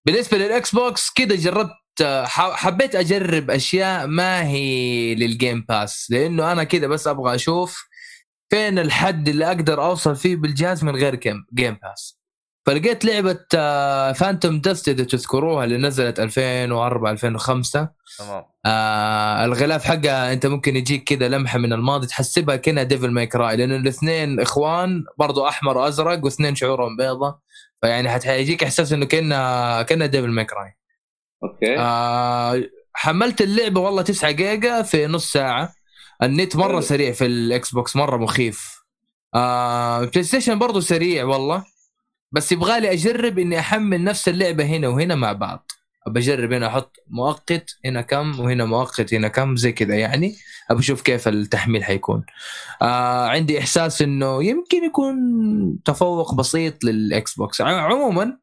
[0.07, 6.51] بالنسبة لل Xbox كذا جربت آه، حبيت أجرب أشياء ما هي لل Game Pass لأنه
[6.51, 7.87] أنا كذا بس أبغى أشوف
[8.49, 12.16] فين الحد اللي أقدر أوصل فيه بالجهاز من غير Game Game Pass
[12.67, 13.39] فلقيت لعبة
[14.13, 17.89] Phantom Dust إذا تذكروها اللي نزلت 2004 2005
[18.19, 18.43] تمام.
[18.65, 23.55] آه الغلاف حقها أنت ممكن يجيك كذا لمحة من الماضي تحسبها كأنها Devil May Cry
[23.57, 27.39] لأن الاثنين إخوان برضو أحمر وأزرق واثنين شعورهم بيضة.
[27.81, 30.77] فيعني حتجيك إحساس إنه كأنها كأنها Devil May Cry
[31.43, 31.79] أوكي.
[31.79, 32.63] آه
[32.93, 35.73] حملت اللعبة والله 9 جيجا في نص ساعة.
[36.23, 36.79] النت مرة.
[36.79, 38.83] سريع في ال Xbox مرة مخيف.
[39.35, 41.76] آه PlayStation برضه سريع والله.
[42.31, 45.71] بس يبغالي أجرب إني أحمل نفس اللعبة هنا وهنا مع بعض.
[46.07, 50.35] أبى أجرب هنا أحط مؤقت هنا كم وهنا مؤقت هنا كم زي كذا يعني.
[50.71, 52.25] أبى أشوف كيف التحميل حيكون.
[52.81, 55.15] آه عندي إحساس إنه يمكن يكون
[55.85, 57.61] تفوق بسيط لل Xbox.
[57.61, 58.37] عموما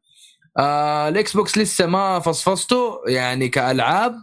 [0.57, 4.15] آه ال Xbox لسه ما فصفصته يعني كألعاب.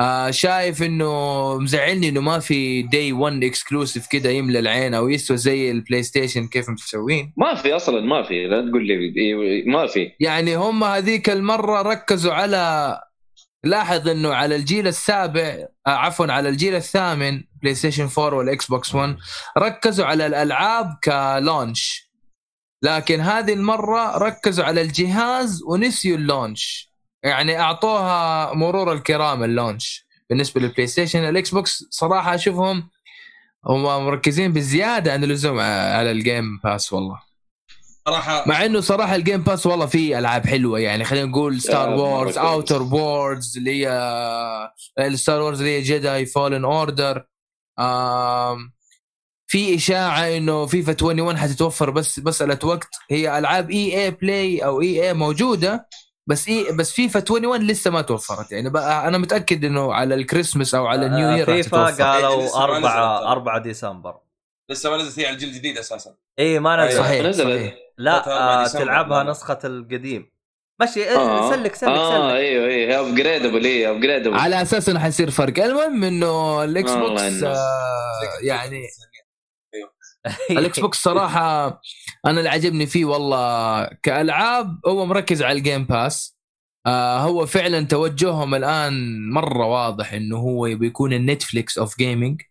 [0.00, 5.36] آه شايف إنه مزعلني إنه ما في day 1 exclusive كده يملى العين أو يسوى
[5.36, 7.32] زي ال PlayStation كيف مسوين.
[7.36, 8.46] ما في أصلا ما في.
[8.46, 10.12] لا تقول لي ما في.
[10.20, 13.00] يعني هم هذيك المرة ركزوا على
[13.64, 19.16] لاحظ إنه على الجيل السابع آه عفوا على الجيل الثامن PlayStation 4 وال Xbox 1
[19.58, 22.08] ركزوا على الألعاب ك launch
[22.82, 26.87] لكن هذه المرة ركزوا على الجهاز ونسيوا ال launch
[27.22, 32.90] يعني أعطوها مرور الكرام ال launch بالنسبة لل PlayStation ال Xbox صراحة أشوفهم
[33.66, 37.20] هم مركزين بزيادة عن اللزوم على ال Game Pass والله.
[38.08, 41.90] صراحة مع إنه صراحة ال Game Pass والله فيه ألعاب حلوة يعني خلينا نقول Star
[41.90, 42.38] Wars.
[42.38, 43.90] Outer Worlds اللي هي
[44.98, 47.24] ال Star Wars اللي هي Jedi Fallen Order
[49.46, 52.88] في إشاعة إنه فيفا 21 حتتوفر بس مساله وقت.
[53.10, 55.88] هي ألعاب EA Play أو EA موجودة
[56.28, 58.52] بس اي بس فيفا 21 لسه ما توفرت.
[58.52, 61.94] يعني بقى أنا متأكد إنه على الكريسماس أو على ال new آه، year FIFA إيه،
[61.94, 63.26] قالوا لسه ما 4 نزلت.
[63.26, 64.16] 4 ديسمبر.
[64.70, 65.18] لسه ما نزلت.
[65.18, 66.14] هي على الجيل الجديد أساسا.
[66.38, 67.02] اي ما نزل أيوة.
[67.04, 67.56] صحيح نزلت.
[67.58, 67.74] صحيح.
[67.98, 68.68] لا فترة أربعة آه.
[68.68, 69.30] تلعبها لا.
[69.30, 70.30] نسخة القديم.
[70.82, 71.50] مشي آه.
[71.50, 72.36] سلك سلك آه سلك.
[72.36, 73.08] أيوه أيوه.
[73.08, 75.64] upgradable هي upgradable على أساس إنه حيصير فرق.
[75.64, 77.56] المهم إنه ال Xbox آه
[78.42, 78.82] يعني
[80.50, 81.80] ال Xbox صراحة
[82.26, 86.38] أنا اللي عجبني فيه والله كألعاب هو مركز على ال Game Pass
[86.86, 92.42] آه هو فعلا توجههم الآن مرة واضح إنه هو يبي يكون ال Netflix of gaming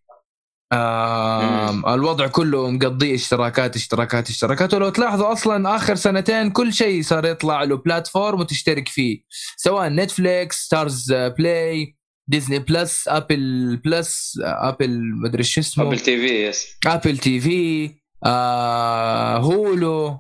[0.74, 4.74] آه الوضع كله مقضي اشتراكات اشتراكات اشتراكات.
[4.74, 9.22] ولو تلاحظوا أصلا آخر سنتين كل شيء صار يطلع له platform وتشترك فيه
[9.58, 11.97] سواء Netflix StarzPlay
[12.28, 15.88] Disney Plus Apple Plus Apple مدري شو اسمه.
[15.88, 17.92] Apple TV yes Apple TV
[18.26, 20.20] آه Hulu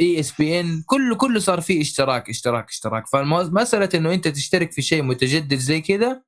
[0.00, 3.04] ESPN كله كله صار فيه اشتراك اشتراك اشتراك.
[3.12, 6.22] فمساله إنه أنت تشترك في شيء متجدد زي كذا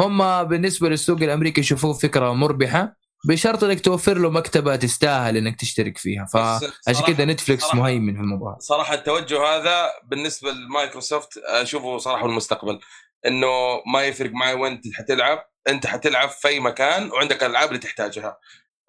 [0.00, 2.96] هم بالنسبة للسوق الأمريكي يشوفوه فكرة مربحة
[3.28, 6.26] بشرط إنك توفر له مكتبة تستاهل إنك تشترك فيها.
[6.32, 8.58] فعشان كذا Netflix صراحة- مهيمن في الموضوع.
[8.60, 12.80] صراحة التوجه هذا بالنسبة لمايكروسوفت أشوفه صراحة المستقبل.
[13.26, 17.78] إنه ما يفرق معي وين أنت حتلعب أنت حتلعب في أي مكان وعندك الألعاب اللي
[17.78, 18.36] تحتاجها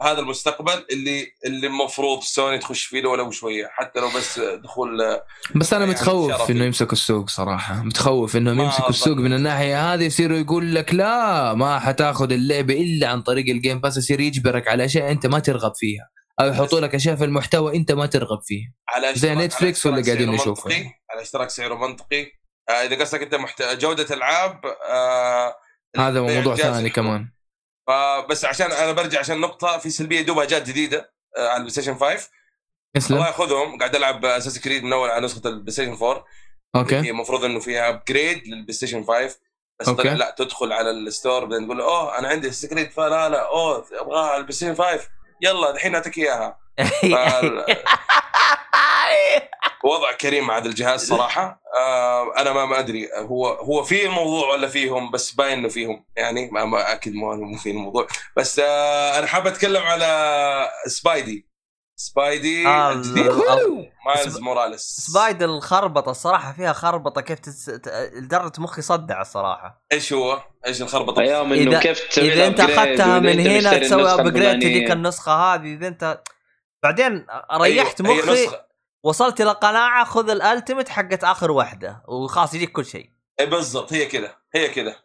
[0.01, 4.97] هذا المستقبل اللي اللي المفروض سوني تخش فيه ولو شوية حتى لو بس دخول
[5.55, 6.51] بس أنا يعني متخوف.
[6.51, 9.17] إنه يمسكوا السوق صراحة متخوف انهم يمسكوا السوق.
[9.17, 13.79] من الناحية هذه يصيروا يقول لك لا ما حتاخذ اللعبه إلا عن طريق ال Game
[13.79, 17.75] Pass يصير يجبرك على أشياء أنت ما ترغب فيها أو يحطوا لك أشياء في المحتوى
[17.77, 20.49] أنت ما ترغب فيه على زي اشتراك- Netflix اشتراك قاعدين نشوفه.
[20.69, 22.25] منطقي على اشتراك سعره منطقي
[22.69, 23.61] إذا قصدك أنت محت...
[23.63, 25.55] جودة ألعاب آه
[25.97, 26.89] هذا موضوع ثاني.
[26.89, 27.31] كمان.
[27.87, 31.95] فبس عشان أنا برجع عشان نقطة في سلبية دوبها جات جديدة آه على ال PlayStation
[31.95, 32.29] 5
[33.09, 33.77] الله يأخذهم.
[33.79, 36.25] قاعد ألعب Assassin's Creed من أول على نسخة ال PlayStation 4
[36.75, 39.39] هي okay المفروض إنه فيها upgrade لل PlayStation 5
[39.79, 40.03] بس okay.
[40.03, 43.47] طلع لا تدخل على ال store بعدين تقول أوه أنا عندي Assassin's Creed فلا لا
[43.49, 44.99] أوه أبغاها على ال PlayStation 5
[45.41, 46.62] يلا الحين أعطيك إياها.
[49.85, 51.61] وضع كريم مع هذا الجهاز صراحة.
[51.79, 56.05] آه أنا ما ما أدري هو هو في الموضوع ولا فيهم؟ بس باين إنه فيهم.
[56.15, 58.07] يعني ما, ما أكيد مو في الموضوع.
[58.37, 61.53] بس آه أنا حاب أتكلم على سبايدي.
[61.95, 63.27] سبايدي آه، الجديد.
[63.27, 64.81] ال- مايلز موراليس.
[64.81, 67.69] سبايدر الخربطة الصراحة فيها خربطة كيف تس...
[68.13, 69.85] لدرجة مخي صدع الصراحة.
[69.91, 74.01] إيش هو؟ إيش الخربطة؟ أيام إنه إذا- كيف تسوي إذا أنت أخذتها من هنا تسوي
[74.01, 74.59] النسخة ابجريد.
[74.59, 76.21] تجيك النسخة هذه إذا أنت
[76.83, 78.47] بعدين ريحت هي مخي.
[78.47, 78.55] نسخة-
[79.03, 83.09] وصلت إلى قناعة خذ الألتيميت حقت آخر واحدة وخلاص يجيك كل شيء.
[83.39, 84.95] إي بالضبط هي كذا هي كذا.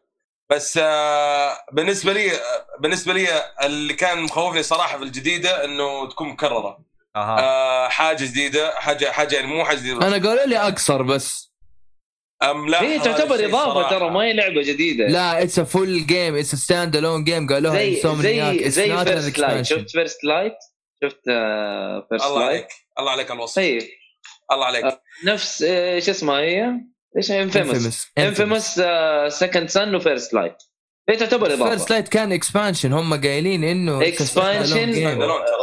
[0.50, 2.38] بس آه بالنسبة لي آه،
[2.80, 3.28] بالنسبة لي
[3.62, 6.78] اللي كان مخوفني صراحة في الجديدة إنه تكون مكررة.
[7.16, 7.38] أها.
[7.40, 10.08] آه حاجة جديدة حاجة حاجة يعني مو حاجة جديدة.
[10.08, 11.48] أنا قالوا لي أقصر بس.
[12.42, 13.90] أم لا هي تعتبر إضافة.
[13.90, 15.06] ترى ما هي لعبة جديدة.
[15.06, 19.38] لا اتس ا فول جيم اتس ا ستاند الون جيم قالوها زي زي زي فيرست
[19.38, 20.52] لايت شفت فيرست لايت
[21.04, 21.20] شفت
[22.08, 22.68] فيرست الله لايت عليك.
[22.98, 23.54] الله عليك على الوصف.
[23.56, 23.82] طيب.
[24.52, 24.84] الله عليك.
[24.84, 25.00] آه.
[25.24, 26.72] نفس آه، شو اسمها هي؟
[27.16, 28.06] إيش انفيموس Infamous.
[28.18, 28.80] انفيموس
[29.38, 30.56] سكند سن وفيرست لايت
[31.08, 34.92] هي تعتبر فيرست اضافه لايت كان اكسبانشن هم قايلين إنه اكسبانشن.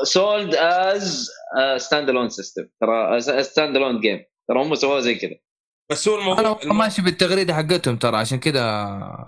[0.03, 1.29] سولد از
[1.77, 5.35] ستاند الون سيستم ترى ستاند الون جيم ترى هم سووها زي كذا.
[5.91, 8.61] بس هو الموضوع أنا ماشي بالتغريدة حقتهم ترى عشان كذا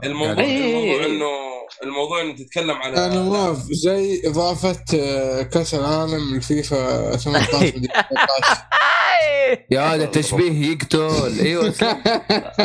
[0.03, 1.11] الموضوع قاعد- إيه، إيه، الموضوع إيه.
[1.11, 7.87] إنه الموضوع إنه تتكلم على أنا موافق زي إضافة آه، كأس العالم الفيفا 18 مدري
[7.87, 8.67] 18.
[9.71, 11.39] يا هذا التشبيه يقتل.
[11.39, 11.67] أيوه.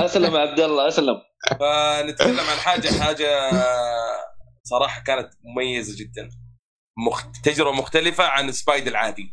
[0.06, 1.14] أسلم يا عبد الله أسلم.
[1.50, 3.50] فنتكلم عن حاجة حاجة
[4.64, 6.30] صراحة كانت مميزة جدا.
[6.98, 7.24] مخ...
[7.44, 9.32] تجربة مختلفة عن سبايد العادي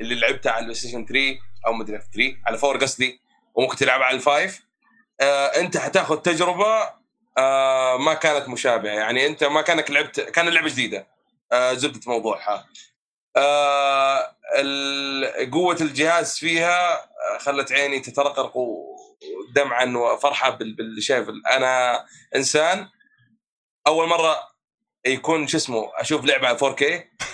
[0.00, 3.20] اللي لعبتها على ال PlayStation 3 أو مدري 3 على 4 قصدي
[3.54, 4.66] وممكن تلعبها على ال five
[5.20, 6.99] آه أنت حتاخذ تجربة
[7.40, 8.92] آه ما كانت مشابهة.
[8.92, 11.06] يعني أنت ما كانك لعبت كان اللعبة جديدة.
[11.52, 12.66] آه زبدة موضوعها.
[13.36, 14.36] آه
[15.52, 17.06] قوة الجهاز فيها
[17.38, 18.54] خلت عيني تترقرق
[19.54, 21.28] دمعا وفرحة بال- باللي شايف.
[21.56, 22.04] أنا
[22.36, 22.88] إنسان
[23.86, 24.36] أول مرة
[25.06, 26.84] يكون شو اسمه أشوف لعبة على 4K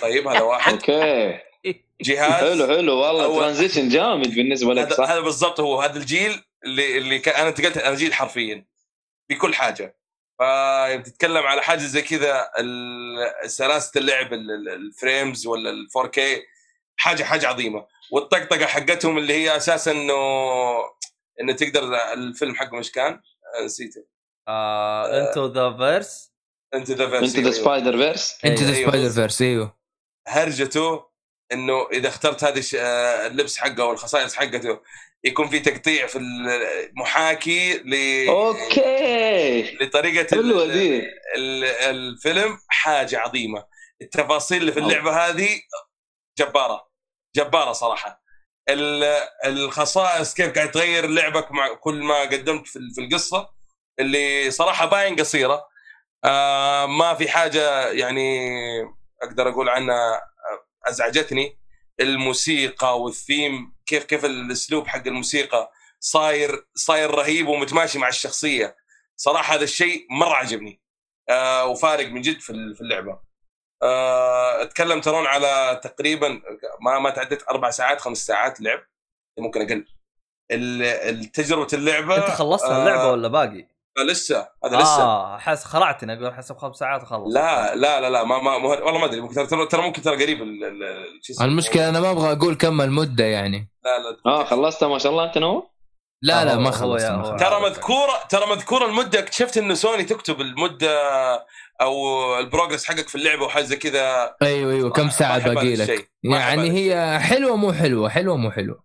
[0.01, 0.73] طيب هذا واحد.
[0.73, 1.39] أوكي.
[2.01, 2.43] جهاز.
[2.59, 3.39] حلو حلو والله.
[3.39, 5.81] transition جامد بالنسبة لك هذا صح؟ هذا بالضبط هو.
[5.81, 8.65] هذا الجيل اللي اللي كان أنا انتقلت أنا جيل حرفيا.
[9.27, 9.97] في كل حاجة.
[10.39, 16.19] فبتتكلم على حاجة زي كذا ال- سلاسة اللعب ال- ال- ال frames ولا ال 4K
[16.97, 17.87] حاجة حاجة عظيمة.
[18.11, 20.13] والطقطقة حقتهم اللي هي أساسا إنه
[21.41, 23.21] إنه تقدر الفيلم حقه مش كان؟
[23.59, 24.05] آه، نسيته.
[24.49, 26.31] Into the Verse
[26.73, 28.89] into the into the Spider-Verse into the أيوة.
[28.89, 29.77] Spider-Verse أيوه.
[30.27, 31.05] هرجته
[31.51, 34.79] إنه إذا اخترت هذا الش- آه، اللبس حقه والخصائص حقته
[35.23, 37.93] يكون في تقطيع في المحاكي ل
[38.29, 39.77] أوكي.
[39.81, 40.99] لطريقة حلوة دي
[41.35, 42.57] ال- الفيلم.
[42.67, 43.65] حاجة عظيمة.
[44.01, 44.79] التفاصيل اللي في.
[44.79, 45.49] اللعبة هذه
[46.39, 46.87] جبارة.
[47.35, 48.21] جبارة صراحة.
[48.69, 53.49] ال- الخصائص كيف قاعد تغير لعبك مع كل ما قدمت في في القصة
[53.99, 55.67] اللي صراحة باين قصيرة.
[56.25, 58.49] آه ما في حاجة يعني
[59.23, 61.59] أقدر أقول عنها آه، أزعجتني.
[61.99, 68.75] الموسيقى والثيم كيف كيف الأسلوب حق الموسيقى صاير صاير رهيب ومتماشي مع الشخصية.
[69.15, 70.81] صراحة هذا الشيء مرة عجبني
[71.29, 73.19] آه وفارق من جد في ال- في اللعبة.
[73.83, 76.41] آه أتكلم ترون على تقريبا
[76.81, 78.79] ما ما تعدت أربع ساعات خمس ساعات لعب
[79.39, 79.85] ممكن أقل.
[81.33, 83.67] تجربة اللعبة أنت خلصت اللعبة ولا باقي؟
[83.99, 84.47] آه لسه.
[84.65, 85.01] هذا لسه.
[85.03, 88.67] آه حس خرعتني أقول حسب خمس ساعات اخلص لا لا لا لا ما ما مه-
[88.67, 91.89] والله ما أدري ممكن ترى ترى ممكن ترى قريب ال- ال- ال- شو اسمه؟ المشكلة
[91.89, 93.69] أنا ما أبغى أقول كم المدة يعني.
[93.85, 94.17] لا لا.
[94.33, 95.69] آه خلصتها ما شاء الله أنت نو
[96.23, 97.05] لا آه، لا ما خلصت.
[97.39, 100.99] ترى مذكورة ترى مذكورة المدة اكتشفت انه سوني تكتب المدة
[101.81, 101.93] أو
[102.39, 104.35] ال progress حقك في اللعبة وحاجة زي كذا.
[104.41, 108.83] أيوه أيوه كم ساعة باقي لك؟ يعني هي حلوة مو حلوة؟ حلوة مو حلوة؟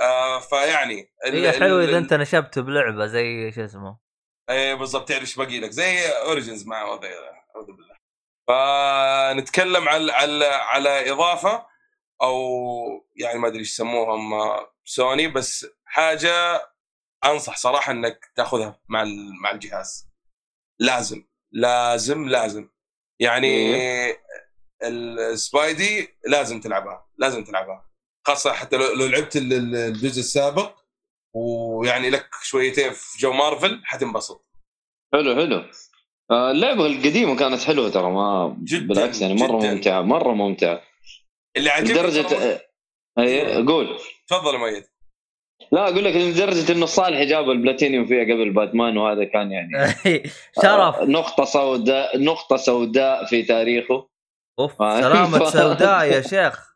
[0.00, 4.03] آه فيعني هي حلو ال- إذا أنت نشبت بلعبة زي شو اسمه؟
[4.50, 5.70] إيه بالضبط تعرف إيش باقي لك.
[5.70, 6.98] زي Origins مع أعوذ
[7.66, 7.94] بالله.
[8.48, 11.66] فنتكلم على على على إضافة
[12.22, 12.38] أو
[13.16, 14.32] يعني ما أدري إيش يسموهم
[14.84, 16.62] سوني بس حاجة
[17.24, 19.04] أنصح صراحة إنك تاخذها مع
[19.42, 20.08] مع الجهاز.
[20.80, 22.68] لازم لازم لازم.
[23.20, 23.76] يعني
[24.82, 27.90] السبايدي لازم تلعبها لازم تلعبها.
[28.26, 30.83] خاصة حتى لو لعبت ال- ال- الجزء السابق
[31.34, 34.46] ويعني لك شويتين في جو مارفل حتنبسط
[35.14, 35.64] حلو حلو.
[36.30, 39.74] آه، اللعبة القديمة كانت حلوة ترى ما جداً، بالعكس يعني مرة جداً.
[39.74, 40.80] ممتعة مرة ممتعة.
[41.56, 42.60] اللي عجبني لدرجه آه،
[43.18, 43.98] أي قول.
[44.28, 44.84] تفضل يا مؤيد
[45.72, 49.70] لا أقول لك لدرجة إنه صالح جاب البلاتينيوم فيها قبل باتمان وهذا كان يعني
[50.62, 50.94] شرف.
[50.96, 54.08] آه، نقطة سوداء نقطة سوداء في تاريخه.
[54.58, 54.72] أوف.
[55.04, 56.74] سلامة سوداء يا شيخ.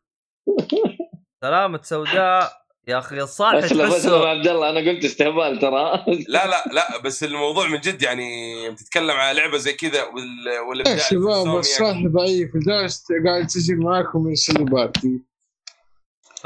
[1.45, 2.58] سلامة سوداء.
[2.89, 6.05] يا أخي الصالح اسلم اسلم تحسه عبد الله أنا قلت استهبال ترى.
[6.29, 10.61] لا لا لا بس الموضوع من جد يعني بتتكلم على لعبة زي كذا وال يا
[10.61, 11.59] والإبداع اللي في شباب إنسومنياك.
[11.61, 14.97] الصالح ضعيف جالس قاعد يسجل معاكم من سلبات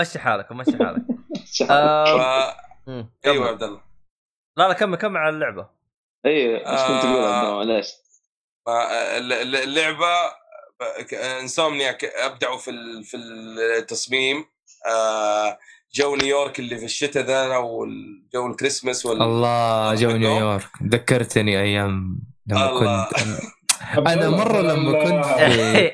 [0.01, 1.03] مشي حالك مشي حالك.
[1.71, 2.51] آه...
[2.51, 2.55] ف...
[3.27, 3.47] أيوه.
[3.47, 3.81] يا عبد الله.
[4.57, 5.69] لا لا كمل كمل على اللعبة.
[6.27, 7.89] اي إيش كنت تقول عبد الله؟ معليش.
[8.69, 10.09] ال- ال- اللعبة
[11.13, 14.45] Insomniac أبدعوا في ال- في التصميم.
[14.91, 15.59] آه،
[15.95, 20.11] جو نيويورك اللي في الشتاء ذا والجو الكريسماس وال الله جو.
[20.11, 23.05] نيويورك ذكرتني أيام لما الله.
[23.09, 23.19] كنت
[24.09, 25.91] أنا مرة لما كنت في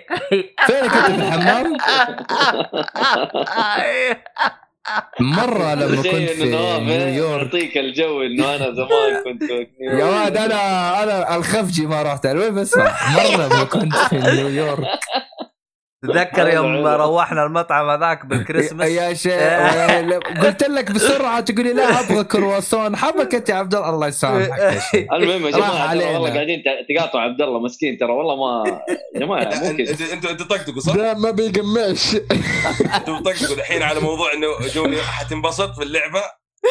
[0.67, 1.77] فين كنت في الحمام؟
[5.21, 10.37] مرة لما كنت في نواف نيويورك يعطيك الجو إنه أنا زمان كنت في يا واد
[10.37, 14.87] أنا أنا الخفجي ما رحت وين بسمع مرة لما كنت في نيويورك
[16.03, 17.05] تذكر يوم حلو، حلو.
[17.05, 19.33] روحنا المطعم هذاك بالكريسماس؟ يا شيخ
[20.45, 22.97] قلت لك بسرعة تقولي لا أبغى كرواسون.
[22.97, 25.97] حبك انت يا عبد الله الله يسامحك المهم يا جماعة.
[26.13, 26.63] والله قاعدين
[26.97, 28.81] تقاطعوا عبد الله مسكين ترى والله ما
[29.15, 30.13] يا جماعة مو انت كذا.
[30.13, 32.17] انت انت طقطقوا صح؟ ده ما بيقمعش
[32.95, 36.23] أنتوا طقطقوا الحين على موضوع إنه جو نيويورك حتنبسط في اللعبة.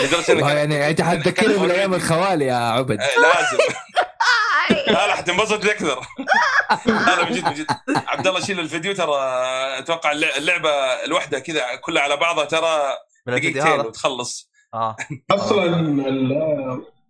[0.04, 2.92] لدرجة إنك يعني أنت حتذكرني من أيام الخوالي يا عبد.
[2.92, 3.58] إيه، لازم.
[4.88, 6.00] لا لا حتنبسط أكثر.
[6.86, 7.66] لا من جد من جد.
[8.08, 9.16] عبد الله شيل الفيديو ترى
[9.80, 10.70] أتوقع اللع- اللعبة
[11.06, 12.80] الواحده كذا كلها على بعضها ترى
[13.28, 14.52] دقيقتين وتخلص.
[14.74, 14.96] آه.
[15.32, 15.82] أصلا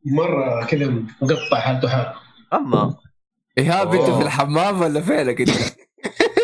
[0.05, 2.13] مرة كذا مقطع حالته حال
[2.53, 2.95] أما.
[3.57, 4.09] ايهاب انت.
[4.09, 5.49] في الحمام ولا فينك أنت؟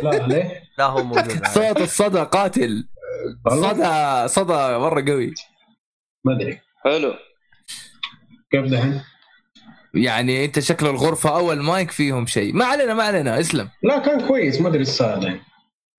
[0.03, 1.47] لا ليه؟ لا هو موجود.
[1.55, 2.87] صوت الصدى قاتل.
[3.49, 5.33] صدى صدى مرة قوي.
[6.25, 6.61] ما أدري.
[6.83, 7.13] حلو
[8.51, 9.03] كيف دحين؟
[9.93, 12.53] يعني انت شكل الغرفة أو المايك فيهم شيء.
[12.53, 13.69] ما علينا ما علينا اسلم.
[13.83, 15.43] لا كان كويس ما أدري إيش صار دحين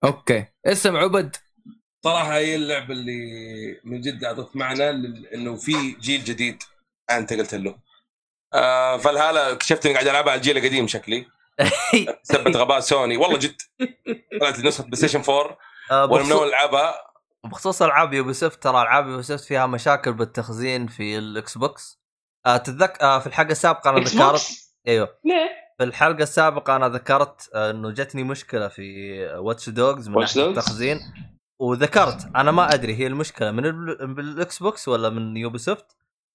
[0.03, 0.45] أوكي.
[0.65, 1.35] اسم عبد.
[2.03, 3.21] صراحة هي اللعبة اللي
[3.83, 4.89] من جد اعطت معنى
[5.33, 6.63] إنه في جيل جديد.
[7.09, 7.75] أنا انتقلت له.
[8.53, 11.25] آه فالهالة اكتشفت إني قاعد ألعبها على الجيل القديم شكلي.
[12.23, 13.17] سبت غباء سوني.
[13.17, 13.61] والله جد.
[14.39, 15.57] طلعت نسخه PlayStation 4
[15.91, 16.93] آه، وأنا من أول ألعبها.
[17.45, 22.04] بخصوص ألعاب Ubisoft ترى ألعاب Ubisoft فيها مشاكل بالتخزين في ال Xbox.
[22.45, 24.41] آه تتذكر آه في الحلقة السابقة أنا ذكرت؟
[24.87, 30.15] إيوه ليه؟ في الحلقة السابقة أنا ذكرت آه، إنه جتني مشكلة في Watch Dogs من
[30.15, 30.99] ناحية؟ التخزين
[31.59, 35.85] وذكرت أنا ما أدري هي المشكلة من ال- بال Xbox ولا من Ubisoft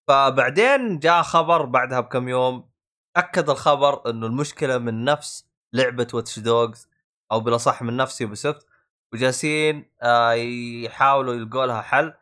[0.09, 2.71] فبعدين جاء خبر بعدها بكم يوم
[3.17, 6.89] أكد الخبر إنه المشكلة من نفس لعبة Watch Dogs
[7.33, 8.67] أو بالاصح من نفس Ubisoft
[9.13, 12.15] وجالسين آه، يحاولوا يلقوا لها حل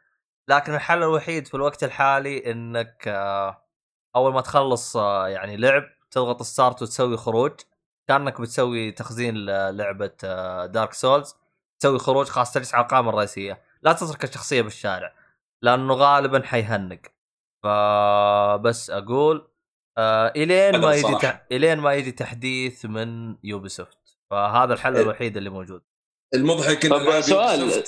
[0.48, 3.67] لكن الحل الوحيد في الوقت الحالي إنك آه،
[4.18, 7.52] أول ما تخلص آه، يعني لعب تضغط start وتسوي خروج.
[8.08, 10.12] كأنك بتسوي تخزين للعبه
[10.66, 11.34] Dark Souls
[11.80, 13.62] تسوي خروج خاص تجلس على القائمه الرئيسية.
[13.82, 15.12] لا تترك الشخصية بالشارع
[15.62, 17.00] لأنه غالبا حيهنق.
[17.62, 19.48] فبس أقول
[19.98, 21.14] آه إلين ما يجي.
[21.14, 21.46] تح...
[21.52, 25.02] إلين ما يجي تحديث من Ubisoft فهذا الحل إيه.
[25.02, 25.82] الوحيد اللي موجود.
[26.34, 27.84] المضحك ألعاب سؤال.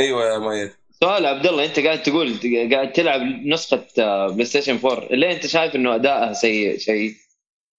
[0.00, 2.38] أيوه يا مؤيد سؤال عبد الله أنت قاعد تقول
[2.74, 7.14] قاعد تلعب نسخة آه، PlayStation 4 ليه أنت شايف إنه ادائها سيء شيء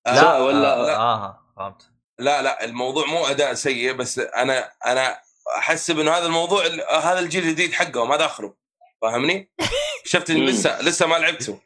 [0.07, 1.81] آه، لا، ولا- آه، لا آه فهمت
[2.19, 5.19] لا لا الموضوع مو أداء سيء بس أنا أنا
[5.57, 6.65] احسب انه هذا الموضوع
[7.01, 8.53] هذا الجيل الجديد حقه ما داخله
[9.01, 9.51] فاهمني؟
[10.05, 10.31] شفت.
[10.31, 11.59] لسه لسه ما لعبته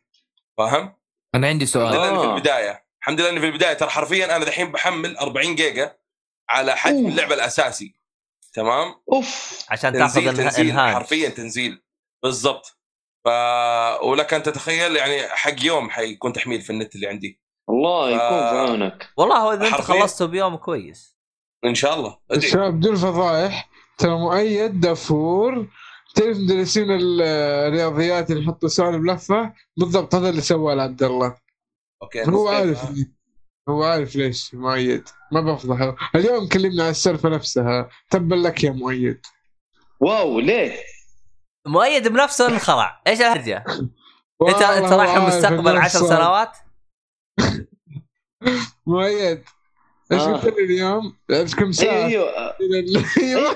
[0.57, 0.95] فاهم؟
[1.35, 2.35] أنا عندي الحمد سؤال لله إني في آه.
[2.35, 5.95] البداية الحمد لله اني في البداية ترى حرفيا أنا دحين بحمل 40 جيجا
[6.49, 7.07] على حجم.
[7.07, 7.93] اللعبة الأساسي
[8.53, 9.59] تمام؟ أوف.
[9.69, 11.83] عشان تاخذ تنزيل تنزيل حرفيا تنزيل.
[12.23, 12.79] بالضبط.
[13.25, 13.27] ف
[14.03, 17.41] ولك أن تتخيل يعني حق يوم حيكون تحميل في النت اللي عندي.
[17.69, 18.57] الله يكون في.
[18.69, 19.75] عونك والله هو إذا أنت.
[19.75, 21.17] خلصته بيوم كويس.
[21.65, 22.17] إن شاء الله.
[22.31, 25.67] الشباب بدون فضايح ترى مؤيد دافور
[26.15, 27.21] تعرف مدرسين ال-
[27.67, 31.37] الرياضيات اللي يحطوا سؤال بلفه بالضبط هذا اللي سواه لعبد الله.
[32.03, 32.85] أوكي هو عارف.
[33.69, 39.25] هو عارف ليش مؤيد ما بفضحه اليوم كلمنا عن السالفة نفسها تبا لك يا مؤيد
[39.99, 40.71] واو ليه؟
[41.67, 43.63] مؤيد بنفسه انخرع إيش الهرجه؟
[44.49, 46.09] انت أنت رايح المستقبل عشر صار.
[46.09, 46.51] سنوات
[48.87, 49.43] مؤيد
[50.11, 50.33] إيش آه.
[50.33, 52.29] قلت لي اليوم؟ لعبت كم أيوه ساعة؟ أيوه
[53.21, 53.55] أيوه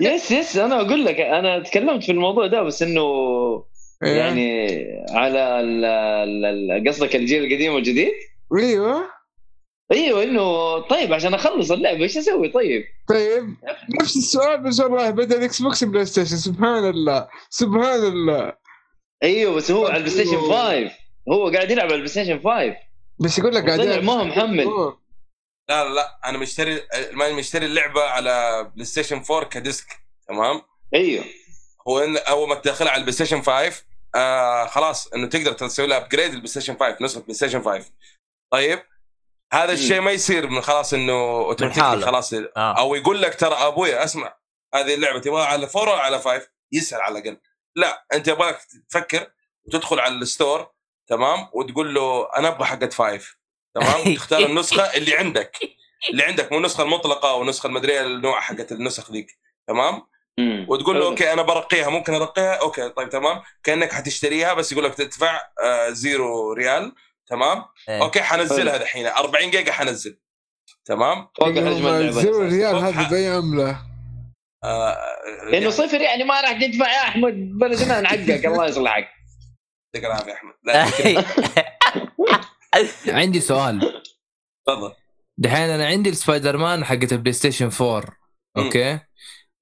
[0.00, 3.02] yes yes أنا أقول لك أنا تكلمت في الموضوع ده بس إنه
[4.04, 4.16] إيه.
[4.18, 4.68] يعني
[5.10, 8.12] على ال- ال- ال- قصدك الجيل القديم والجديد؟
[8.58, 9.10] أيوه
[9.92, 13.56] إيوه إنه طيب عشان أخلص اللعبة إيش أسوي؟ طيب؟ طيب
[14.00, 18.52] نفس السؤال بس والله بدل Xbox PlayStation سبحان الله سبحان الله.
[19.22, 20.90] إيوه بس هو على ال PlayStation 5
[21.32, 22.76] هو قاعد يلعب على ال PlayStation 5
[23.18, 24.02] بس يقول لك قاعد يلعب.
[24.02, 24.64] ما هو محمل.
[25.68, 26.80] لا لا لا أنا مشتري
[27.38, 29.86] مشتري اللعبة على PlayStation 4 ك disc
[30.28, 30.60] تمام؟
[30.94, 31.24] إيوه.
[31.88, 35.96] هو إن أول ما تدخلها على ال PlayStation 5 آه خلاص إنه تقدر تسوي لها
[35.96, 37.90] upgrade ال PlayStation 5 نسخة PlayStation 5
[38.52, 38.78] طيب
[39.54, 42.06] هذا الشيء ما يصير من خلاص إنه automatically.
[42.06, 42.48] خلاص آه.
[42.56, 44.36] أو يقول لك ترى ابويا أسمع
[44.74, 47.40] هذه اللعبة تبغاها على 4 ولا على 5 يسأل على الأقل.
[47.76, 48.58] لا أنت يبغاك
[48.90, 49.30] تفكر
[49.64, 50.70] وتدخل على ال store
[51.08, 53.20] تمام؟ وتقول له أنا أبغى حقت 5
[53.74, 55.58] تمام؟ تختار النسخة اللي عندك.
[56.10, 60.02] اللي عندك مو النسخة المطلقة أو النسخة المدريه النوع حقت النسخ ذيك تمام.
[60.68, 61.06] وتقول له.
[61.06, 65.90] أوكي أنا برقيها ممكن أرقيها؟ أوكي طيب تمام؟ كأنك حتشتريها بس يقول لك تدفع آه
[65.90, 66.92] zero ريال.
[67.26, 68.02] تمام؟ إيه.
[68.02, 69.06] أوكي حنزلها دحين.
[69.06, 70.20] 40 جيجا حنزل.
[70.84, 72.10] تمام؟ فوق حجم اللعبة.
[72.10, 73.80] zero ريال هذا ح- بأي عملة.
[74.64, 74.96] آه
[75.54, 77.34] انه صفر يعني ما راح تدفع يا أحمد.
[77.34, 79.08] بلدنا حقك الله يصلحك.
[79.94, 80.54] يعطيك العافية يا أحمد.
[80.64, 80.86] لا
[83.20, 84.02] عندي سؤال.
[84.66, 84.92] تفضل.
[85.38, 88.04] دحين أنا عندي السبايدر مان حقت ال PlayStation 4
[88.56, 88.98] أوكي؟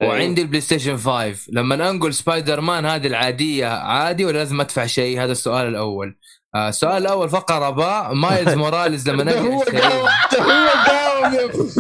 [0.03, 5.21] وعندي ال PlayStation 5 لما أنقل سبايدر مان هذه العادية عادي ولا لازم أدفع شيء؟
[5.25, 6.19] هذا السؤال الأول.
[6.57, 11.35] السؤال الأول فقرة باء Miles Morales لما نجي هو قاوم ده هو قاوم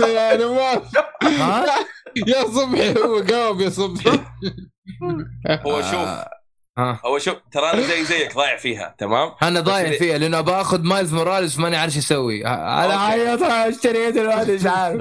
[0.08, 0.82] يا نواف
[1.22, 1.64] ها؟
[2.26, 4.10] يا صبحي هو قاوم يا صبحي.
[5.66, 6.30] هو شوف آه،
[6.78, 7.00] ها.
[7.06, 11.14] هو شوف ترى أنا زي زيك ضايع فيها تمام؟ أنا ضايع فيها لأنه باخذ Miles
[11.14, 12.46] Morales ماني عارف إيش أسوي.
[12.46, 13.28] أنا أوكي.
[13.28, 15.00] عيط اشتريه دلوقتي مش عارف.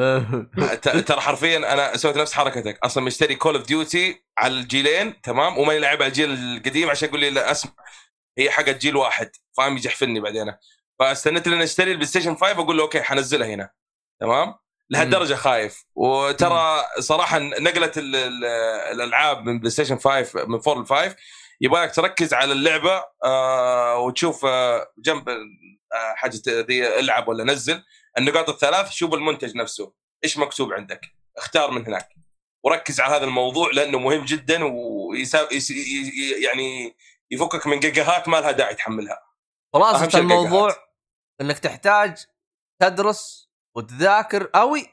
[1.07, 2.79] ترى حرفيا أنا سويت نفس حركتك.
[2.83, 7.19] أصلا مشتري Call of Duty على الجيلين تمام؟ وماني لاعب على الجيل القديم عشان يقول
[7.21, 7.71] لي لا أسمع.
[8.43, 10.53] هي حقت جيل واحد فاهم؟ يجحفلني بعدين.
[10.99, 13.69] فاستنيت لين أشتري ال PlayStation 5 أقول له أوكي حنزلها هنا.
[14.19, 14.55] تمام؟
[14.89, 15.85] لهالدرجة خايف.
[15.95, 18.45] وترى صراحة نقله ال- ال-
[18.91, 21.15] الألعاب من PlayStation 5 من 4 ل 5
[21.61, 27.83] يبغاك تركز على اللعبة آه وتشوف آه جنب آه حاجة ذي العب ولا نزل.
[28.17, 29.93] النقاط الثلاث شوف المنتج نفسه.
[30.23, 31.01] إيش مكتوب عندك؟
[31.37, 32.09] اختار من هناك.
[32.63, 35.47] وركز على هذا الموضوع لأنه مهم جدا ويسا...
[37.31, 39.19] يفكك من جيجاهات ما لها داعي تحملها.
[39.73, 40.87] خلاصة الموضوع الجيجاهات.
[41.41, 42.25] إنك تحتاج
[42.79, 44.87] تدرس وتذاكر قوي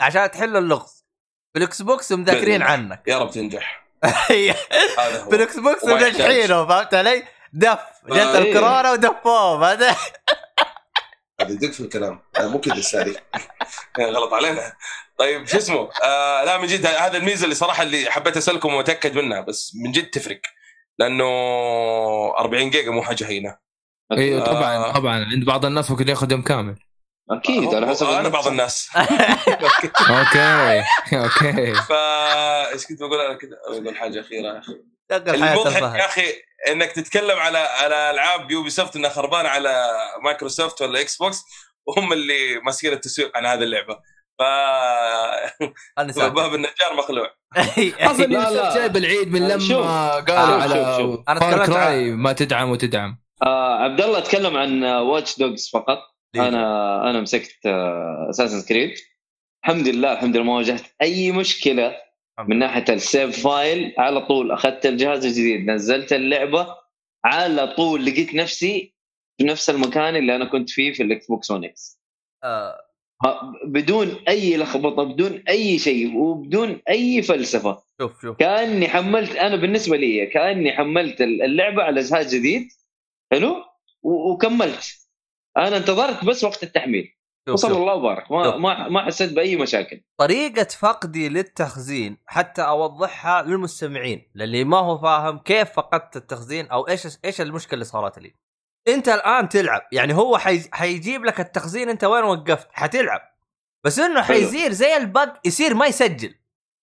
[0.00, 1.04] عشان تحل اللغز.
[1.52, 3.02] في الاكس بوكس مذاكرين عنك.
[3.06, 3.88] يا رب تنجح.
[4.26, 4.50] في
[4.98, 5.32] هذا هو.
[5.32, 5.84] الاكس بوكس.
[5.84, 7.78] منجحينه فهمت علي؟ دف.
[8.06, 8.38] جت آه، إيه.
[8.38, 9.96] الكورونا ودفوه هذا
[11.40, 12.20] هذا دق في الكلام.
[12.38, 13.20] مو كذا السالي
[14.00, 14.72] غلط علينا.
[15.18, 19.14] طيب شو اسمه؟ آه لا من جد هذا الميزة اللي صراحة اللي حبيت أسألكم وأتأكد
[19.14, 20.40] منها بس من جد تفرق.
[20.98, 21.24] لأنه
[22.38, 23.58] 40 جيجا مو حاجة هينة.
[24.12, 24.44] أيوه آه.
[24.44, 25.24] طبعا طبعا.
[25.24, 26.76] عند بعض الناس ممكن ياخذ يوم كامل.
[27.30, 28.90] أكيد على حسب أنا بعض الناس.
[30.10, 31.74] أوكي أوكي.
[31.74, 34.46] فا إيش كنت بقول أنا كذا بقول حاجة أخيرة.
[34.46, 36.22] يا أخي المضحك يا أخي
[36.68, 39.86] إنك تتكلم على على ألعاب يوبي سوفت إنها خربانة على
[40.24, 41.42] مايكروسوفت ولا إكس بوكس
[41.86, 43.98] وهم اللي ماسكين التسويق عن هذه اللعبة.
[44.38, 44.42] ف.
[46.34, 47.30] باب النجار مخلوع.
[48.10, 48.74] أصلا لا، لا.
[48.74, 49.86] جايب العيد من لما شوف.
[50.30, 51.24] قالوا شوف، على شوف، شوف.
[51.26, 53.18] فار تكلمت كراي ما تدعم وتدعم.
[53.42, 55.98] آه عبد الله تكلم عن Watch Dogs فقط.
[56.36, 57.66] أنا أنا مسكت
[58.30, 58.94] Assassin's Creed
[59.64, 61.96] الحمد لله الحمد لله ما واجهت أي مشكلة
[62.48, 63.94] من ناحية ال save file.
[63.98, 66.76] على طول أخذت الجهاز الجديد نزلت اللعبة.
[67.24, 68.94] على طول لقيت نفسي
[69.38, 72.00] في نفس المكان اللي أنا كنت فيه في ال Xbox 1 إكس
[72.44, 72.87] آه،
[73.64, 77.82] بدون أي لخبطة بدون أي شيء وبدون أي فلسفة.
[78.00, 78.36] شوف شوف.
[78.36, 82.68] كأني حملت أنا بالنسبة لي كأني حملت اللعبة على جهاز جديد
[83.32, 83.64] حلو؟
[84.02, 84.84] وكملت.
[85.56, 87.14] أنا انتظرت بس وقت التحميل.
[87.48, 87.76] وصلى.
[87.76, 88.32] الله وبارك.
[88.32, 88.56] ما.
[88.56, 90.00] ما ما حسيت بأي مشاكل.
[90.18, 97.06] طريقة فقدي للتخزين حتى أوضحها للمستمعين للي ما هو فاهم كيف فقدت التخزين أو إيش
[97.24, 98.34] إيش المشكلة اللي صارت لي.
[98.88, 99.82] انت الان تلعب.
[99.92, 100.62] يعني هو حي...
[100.72, 102.68] حيجيب لك التخزين انت وين وقفت.
[102.72, 103.20] حتلعب.
[103.84, 104.22] بس انه.
[104.22, 106.34] حيصير زي البق يصير ما يسجل.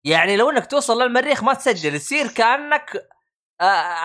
[0.04, 3.08] يعني لو انك توصل للمريخ ما تسجل يصير كأنك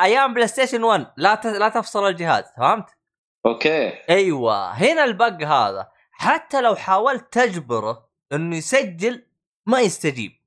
[0.02, 1.46] أيام PlayStation 1 لا ت...
[1.46, 2.86] لا تفصل الجهاز فهمت؟
[3.46, 3.92] أوكي.
[4.10, 4.70] أيوه.
[4.70, 5.88] هنا ال bug هذا.
[6.12, 9.26] حتى لو حاولت تجبره إنه يسجل
[9.66, 10.39] ما يستجيب.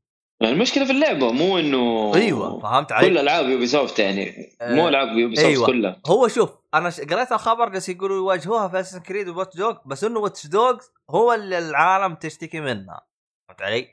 [0.49, 5.07] المشكلة في اللعبة مو إنه أيوه فهمت علي؟ كل ألعاب Ubisoft يعني مو آه، ألعاب
[5.17, 5.67] Ubisoft أيوة.
[5.67, 9.57] كلها هو شوف أنا ش- قريت الخبر جالس يقولوا يواجهوها في Assassin's Creed و Watch
[9.57, 10.79] Dog بس إنه Watch Dog
[11.09, 13.01] هو اللي العالم تشتكي منها
[13.47, 13.87] فهمت علي؟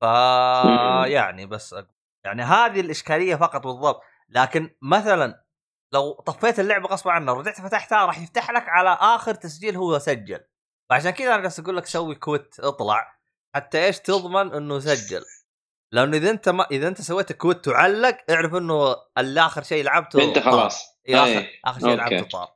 [0.00, 0.04] ف.
[1.12, 1.74] يعني بس
[2.24, 5.44] يعني هذه الإشكالية فقط بالضبط لكن مثلا
[5.94, 10.40] لو طفيت اللعبة غصب عنك ورجعت فتحتها راح يفتح لك على آخر تسجيل هو سجل
[10.90, 13.18] فعشان كذا أنا جالس أقول لك سوي quit اطلع
[13.54, 15.24] حتى إيش تضمن إنه سجل
[15.92, 20.38] لأنه إذا أنت ما إذا أنت سويت quit وعلق اعرف إنه الآخر شيء لعبته أنت
[20.38, 20.82] خلاص.
[21.08, 21.46] اخر.
[21.64, 21.94] آخر شيء.
[21.94, 22.48] لعبته طار.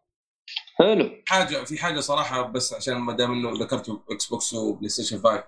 [0.79, 1.11] حلو.
[1.29, 5.45] حاجة في حاجة صراحة بس عشان ما دام إنه ذكرتوا Xbox و PlayStation 5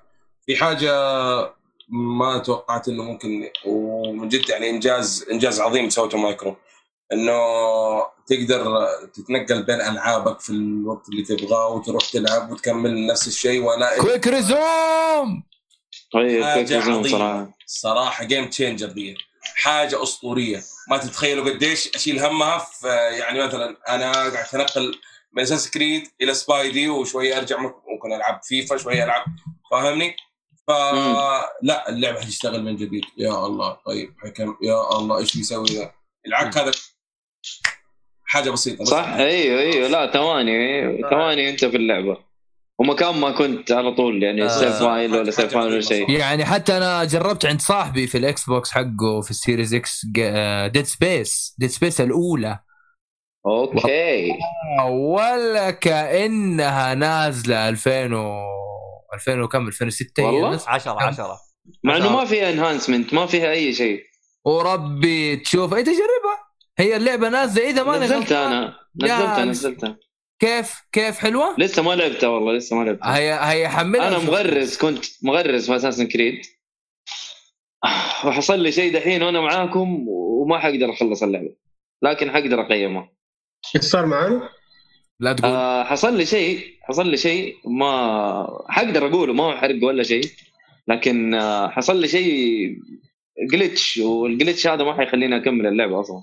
[0.47, 0.93] في حاجة
[1.89, 6.57] ما توقعت إنه ممكن ومن جد يعني إنجاز إنجاز عظيم سوته مايكرو.
[7.13, 7.39] إنه
[8.27, 14.27] تقدر تتنقل بين ألعابك في الوقت اللي تبغاه وتروح تلعب وتكمل نفس الشيء ولا quick
[14.27, 15.43] resume
[16.15, 19.17] حاجة quick resume عظيمة صراحة؟ game changer دي.
[19.57, 20.63] حاجة أسطورية.
[20.91, 24.99] ما تتخيلوا قديش أشيل همها في يعني مثلا أنا قاعد اتنقل
[25.33, 29.25] من Assassin's Creed إلى Spidey وشويه أرجع ممكن ألعب فيفا شوية ألعب
[29.71, 30.17] فاهمني؟
[30.69, 33.05] فلا اللعبه حتشتغل من جديد.
[33.19, 34.57] يا الله طيب حكم.
[34.63, 35.93] يا الله إيش بيسوي ذا؟
[36.27, 36.73] العك هذا.
[38.27, 38.89] حاجة بسيطة بس.
[38.89, 42.24] صح؟ أيوه أيوه لا ثواني أيوة، ثواني أنت في اللعبة.
[42.79, 44.49] ومكان ما كنت على طول يعني آه.
[44.49, 46.11] save file ولا save file ولا شيء.
[46.11, 50.07] يعني حتى أنا جربت عند صاحبي في ال Xbox حقه في ال Series X
[50.73, 52.59] Dead Space Dead Space الأولى.
[53.47, 54.33] أوكي.
[54.91, 58.41] ولا كأنها نازلة 2000 و
[59.15, 60.69] 2000 وكم 2006 هي والله؟ نزلت.
[60.69, 61.39] 10 10
[61.85, 64.03] مع إنه ما فيها انهانسمنت ما فيها أي شيء.
[64.45, 66.39] وربي تشوف اي تجربها
[66.79, 68.75] هي اللعبة نازلة إذا ما نزلتها أنا.
[69.03, 69.97] نزلتها نزلتها.
[70.39, 73.17] كيف؟ كيف حلوة؟ لسه ما لعبتها والله لسه ما لعبتها.
[73.17, 74.19] هي هي حملها أنا.
[74.19, 76.43] مغرز كنت مغرز في اساسن كريد
[78.25, 81.57] وحصل لي شيء دحين وأنا معاكم وما حقدر أخلص اللعبة.
[82.03, 83.13] لكن حقدر أقيمها.
[83.77, 84.49] إيش صار معانا؟
[85.21, 85.51] لا تقول.
[85.51, 90.25] آه حصل لي شيء حصل لي شيء ما حقدر أقوله ما هو حرق ولا شيء.
[90.89, 92.77] لكن آه حصل لي شيء
[93.53, 96.23] glitch وال glitch هذا ما حيخليني أكمل اللعبة أصلا.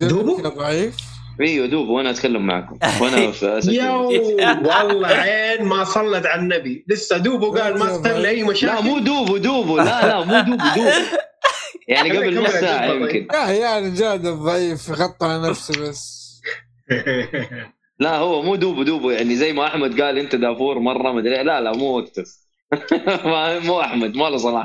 [0.00, 0.96] دوبو؟ يا ضعيف.
[1.42, 2.78] أيوه دوب وأنا أتكلم معكم.
[3.00, 4.08] وأنا في يو.
[4.08, 6.84] والله عين ما صلت على النبي.
[6.88, 8.74] لسه دوبو قال ما لي أي مشاكل.
[8.74, 11.16] لا مو دوبو دوبو لا لا مو دوبو دوبو
[11.88, 12.86] يعني قبل نص ساعة.
[12.86, 13.28] يمكن.
[13.32, 16.22] يا عيال جاد الضعيف يغطى على نفسه بس.
[18.00, 21.60] لا هو مو دوبو دوبو يعني زي ما أحمد قال أنت دافور مرة مدري لا
[21.60, 22.24] لا مو وقته.
[23.66, 24.64] مو أحمد ما له صلاح.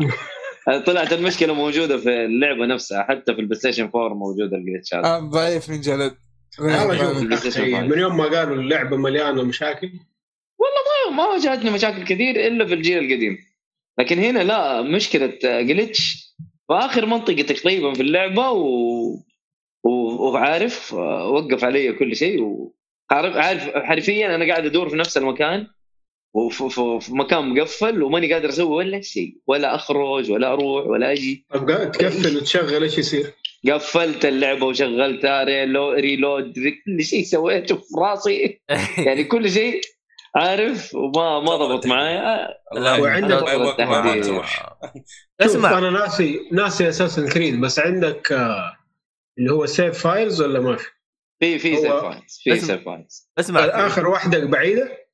[0.86, 3.04] طلعت المشكلة موجودة في اللعبة نفسها.
[3.04, 6.27] حتى في ال PlayStation 4 موجوده ال glitch هذا آه، ضعيف من جلد.
[6.60, 7.82] والله شوف 5.
[7.82, 9.92] من يوم ما قالوا اللعبة مليانة مشاكل.
[11.12, 13.38] ما واجهتني مشاكل كثير إلا في الجيل القديم.
[14.00, 16.28] لكن هنا لا مشكلة glitch
[16.68, 18.68] في آخر منطقة تقريبا في اللعبة و...
[19.84, 19.90] و...
[20.30, 25.68] وعارف وقف علي كل شيء وعارف عارف حرفيا أنا قاعد أدور في نفس المكان
[26.34, 29.38] وفي في- في مكان مقفل وماني قادر أسوي ولا شيء.
[29.48, 31.46] ولا أخرج ولا أروح ولا أجي.
[31.54, 33.34] طب تقفل وتشغل إيش يصير؟
[33.72, 36.54] قفلت اللعبة وشغلتها relo- reload
[36.86, 38.62] كل شيء سويته في راسي.
[39.08, 39.82] يعني كل شيء
[40.36, 42.48] عارف؟ وما ما ضبط معايا.
[43.00, 44.24] وعندك- التحديد.
[44.24, 44.56] تروح
[45.44, 45.78] شوف اسمع.
[45.78, 48.74] أنا ناسي ناسي Assassin's Creed بس عندك آه،
[49.38, 50.88] اللي هو save files ولا ما في؟
[51.40, 52.60] في في سيف فايلز في.
[52.60, 55.07] سيف فايلز اسمع اخر واحدة بعيده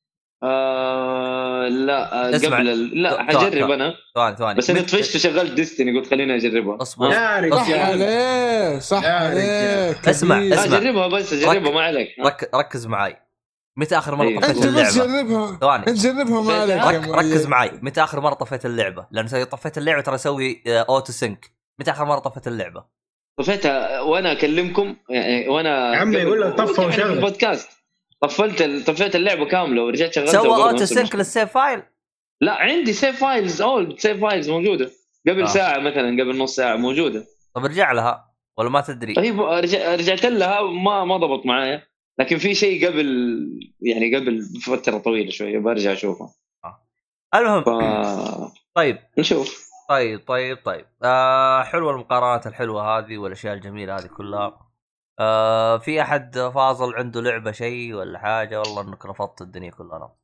[0.43, 2.57] آه لا آه، اسمع.
[2.57, 3.01] قبل ال...
[3.01, 7.49] لا حجرب أنا ثواني ثواني بس أنا طفشت وشغلت Destiny قلت خليني أجربها أصبر يا
[7.49, 10.39] صح عليه صح عليك اسمع،.
[10.53, 10.77] اسمع.
[10.77, 12.49] أجربها بس أجربها ما عليك رك...
[12.55, 13.17] ركز معي
[13.77, 14.39] متى آخر مرة.
[14.39, 17.07] طفيت أنت بس اللعبة؟ جربها ثواني أنت جربها ما عليك.
[17.09, 21.11] ركز معي متى آخر مرة طفيت اللعبة؟ لأن اذا طفيت اللعبة ترى أسوي آه، auto
[21.13, 22.83] sync متى آخر مرة طفيت اللعبة؟
[23.39, 27.13] طفيتها وأنا أكلمكم يعني وأنا يا عمي يقول لك طفى وشغل.
[27.13, 27.69] البودكاست
[28.23, 31.15] طفلت طفيت اللعبة كاملة ورجعت شغلتها سوى auto sync.
[31.15, 31.83] لل save file؟
[32.41, 34.91] لا عندي save files old save files موجودة.
[35.27, 35.43] قبل آه.
[35.43, 35.47] آه.
[35.47, 37.25] ساعة مثلا قبل نص ساعة موجودة.
[37.55, 41.83] طب ارجع لها ولا ما تدري؟ طيب رجع رجعت لها ما ما ضبط معايا.
[42.19, 43.07] لكن في شيء قبل
[43.81, 46.29] يعني قبل فترة طويلة شوية برجع أشوفه.
[47.35, 47.69] المهم ف
[48.77, 48.97] طيب.
[49.17, 49.69] نشوف.
[49.89, 50.85] طيب طيب طيب.
[51.03, 54.72] آه حلوة المقارنات الحلوة هذه والأشياء الجميلة هذه كلها.
[55.19, 60.15] آه في أحد فاضل عنده لعبة شيء ولا حاجة؟ والله إنك رفضت الدنيا كلها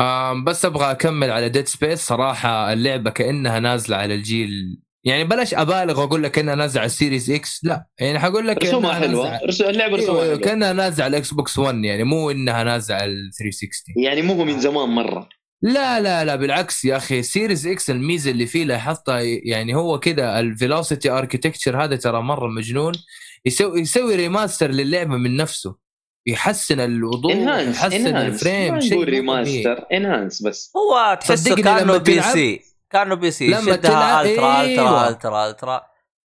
[0.00, 5.54] آم بس أبغى أكمل على Dead Space صراحة اللعبة كأنها نازلة على الجيل يعني بلاش
[5.54, 9.00] أبالغ وأقول لك إنها نازلة على ال Series X لا يعني حقول لك رسومها إنها
[9.08, 9.38] حلوة.
[9.38, 9.68] نازلة- رسو...
[9.68, 10.46] اللعبة رسومها إيوه حلوة.
[10.46, 14.34] كأنها نازلة على ال Xbox 1 يعني مو إنها نازلة على ال 360 يعني مو
[14.34, 15.28] هو من زمان مرة.
[15.62, 20.40] لا لا لا بالعكس يا أخي Series X الميزة اللي فيه لاحظتها يعني هو كذا
[20.40, 22.92] ال Velocity Architecture هذا ترى مرة مجنون.
[23.46, 25.76] يسوي يسوي remaster للعبة من نفسه.
[26.26, 29.04] يحسن الوضوح enhance يحسن enhance ال frame شيء.
[29.04, 30.72] ريماستر انهانس بس.
[30.76, 32.60] هو تحسه كأنه PC.
[32.90, 33.46] كأنه PC.
[33.48, 34.62] لما شدها تلعب- ultra.
[34.64, 35.80] ultra ultra ultra.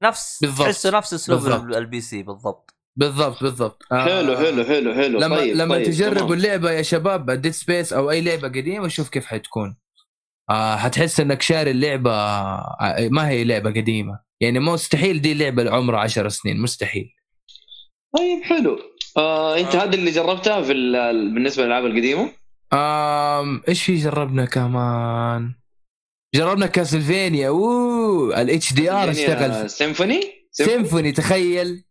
[0.03, 0.67] نفس بالضبط.
[0.67, 2.75] تحسه نفس أسلوب ال PC بالضبط.
[2.95, 3.81] بالضبط بالضبط.
[3.91, 5.19] آه، حلو حلو حلو حلو.
[5.19, 6.35] لما طيب لما طيب تجربوا.
[6.35, 9.77] اللعبة يا شباب Dead Space أو أي لعبة قديمة شوف كيف حتكون.
[10.49, 14.19] آه حتحس إنك شاري اللعبة آه، ما هي لعبة قديمة.
[14.41, 17.09] يعني مستحيل دي لعبة عمرها 10 سنين مستحيل.
[18.17, 18.79] طيب حلو.
[19.17, 19.83] آه أنت آه.
[19.83, 22.31] هذا اللي جربتها في ال- بالنسبة للألعاب القديمة؟
[22.73, 25.53] آم إيش في جربنا كمان؟
[26.35, 27.48] جربنا Castlevania.
[27.47, 31.83] أوه ال HDR اشتغل Symphony؟ Symphony؟ تخيل.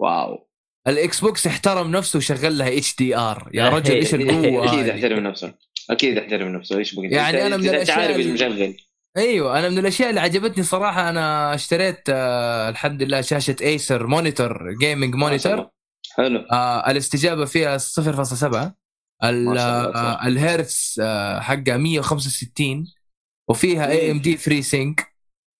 [0.00, 0.48] wow.
[0.88, 3.50] ال Xbox احترم نفسه وشغل لها HDR.
[3.54, 5.54] يا رجل إيش القوة أكيد هذه؟ يحترم نفسه.
[5.92, 8.76] أكيد يحترم نفسه إيش بقى يعني أنا من أنت الأشياء عارف المشغل
[9.16, 14.72] أيوه أنا من الأشياء اللي عجبتني صراحة أنا اشتريت آه الحمد لله شاشة Acer monitor
[14.80, 15.68] gaming monitor.
[16.16, 16.38] حلو.
[16.52, 17.82] آه الاستجابة فيها 0.7
[19.24, 22.94] ال- ما شاء الله، آه الهيرتز آه حقها 165
[23.50, 25.12] وفيها AMD FreeSync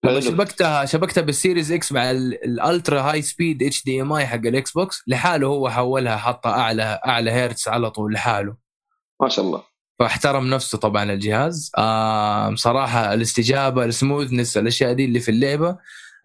[0.05, 0.21] لما.
[0.21, 5.03] شبكتها شبكتها بال Series X مع ال- ال ultra high speed HDMI حق ال Xbox
[5.07, 8.57] لحاله هو حولها حطها اعلى أعلى هيرتز على طول لحاله.
[9.23, 9.72] ما شاء الله.
[9.99, 11.73] فاحترم نفسه طبعا الجهاز.
[11.79, 15.77] آه صراحة الاستجابة ال smoothness الأشياء دي اللي في اللعبة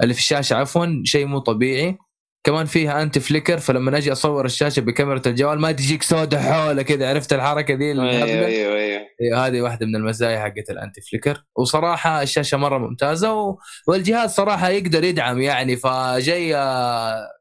[0.04, 1.98] اللي في الشاشة عفوا شيء مو طبيعي.
[2.44, 7.10] كمان فيها anti flicker فلما أجي أصور الشاشة بكاميرا الجوال ما تجيك سوداء حوله كذا
[7.10, 9.02] عرفت الحركة دي أيوه الهبلة؟ أيوه أيوه.
[9.22, 13.58] إيه، هذه واحدة من المزايا حقت ال anti flicker وصراحة الشاشة مرة ممتازة و...
[13.88, 16.56] والجهاز صراحة يقدر يدعم يعني فجاي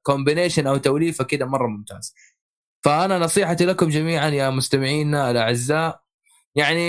[0.03, 2.15] combination أو توليفة كذا مرة ممتاز.
[2.85, 6.01] فأنا نصيحتي لكم جميعا يا مستمعينا الأعزاء
[6.57, 6.89] يعني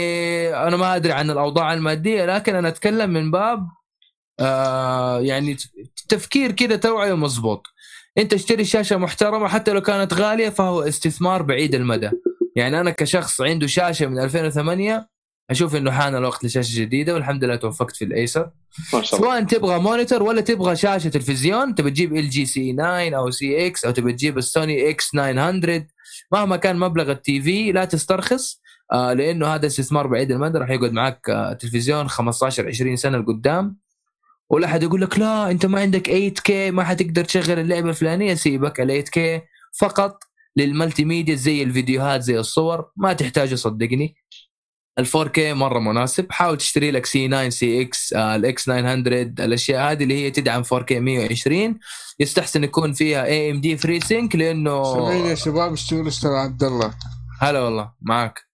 [0.56, 3.68] أنا ما أدري عن الأوضاع المادية لكن أنا أتكلم من باب
[4.40, 5.58] آه يعني
[6.10, 7.68] تفكير كذا توعية مضبوط.
[8.18, 12.10] أنت اشتري شاشة محترمة حتى لو كانت غالية فهو استثمار بعيد المدى.
[12.56, 15.10] يعني أنا كشخص عنده شاشة من 2008
[15.50, 18.50] أشوف إنه حان الوقت لشاشة جديدة والحمد لله توفقت في ال Acer.
[18.94, 19.32] ما شاء الله.
[19.32, 23.92] سواء تبغى monitor ولا تبغى شاشة تلفزيون تبي تجيب LG C 9 أو CX أو
[23.92, 25.88] تبي تجيب ال Sony X 900
[26.32, 28.62] مهما كان مبلغ ال TV لا تسترخص.
[28.94, 33.78] آه لأنه هذا استثمار بعيد المدى راح يقعد معك آه تلفزيون 15 20 سنة لقدام.
[34.50, 38.82] ولا حد يقول لك لا أنت ما عندك 8K ما حتقدر تشغل اللعبة الفلانية سيبك
[38.82, 39.20] ال 8K
[39.80, 40.24] فقط
[40.56, 44.16] لل multimedia زي الفيديوهات زي الصور ما تحتاجه صدقني.
[45.00, 46.26] ال 4K مرة مناسب.
[46.32, 50.92] حاول تشتري لك C 9 CX ال X 900 الأشياء هذه اللي هي تدعم 4K
[50.92, 51.80] 120
[52.20, 56.94] يستحسن يكون فيها AMD FreeSync لأنه سامعين يا شباب اشتروا اشترى عبد الله
[57.42, 58.47] هلا والله معك.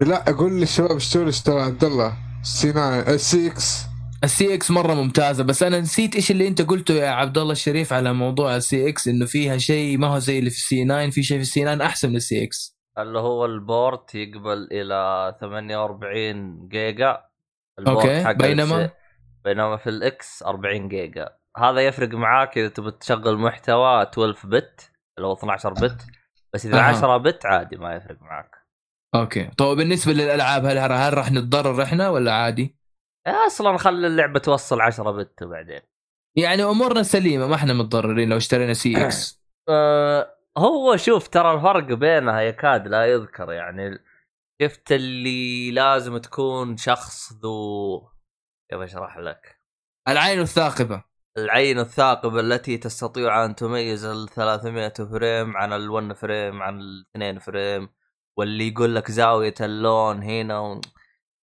[0.00, 1.62] لا أقول للشباب اشتروا اشترى.
[1.62, 3.86] عبد الله C 9 CX
[4.24, 7.92] ال CX مرة ممتازة بس أنا نسيت إيش اللي أنت قلته يا عبد الله الشريف
[7.92, 11.10] على موضوع ال CX إنه فيها شيء ما هو زي اللي في ال C 9
[11.10, 14.68] في شيء في ال C 9 أحسن من ال CX اللي هو ال port يقبل
[14.72, 17.20] إلى 48 جيجا.
[17.78, 18.90] ال port okay، حق بينما؟
[19.44, 21.28] بينما في ال X 40 جيجا.
[21.56, 25.96] هذا يفرق معاك إذا تبي تشغل محتوى 12 bit اللي هو 12 bit
[26.54, 26.82] بس إذا أها.
[26.82, 28.59] 10 bit عادي ما يفرق معاك.
[29.14, 29.50] okay.
[29.58, 32.76] طيب بالنسبة للألعاب هل هل راح نتضرر إحنا ولا عادي؟
[33.26, 35.80] أصلا خلي اللعبة توصل 10 bit وبعدين.
[36.36, 39.40] يعني أمورنا سليمة ما إحنا متضررين لو اشترينا CX.
[39.68, 43.98] أه هو شوف ترى الفرق بينها يكاد لا يذكر يعني.
[44.62, 48.00] شفت اللي لازم تكون شخص ذو
[48.70, 49.60] كيف أشرح لك؟
[50.08, 51.04] العين الثاقبة.
[51.38, 57.06] العين الثاقبة التي تستطيع أن تميز ال 300 frame عن ال 1 frame عن ال
[57.16, 57.88] 2 frame.
[58.40, 60.80] واللي يقول لك زاوية اللون هنا و...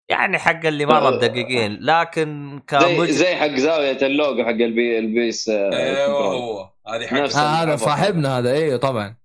[0.09, 3.09] يعني حق اللي مرة مدققين لكن زي كمج...
[3.09, 6.17] زي حق زاوية اللوجو حق البي البيس آه، أيوه.
[6.17, 7.75] هو هذه حق آه هذا.
[7.75, 8.51] صاحبنا هذا.
[8.53, 9.15] أيوه طبعا.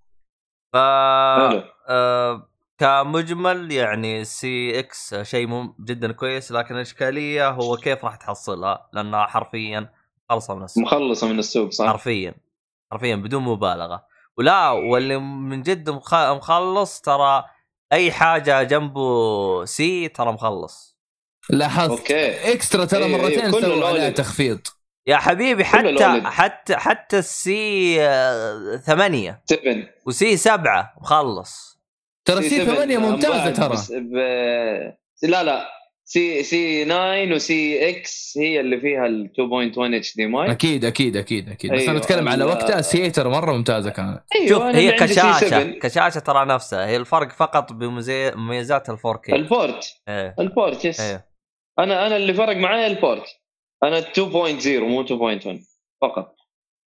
[0.72, 0.76] ف...
[0.76, 2.48] آه...
[2.78, 5.74] كمجمل يعني سي إكس شيء مم...
[5.80, 9.90] جدا كويس لكن الاشكاليه هو كيف راح تحصلها؟ لأنها حرفيا
[10.30, 10.84] خلصة من السوق.
[10.84, 12.34] مخلصة من السوق صح؟ حرفيا.
[12.92, 14.04] حرفيا بدون مبالغة.
[14.38, 17.44] ولا واللي من جد مخ- مخلص ترى
[17.92, 20.98] أي حاجة جنبه C ترى مخلص.
[21.50, 21.90] لاحظت.
[21.90, 22.52] okay.
[22.52, 24.10] extra ترى أيوة، مرتين أيوة، كل سووا عليها.
[24.10, 24.60] تخفيض.
[25.06, 26.22] يا حبيبي حتى.
[26.24, 29.42] حتى حتى ال C آه، ثمانية.
[29.46, 30.94] 7 و C سبعة.
[31.00, 31.78] مخلص.
[32.24, 33.68] ترى C 8 ممتازة ترى.
[33.68, 34.14] بس ب...
[35.22, 35.68] لا لا.
[36.12, 41.72] C C 9 و CX هي اللي فيها ال 2.1 HDMI أكيد أكيد أكيد أكيد.
[41.72, 44.20] بس أيوة، أنا أتكلم على ال- وقتها C ترى مرة ممتازة كانت.
[44.48, 45.78] شوف أنا هي كشاشه C7.
[45.78, 46.86] كشاشة ترى نفسها.
[46.86, 50.34] هي الفرق فقط بمميزات ال 4 K ال port إيه.
[50.38, 51.26] ال port yes إيه.
[51.78, 53.24] أنا أنا اللي فرق معايا ال port
[53.82, 55.58] أنا 2.0 مو 2.1
[56.02, 56.36] فقط.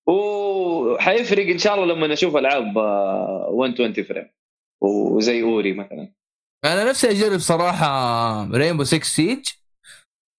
[0.08, 4.30] وحيفرق إن شاء الله لما نشوف ألعاب آه، 120 frame
[4.82, 6.14] وزي Ori مثلا.
[6.66, 9.46] أنا نفسي أجرب صراحة Rainbow 6 Siege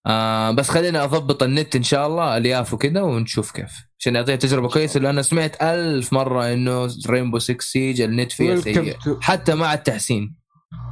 [0.07, 3.71] آه بس خليني أضبط النت إن شاء الله الياف وكذا ونشوف كيف.
[3.99, 8.55] عشان يعطيها تجربة كويسة لأن سمعت ألف مرة إنه Rainbow 6 Siege ال net فيها
[8.55, 10.37] سيء حتى مع التحسين.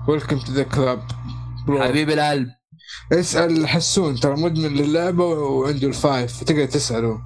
[0.08, 1.04] welcome to the club
[1.68, 2.50] حبيب القلب.
[3.14, 7.22] اسأل حسون ترى مدمن للعبة وعنده ال five تقدر تسأله.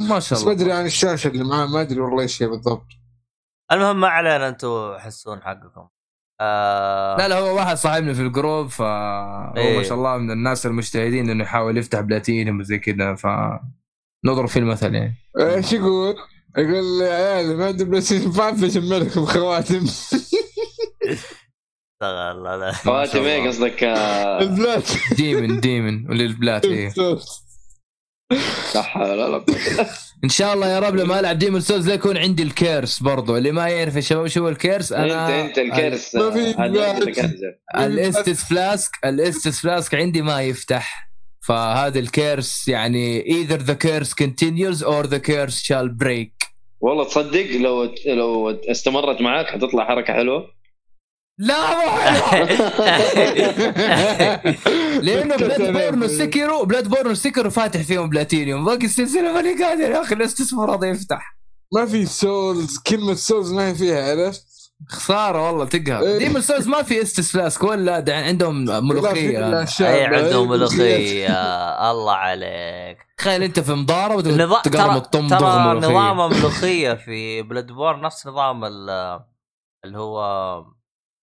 [0.00, 0.54] ما شاء بس الله.
[0.54, 2.86] بدري عن الشاشة اللي معاه ما أدري والله إيش هي بالضبط.
[3.72, 5.88] المهم ما علينا أنتم حسون حقكم.
[6.40, 9.76] آه لا لا هو واحد صاحبنا في الجروب فهو إيه.
[9.76, 13.26] ما شاء الله من الناس المجتهدين إنه يحاول يفتح بلاتينيوم وزي كذا ف
[14.26, 16.16] نضرب في المثل يعني إيش يقول؟
[16.58, 19.86] يقول يا عيال ما عندي بلاي ستيشن 5 بجمع لكم خواتم.
[22.02, 22.72] لا.
[22.72, 24.82] خواتم إيه قصدك آه، البلاد
[25.16, 26.92] ديمن ديمن وللبلات إيه.
[28.74, 29.86] لا حول ولا قوة
[30.24, 33.36] إن شاء الله يا رب لما ألعب ديمون سولز لا يكون عندي الكيرس برضو.
[33.36, 37.54] اللي ما يعرف يا شباب شو الكيرس؟ أنا انت أنت أنزل.
[37.78, 41.10] الإستس فلاسك الإستس فلاسك عندي ما يفتح.
[41.40, 46.50] فهذا ال curse يعني either the curse continues or the curse shall break.
[46.80, 50.59] والله تصدق لو لو استمرت معاك حتطلع حركة حلوة.
[51.42, 51.80] لا مو.
[55.02, 58.64] لأنه Bloodborne و Sekiro Bloodborne و Sekiro فاتح فيهم بلاتينيوم.
[58.64, 61.36] باقي السلسلة ماني قادر يا أخي ال Estus مو راضي يفتح؟
[61.74, 64.42] ما في souls كلمة souls ما هي فيها عرفت؟
[64.88, 66.02] خسارة والله تقهر.
[66.02, 66.18] إيه.
[66.18, 69.60] Demon's Souls ما في Estus Flask ولا ده عندهم ملوخية.
[69.80, 71.28] أي عندهم أي ملوخية.
[71.90, 72.98] الله عليك.
[73.18, 79.20] تخيل أنت في مضاره نظام وتقرب ترى نظام ملوخية في بلاد بورن نفس نظام ال-
[79.84, 80.20] اللي هو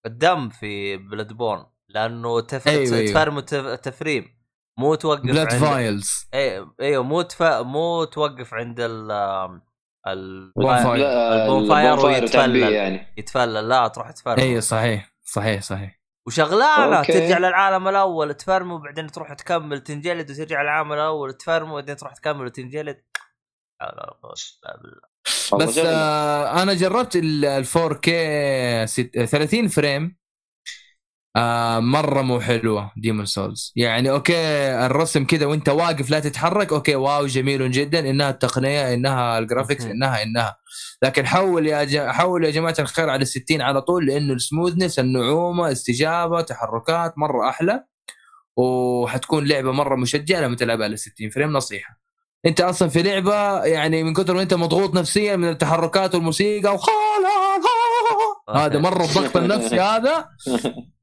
[0.08, 2.68] الدم في بلاد بورن لأنه تف...
[2.68, 3.12] أيوة، أيوة.
[3.12, 4.38] تفرم وتف- تفريم
[4.80, 7.44] مو توقف بلاد عند فايلز أيوه أيوه مو تف...
[7.44, 9.08] مو توقف عند ال.
[9.08, 9.62] لا،
[10.08, 17.14] البونفاير ويتفلل يعني يتفلل لا تروح تفرم أيوه صحيح صحيح صحيح وشغلانة okay.
[17.14, 22.46] ترجع للعالم الأول تفرم وبعدين تروح تكمل تنجلد وترجع للعالم الأول تفرم وبعدين تروح تكمل
[22.46, 23.04] وتنجلد
[23.82, 25.02] لا إلا بالله.
[25.54, 25.78] بس.
[25.78, 28.10] آه أنا جربت ال 4K
[29.26, 30.18] 30 frame
[31.36, 34.36] آه مرة مو حلوة Demon's Souls يعني okay
[34.86, 39.86] الرسم كذا وأنت واقف لا تتحرك okay wow جميل جدا إنها التقنية إنها ال graphics.
[39.86, 40.58] إنها إنها
[41.04, 41.98] لكن حول يا ج...
[42.00, 47.50] حول يا جماعة الخير على 60 على طول لأنه ال smoothness النعومة استجابة تحركات مرة
[47.50, 47.84] أحلى
[48.58, 52.07] وحتكون لعبة مرة مشجعة لما تلعبها على 60 frame نصيحة
[52.48, 57.58] انت أصلا في لعبة يعني من كثر ما انت مضغوط نفسيا من التحركات والموسيقى وخالا
[58.56, 60.30] هذا مرة الضغط النفسي هذا.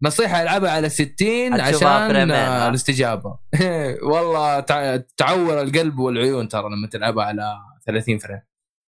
[0.02, 3.39] نصيحة العبها على 60 هتشوفها عشان آه،؟ الاستجابة.
[4.12, 7.56] والله تع- تعور القلب والعيون ترى لما تلعبها على
[7.86, 8.40] 30 frame.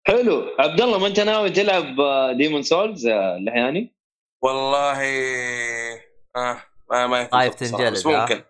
[0.08, 0.44] حلو.
[0.60, 1.86] عبد الله ما انت ناوي تلعب
[2.38, 3.96] Demon's Souls اللحياني؟
[4.44, 5.02] والله
[6.36, 6.58] آه
[6.92, 8.42] ما ما يكون خايف تنجلد،؟ ممكن.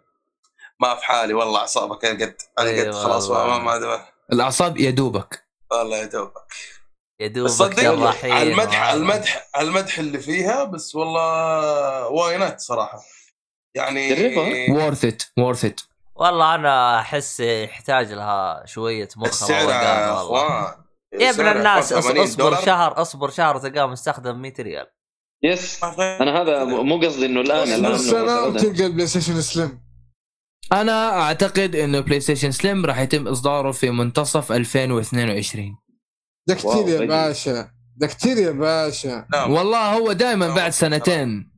[0.82, 3.30] ما في حالي والله أعصابك على قد على قد خلاص.
[3.32, 5.46] ما الأعصاب يدوبك.
[5.72, 6.54] والله يا دوبك
[7.22, 7.80] يا دوبك
[8.26, 8.76] على المدح.
[8.84, 13.00] على المدح على المدح اللي فيها بس والله واينات صراحة.
[13.76, 14.72] يعني.
[14.72, 15.82] وورث ات وورث ات
[16.16, 20.14] والله أنا أحس يحتاج لها شوية مخ السعر يا والله.
[20.14, 20.74] أخوان.
[21.20, 22.66] يا ابن الناس أص- 80 اصبر دولار.
[22.66, 24.88] شهر اصبر شهر تلقاه مستخدم 100 ريال.
[25.44, 25.84] yes.
[25.84, 28.56] أنا هذا مو قصدي إنه الآن الآن.
[28.56, 29.85] وتلقى ال PlayStation slim
[30.74, 35.78] أنا أعتقد إنه PlayStation slim راح يتم إصداره في منتصف 2022
[36.48, 37.06] ده كثير يا.
[37.06, 37.70] باشا.
[37.98, 39.26] ده كثير يا باشا.
[39.34, 39.52] نعم.
[39.52, 41.52] والله هو دائما بعد سنتين.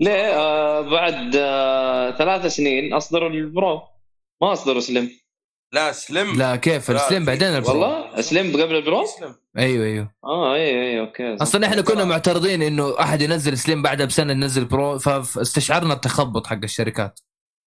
[0.00, 3.80] ليه؟ آه بعد آه ثلاث سنين اصدروا ال Pro
[4.42, 5.10] ما اصدروا slim
[5.72, 7.70] لا slim لا كيف؟ لا، ال slim بعدين ال Pro.
[7.80, 10.14] والله؟ slim قبل ال Pro؟ slim أيوه أيوه.
[10.24, 10.60] آه اي
[10.92, 11.34] اي okay.
[11.42, 16.60] أصلا إحنا كنا معترضين إنه أحد ينزل slim بعدها بسنة ينزل Pro فاستشعرنا التخبط حق
[16.64, 17.20] الشركات.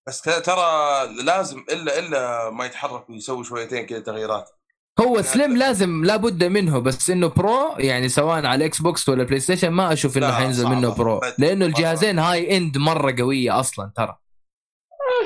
[0.08, 4.50] بس ترى لازم إلا إلا ما يتحرك ويسوي شويتين كذا تغييرات
[5.00, 9.69] هو slim لازم لابد منه بس إنه Pro يعني سواء على ال Xbox ولا PlayStation
[9.69, 10.67] ما أشوف إنه حينزل.
[10.67, 11.66] منه Pro لأنه.
[11.66, 14.17] الجهازين high end مرة قوية أصلا ترى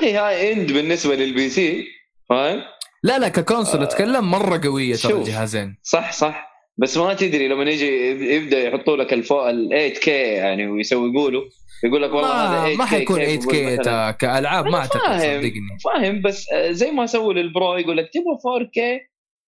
[0.02, 1.84] هي هاي اند بالنسبة للبي سي
[2.28, 2.62] فاهم؟
[3.02, 5.12] لا لا ككونسول آه، أتكلم مرة قوية ترى.
[5.12, 7.86] الجهازين صح صح بس ما تدري لما يجي
[8.34, 11.42] يبدأ يحطوا لك الفوق ال 8 كي يعني ويسوقوا له
[11.84, 14.18] يقول لك والله هذا ما, 8 ما حيكون 8 capable كي.
[14.18, 15.18] كألعاب ما أعتقد.
[15.18, 19.00] صدقني فاهم بس آه، زي ما سووا للبرو يقول لك تبغى 4 كي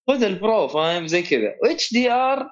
[0.08, 2.46] خذ البرو فاهم زي كذا اتش دي ار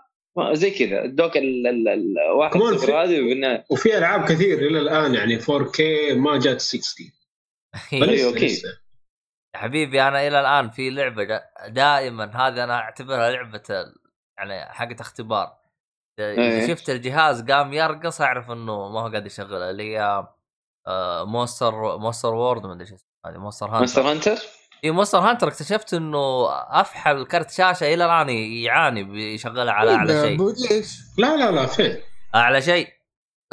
[0.53, 4.59] زي كذا ادوك ال- ال- ال- واحد كمان صفر في- هذه وقلنا وفي ألعاب كثير
[4.59, 5.81] إلى الآن يعني 4K
[6.17, 7.07] ما جات 60
[7.93, 8.43] أيوة، فلسه- أكيد.
[8.51, 8.69] لسه.
[9.57, 13.63] حبيبي أنا إلى الآن في لعبة دا- دائما هذه أنا أعتبرها لعبة
[14.39, 15.58] يعني حقت اختبار
[16.21, 16.69] إذا إيه.
[16.69, 20.27] شفت الجهاز قام يرقص أعرف إنه ما هو قاعد يشغلها اللي هي
[20.87, 24.43] آه، monster monster world ما أدري إيش هذه monster master hunter hunter؟
[24.85, 30.37] اي Monster Hunter اكتشفت إنه أفحل كرت شاشة إلى الآن يعاني بيشغلها على أعلى إيه،
[30.37, 31.97] شيء ليش؟ لا لا لا فين؟
[32.35, 32.89] أعلى شيء.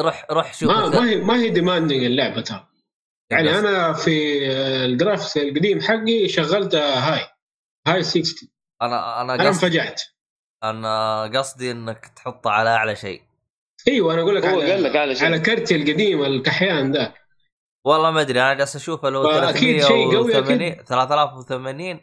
[0.02, 2.68] روح روح شوف ما, ما هي ما هي demanding اللعبة ترى.
[3.32, 3.56] يعني بس.
[3.56, 4.48] أنا في
[4.86, 7.28] ال graphics القديم حقي شغلتها high
[7.88, 8.50] high 60
[8.82, 10.02] أنا أنا أنا قصدي انفجعت.
[10.64, 13.22] أنا قصدي إنك تحطه على أعلى شيء.
[13.88, 15.26] أيوه أنا أقول لك هو على قال لك على شيء.
[15.26, 17.14] على كرتي القديم الكحيان ذاك
[17.86, 20.86] والله ما أدري أنا جالس أشوفه لو فأكيد شيء قوي 380 أكيد.
[20.86, 22.00] 3080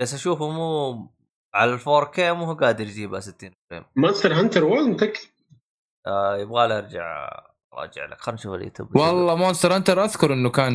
[0.00, 1.08] جالس أشوفه مو
[1.54, 3.84] على ال 4K مو هو قادر يجيبها 60 frame.
[3.96, 5.20] Monster Hunter one متأكد؟
[6.06, 7.30] آه يبغى له ارجع
[7.74, 10.74] راجع لك خلينا نشوف اليوتيوب والله Monster Hunter أذكر إنه كان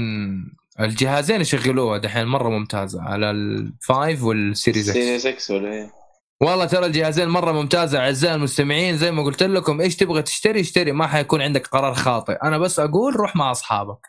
[0.80, 6.05] الجهازين يشغلوها دحين مرة ممتازه على ال five وال Series X Series X ولا إيه؟
[6.42, 10.92] والله ترى الجهازين مرة ممتازة أعزائي المستمعين زي ما قلت لكم إيش تبغى تشتري اشتري
[10.92, 14.08] ما حيكون عندك قرار خاطئ أنا بس أقول روح مع أصحابك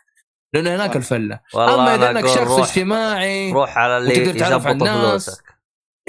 [0.53, 0.95] لأنه هناك.
[0.95, 5.25] الفلة والله أما إذا إنك شخص روح اجتماعي روح على اللي وتقدر تعرف على الناس.
[5.25, 5.43] فلوسك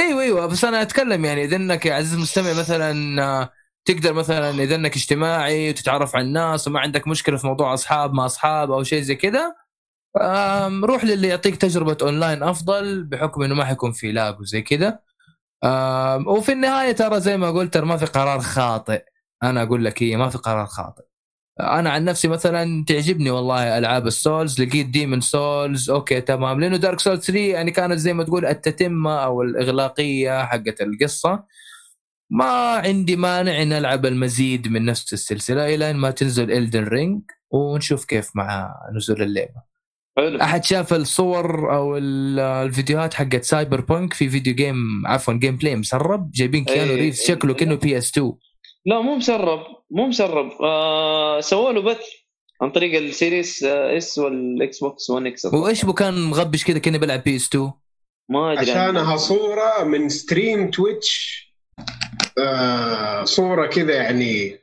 [0.01, 3.51] أيوه أيوه بس أنا أتكلم يعني إذا إنك يا عزيزي المستمع مثلا آه،
[3.85, 8.27] تقدر مثلا إذا إنك اجتماعي وتتعرف على الناس وما عندك مشكلة في موضوع أصحاب مع
[8.27, 9.55] أصحاب أو شيء زي كذا
[10.85, 14.99] روح للي يعطيك تجربة أونلاين أفضل بحكم إنه ما حيكون في لاج وزي كذا
[16.27, 19.05] وفي النهاية ترى زي ما قلت ترى ما في قرار خاطئ.
[19.43, 21.03] أنا أقول لك هي ما في قرار خاطئ.
[21.61, 26.61] أنا عن نفسي مثلا تعجبني والله ألعاب ال Souls لقيت Demon's Souls okay تمام.
[26.61, 31.45] لأنه Dark Souls 3 يعني كانت زي ما تقول التتمة أو الإغلاقية حقت القصة.
[32.31, 37.23] ما عندي مانع إن ألعب المزيد من نفس السلسلة إلى أن ما تنزل Elden Ring
[37.51, 39.78] ونشوف كيف مع نزول اللعبة.
[40.19, 40.41] حلو.
[40.41, 46.65] أحد شاف الصور أو ال- الفيديوهات حقت Cyberpunk في video game عفوا gameplay مسرب جايبين
[46.65, 47.57] كيانو إيه، ريفز إيه، شكله إيه.
[47.57, 48.33] كانه PS2
[48.87, 50.51] لا مو مسرب مو مسرب.
[50.63, 52.01] آه سووا له بث
[52.63, 55.45] عن طريق ال Series آه، S وال Xbox One X.
[55.47, 57.73] وإيش بو كان مغبش كذا كأنه بيلعب PS2
[58.31, 58.71] ما أدري.
[58.71, 61.39] عشانها صورة من stream تويتش
[62.39, 64.59] آه صورة كذا يعني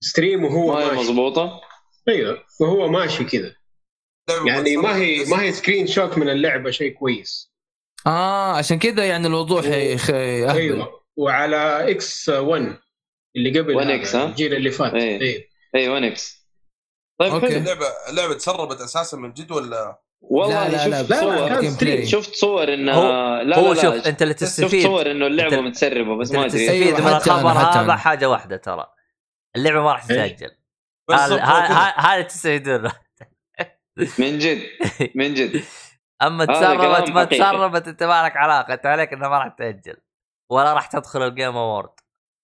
[0.00, 1.10] stream وهو ما ماشي.
[1.10, 1.60] مضبوطة؟
[2.08, 3.52] أيوه وهو ماشي كذا
[4.46, 7.52] يعني ما هي ما هي screenshot من اللعبة شيء كويس
[8.06, 10.50] آه عشان كذا يعني الوضوح أهبل.
[10.50, 12.76] أيوه وعلى إكس 1
[13.36, 15.20] اللي قبل 1 هذا، X، ها؟ الجيل اللي فات إيه.
[15.20, 16.46] إيه اي 1 إكس
[17.20, 17.46] طيب أوكي.
[17.46, 21.76] حلو اللعبة اللعبة تسربت أساسا من جد ولا والله لا، لا، شفت لا، صور.
[21.80, 22.06] بلاي.
[22.06, 25.26] شفت صور انها هو- لا هو لا شوف لا أنت اللي شفت تستفيد صور إنه
[25.26, 27.96] اللعبة متسربة بس ما أدري تستفيد من الخبر هذا.
[27.96, 28.86] حاجة واحدة ترى
[29.56, 30.26] اللعبة ما راح إيه.
[30.36, 30.50] تتاجل.
[31.10, 31.42] هذا-
[31.96, 32.90] هذا تستفيدون
[34.18, 34.62] من جد
[35.14, 35.62] من جد.
[36.22, 37.24] أما تسربت ما.
[37.24, 39.96] تسربت انت ما لك علاقه انت عليك انها ما راح تأجل.
[40.50, 41.90] ولا راح تدخل ال Game Award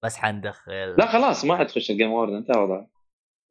[0.04, 0.94] بس حندخل.
[0.98, 2.86] لا خلاص ما حتخش ال Game Award انتهى وضعه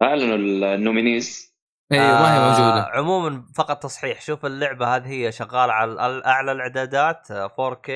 [0.01, 0.35] أعلنوا
[0.75, 1.51] ال nominees.
[1.91, 2.89] أيوه ما هي آه، موجودة.
[2.93, 4.21] عموما فقط تصحيح.
[4.21, 7.89] شوف اللعبة هذه هي شغالة على أعلى الإعدادات آه، 4K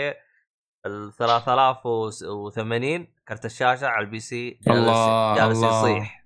[0.86, 5.80] ال 3080 كرت الشاشة على ال PC جالس الله، جالس الله.
[5.90, 6.25] يصيح.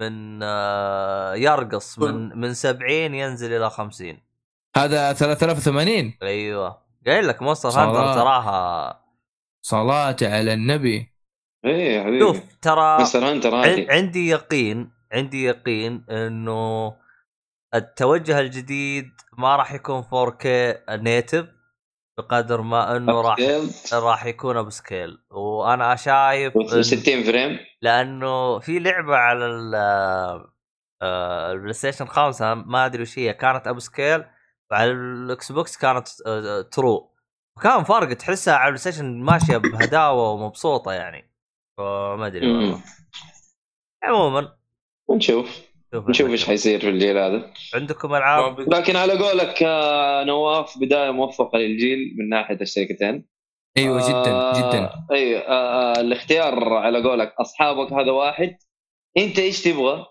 [0.00, 4.18] من آه، يرقص من من 70 ينزل إلى 50
[4.76, 6.82] هذا 3080 أيوه.
[7.06, 7.68] قايل لك Monster.
[7.68, 9.00] Hunter تراها.
[9.62, 11.12] صلاة على النبي.
[11.64, 12.20] إيه يا حبيبي.
[12.20, 13.04] شوف ترى
[13.90, 16.96] عندي يقين عندي يقين إنه
[17.74, 19.08] التوجه الجديد
[19.38, 20.46] ما راح يكون 4K
[20.90, 21.46] native
[22.18, 23.36] بقدر ما إنه راح
[23.92, 29.74] راح يكون upscale وأنا شايف إن- 60 frame لأنه في لعبة على ال
[31.52, 34.24] ال PlayStation 5 ما أدري وش هي كانت upscale
[34.70, 37.14] وعلى ال Xbox كانت آه، true.
[37.56, 41.32] وكان فرق تحسها على ال PlayStation ماشية بهداوة ومبسوطة يعني.
[41.78, 42.80] فما أدري والله.
[44.04, 44.56] عموما.
[45.10, 45.60] نشوف.
[45.94, 47.52] شوف نشوف إيش حيصير في الجيل هذا.
[47.74, 53.35] عندكم ألعاب؟ لكن على قولك آه، نواف بداية موفقة للجيل من ناحية الشركتين.
[53.78, 54.90] أيوه جدا آه، جدا.
[55.12, 55.50] اي آه
[55.96, 58.56] آه الاختيار على قولك أصحابك هذا واحد.
[59.16, 60.06] أنت إيش تبغى؟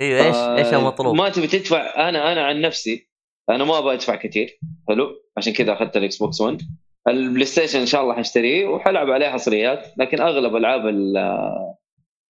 [0.00, 3.08] أيوه إيش آه، إيش المطلوب؟ ما تبي تدفع أنا أنا عن نفسي
[3.50, 4.58] أنا ما أبغى أدفع كثير
[4.88, 6.60] حلو؟ عشان كذا أخذت ال Xbox One
[7.08, 11.42] ال PlayStation إن شاء الله حاشتريه وحلعب عليه حصريات لكن أغلب ألعاب ال-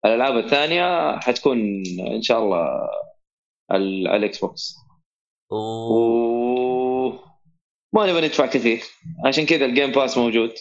[0.05, 1.59] الألعاب الثانية حتكون
[2.15, 2.67] إن شاء الله
[3.73, 4.75] ال- على ال Xbox
[5.51, 5.57] و...
[5.57, 7.13] و
[7.95, 8.81] ما نبغى ندفع كثير
[9.27, 10.53] عشان كذا ال Game Pass موجود.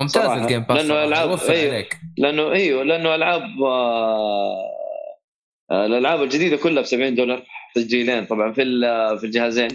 [0.00, 0.42] ممتاز صراحة.
[0.42, 1.74] ال Game Pass ألعاب- يوفر أيوه.
[1.74, 4.64] عليك لأنه أيوه لأنه ألعاب آه،
[5.70, 7.42] آه، الألعاب الجديدة كلها ب 70 دولار
[7.74, 9.68] تسجيلين طبعا في ال- في الجهازين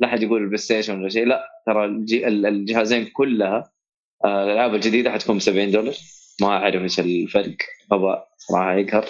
[0.00, 3.72] لا حد يقول ال PlayStation ولا شيء لا ترى الجهازين كلها
[4.24, 5.94] آه، الألعاب الجديدة حتكون ب 70 دولار
[6.40, 7.56] ما أعرف إيش الفرق
[7.92, 9.04] غباء صراحة يقهر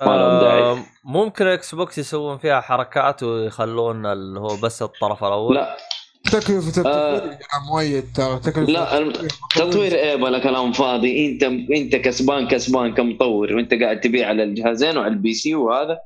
[0.00, 0.60] ما لهم داعي.
[0.62, 5.76] آه ممكن Xbox يسوون فيها حركات ويخلون اللي هو بس الطرف الأول لا
[6.24, 7.14] تكلفة آه.
[7.16, 9.12] التطوير يا مؤيد ترى تكلفة لا الم-
[9.56, 11.42] تطوير إيه بلا كلام فاضي إنت
[11.72, 15.98] إنت كسبان كسبان كمطور وإنت قاعد تبيع على الجهازين وعلى ال PC وهذا؟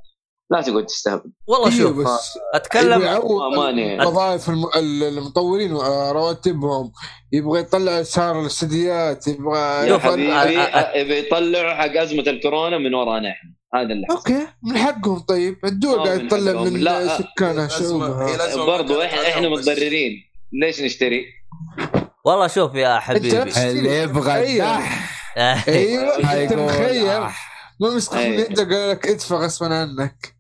[0.51, 1.33] لا تقعد تستهبل.
[1.47, 3.01] والله أيوه شوف بس أتكلم
[3.57, 4.07] ماني.
[4.07, 6.93] وظائف الم- ال- المطورين ورواتبهم
[7.33, 10.61] يبغى يطلع أسعار الاستديوهات يبغى يا حبيبي
[11.01, 13.51] يبي يطلعوا حق أزمة الكورونا من ورانا إحنا.
[13.75, 14.17] هذا اللي حصل.
[14.17, 15.57] okay من حقهم طيب.
[15.65, 16.73] الدول آه، قاعد من تطلع حقهم.
[16.73, 19.49] من لا، سكانها شعوبها ما برضو إحنا إحنا.
[19.49, 20.13] متضررين
[20.53, 21.25] ليش نشتري؟
[22.25, 24.79] والله شوف يا أنت حبيبي اللي يبغى أيوه
[25.39, 27.33] أنت آه.
[27.81, 28.41] ما مسك من أيوة.
[28.41, 30.35] يدك قال لك ادفع غصبا عنك.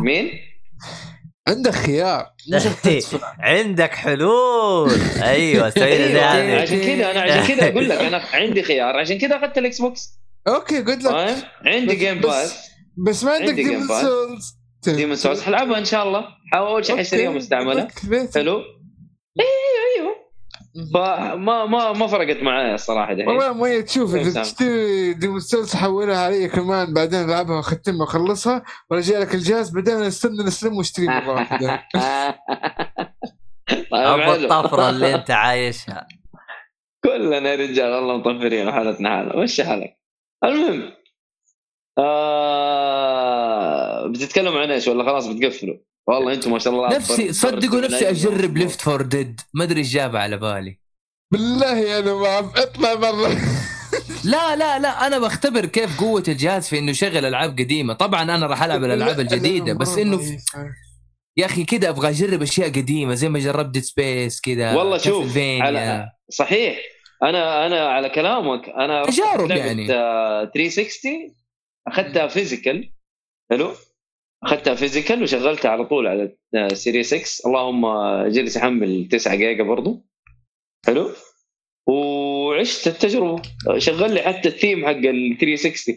[0.00, 0.30] مين؟
[1.48, 2.26] عندك خيار.
[2.82, 3.34] تدفع.
[3.38, 4.90] عندك حلول.
[5.22, 8.96] أيوه زي أيوة، هذه عشان كذا أنا عشان كذا أقول لك أنا عندي خيار.
[8.96, 10.20] عشان كذا أخذت ال Xbox.
[10.48, 12.70] okay قلت لك فاهم؟ عندي Game Pass
[13.06, 14.02] بس ما عندك Pass.
[14.02, 14.56] Souls
[14.86, 16.24] Demon's Souls حلعبها إن شاء الله.
[16.54, 17.88] أول شيء حشتريها مستعملة.
[18.34, 18.56] حلو.
[19.40, 19.50] أيوه.
[19.96, 20.20] أيوه
[20.94, 23.28] فما ما ما فرقت معايا الصراحة دحين.
[23.28, 24.42] والله مؤيد شوف إذا.
[24.42, 30.44] تشتري Demon's Souls حولها علي كمان بعدين ألعبها وأختمها وأخلصها ورجع لك الجهاز بعدين أستنى
[30.44, 31.82] نسلم واشتري مره واحدة
[33.92, 34.32] طيب ابو.
[34.32, 36.08] الطفرة اللي أنت عايشها.
[37.04, 39.42] كلنا يا رجال والله مطفرين وحالتنا حالة.
[39.42, 39.99] مش حالك؟
[40.44, 40.92] المهم
[42.70, 48.10] آه بتتكلموا عن إيش ولا خلاص بتقفلوا والله أنتم ما شاء الله نفسي صدقوا نفسي
[48.10, 48.56] أجرب.
[48.56, 50.78] Left 4 Dead ما أدري إيش جاب على بالي
[51.32, 52.38] بالله أنا ما.
[52.38, 53.28] اطلع برا
[54.24, 58.46] لا لا لا أنا بختبر كيف قوة الجهاز في إنه يشغل ألعاب قديمة طبعا أنا
[58.46, 60.38] راح ألعب الألعاب الجديدة بس إنه في-
[61.36, 65.34] يا أخي كذا أبغى أجرب أشياء قديمة زي ما جربت Space كذا والله شوف،.
[65.34, 66.78] على- صحيح
[67.22, 69.94] أنا أنا على كلامك أنا رحت تجارب يعني.
[69.94, 71.34] آه، 360
[71.88, 72.92] أخذتها physical
[73.50, 73.70] حلو
[74.44, 76.36] أخذتها physical وشغلتها على طول على
[76.74, 77.86] Series X اللهم
[78.28, 80.06] جلس يحمل 9 جيجا برضو
[80.86, 81.10] حلو
[81.88, 83.42] وعشت التجربة
[83.78, 85.94] شغل لي حتى الثيم حق ال 360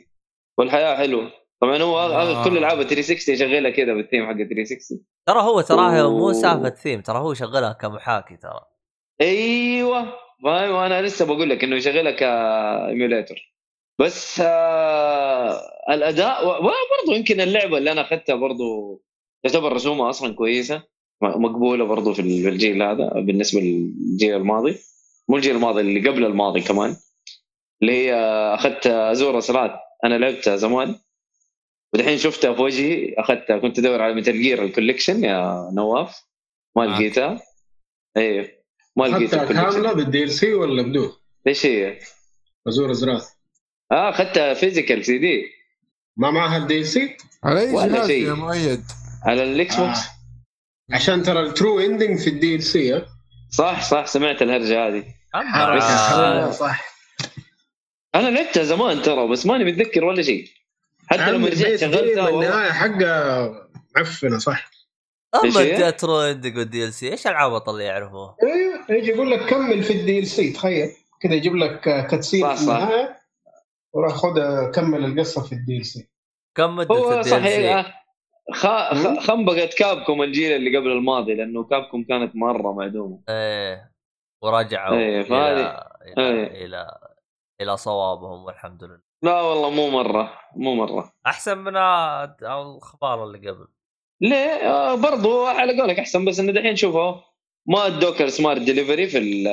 [0.57, 2.41] والحياة حلوة طبعا هو آه.
[2.41, 2.43] آه.
[2.43, 6.09] كل ألعاب ال 360 يشغلها كذا بالثيم حق ال 360 ترى هو تراه.
[6.09, 8.59] مو سالفة ثيم ترى هو يشغلها كمحاكي ترى
[9.21, 13.53] أيوه وأنا لسه بقول لك إنه يشغلها ك emulator
[13.99, 18.99] بس آه الأداء وبرضه يمكن اللعبة اللي أنا أخذتها برضه
[19.43, 20.83] تعتبر رسومها أصلا كويسة.
[21.21, 24.75] مقبولة برضه في ال- في الجيل هذا بالنسبة للجيل الماضي.
[25.29, 26.95] مو الجيل الماضي اللي قبل الماضي كمان.
[27.81, 28.13] اللي هي
[28.53, 30.95] أخذت Asura's Wrath أنا لعبتها زمان.
[31.93, 33.13] ودحين شفتها في وجهي.
[33.17, 36.23] أخذتها كنت أدور على Metal Gear ال collection يا نواف
[36.77, 36.87] ما آه.
[36.87, 37.39] لقيتها
[38.17, 38.62] أيوه
[38.95, 41.11] ما لقيت كاملة بال DLC ولا بدون؟
[41.47, 41.99] إيش هي؟
[42.67, 43.29] Asura's Wrath
[43.91, 45.43] آه أخذتها physical CD
[46.17, 48.27] ما معها ال DLC؟ على أي ولا جهاز شيء.
[48.27, 48.83] يا مؤيد
[49.23, 50.95] على ال Xbox آه.
[50.95, 53.05] عشان ترى ال true ending في ال D LC
[53.51, 55.03] صح صح سمعت الهرجة هذه
[55.35, 56.51] آه.
[56.51, 56.93] صح
[58.15, 60.47] أنا لعبتها زمان ترى بس ماني متذكر ولا شيء
[61.07, 63.51] حتى لما رجعت شغلتها النهاية حقها
[63.95, 64.71] معفنة صح
[65.35, 68.37] أما هي؟ ال true ending وال DLC إيش العبط اللي يعرفوه؟
[68.89, 70.89] يجي يقول لك كمل في ال DLC تخيل
[71.21, 72.73] كذا يجيب لك cutscene صح، في صح.
[72.75, 73.15] النهايه
[73.93, 76.09] وراح خذ كمل القصة في ال DLC
[76.57, 77.85] كم مده هو ال DL صحيح سي؟ آه،
[78.53, 78.67] خ...
[78.93, 79.19] خ...
[79.27, 83.91] خنبقت Capcom الجيل اللي قبل الماضي لأنه Capcom كانت مرة معدومة إيه
[84.41, 86.65] ورجعوا إلى فهذه- إلى إيه.
[86.65, 86.97] إلى
[87.61, 93.49] إلى صوابهم والحمد لله لا والله مو مرة مو مرة أحسن من آه، الأخبار اللي
[93.49, 93.67] قبل
[94.21, 94.37] ليه؟
[94.71, 97.13] آه برضو على قولك أحسن بس إنه دحين شوفوا
[97.67, 99.43] ما ادوك ال Smart Delivery في ال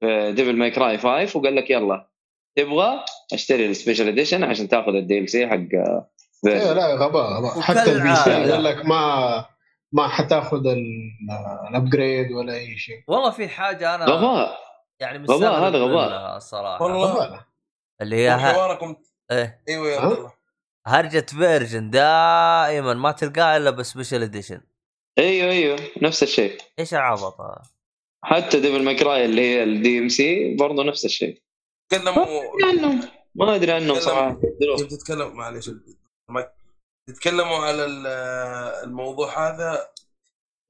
[0.00, 2.08] في Devil May Cry 5 وقال لك يلا
[2.56, 6.10] تبغى اشتري ال Special Edition عشان تاخذ ال DLC حق آه،
[6.42, 6.72] Vergil.
[6.76, 8.30] لا غباء غباء حتى ال PC.
[8.30, 9.46] قال لك ما
[9.92, 10.62] ما حتاخذ
[11.70, 14.58] ال upgrade ولا أي شيء والله في حاجة أنا غباء
[15.00, 16.36] يعني غباء، هذا غباء.
[16.36, 17.40] الصراحه والله غباء
[18.00, 18.38] اللي هي.
[18.38, 18.96] حواركم
[19.30, 20.32] إيه إيوه يا ها؟ عبد الله
[20.86, 24.60] هرجة Vergil دائما ما تلقاه إلا ب Special Edition
[25.18, 26.58] أيوه أيوه نفس الشيء.
[26.78, 27.62] إيش العبط هذا؟
[28.24, 31.42] حتى Devil May Cry اللي هي ال DMC برضه نفس الشيء.
[31.90, 33.08] تكلموا عنهم.
[33.34, 34.00] ما أدري عنهم تكلم.
[34.00, 34.40] صراحة.
[34.90, 35.70] تتكلم معلش
[36.30, 36.52] ما-
[37.08, 38.06] تتكلموا على ال-
[38.84, 39.88] الموضوع هذا.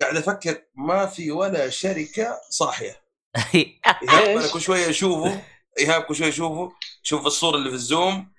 [0.03, 3.01] قاعد أفكر ما في ولا شركة صاحية.
[3.55, 5.43] ايهاب أنا؟ كل شوية اشوفه
[5.79, 8.33] ايهاب كل شوية اشوفه شوف الصورة اللي في الزوم.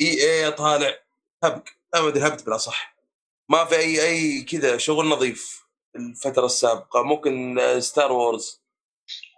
[0.00, 0.94] إي اي طالع.
[1.44, 2.96] هبق أنا ما ادري هبت بلا صح
[3.50, 5.60] ما في اي أي كذا شغل نظيف
[5.96, 7.02] الفترة السابقة.
[7.02, 8.60] ممكن آه، ستار وورز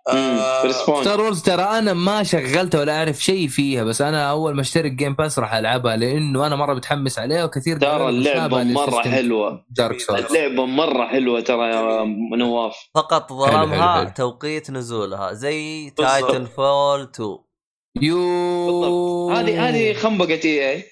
[0.08, 0.70] آه
[1.02, 4.92] ستار وورز ترى أنا ما شغلتها ولا أعرف شيء فيها بس أنا أول ما اشترك
[4.92, 9.64] جيم باس راح ألعبها لأنه أنا مرة متحمس عليها وكثير ترى اللعبة مرة حلوة.
[9.70, 12.04] دارك سولز اللعبة مرة حلوة ترى يا
[12.36, 12.76] نواف.
[12.94, 14.04] فقط ظلمها.
[14.04, 15.90] توقيت نزولها زي.
[15.90, 17.38] تايتن فول 2
[18.02, 20.84] يو هذه هذه خنبقه اي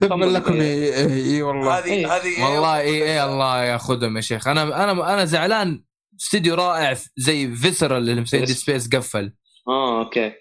[0.00, 2.16] تبا لكم اي والله هذه إيه.
[2.16, 5.84] هذه والله اي اي الله ياخذهم يا شيخ أنا أنا أنا زعلان
[6.20, 8.46] استديو رائع زي فيسرال اللي مسوي.
[8.46, 9.32] سبيس قفل
[9.68, 10.32] آه أوكي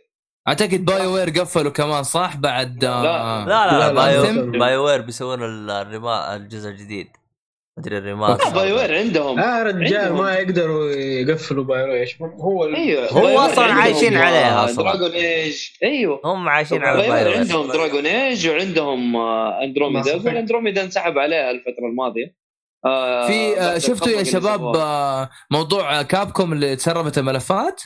[0.48, 3.04] اعتقد باي وير قفلوا كمان صح بعد لا.
[3.04, 4.60] لا آه، لا, لا, لا، لا، بايو لا.
[4.60, 7.08] باي وير بيسوون الجزء الجديد
[7.78, 9.40] مدري لا الريماستر باي وير عندهم.
[9.40, 10.18] آه رجال عندهم.
[10.18, 14.84] ما يقدروا يقفلوا بايرو إيش هو ال- أيوه هو باي وير عندهم، عايشين عليها أصلاً.
[14.84, 16.22] دراجون ايج أيوه.
[16.26, 20.12] هم عايشين على باي باي وير وير عندهم دراجون ايج وعندهم اندروميدا.
[20.16, 22.36] أقول اندروميدا انسحب عليها الفترة الماضية.
[22.86, 24.76] آه، في آه، شفتوا يا شباب.
[24.76, 27.82] آه، موضوع كابكوم اللي تسربت الملفات؟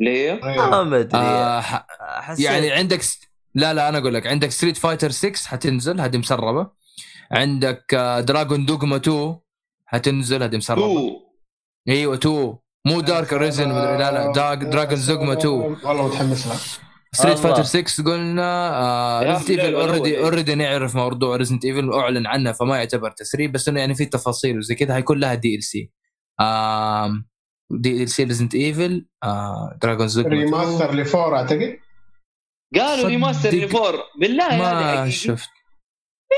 [0.00, 0.82] اللي هي ما.
[0.84, 1.60] مدري آه،
[2.00, 3.20] حسيت يعني عندك س...
[3.54, 6.81] لا لا أنا أقول لك عندك Street Fighter 6 حتنزل هذه مسربة.
[7.32, 7.94] عندك
[8.26, 9.36] Dragon's Dogma 2
[9.86, 11.20] حتنزل هذه مسربه
[11.88, 15.54] أيوه 2 مو Dark Arisen لا لا Dragon's Dogma 2
[15.84, 16.56] والله متحمس لها
[17.14, 17.38] Street.
[17.38, 20.18] Fighter 6 قلنا Resident Evil already.
[20.18, 24.58] already نعرف موضوع Resident Evil اعلن عنها فما يعتبر تسريب بس إنه يعني في تفاصيل
[24.58, 24.94] وزي كذا.
[24.94, 25.90] حيكون لها DLC
[27.70, 29.06] دي ال سي ريزنت ايفل
[29.82, 31.78] دراجون 2 ريماستر لفور أعتقد؟
[32.74, 33.08] قالوا.
[33.08, 33.94] ريماستر لفور.
[34.20, 35.48] بالله ما شفت.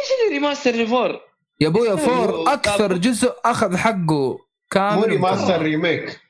[0.01, 1.21] إيش اللي ريماستر لفور؟
[1.61, 2.97] يا ابويا فور أكثر.
[2.97, 4.39] جزء أخذ حقه
[4.71, 6.21] كامل مو ريماستر ريميك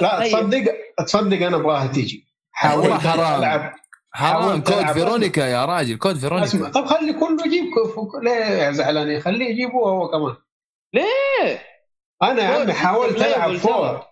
[0.00, 0.32] لا طيب.
[0.32, 0.64] تصدق
[1.06, 3.38] تصدق أنا أبغاها تيجي حاولت حرام.
[3.40, 3.74] العب
[4.12, 4.86] حرام حاولت كود.
[4.92, 9.72] فيرونيكا يا راجل كود أسمع فيرونيكا طب خلي كله يجيب كف- ليه زعلانين خليه يجيبه
[9.78, 10.36] هو كمان
[10.94, 11.62] ليه؟
[12.22, 13.56] أنا يا عمي حاولت العب.
[13.56, 14.02] four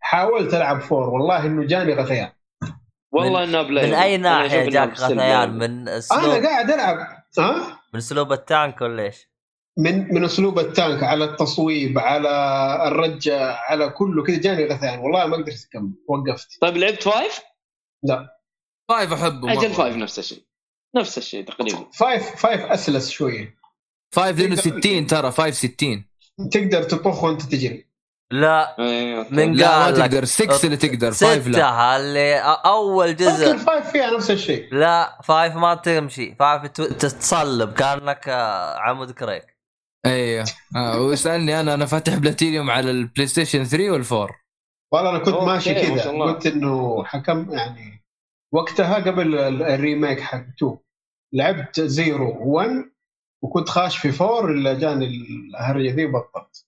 [0.00, 2.30] حاولت العب four والله إنه جاني غثيان
[3.12, 5.58] والله انها play من أي ناحية جاك غثيان.
[5.58, 6.96] من أنا قاعد ألعب
[7.38, 9.28] ها من اسلوب ال tank ولا إيش؟
[9.78, 12.28] من من أسلوب ال tank على التصويب على
[12.88, 14.98] الرجة على كله كذا جاني غثيان.
[14.98, 16.60] والله ما قدرت أكمل وقفت.
[16.60, 17.40] طيب لعبت five؟
[18.88, 19.72] five أحبه أجل.
[19.72, 20.46] five نفس الشيء.
[20.96, 21.90] نفس الشيء تقريبا.
[21.92, 23.54] five five أسلس شوية.
[24.14, 26.04] five لأنه 60 ترى five 60
[26.50, 27.91] تقدر تطخ وأنت تجري.
[28.32, 29.34] لا okay.
[29.34, 30.24] من لا ما قال لك تقدر.
[30.24, 31.12] 6 اللي تقدر.
[31.12, 31.52] five لا.
[31.52, 33.56] ستة اللي أ- أول جزء.
[33.56, 34.74] five فيها نفس الشيء.
[34.74, 36.34] لا five ما تمشي.
[36.34, 39.46] five تو- تتصلب كأنك آه، عمود كريك.
[40.06, 40.44] أيوه.
[40.76, 44.30] آه ويسالني أنا أنا فاتح بلاتينيوم على ال PlayStation 3 وال four
[44.92, 46.10] والله أنا كنت ماشي ما كذا.
[46.10, 48.04] قلت إنه حكم يعني
[48.52, 50.78] وقتها قبل ال- ال remake حق 2
[51.34, 52.84] لعبت zero 1
[53.42, 56.66] وكنت خاش في four إلا جاني الهرجه ذي بطلت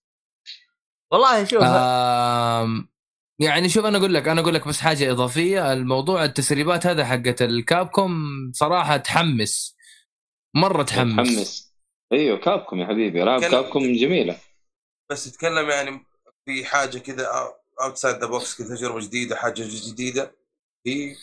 [1.14, 2.88] والله شوف آم
[3.40, 5.72] يعني شوف أنا أقول لك أنا أقول لك بس حاجة إضافية.
[5.72, 8.12] الموضوع التسريبات هذا حقت ال Capcom
[8.54, 9.76] صراحة تحمس
[10.56, 11.18] مرة تحمس.
[11.18, 11.74] متحمس
[12.12, 14.36] إيوه Capcom يا حبيبي العاب Capcom جميلة.
[15.10, 16.06] بس تتكلم يعني
[16.46, 17.28] في حاجة كذا
[17.82, 20.36] outside the box كذا تجربة جديدة حاجة جديدة.
[20.84, 21.16] في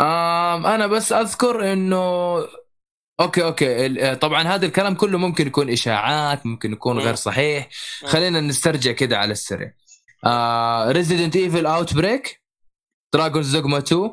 [0.00, 2.36] آم أنا بس أذكر إنه
[3.20, 3.86] okay okay.
[3.86, 7.68] ال- طبعا هذا الكلام كله ممكن يكون إشاعات ممكن يكون غير صحيح.
[8.06, 9.72] خلينا نسترجع كده على السريع.
[10.90, 12.42] Resident Evil Outbreak
[13.14, 14.10] Dragon's Dogma 2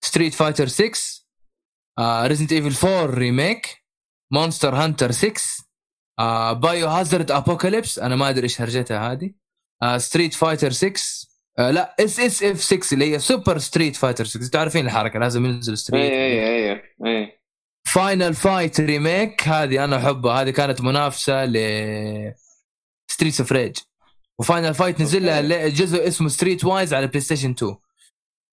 [0.00, 0.98] Street Fighter 6
[2.00, 3.84] Resident Evil 4 remake
[4.32, 5.40] Monster Hunter 6
[6.52, 9.30] Biohazard Apocalypse أنا ما أدري إيش هرجتها هذه.
[9.96, 10.92] Street Fighter 6
[11.58, 15.78] آه لا SSF 6 اللي هي Super Street Fighter 6 أنتوا عارفين الحركة لازم ينزل
[15.78, 16.72] Street اي اي
[17.06, 17.37] اي
[17.92, 20.42] Final Fight remake هذه أنا أحبها.
[20.42, 21.54] هذه كانت منافسة ل
[23.10, 23.76] Streets of Rage
[24.40, 27.76] و Final Fight نزل لها جزء اسمه Streetwise على PlayStation 2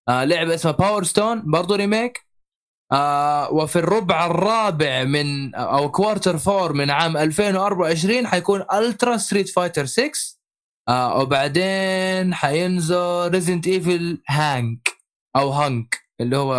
[0.10, 2.26] آه لعبة اسمها Power Stone برضه remake
[2.92, 9.86] آه وفي الربع الرابع من أو quarter four من عام 2024 حيكون Ultra Street Fighter
[9.86, 10.12] 6
[10.90, 14.90] آه وبعدين حينزل Resident Evil Hunk
[15.36, 16.56] أو Hunk اللي هو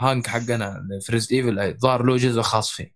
[0.00, 2.94] Hunk حقنا في Evil ظهر له جزء خاص فيه.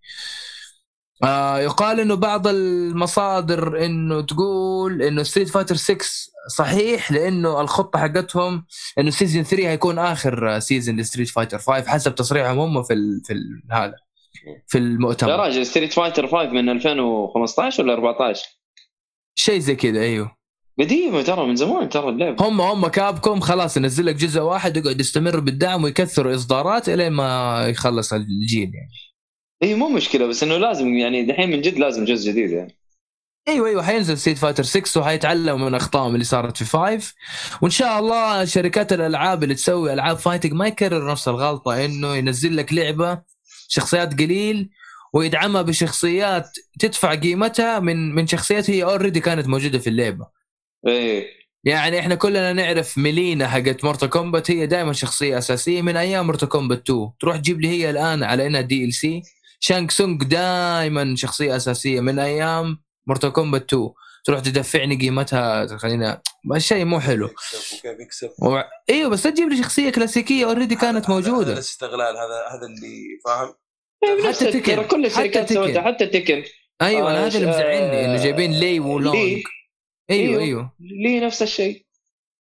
[1.25, 6.05] آه يقال إنه بعض المصادر إنه تقول إنه Street Fighter 6
[6.49, 8.67] صحيح لإنه الخطة حقتهم
[8.99, 13.23] إنه season 3 هيكون آخر سيزون ل Street Fighter 5 حسب تصريحهم هم في ال
[13.25, 13.95] في ال هذا
[14.67, 18.47] في يا المؤتمر راجل Street Fighter 5 من 2015 ولا 14
[19.35, 20.42] شيء زي كذا أيوه.
[20.79, 25.01] قديمة ترى من زمان ترى اللعبه هم هم Capcom خلاص ينزل لك جزء واحد يقعد
[25.01, 28.93] يستمر بالدعم ويكثروا إصدارات إلين ما يخلص الجيل يعني.
[29.63, 32.77] إي مو مشكلة بس إنه لازم يعني دحين من جد لازم جزء جديد يعني.
[33.49, 37.15] أيوه أيوه حينزل Street Fighter 6 وحيتعلموا من أخطائهم اللي صارت في 5
[37.63, 42.57] وإن شاء الله شركات الألعاب اللي تسوي ألعاب fighting ما يكرر نفس الغلطة إنه ينزل
[42.57, 43.23] لك لعبة
[43.69, 44.71] شخصيات قليل
[45.15, 50.42] ويدعمها بشخصيات تدفع قيمتها من من شخصيات هي already كانت موجودة في اللعبة.
[50.89, 51.27] إيه.
[51.65, 56.47] يعني إحنا كلنا نعرف Mileena حقت Mortal Kombat هي دائما شخصية أساسية من أيام Mortal
[56.47, 62.01] Kombat 2 تروح تجيب لي هي الآن على إنها DLC Shang Tsung دائما شخصية أساسية
[62.01, 63.91] من أيام Mortal Kombat 2
[64.25, 66.23] تروح تدفعني قيمتها خلينا
[66.59, 67.27] شيء مو حلو.
[67.27, 68.61] وكيف يكسب و...
[68.91, 72.67] إيوه بس لا تجيب لي شخصية كلاسيكية اوريدي كانت هذا- هذا موجوده الاستغلال هذا هذا
[72.67, 73.55] اللي فاهم؟
[74.05, 74.77] إيه، حتى تكن.
[74.77, 75.55] ترى كل الشركات حتى تكن.
[75.55, 76.43] سوتها حتى تكن.
[76.83, 79.43] أيوه أنا آه، هذا اللي ش- مزعلني إنه جايبين لي ولونج لي.
[80.11, 80.41] أيوه أيوه.
[80.43, 80.73] أيوه.
[80.81, 81.87] لي نفس الشيء؟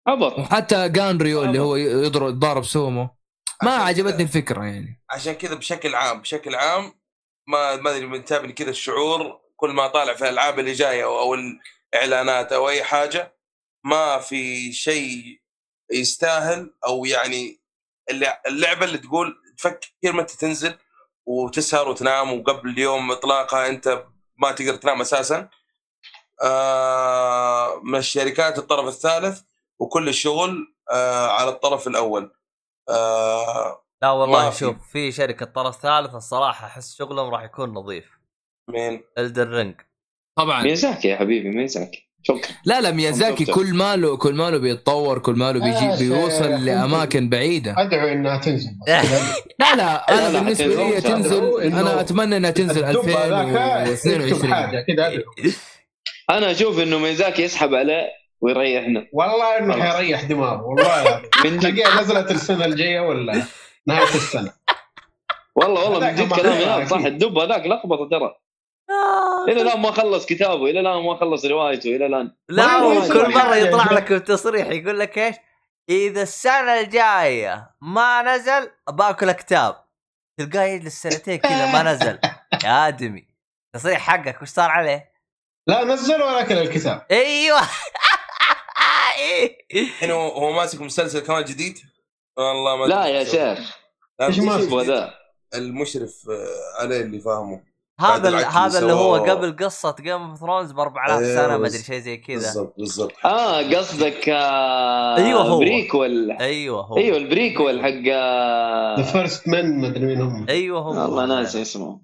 [0.06, 0.38] عبط.
[0.38, 3.08] وحتى جانريو اللي هو يضرب يتضارب سومو.
[3.62, 5.02] ما عجبتني الفكرة يعني.
[5.10, 6.92] عشان كذا بشكل عام بشكل عام
[7.46, 11.34] ما ما أدري منتابني كذا الشعور كل ما طالع في الألعاب اللي جاية أو, أو
[11.94, 13.36] الإعلانات أو أي حاجة
[13.84, 15.40] ما في شيء
[15.92, 17.60] يستاهل أو يعني
[18.10, 20.74] اللع- اللعبة اللي تقول تفكر متى تنزل
[21.26, 24.04] وتسهر وتنام وقبل اليوم إطلاقها أنت
[24.36, 25.36] ما تقدر تنام أساسا.
[25.38, 25.50] آه
[27.82, 29.40] من الشركات الطرف الثالث
[29.78, 32.32] وكل الشغل آه على الطرف الأول
[32.88, 34.58] آه لا والله في.
[34.58, 38.04] شوف في شركة طرف ثالث الصراحة أحس شغلهم راح يكون نظيف
[38.70, 39.74] مين الدر رينج
[40.38, 43.44] طبعا ميزاكي يا حبيبي ميزاكي شكرا لا لا ميازاكي.
[43.44, 46.64] كل ماله كل ماله بيتطور كل ماله بيجي آه، بيوصل.
[46.64, 48.70] لأماكن بعيدة أدعو إنها تنزل.
[49.60, 51.00] لا لا أنا بالنسبة لي.
[51.00, 53.46] تنزل أنا أتمنى إنها تنزل الدب هذاك
[53.88, 55.12] يكتب 2022 حاجة كذا.
[56.32, 58.08] أنا أشوف إنه ميزاكي يسحب عليه
[58.40, 59.84] ويريحنا والله إنه.
[59.84, 61.22] حيريح دماغه والله.
[61.44, 63.42] من جد نزلت السنة الجاية ولا
[63.86, 64.52] نهاية السنة
[65.56, 66.98] والله والله من جد كلام صح.
[66.98, 68.34] الدب هذاك لخبطة ترى
[69.48, 72.80] إلى الآن ما خلص كتابه إلى الآن ما خلص روايته إلى الآن لا
[73.12, 73.56] كل مرة.
[73.56, 75.36] يطلع لك بتصريح يقول لك إيش؟
[75.88, 79.76] إذا السنة الجاية ما نزل باكل كتاب
[80.38, 82.18] تلقاه يجلس سنتين كذا ما نزل
[82.64, 83.28] يا آدمي
[83.74, 85.11] تصريح حقك وش صار عليه؟
[85.66, 87.06] لا نزل ولكن الكتاب.
[87.10, 87.60] أيوه.
[89.74, 91.78] الحين هو هو ماسك مسلسل كمان جديد؟
[92.36, 93.24] والله ما لا يا.
[93.24, 93.76] شيخ.
[94.20, 95.14] مش ماسك؟ ذا
[95.54, 97.62] المشرف آه، عليه اللي فاهمه.
[98.00, 99.14] هذا هذا اللي هو.
[99.14, 102.36] قبل قصة Game of Thrones ب 4000 أيوه، سنة ما أدري شيء زي كذا.
[102.36, 103.12] بالضبط بالضبط.
[103.24, 105.58] آه قصدك آه أيوه هو.
[105.58, 106.96] prequel أيوه هو.
[106.96, 107.88] أيوه ال prequel حق
[108.98, 110.46] The First Men ما أدري مين هم.
[110.48, 110.88] أيوه هو.
[111.02, 112.00] والله ناسي اسمه.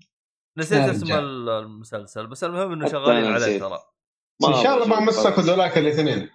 [0.57, 3.59] نسيت اسم المسلسل بس المهم إنه شغالين عليه.
[3.59, 3.79] ترى
[4.49, 5.01] ان شاء الله ما.
[5.01, 6.31] مسكوا ذولاك الاثنين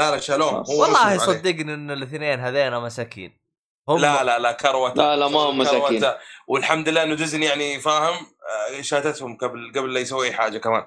[0.00, 0.70] لا لا شالوه خلاص.
[0.70, 1.18] هو والله.
[1.18, 3.40] صدقني إن الاثنين هذين مساكين
[3.88, 5.58] هم لا لا لا كروتة لا، لا، ما هم.
[5.58, 6.04] مساكين.
[6.48, 8.14] والحمد لله إنه ديزني يعني فاهم
[8.78, 10.86] آه، شاتتهم قبل قبل لا يسوي أي حاجة كمان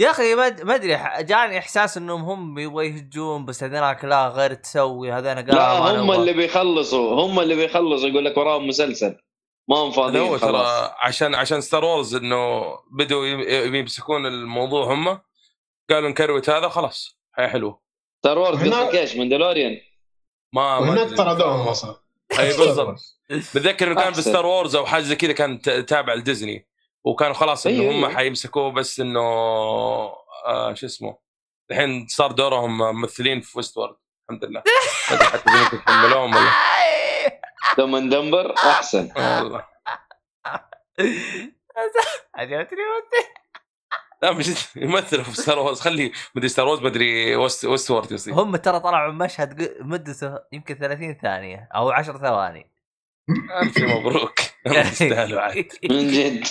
[0.00, 5.12] يا أخي ما أدري جاني إحساس إنهم هم يبغوا يهجون بس هذيناك لا غير تسوي
[5.12, 6.10] هذين قالوا لا هم.
[6.12, 9.16] اللي بيخلصوا هم اللي بيخلصوا يقول لك وراهم مسلسل
[9.68, 10.66] ما هم هذا فاضيين هو خلاص.
[10.80, 13.26] ترى عشان عشان Star Wars إنه بدوا
[13.76, 15.20] يمسكون الموضوع هم
[15.90, 17.80] قالوا نكروت هذا خلاص حياه حلوة.
[18.20, 19.80] Star Wars هنا- قصدك إيش Mandalorian
[20.52, 21.16] ما أدري.
[21.16, 21.96] طردوهم أصلا
[22.38, 23.00] أي بالضبط.
[23.30, 24.18] بتذكر إنه كان أحسن.
[24.20, 26.68] ب Star Wars أو حاجة زي كذا كان تابع لديزني
[27.04, 28.16] وكانوا خلاص إنه أيوه، هم أيوه.
[28.16, 29.20] حيمسكوه بس إنه
[30.46, 31.18] آه شو اسمه
[31.70, 33.96] الحين صار دورهم ممثلين في Westworld
[34.30, 34.62] الحمد لله.
[35.32, 36.50] حتى يكملوهم ولا
[37.78, 39.08] دم دمبر أحسن.
[39.16, 39.64] والله.
[42.34, 42.78] عجبتني
[44.22, 45.80] لا مش يمثل في Star Wars.
[45.80, 48.34] خلي مدري Star Wars مدري West Westworld يصير.
[48.34, 52.70] هم ترى طلعوا مشهد مدته يمكن 30 ثانية أو 10 ثواني.
[53.62, 54.38] ألف مبروك.
[54.66, 56.44] يستاهلوا عاد من جد.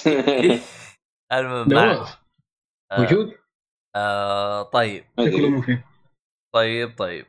[1.33, 2.17] المهم نواف
[2.91, 3.35] آه، موجود؟
[3.95, 5.05] آه طيب.
[6.53, 7.25] طيب طيب.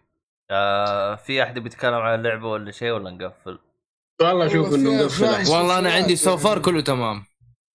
[0.50, 3.58] آه في أحد بيتكلم عن اللعبة ولا شيء ولا نقفل؟
[4.21, 5.35] والله أشوف والله إنه في مقفل أفلام.
[5.35, 5.53] أحسن.
[5.57, 7.25] والله أنا عندي so far كله تمام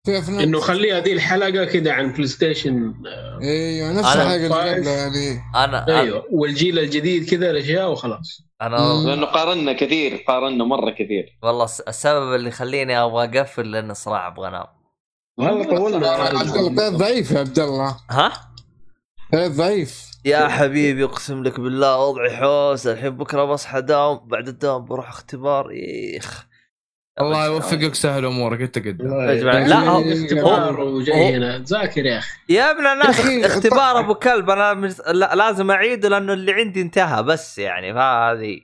[0.05, 2.93] في افلام إنه خليها دي الحلقة كذا عن PlayStation
[3.41, 4.73] إيوه نفس الحاجة اللي.
[4.75, 9.07] قبلها يعني أنا أيوه والجيل الجديد كذا الأشياء وخلاص أنا مم.
[9.07, 14.27] لأنه قارنا كثير قارنا مرة كثير والله الس- السبب اللي يخليني أبغى أقفل لأن صراحة
[14.27, 14.65] أبغى أنام
[15.37, 18.33] والله طولنا عبد الله بيت ضعيف يا عبد الله ها
[19.33, 22.87] بيت ضعيف يا حبيبي أقسم لك بالله وضعي حوس.
[22.87, 25.71] الحين بكرة بصحى داوم بعد الدوام بروح اختبار.
[26.15, 26.45] يخ
[27.21, 28.61] الله يوفقك سهل أمورك.
[28.61, 32.29] أنت قدام يا جماعة، لا، هو- اختبار وجاي هنا تذاكر يا أخي.
[32.49, 34.49] يا ابن الناس اختبار أبو كلب.
[34.49, 34.87] أنا.
[35.13, 38.59] لا لازم أعيده لأنه اللي عندي انتهى بس يعني فهذه.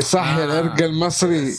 [0.00, 0.44] صح يا آه.
[0.44, 1.52] العرق المصري.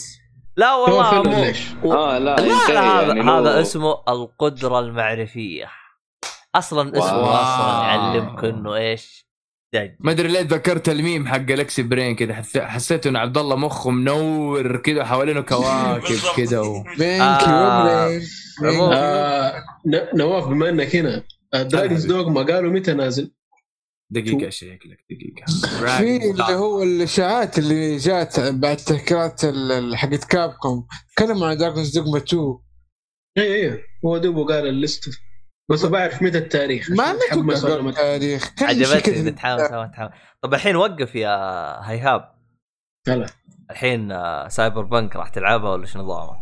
[0.56, 1.44] لا والله مو...
[1.44, 5.70] ليش؟ آه لا لا, لا هذا يعني هذا اسمه القدرة المعرفية.
[6.54, 7.42] أصلا اسمه.
[7.42, 9.25] أصلا يعلمك إنه إيش؟
[9.74, 13.56] دج ما أدري ليه تذكرت الميم حق galaxy brain كذا حس- حسيت إنه عبد الله
[13.56, 16.84] مخه منور كذا حوالينه كواكب كذا و...
[17.20, 18.20] آه.
[18.64, 23.32] آه ن- نواف بما إنك هنا Dragon's Dog ما قالوا متى نازل؟
[24.10, 25.44] دقيقة شكلك دقيقة.
[25.98, 30.86] في اللي هو الإشاعات اللي جات بعد تهكيرات ال- حقت Capcom
[31.16, 32.58] تكلموا عن Dragon's Dogma 2
[33.38, 35.10] اي اي هو دوبه قال ال list
[35.68, 38.50] بس بعرف متى التاريخ ما ما التاريخ.
[38.62, 39.30] عجبتني كذا.
[39.30, 40.10] نتحامس أو نتحامس
[40.42, 41.30] طب الحين وقف يا
[41.90, 42.34] هيهاب
[43.08, 43.26] هلا
[43.70, 46.38] الحين آه، Cyberpunk راح تلعبها ولا شو نظامها؟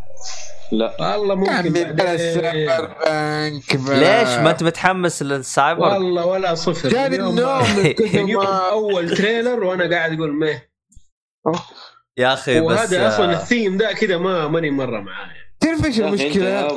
[0.73, 1.17] لا.
[1.17, 6.89] والله ممكن بلا Cyberpunk ليش ما أنت متحمس للسايبر؟ والله ولا صفر.
[6.89, 7.63] جاني النوم
[8.15, 10.71] من ما أول trailer وأنا قاعد أقول meh.
[12.17, 15.31] يا أخي بس وهذا أصلا آه، الثيم ده كذا ما ماني مرة معاه
[15.65, 16.69] تعرف إيش المشكلة؟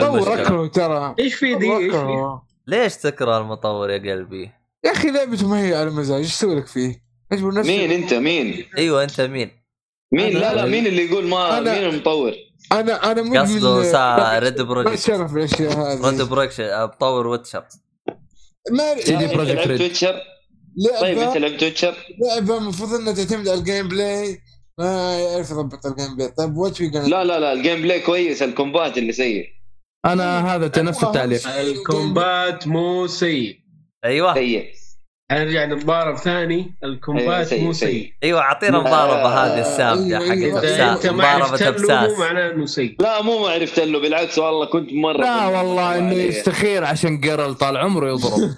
[0.00, 1.14] طور اكره ترى.
[1.18, 2.38] إيش في دي؟ إيش في.
[2.66, 4.50] ليش تكره المطور يا قلبي؟
[4.84, 7.02] يا أخي لعبته ما هي على مزاج إيش أسوي لك فيه؟
[7.32, 9.50] اجبر نفسي مين أنت؟ مين؟ أيوه أنت مين؟
[10.12, 12.32] مين؟ لا لا مين اللي يقول ما أنا- مين المطور؟
[12.72, 17.64] أنا أنا مدمن قصده سا ريد ما بروجكت شرف الاشياء ريد هذه بروجكت مطور ويتشر
[18.70, 19.78] ما Projekt لعبت Red.
[19.78, 20.14] تويتشر
[21.00, 21.94] طيب أنت لعبت The Witcher
[22.28, 24.40] لعبة المفروض إنها تعتمد على ال gameplay
[24.78, 28.42] ما يعرف يضبط ال gameplay طيب wait wait لا لا لا ال game play كويس
[28.42, 29.46] ال combat اللي سيء.
[30.06, 31.48] أنا هذا نفس التعليق.
[31.48, 33.56] ال combat مو سيء.
[34.04, 34.34] أيوه.
[34.34, 34.66] سيء.
[35.30, 38.12] هنرجع نتضارب ثاني أيوة، ال combat سيء، مو سيء.
[38.22, 40.58] أيوه أعطينا آه، مضاربه هذه السامجه أيوة، حقت أيوة.
[40.58, 42.96] ابساس عرفت مضاربه له مو معناه إنه سيء.
[43.00, 46.12] لا مو ما عرفت له بالعكس والله كنت مرة لا والله إنه.
[46.14, 48.50] يستخير عشان جيرل طال عمره يضرب.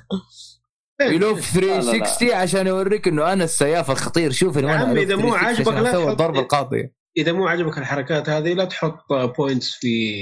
[1.01, 4.33] يلف 360 عشان يوريك إنه أنا السياف الخطير.
[4.33, 6.95] شوفني يا وأنا عمي، إذا مو 360 عاجبك لا تحط- الضربة القاضية.
[7.17, 10.15] إذا مو عجبك الحركات هذه لا تحط points في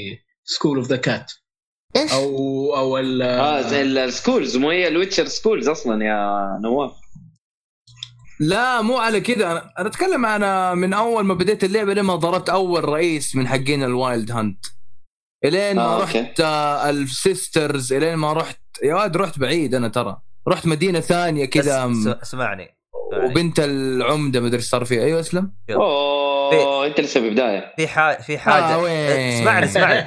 [0.44, 1.32] School of the Cat
[1.96, 6.58] إيش؟ أو أو ال آه زي ال schools مو هي ال Witcher schools أصلا يا
[6.62, 6.92] نواف.
[8.40, 9.52] لا مو على كذا.
[9.52, 13.82] أنا أنا أتكلم أنا من أول ما بديت اللعبة لما ضربت أول رئيس من حقين
[13.82, 14.66] ال Wild Hunt
[15.44, 16.40] إلين ما آه، رحت.
[16.40, 18.60] آه ال sisters إلين ما رحت.
[18.84, 20.20] يا واد رحت بعيد أنا ترى.
[20.48, 22.78] رحت مدينة ثانية كذا اسمعني.
[23.24, 25.02] وبنت العمدة مدري إيش صار فيها.
[25.02, 25.52] أيوه أسلم.
[25.70, 28.74] أوه أنت لسه في بدايه في حاجة في حاجة.
[28.74, 29.98] آه،؟ اسمعني اسمعني.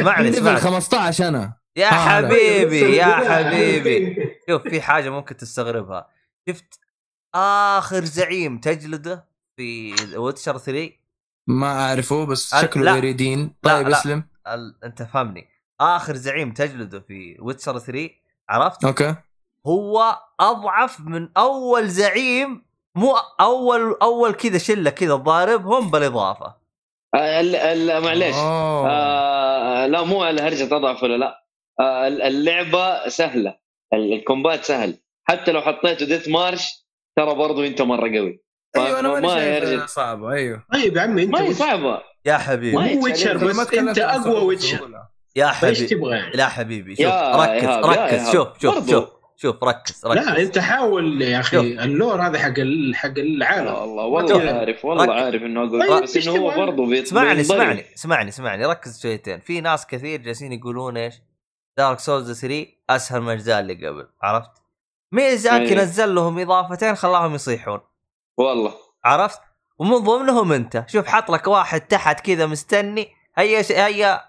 [0.00, 0.60] اسمعني level اسمعني.
[0.60, 1.60] 15 أنا.
[1.76, 2.28] يا آه، لا.
[2.28, 4.16] حبيبي يا حبيبي.
[4.50, 6.08] شوف في حاجة ممكن تستغربها.
[6.48, 6.80] شفت
[7.34, 10.90] آخر زعيم تجلده في Witcher 3
[11.46, 12.92] ما أعرفه بس شكله لا.
[12.92, 14.00] Eredin لا، طيب لا.
[14.00, 14.24] أسلم.
[14.48, 14.84] ال...
[14.84, 15.48] أنت فهمني.
[15.80, 18.10] آخر زعيم تجلده في Witcher 3
[18.48, 19.14] عرفت؟ أوكي.
[19.66, 22.64] هو أضعف من أول زعيم
[22.94, 26.54] مو أول أول كذا شلة كذا ضاربهم بالإضافة.
[27.14, 28.36] آه، ال- ال- معليش.
[28.36, 31.44] آه لا مو على هرجة أضعف ولا لا.
[31.80, 33.58] آه اللعبة سهلة.
[33.92, 34.98] ال- ال combat سهل.
[35.28, 38.42] حتى لو حطيته Death March ترى برضو أنت مرة قوي.
[38.76, 40.32] أيوه أنا ما ماني صعبة.
[40.32, 40.64] أيوه.
[40.72, 42.02] طيب يا عمي أنت ما هي صعبة.
[42.24, 42.76] يا حبيبي.
[42.76, 43.36] ما مو ويتشر.
[43.36, 44.90] بس أنت أقوى ويتشر.
[45.36, 45.86] يا إيش حبيبي.
[45.86, 48.32] تبغى؟ يعني؟ لا حبيبي شوف يا ركز يا ركز.
[48.32, 48.90] شوف شوف برضو.
[48.90, 49.19] شوف.
[49.42, 51.54] شوف ركز ركز لا انت حاول يا شوف.
[51.54, 52.54] أخي اللور هذا حق
[52.94, 54.42] حق العالم والله والله شوف.
[54.42, 55.12] عارف والله ركز.
[55.24, 57.40] عارف إنه أقول طيب، بس إنه هو؟ برضه بيت- اسمعني.
[57.40, 61.14] اسمعني اسمعني اسمعني ركز شويتين في ناس كثير جالسين يقولون إيش
[61.78, 64.50] دارك سولز 3 أسهل من الأجزاء اللي قبل عرفت
[65.12, 65.82] ميزاكي أيوه.
[65.82, 67.80] نزل لهم إضافتين خلاهم يصيحون
[68.38, 68.72] والله
[69.04, 69.40] عرفت
[69.78, 73.72] ومن ضمنهم أنت شوف حط لك واحد تحت كذا مستني هيا ش...
[73.72, 74.20] هيا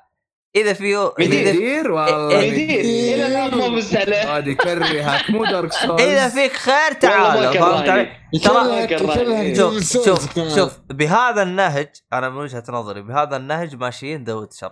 [0.55, 6.01] إذا في إذا, يدير والله يدير إلى الآن ما عليه هذه كرهك مو دارك سولز
[6.01, 10.39] إذا فيك خير تعال فهمت علي؟ ترى- يكرهك يكرهك شوف شوف.
[10.55, 14.71] شوف بهذا النهج أنا من وجهة نظري بهذا النهج ماشيين ذا ويتشر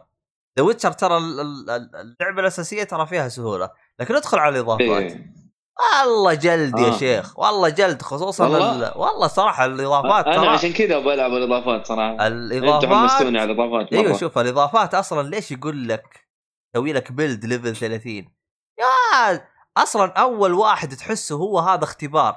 [0.58, 5.12] ذا ويتشر ترى ال- ال- ال- اللعبة الأساسية ترى فيها سهولة لكن ادخل على الإضافات.
[5.12, 5.39] إيه.
[5.80, 6.98] والله جلد يا آه.
[6.98, 8.98] شيخ والله جلد خصوصا والله؟ ال...
[8.98, 13.94] والله صراحة الإضافات أنا ترى عشان كذا بلعب الإضافات صراحة أنتوا الإضافات حمستوني على الإضافات
[13.94, 14.00] مرة.
[14.02, 16.28] أيوه شوف الإضافات أصلا ليش يقول لك
[16.76, 18.12] سوي لك build level 30
[18.80, 19.42] يا
[19.78, 22.36] أصلا أول واحد تحسه هو هذا اختبار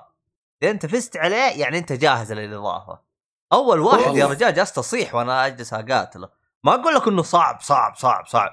[0.63, 3.01] إذا أنت فزت عليه يعني أنت جاهز للإضافة
[3.53, 4.27] أول واحد يا والله.
[4.31, 6.29] رجال جالس تصيح وأنا أجلس أقاتله
[6.65, 8.51] ما أقول لك إنه صعب صعب صعب صعب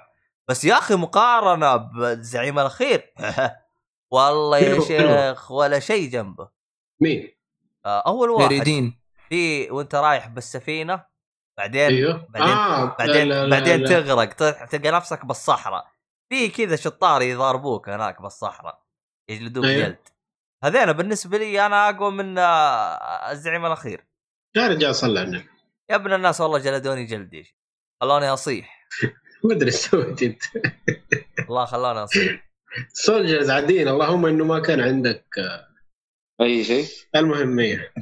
[0.47, 3.13] بس يا أخي مقارنة بالزعيم الأخير
[4.11, 4.79] والله يا.
[4.79, 6.49] شيخ ولا شيء جنبه.
[7.01, 7.35] مين؟
[7.85, 8.45] آه، أول واحد.
[8.45, 11.05] مريدين في وأنت رايح بالسفينة
[11.57, 12.27] بعدين أيوه.
[12.29, 13.87] بعدين- آه بعدين لا لا بعدين لا.
[13.89, 14.33] تغرق
[14.65, 15.87] تلقى نفسك بالصحراء.
[16.29, 18.83] في كذا شطار يضاربوك هناك بالصحراء
[19.29, 19.87] يجلدوك أيوه.
[19.87, 19.97] جلد.
[20.63, 24.05] هذين بالنسبة لي أنا أقوى من آه، الزعيم الأخير.
[24.55, 25.49] يا رجال صلى على النبي.
[25.89, 27.55] يا ابن الناس والله جلدوني جلدي
[28.01, 28.87] خلوني أصيح.
[29.43, 30.43] ما أدري إيش سويت أنت.
[31.47, 32.48] والله خلوني أصيح.
[32.93, 35.25] soldiers عاديين اللهم إنه ما كان عندك
[36.41, 36.85] أي شيء.
[37.15, 37.93] المهم إيه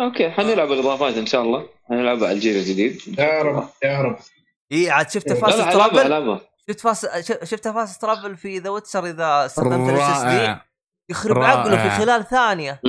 [0.00, 1.68] أوكي حنلعب الاضافات إن شاء الله.
[1.88, 3.18] حنلعبها على الجيل الجديد.
[3.18, 4.18] يا رب يا رب.
[4.72, 9.90] إي عاد شفت fast حلعبها شفت fast شفت fast travel في The Witcher إذا استخدمت
[9.90, 10.56] ال SSD
[11.10, 11.38] يخرب.
[11.38, 12.80] عقله في خلال ثانية.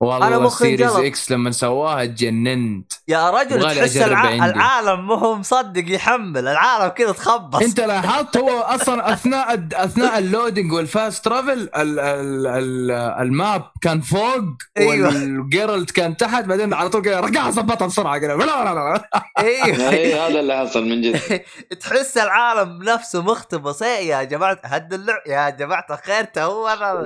[0.00, 1.04] والله مخي ال Series انقلب.
[1.04, 4.34] X لما سواها تجننت يا رجل تحس الع...
[4.34, 7.62] العالم ما هو مصدق يحمل العالم كذا تخبص.
[7.62, 12.90] أنت لاحظت هو أصلا أثناء أثناء ال loading وال fast travel ال- ال- ال-
[13.22, 14.44] ال map كان فوق
[14.78, 15.08] أيوة.
[15.08, 18.36] وال Geralt كان تحت بعدين على طول كذا رجع ظبطها بسرعة كذا.
[18.36, 19.08] لا لا لا
[19.38, 19.88] أيوه.
[19.90, 21.20] اي هذا اللي حصل من جد.
[21.80, 23.82] تحس العالم نفسه مختبص.
[23.82, 25.20] إيه يا جماعة هد اللعب.
[25.26, 27.04] يا جماعة الخير تو أنا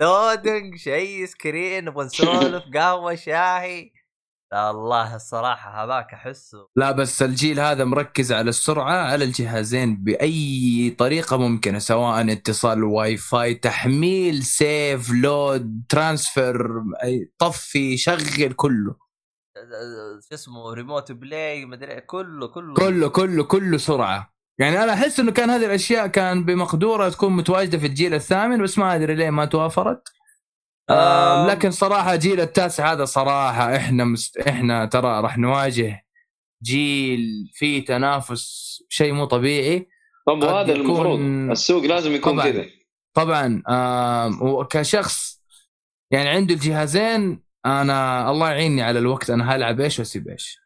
[0.00, 3.92] loading شيء screen نبغى نسولف قهوة شاهي.
[4.52, 6.68] لا الله الصراحة هذاك أحسه.
[6.76, 13.16] لا بس الجيل هذا مركز على السرعة على الجهازين بأي طريقة ممكنة سواء اتصال واي
[13.16, 16.82] فاي تحميل save load transfer
[17.38, 18.96] طفي شغل كله.
[20.28, 22.74] شو اسمه remote play مدري كله كله.
[22.74, 24.32] كله كله كله سرعة.
[24.58, 28.78] يعني أنا أحس إنه كان هذه الأشياء كان بمقدورة تكون متواجدة في الجيل الثامن بس
[28.78, 30.08] ما أدري ليه ما توافرت.
[30.90, 31.50] آه آم.
[31.50, 34.36] لكن صراحة جيل التاسع هذا صراحة إحنا مست...
[34.38, 36.06] إحنا ترى راح نواجه
[36.62, 39.88] جيل فيه تنافس شيء مو طبيعي
[40.26, 42.50] طب قد وهذا يكون- المفروض السوق لازم يكون طبعاً.
[42.50, 42.64] كذا
[43.14, 45.42] طبعا آه وكشخص
[46.10, 50.58] يعني عنده الجهازين أنا الله يعيني على الوقت أنا هلعب إيش وأسيب إيش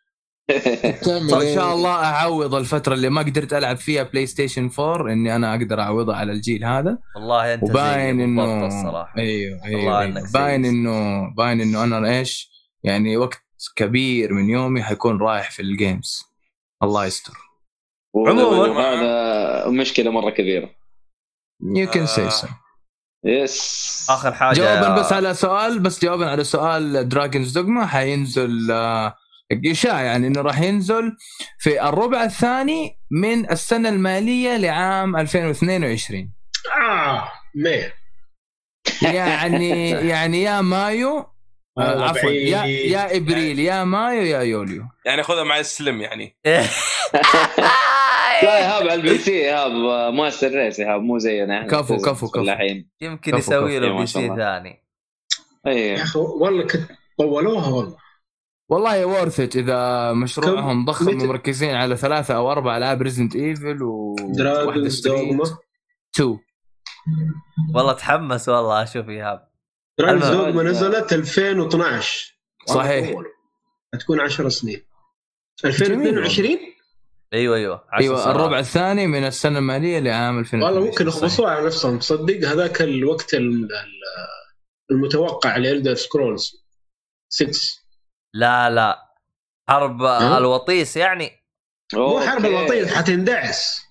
[0.49, 5.55] فإن إيه؟ شاء الله أعوض الفترة اللي ما قدرت ألعب فيها PlayStation 4 إني أنا
[5.55, 6.99] أقدر أعوضها على الجيل هذا.
[7.17, 9.19] والله أنت وباين إنه الصراحة.
[9.19, 10.33] أيوه أيوه, أيوه.
[10.33, 12.51] باين إنه باين إنه أنا إيش
[12.85, 13.43] يعني وقت
[13.77, 16.23] كبير من يومي حيكون رايح في ال games
[16.83, 17.33] الله يستر.
[18.17, 18.81] عموماً.
[18.81, 20.71] هذا مشكلة مرة كبيرة.
[21.63, 22.07] you can.
[22.07, 22.47] see so
[23.25, 24.57] yes آخر حاجة.
[24.57, 29.15] جوابا بس على سؤال بس جوابا على سؤال Dragon's Dogma حينزل آه،
[29.53, 31.17] اشاعه يعني إنه راح ينزل
[31.59, 36.33] في الربع الثاني من السنة المالية لعام 2022
[36.83, 37.95] آه ميه
[39.03, 41.27] يعني يعني يا مايو
[41.79, 42.65] آه، عفوا يا.
[42.65, 44.83] يا إبريل يا مايو يا يوليو.
[45.05, 46.37] يعني خذها مع السلم يعني.
[48.43, 49.73] لا ايهاب على ال PC ايهاب
[50.15, 51.59] master race ايهاب مو زينا.
[51.59, 52.41] إحنا كفو، كفو، كفو.
[52.41, 52.91] الحين.
[53.01, 53.79] يمكن يسوي.
[53.79, 54.29] له PC.
[54.29, 54.85] ثاني.
[55.67, 57.97] يا اي أخي والله كنت طولوها والله.
[58.69, 63.83] والله worth it إذا مشروعهم ضخم متى- ومركزين على ثلاثة أو أربع العاب Resident Evil
[63.83, 65.45] و Dragon's Dogma
[66.17, 66.39] 2
[67.75, 69.49] والله تحمس والله أشوف إيهاب.
[69.99, 70.27] Dragon's.
[70.27, 72.39] Dogma نزلت 2012
[72.69, 73.15] والله صحيح.
[73.95, 74.83] هتكون 10 سنين.
[75.65, 76.59] 2022
[77.35, 77.85] أيوه أيوه.
[77.93, 78.31] عشر أيوه.
[78.31, 81.07] الربع الثاني من السنة المالية لعام 2022 والله ممكن.
[81.09, 81.99] يخبصوها على نفسهم.
[81.99, 83.87] تصدق هذاك الوقت ال- ال-
[84.91, 86.65] المتوقع ل Elder Scrolls.
[87.29, 87.86] 6
[88.37, 89.03] لا لا.
[89.69, 91.33] حرب؟ الوطيس يعني؟
[91.95, 93.87] مو حرب الوطيس حتندعس.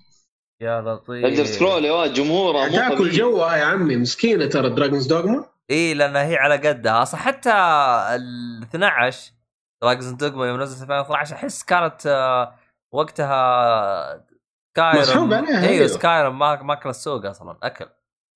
[0.62, 1.26] يا لطيف.
[1.26, 3.10] الدر سكرول يا ولد جمهورها مو تاكل.
[3.12, 7.02] جوها يا عمي مسكينة ترى دراجونز دوغما إي لأن هي على قدها.
[7.02, 7.52] أصلا حتى
[8.16, 9.32] ال 12
[9.82, 12.56] دراجونز دوغما يوم نزلت 2012 أحس كانت آه،
[12.94, 14.26] وقتها
[14.72, 15.88] سكايرم مسحوب عليها، أيوه.
[15.88, 17.86] سكايرم ما ماكل السوق أصلا أكل.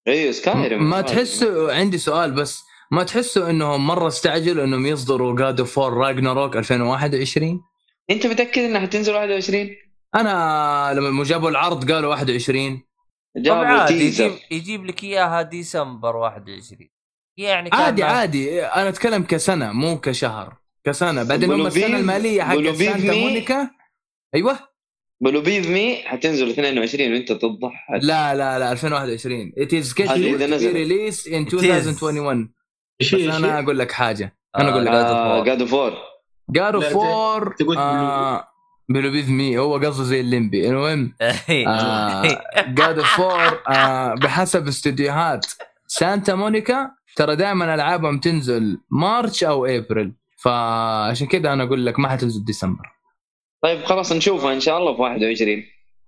[0.07, 2.63] أيوه سكايرم ما تحسوا عندي سؤال بس.
[2.91, 7.61] ما تحسوا إنهم مرة استعجلوا إنهم يصدروا God of War Ragnarok 2021
[8.11, 9.69] أنت متأكد إنها حتنزل 21
[10.15, 12.77] أنا لما جابوا العرض قالوا 21
[13.35, 16.89] طب جابوا teaser يجيب, يجيب لك إياها ديسمبر 21
[17.37, 18.63] يعني عادي ما- عادي.
[18.65, 20.57] أنا أتكلم كسنة مو كشهر.
[20.83, 21.23] كسنة.
[21.23, 23.69] بعدين هم السنة المالية حق سانتا مي؟ Monica.
[24.35, 24.59] أيوه.
[25.21, 27.99] believe me حتنزل 22 وأنت تضحك.
[28.01, 30.73] لا لا لا 2021 it is scheduled to be نزلت.
[30.75, 31.53] released in It is.
[31.53, 32.58] 2021 إيش
[33.01, 34.35] بس أنا أقول لك حاجة.
[34.57, 35.93] أنا أقول لك آه، جاد اوف وور
[36.49, 37.77] جاد اوف لا، ت- 4 تقول
[38.89, 39.57] بلوبيف مي.
[39.57, 40.69] هو قصده زي الليمبي.
[40.69, 41.13] المهم
[41.49, 41.65] إيه.
[42.67, 45.45] جاد اوف 4 بحسب استديوهات.
[45.87, 50.13] سانتا مونيكا ترى دائما ألعابهم تنزل مارش أو إبريل.
[50.43, 52.85] فعشان كذا أنا أقول لك ما حتنزل ديسمبر.
[53.63, 55.63] طيب خلاص نشوفها إن شاء الله في 21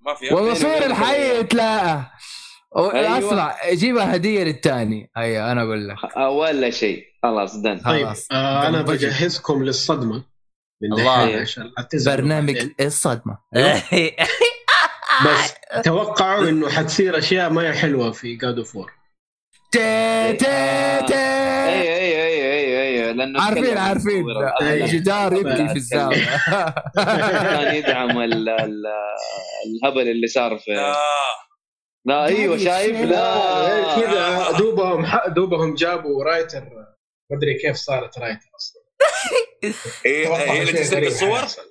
[0.05, 2.01] ما في والمصور الحي تلاقى
[2.77, 3.17] أيوة.
[3.19, 5.95] اسمع جيبها هدية للثاني هيا أنا أقول لك.
[6.17, 7.05] آه، ولا شيء.
[7.23, 8.27] خلاص دن طيب خلاص.
[8.31, 8.81] آه أنا.
[8.81, 10.23] بجهزكم للصدمة.
[10.83, 11.25] من الله.
[11.25, 11.71] دحين عشان
[12.05, 12.75] برنامج بعدين.
[12.79, 13.37] الصدمة.
[15.25, 18.91] بس توقعوا إنه حتصير أشياء ما هي حلوة في جاد اوف وور
[19.71, 20.45] تي تي
[21.07, 24.09] تي اي اي اي اي لأنه عارفين تكلم عارفين.
[24.19, 24.81] المصور الأول.
[24.81, 26.25] الجدار يبكي في الزاوية.
[26.95, 28.83] كان يدعم ال- ال-
[29.83, 30.71] الهبل اللي صار في
[32.05, 33.95] لا أيوه شايف؟ لا.
[33.95, 38.81] كذا دوبهم دوبهم جابوا writer ما أدري كيف صارت writer أصلا.
[40.05, 41.65] هي توقعوا هي اللي تسرق الصور.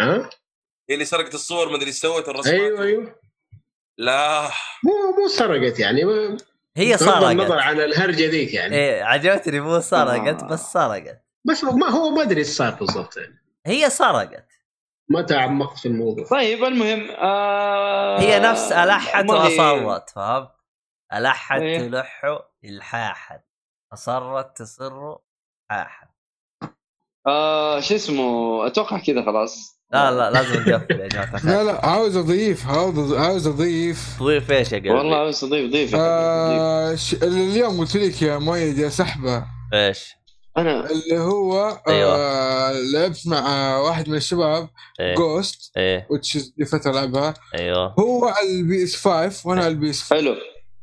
[0.00, 0.30] ها؟
[0.90, 2.54] هي اللي سرقت الصور ما أدري إيش سوت الرسمات.
[2.60, 3.14] أيوه أيوه.
[3.98, 4.48] لا.
[4.84, 4.92] مو
[5.22, 6.36] مو سرقت يعني ما-
[6.76, 8.76] هي بغض النظر سرقت عن الهرجة ذيك يعني.
[8.76, 10.46] إيه عجبتني مو سرقت آه.
[10.46, 11.24] بس سرقت.
[11.44, 13.42] بس ما هو ما أدري إيش صار بالضبط يعني.
[13.66, 14.48] هي سرقت.
[15.08, 20.50] ما تعمقت في الموضوع طيب المهم آه هي نفس ألحت ما هي- واصرت فهمت؟
[21.12, 21.78] ألحت إيه.
[21.88, 22.22] تلح
[22.64, 23.40] الحاحا
[23.92, 25.16] أصرت تصر
[25.70, 26.06] حاحا
[27.26, 32.16] آه شو اسمه أتوقع كذا خلاص لا لا لازم نقفل يا جماعة لا لا عاوز
[32.16, 36.00] أضيف عاوز عاوز أضيف ضيف إيش يا قلبي؟ والله بس ضيف ضيف ضيف.
[36.00, 37.14] آه ش...
[37.22, 40.14] اليوم قلت لك يا مؤيد يا سحبة إيش؟
[40.58, 44.68] أنا اللي هو آه لعبت مع واحد من الشباب
[45.00, 45.14] إيه.
[45.14, 46.06] جوست إيه.
[46.10, 47.34] وتش دي فتره لعبها.
[47.58, 47.94] أيوه.
[47.98, 50.34] هو على ال PS 5 وأنا على ال PS 5 حلو.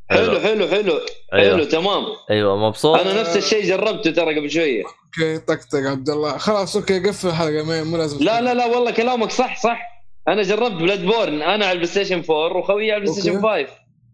[0.10, 0.40] حلو حلو.
[0.40, 1.00] حلو حلو.
[1.34, 1.64] أيوه.
[1.66, 2.04] تمام.
[2.32, 3.00] أيوه مبسوط.
[3.00, 4.84] أنا نفس الشيء جربته ترى قبل شوية.
[4.84, 6.38] okay طقطق عبد الله.
[6.38, 9.80] خلاص okay قفل الحلقة ما- مو لازم لا لا لا والله كلامك صح صح.
[10.28, 13.68] أنا جربت Bloodborne أنا على ال PlayStation 4 وخويي على ال PlayStation 5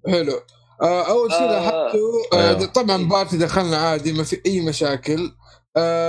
[0.08, 0.34] حلو.
[0.82, 2.00] آه أول شيء آه، لاحظته
[2.34, 2.66] آه أيوه.
[2.66, 5.32] طبعا party دخلنا عادي ما في أي مشاكل.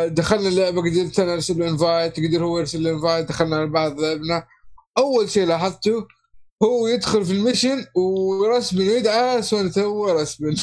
[0.09, 4.01] دخلنا اللعبة قدرت أنا أرسل له invite قدر هو يرسل له invite دخلنا على بعض
[4.01, 4.47] لعبنا.
[4.99, 6.07] أول شيء لاحظته
[6.63, 10.57] هو يدخل في ال mission ورسبن ويدعى سوني تو رسبن.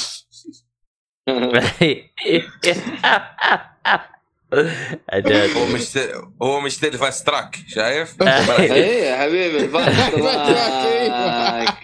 [5.12, 5.54] عجبني.
[5.54, 5.98] هو مش
[6.42, 8.22] هو مشتري fast track شايف؟
[8.60, 11.76] إيه يا حبيبي ال fast track.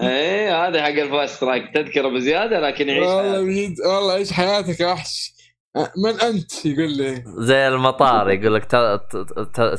[0.00, 3.40] إيه هذا حق ال fast track تذكرة بزيادة لكن يعيش والله.
[3.40, 5.31] بجد والله عيش حياتك يا وحش آه،
[5.76, 7.24] من أنت؟ يقول لي.
[7.26, 8.70] زي المطار يقول لك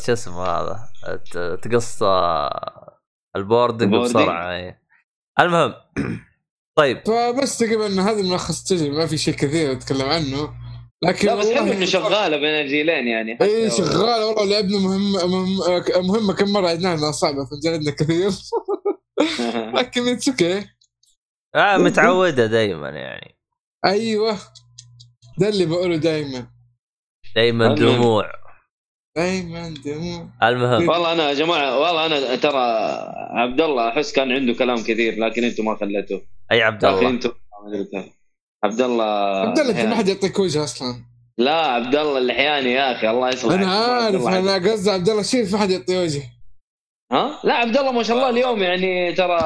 [0.06, 0.80] شو اسمه هذا؟
[1.32, 3.00] ت- تقص آه،
[3.36, 3.96] ال boarding.
[3.96, 4.78] بسرعة.
[5.40, 5.74] المهم
[6.78, 7.02] طيب.
[7.08, 10.54] فبس تقريبا ان هذا ملخص التجربه ما في شيء كثير أتكلم عنه.
[11.04, 15.26] لكن لا بس حلو إنه شغالة بين الجيلين يعني؟ إي لو- شغال والله لعبنا مهمة
[15.28, 18.32] مهمة, مهمة كم مرة عدناها إنها صعبة فجلدنا كثير.
[19.78, 20.66] لكن it's okay
[21.56, 23.38] آه متعودة دائما يعني.
[23.86, 24.38] أيوه.
[25.38, 26.48] ده اللي بقوله دائما
[27.36, 27.76] دائما.
[27.76, 28.32] دموع.
[29.16, 30.30] دائما دموع.
[30.44, 30.90] المهم.
[30.90, 32.64] والله أنا يا جماعة والله أنا ترى
[33.42, 36.22] عبد الله أحس كان عنده كلام كثير لكن أنتم ما خليتوه.
[36.52, 38.14] أي عبد لكن الله أنتم ما أدري كيف.
[38.64, 39.96] عبد الله عبد الله انت ما الحياني.
[39.96, 40.96] حد يعطيك وجه أصلا؟
[41.38, 43.58] لا عبد الله اللحياني يا أخي الله يصلحك.
[43.58, 46.24] أنا عارف أنا قصدي عبد الله شيف ما حد يعطيه وجه.
[47.14, 49.40] ها؟ لا عبد الله ما شاء الله اليوم يعني ترى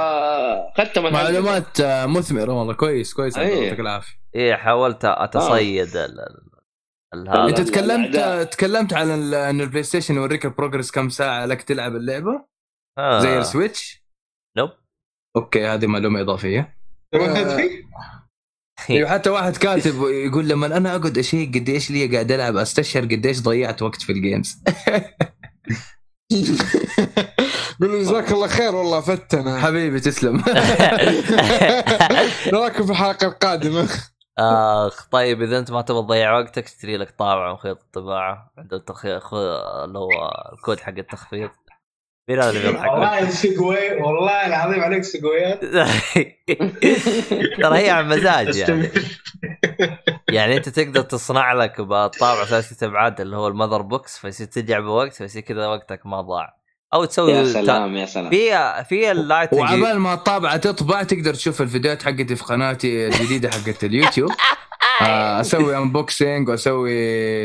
[0.77, 1.03] ختم.
[1.13, 2.73] معلومات آه، مثمرة والله.
[2.73, 3.37] كويس كويس.
[3.37, 3.63] أيه.
[3.63, 4.13] يعطيك العافية.
[4.35, 6.49] إيه حاولت أتصيد ال- ال-
[7.13, 8.17] ال- هذا أنت لا، تكلمت.
[8.53, 12.45] تكلمت عن ال- انه ال PlayStation يوريك ال progress كم ساعة لك تلعب اللعبة؟
[12.97, 13.19] آه.
[13.19, 14.03] زي ال Switch؟
[14.57, 14.69] nope
[15.35, 16.77] okay هذه معلومة إضافية.
[17.13, 17.81] توقعت فيه؟
[18.89, 23.41] أيوه حتى واحد كاتب يقول لما أنا أقعد أشيك قديش لي قاعد ألعب أستشعر قديش
[23.41, 24.57] ضيعت وقت في ال games
[27.81, 29.59] قول له جزاك الله خير والله فتنا.
[29.59, 30.37] حبيبي تسلم.
[32.53, 33.89] نراكم في الحلقة القادمة.
[34.39, 39.17] آخ طيب إذا أنت ما تبغى تضيع وقتك اشتري لك طابعة وخيط الطباعه عند التخ...
[39.17, 39.33] خ...
[39.83, 40.09] اللي هو
[40.53, 41.49] الكود حق التخفيض.
[42.29, 45.65] مين هذا اللي بيضحك؟ والله سيجوي والله العظيم عليك سيجويات.
[47.61, 48.89] ترى هي عن مزاج يعني.
[50.29, 54.79] يعني أنت تقدر تصنع لك بالطابعه ثلاثة ابعاد اللي هو ال mother box فيصير ترجع
[54.79, 56.56] بوقت فيصير كذا وقتك ما ضاع.
[56.93, 58.29] أو تسوي يا سلام يا سلام.
[58.29, 63.49] في في ال lighting وعبال ما الطابعه تطبع تقدر تشوف الفيديوهات حقتي في قناتي الجديدة
[63.49, 64.31] حقت اليوتيوب.
[65.01, 66.91] آه، أسوي unboxing وأسوي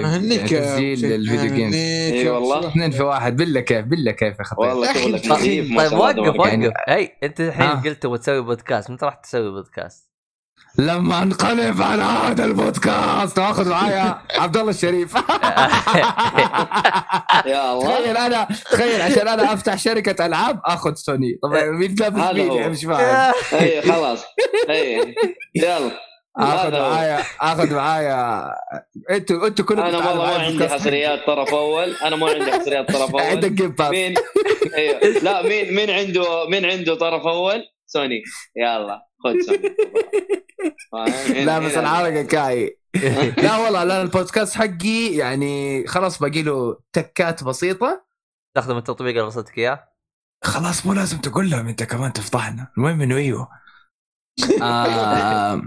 [0.07, 2.69] أبو لل video games يا والله.
[2.69, 3.37] اثنين في واحد.
[3.37, 6.73] بالله كيف بالله كيف يا خطير والله شغلك طيب، نظيف طيب وقف وقف.
[6.89, 7.81] هي أنت الحين.
[7.81, 10.12] قلت تبغى تسوي بودكاست متى راح تسوي بودكاست؟
[10.79, 13.39] لما انقلب على هذا البودكاست.
[13.39, 15.15] واخذ معايا عبد الله الشريف.
[17.47, 18.01] يا الله.
[18.01, 21.39] تخيل أنا تخيل عشان أنا أفتح شركة ألعاب آخذ سوني.
[21.43, 22.69] طبعا مين لابس هو.
[22.69, 23.33] مش فاهم.
[23.53, 24.25] اي خلاص.
[24.71, 25.15] اي
[25.55, 25.91] يلا.
[26.37, 26.73] آخذ.
[26.73, 28.45] معايا آخذ معايا.
[29.11, 31.95] أنتوا أنتوا كلكم أنا والله ما عندي حصريات طرف أول.
[31.97, 33.23] أنا ما عندي حصريات طرف أول.
[33.23, 34.15] عندك Game Pass مين
[34.75, 38.23] أيوه لا مين مين عنده مين عنده طرف أول؟ سوني.
[38.57, 39.12] يلا.
[39.25, 39.35] خذ؟
[41.45, 42.79] لا بس الحركه okay.
[43.45, 48.05] لا والله لا البودكاست حقي يعني خلاص باقي له تكات بسيطة.
[48.55, 49.89] تستخدم التطبيق اللي رسلتك إياه؟
[50.45, 52.69] خلاص مو لازم تقول لهم أنت كمان تفضحنا.
[52.79, 53.49] المهم إنه إيوه.
[54.63, 55.63] آه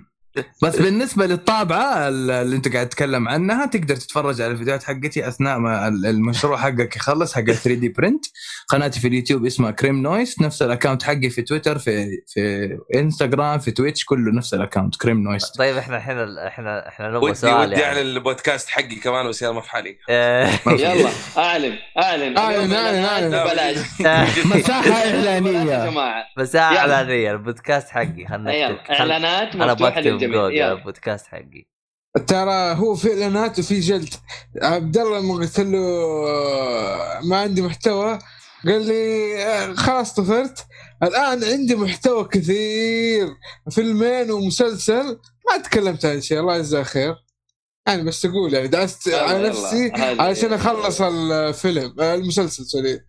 [0.62, 5.88] بس بالنسبة للطابعة اللي انت قاعد تتكلم عنها تقدر تتفرج على الفيديوهات حقتي أثناء ما
[5.88, 8.26] المشروع حقك يخلص حق 3 D print
[8.68, 13.60] قناتي في اليوتيوب اسمها كريم نويس نفس ال account حقي في تويتر في في إنستغرام
[13.60, 17.54] في تويتش كله نفس ال account كريم نويس طيب إحنا الحين إحنا إحنا نبغى سؤال
[17.72, 17.98] ودي يعني.
[17.98, 19.98] أعلن البودكاست حقي كمان بس يلا ما في حالي.
[20.68, 22.38] يلا أعلن أعلن.
[22.38, 23.28] إعلانات أعلن.
[23.30, 23.78] ببلاش
[24.56, 25.62] مساحة إعلانية.
[25.62, 26.20] يلا.
[26.56, 28.52] إعلانية البودكاست حقي خلنا.
[28.88, 30.02] خل- إعلانات أنا مفتوحة
[30.34, 30.72] يلا.
[30.72, 31.66] البودكاست حقي.
[32.28, 34.14] ترى هو في اعلانات وفي جلد.
[34.62, 35.80] عبد الله لما قلت له
[37.24, 38.20] ما عندي محتوى.
[38.66, 40.66] قال لي آه، خلاص طفرت.
[41.04, 43.28] الآن عندي محتوى كثير.
[43.72, 45.20] فيلمين ومسلسل.
[45.52, 46.40] ما تكلمت عن شيء.
[46.40, 47.16] الله يجزاه خير.
[47.88, 49.50] يعني بس أقول يعني دعست على.
[49.50, 53.00] نفسي علشان أخلص الفيلم آه، المسلسل سوري.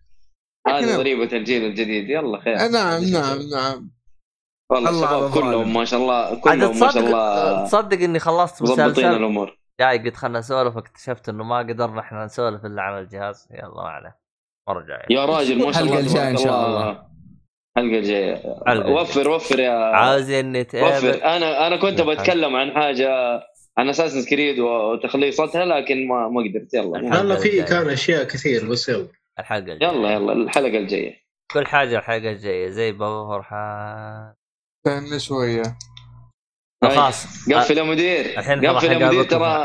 [0.67, 2.09] هذه ضريبه الجيل الجديد.
[2.09, 2.67] يلا خير.
[2.67, 3.96] نعم نعم نعم.
[4.71, 5.43] والله الله على الشباب.
[5.43, 9.57] كلهم ما شاء الله كلهم ما شاء تصدق الله تصدق إني خلصت مضبطين مسلسل الأمور.
[9.79, 13.89] جاي قلت خلنا نسولف اكتشفت إنه ما قدرنا إحنا نسولف إلا عن الجهاز يلا ما
[13.89, 14.17] عليه.
[14.69, 15.17] مرة جاية.
[15.17, 16.89] يا راجل ما شاء الله الحلقة الجاية تبارك إن شاء الله.
[17.77, 18.41] الحلقة الجاية.
[19.01, 21.23] وفر وفر يا عاوزين نتقابل وفر.
[21.23, 22.01] أنا أنا كنت.
[22.01, 23.09] بتكلم عن حاجة
[23.77, 26.73] عن أساسن كريد وتخليصتها لكن ما ما قدرت.
[26.73, 27.17] يلا.
[27.17, 27.63] والله في.
[27.63, 29.07] كان أشياء كثير بس يلا.
[29.39, 29.89] الحلقة الجاية.
[29.89, 30.33] يلا يلا.
[30.33, 31.15] الحلقة الجاية.
[31.51, 32.69] كل حاجة الحلقة الجاية.
[32.69, 34.33] زي بابا فرحان.
[34.87, 35.77] استنى شوية.
[36.83, 37.25] خلاص.
[37.53, 38.39] قفل يا مدير.
[38.39, 39.55] الحين قفل يا مدير ترى.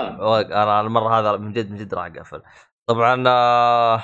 [0.52, 2.42] أنا المرة هذا من جد من جد راح أقفل.
[2.88, 4.02] طبعا آه، أ-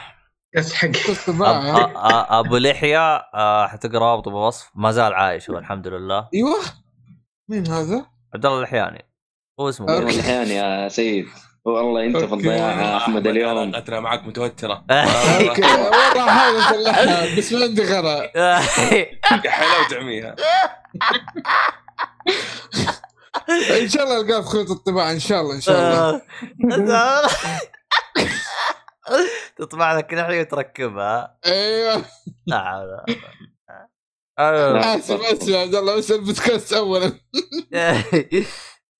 [2.10, 4.70] أ- أبو لحية آه، حتلقى رابطه بوصف.
[4.74, 6.28] ما زال عايش هو الحمد لله.
[6.34, 6.56] أيوه.
[7.50, 9.04] مين هذا؟ عبد الله الحياني.
[9.60, 9.96] هو اسمه.
[9.98, 10.18] أبو لحية.
[10.18, 11.26] الحين يا سيد.
[11.64, 12.34] والله انت في.
[12.34, 13.58] الضياع يا أحمد اليوم.
[13.58, 14.74] علاقتنا معك متوترة.
[14.90, 15.62] أوكي.
[15.62, 18.22] والله اصلحها بس ما عندي غرض
[19.46, 20.36] حلا وتعميها
[23.82, 26.22] إن شاء الله القاه في خيوط الطباعة إن شاء الله إن شاء الله.
[29.58, 31.38] تطبع لك ناحيه وتركبها.
[31.46, 32.04] أيوه.
[32.46, 34.94] لا حول ولا قوة.
[34.94, 37.06] آسف آسف يا عبد الله بس البودكاست اولا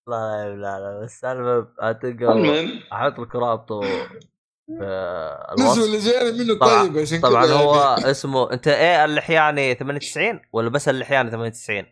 [0.08, 2.81] لا لا لا بس المهم.
[2.92, 3.81] أحط لك رابطه
[4.70, 8.10] الوصف اللي جاينا منه طبعا- طيب عشان طبعا هو يعني.
[8.10, 11.86] اسمه انت إيه اللحياني 98 ولا بس اللحياني 98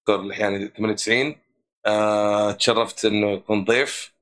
[0.00, 1.36] دكتور الاحيان 98
[1.86, 4.14] آه، تشرفت انه يكون ضيف.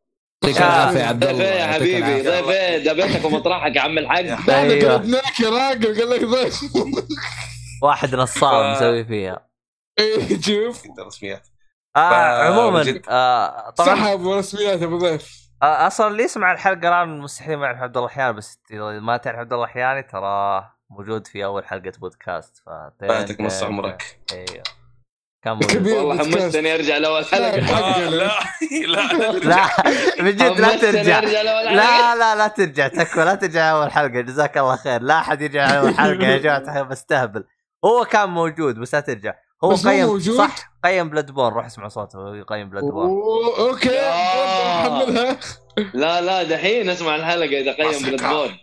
[0.45, 2.23] يعطيك العافيه يا عبد ضيف الله إيه يا حبيبي.
[2.23, 4.27] ضيف إيه ده بيتك ومطرحك يا عم الحاج.
[4.29, 4.93] إحنا أيوه.
[4.93, 6.61] قلبناك يا راجل قال لك ضيف.
[7.83, 9.49] واحد نصاب ف- مسوي فيها.
[9.99, 10.83] إيه، شوف.
[11.07, 11.47] رسميات
[11.97, 13.03] آه ف- عموما جد.
[13.09, 15.42] آه طبعا سحب رسميات أبو ضيف.
[15.63, 19.39] أصلا اللي يسمع الحلقة الآن مستحيل ما يعرف عبد الله الحياني بس إذا ما تعرف
[19.39, 24.19] عبد الله الحياني ترى موجود في أول حلقة بودكاست ف فاتك نص عمرك.
[24.33, 24.63] أيوه
[25.43, 25.71] كان موجود.
[25.73, 26.19] كبير والله.
[26.19, 27.79] حمستني أرجع لأول حلقة.
[27.79, 28.31] آه، لا.
[28.87, 29.67] لا لا
[30.21, 31.21] من جد لا ترجع.
[31.21, 34.21] لا لا لا ترجع تكفى لا ترجع اول حلقة.
[34.21, 35.03] جزاك الله خير.
[35.03, 37.45] لا أحد يرجع اول حلقة يا جماعة بستهبل.
[37.85, 39.35] هو كان موجود بس لا ترجع.
[39.65, 45.03] هو قيم موجود؟ صح قيم Bloodborne روح اسمع صوته هو يقيم Bloodborne أوه، okay آه.
[45.05, 45.39] حملها
[45.95, 48.17] لا لا دحين اسمع الحلقة إذا قيم أصدقاء.
[48.17, 48.57] Bloodborne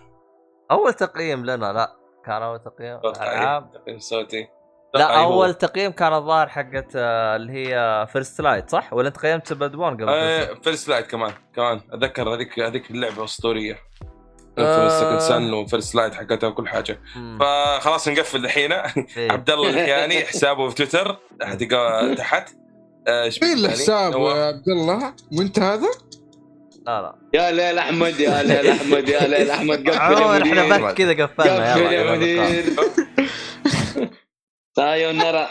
[0.70, 1.96] أول تقييم لنا لا
[2.26, 4.48] كان أول تقييم العاب تقييم صوتي
[4.94, 5.22] لا.
[5.22, 9.94] أول تقييم كان الظاهر حقت آه، اللي هي First Light صح ولا أنت قيمت Bloodborne
[9.94, 14.11] قبل آه،؟ First Light كمان كمان أتذكر هذيك هذيك اللعبة أسطورية آه.
[14.56, 17.00] Second Son و First Light حقتها وكل حاجة.
[17.40, 18.72] فخلاص نقفل الحين.
[18.72, 19.32] إيه.
[19.32, 21.18] عبد الله الحياني حسابه في تويتر
[22.18, 22.50] تحت.
[23.08, 25.88] آه، إيش مين؟ الحساب يا عبد الله؟ وانت هذا؟
[26.86, 27.14] لا لا.
[27.34, 31.82] يا ليل أحمد يا ليل أحمد يا ليل أحمد قفل إحنا بس كذا قفلنا قفل
[31.82, 32.16] يلا يا.
[32.16, 32.64] مدير.
[34.76, 35.48] さよなら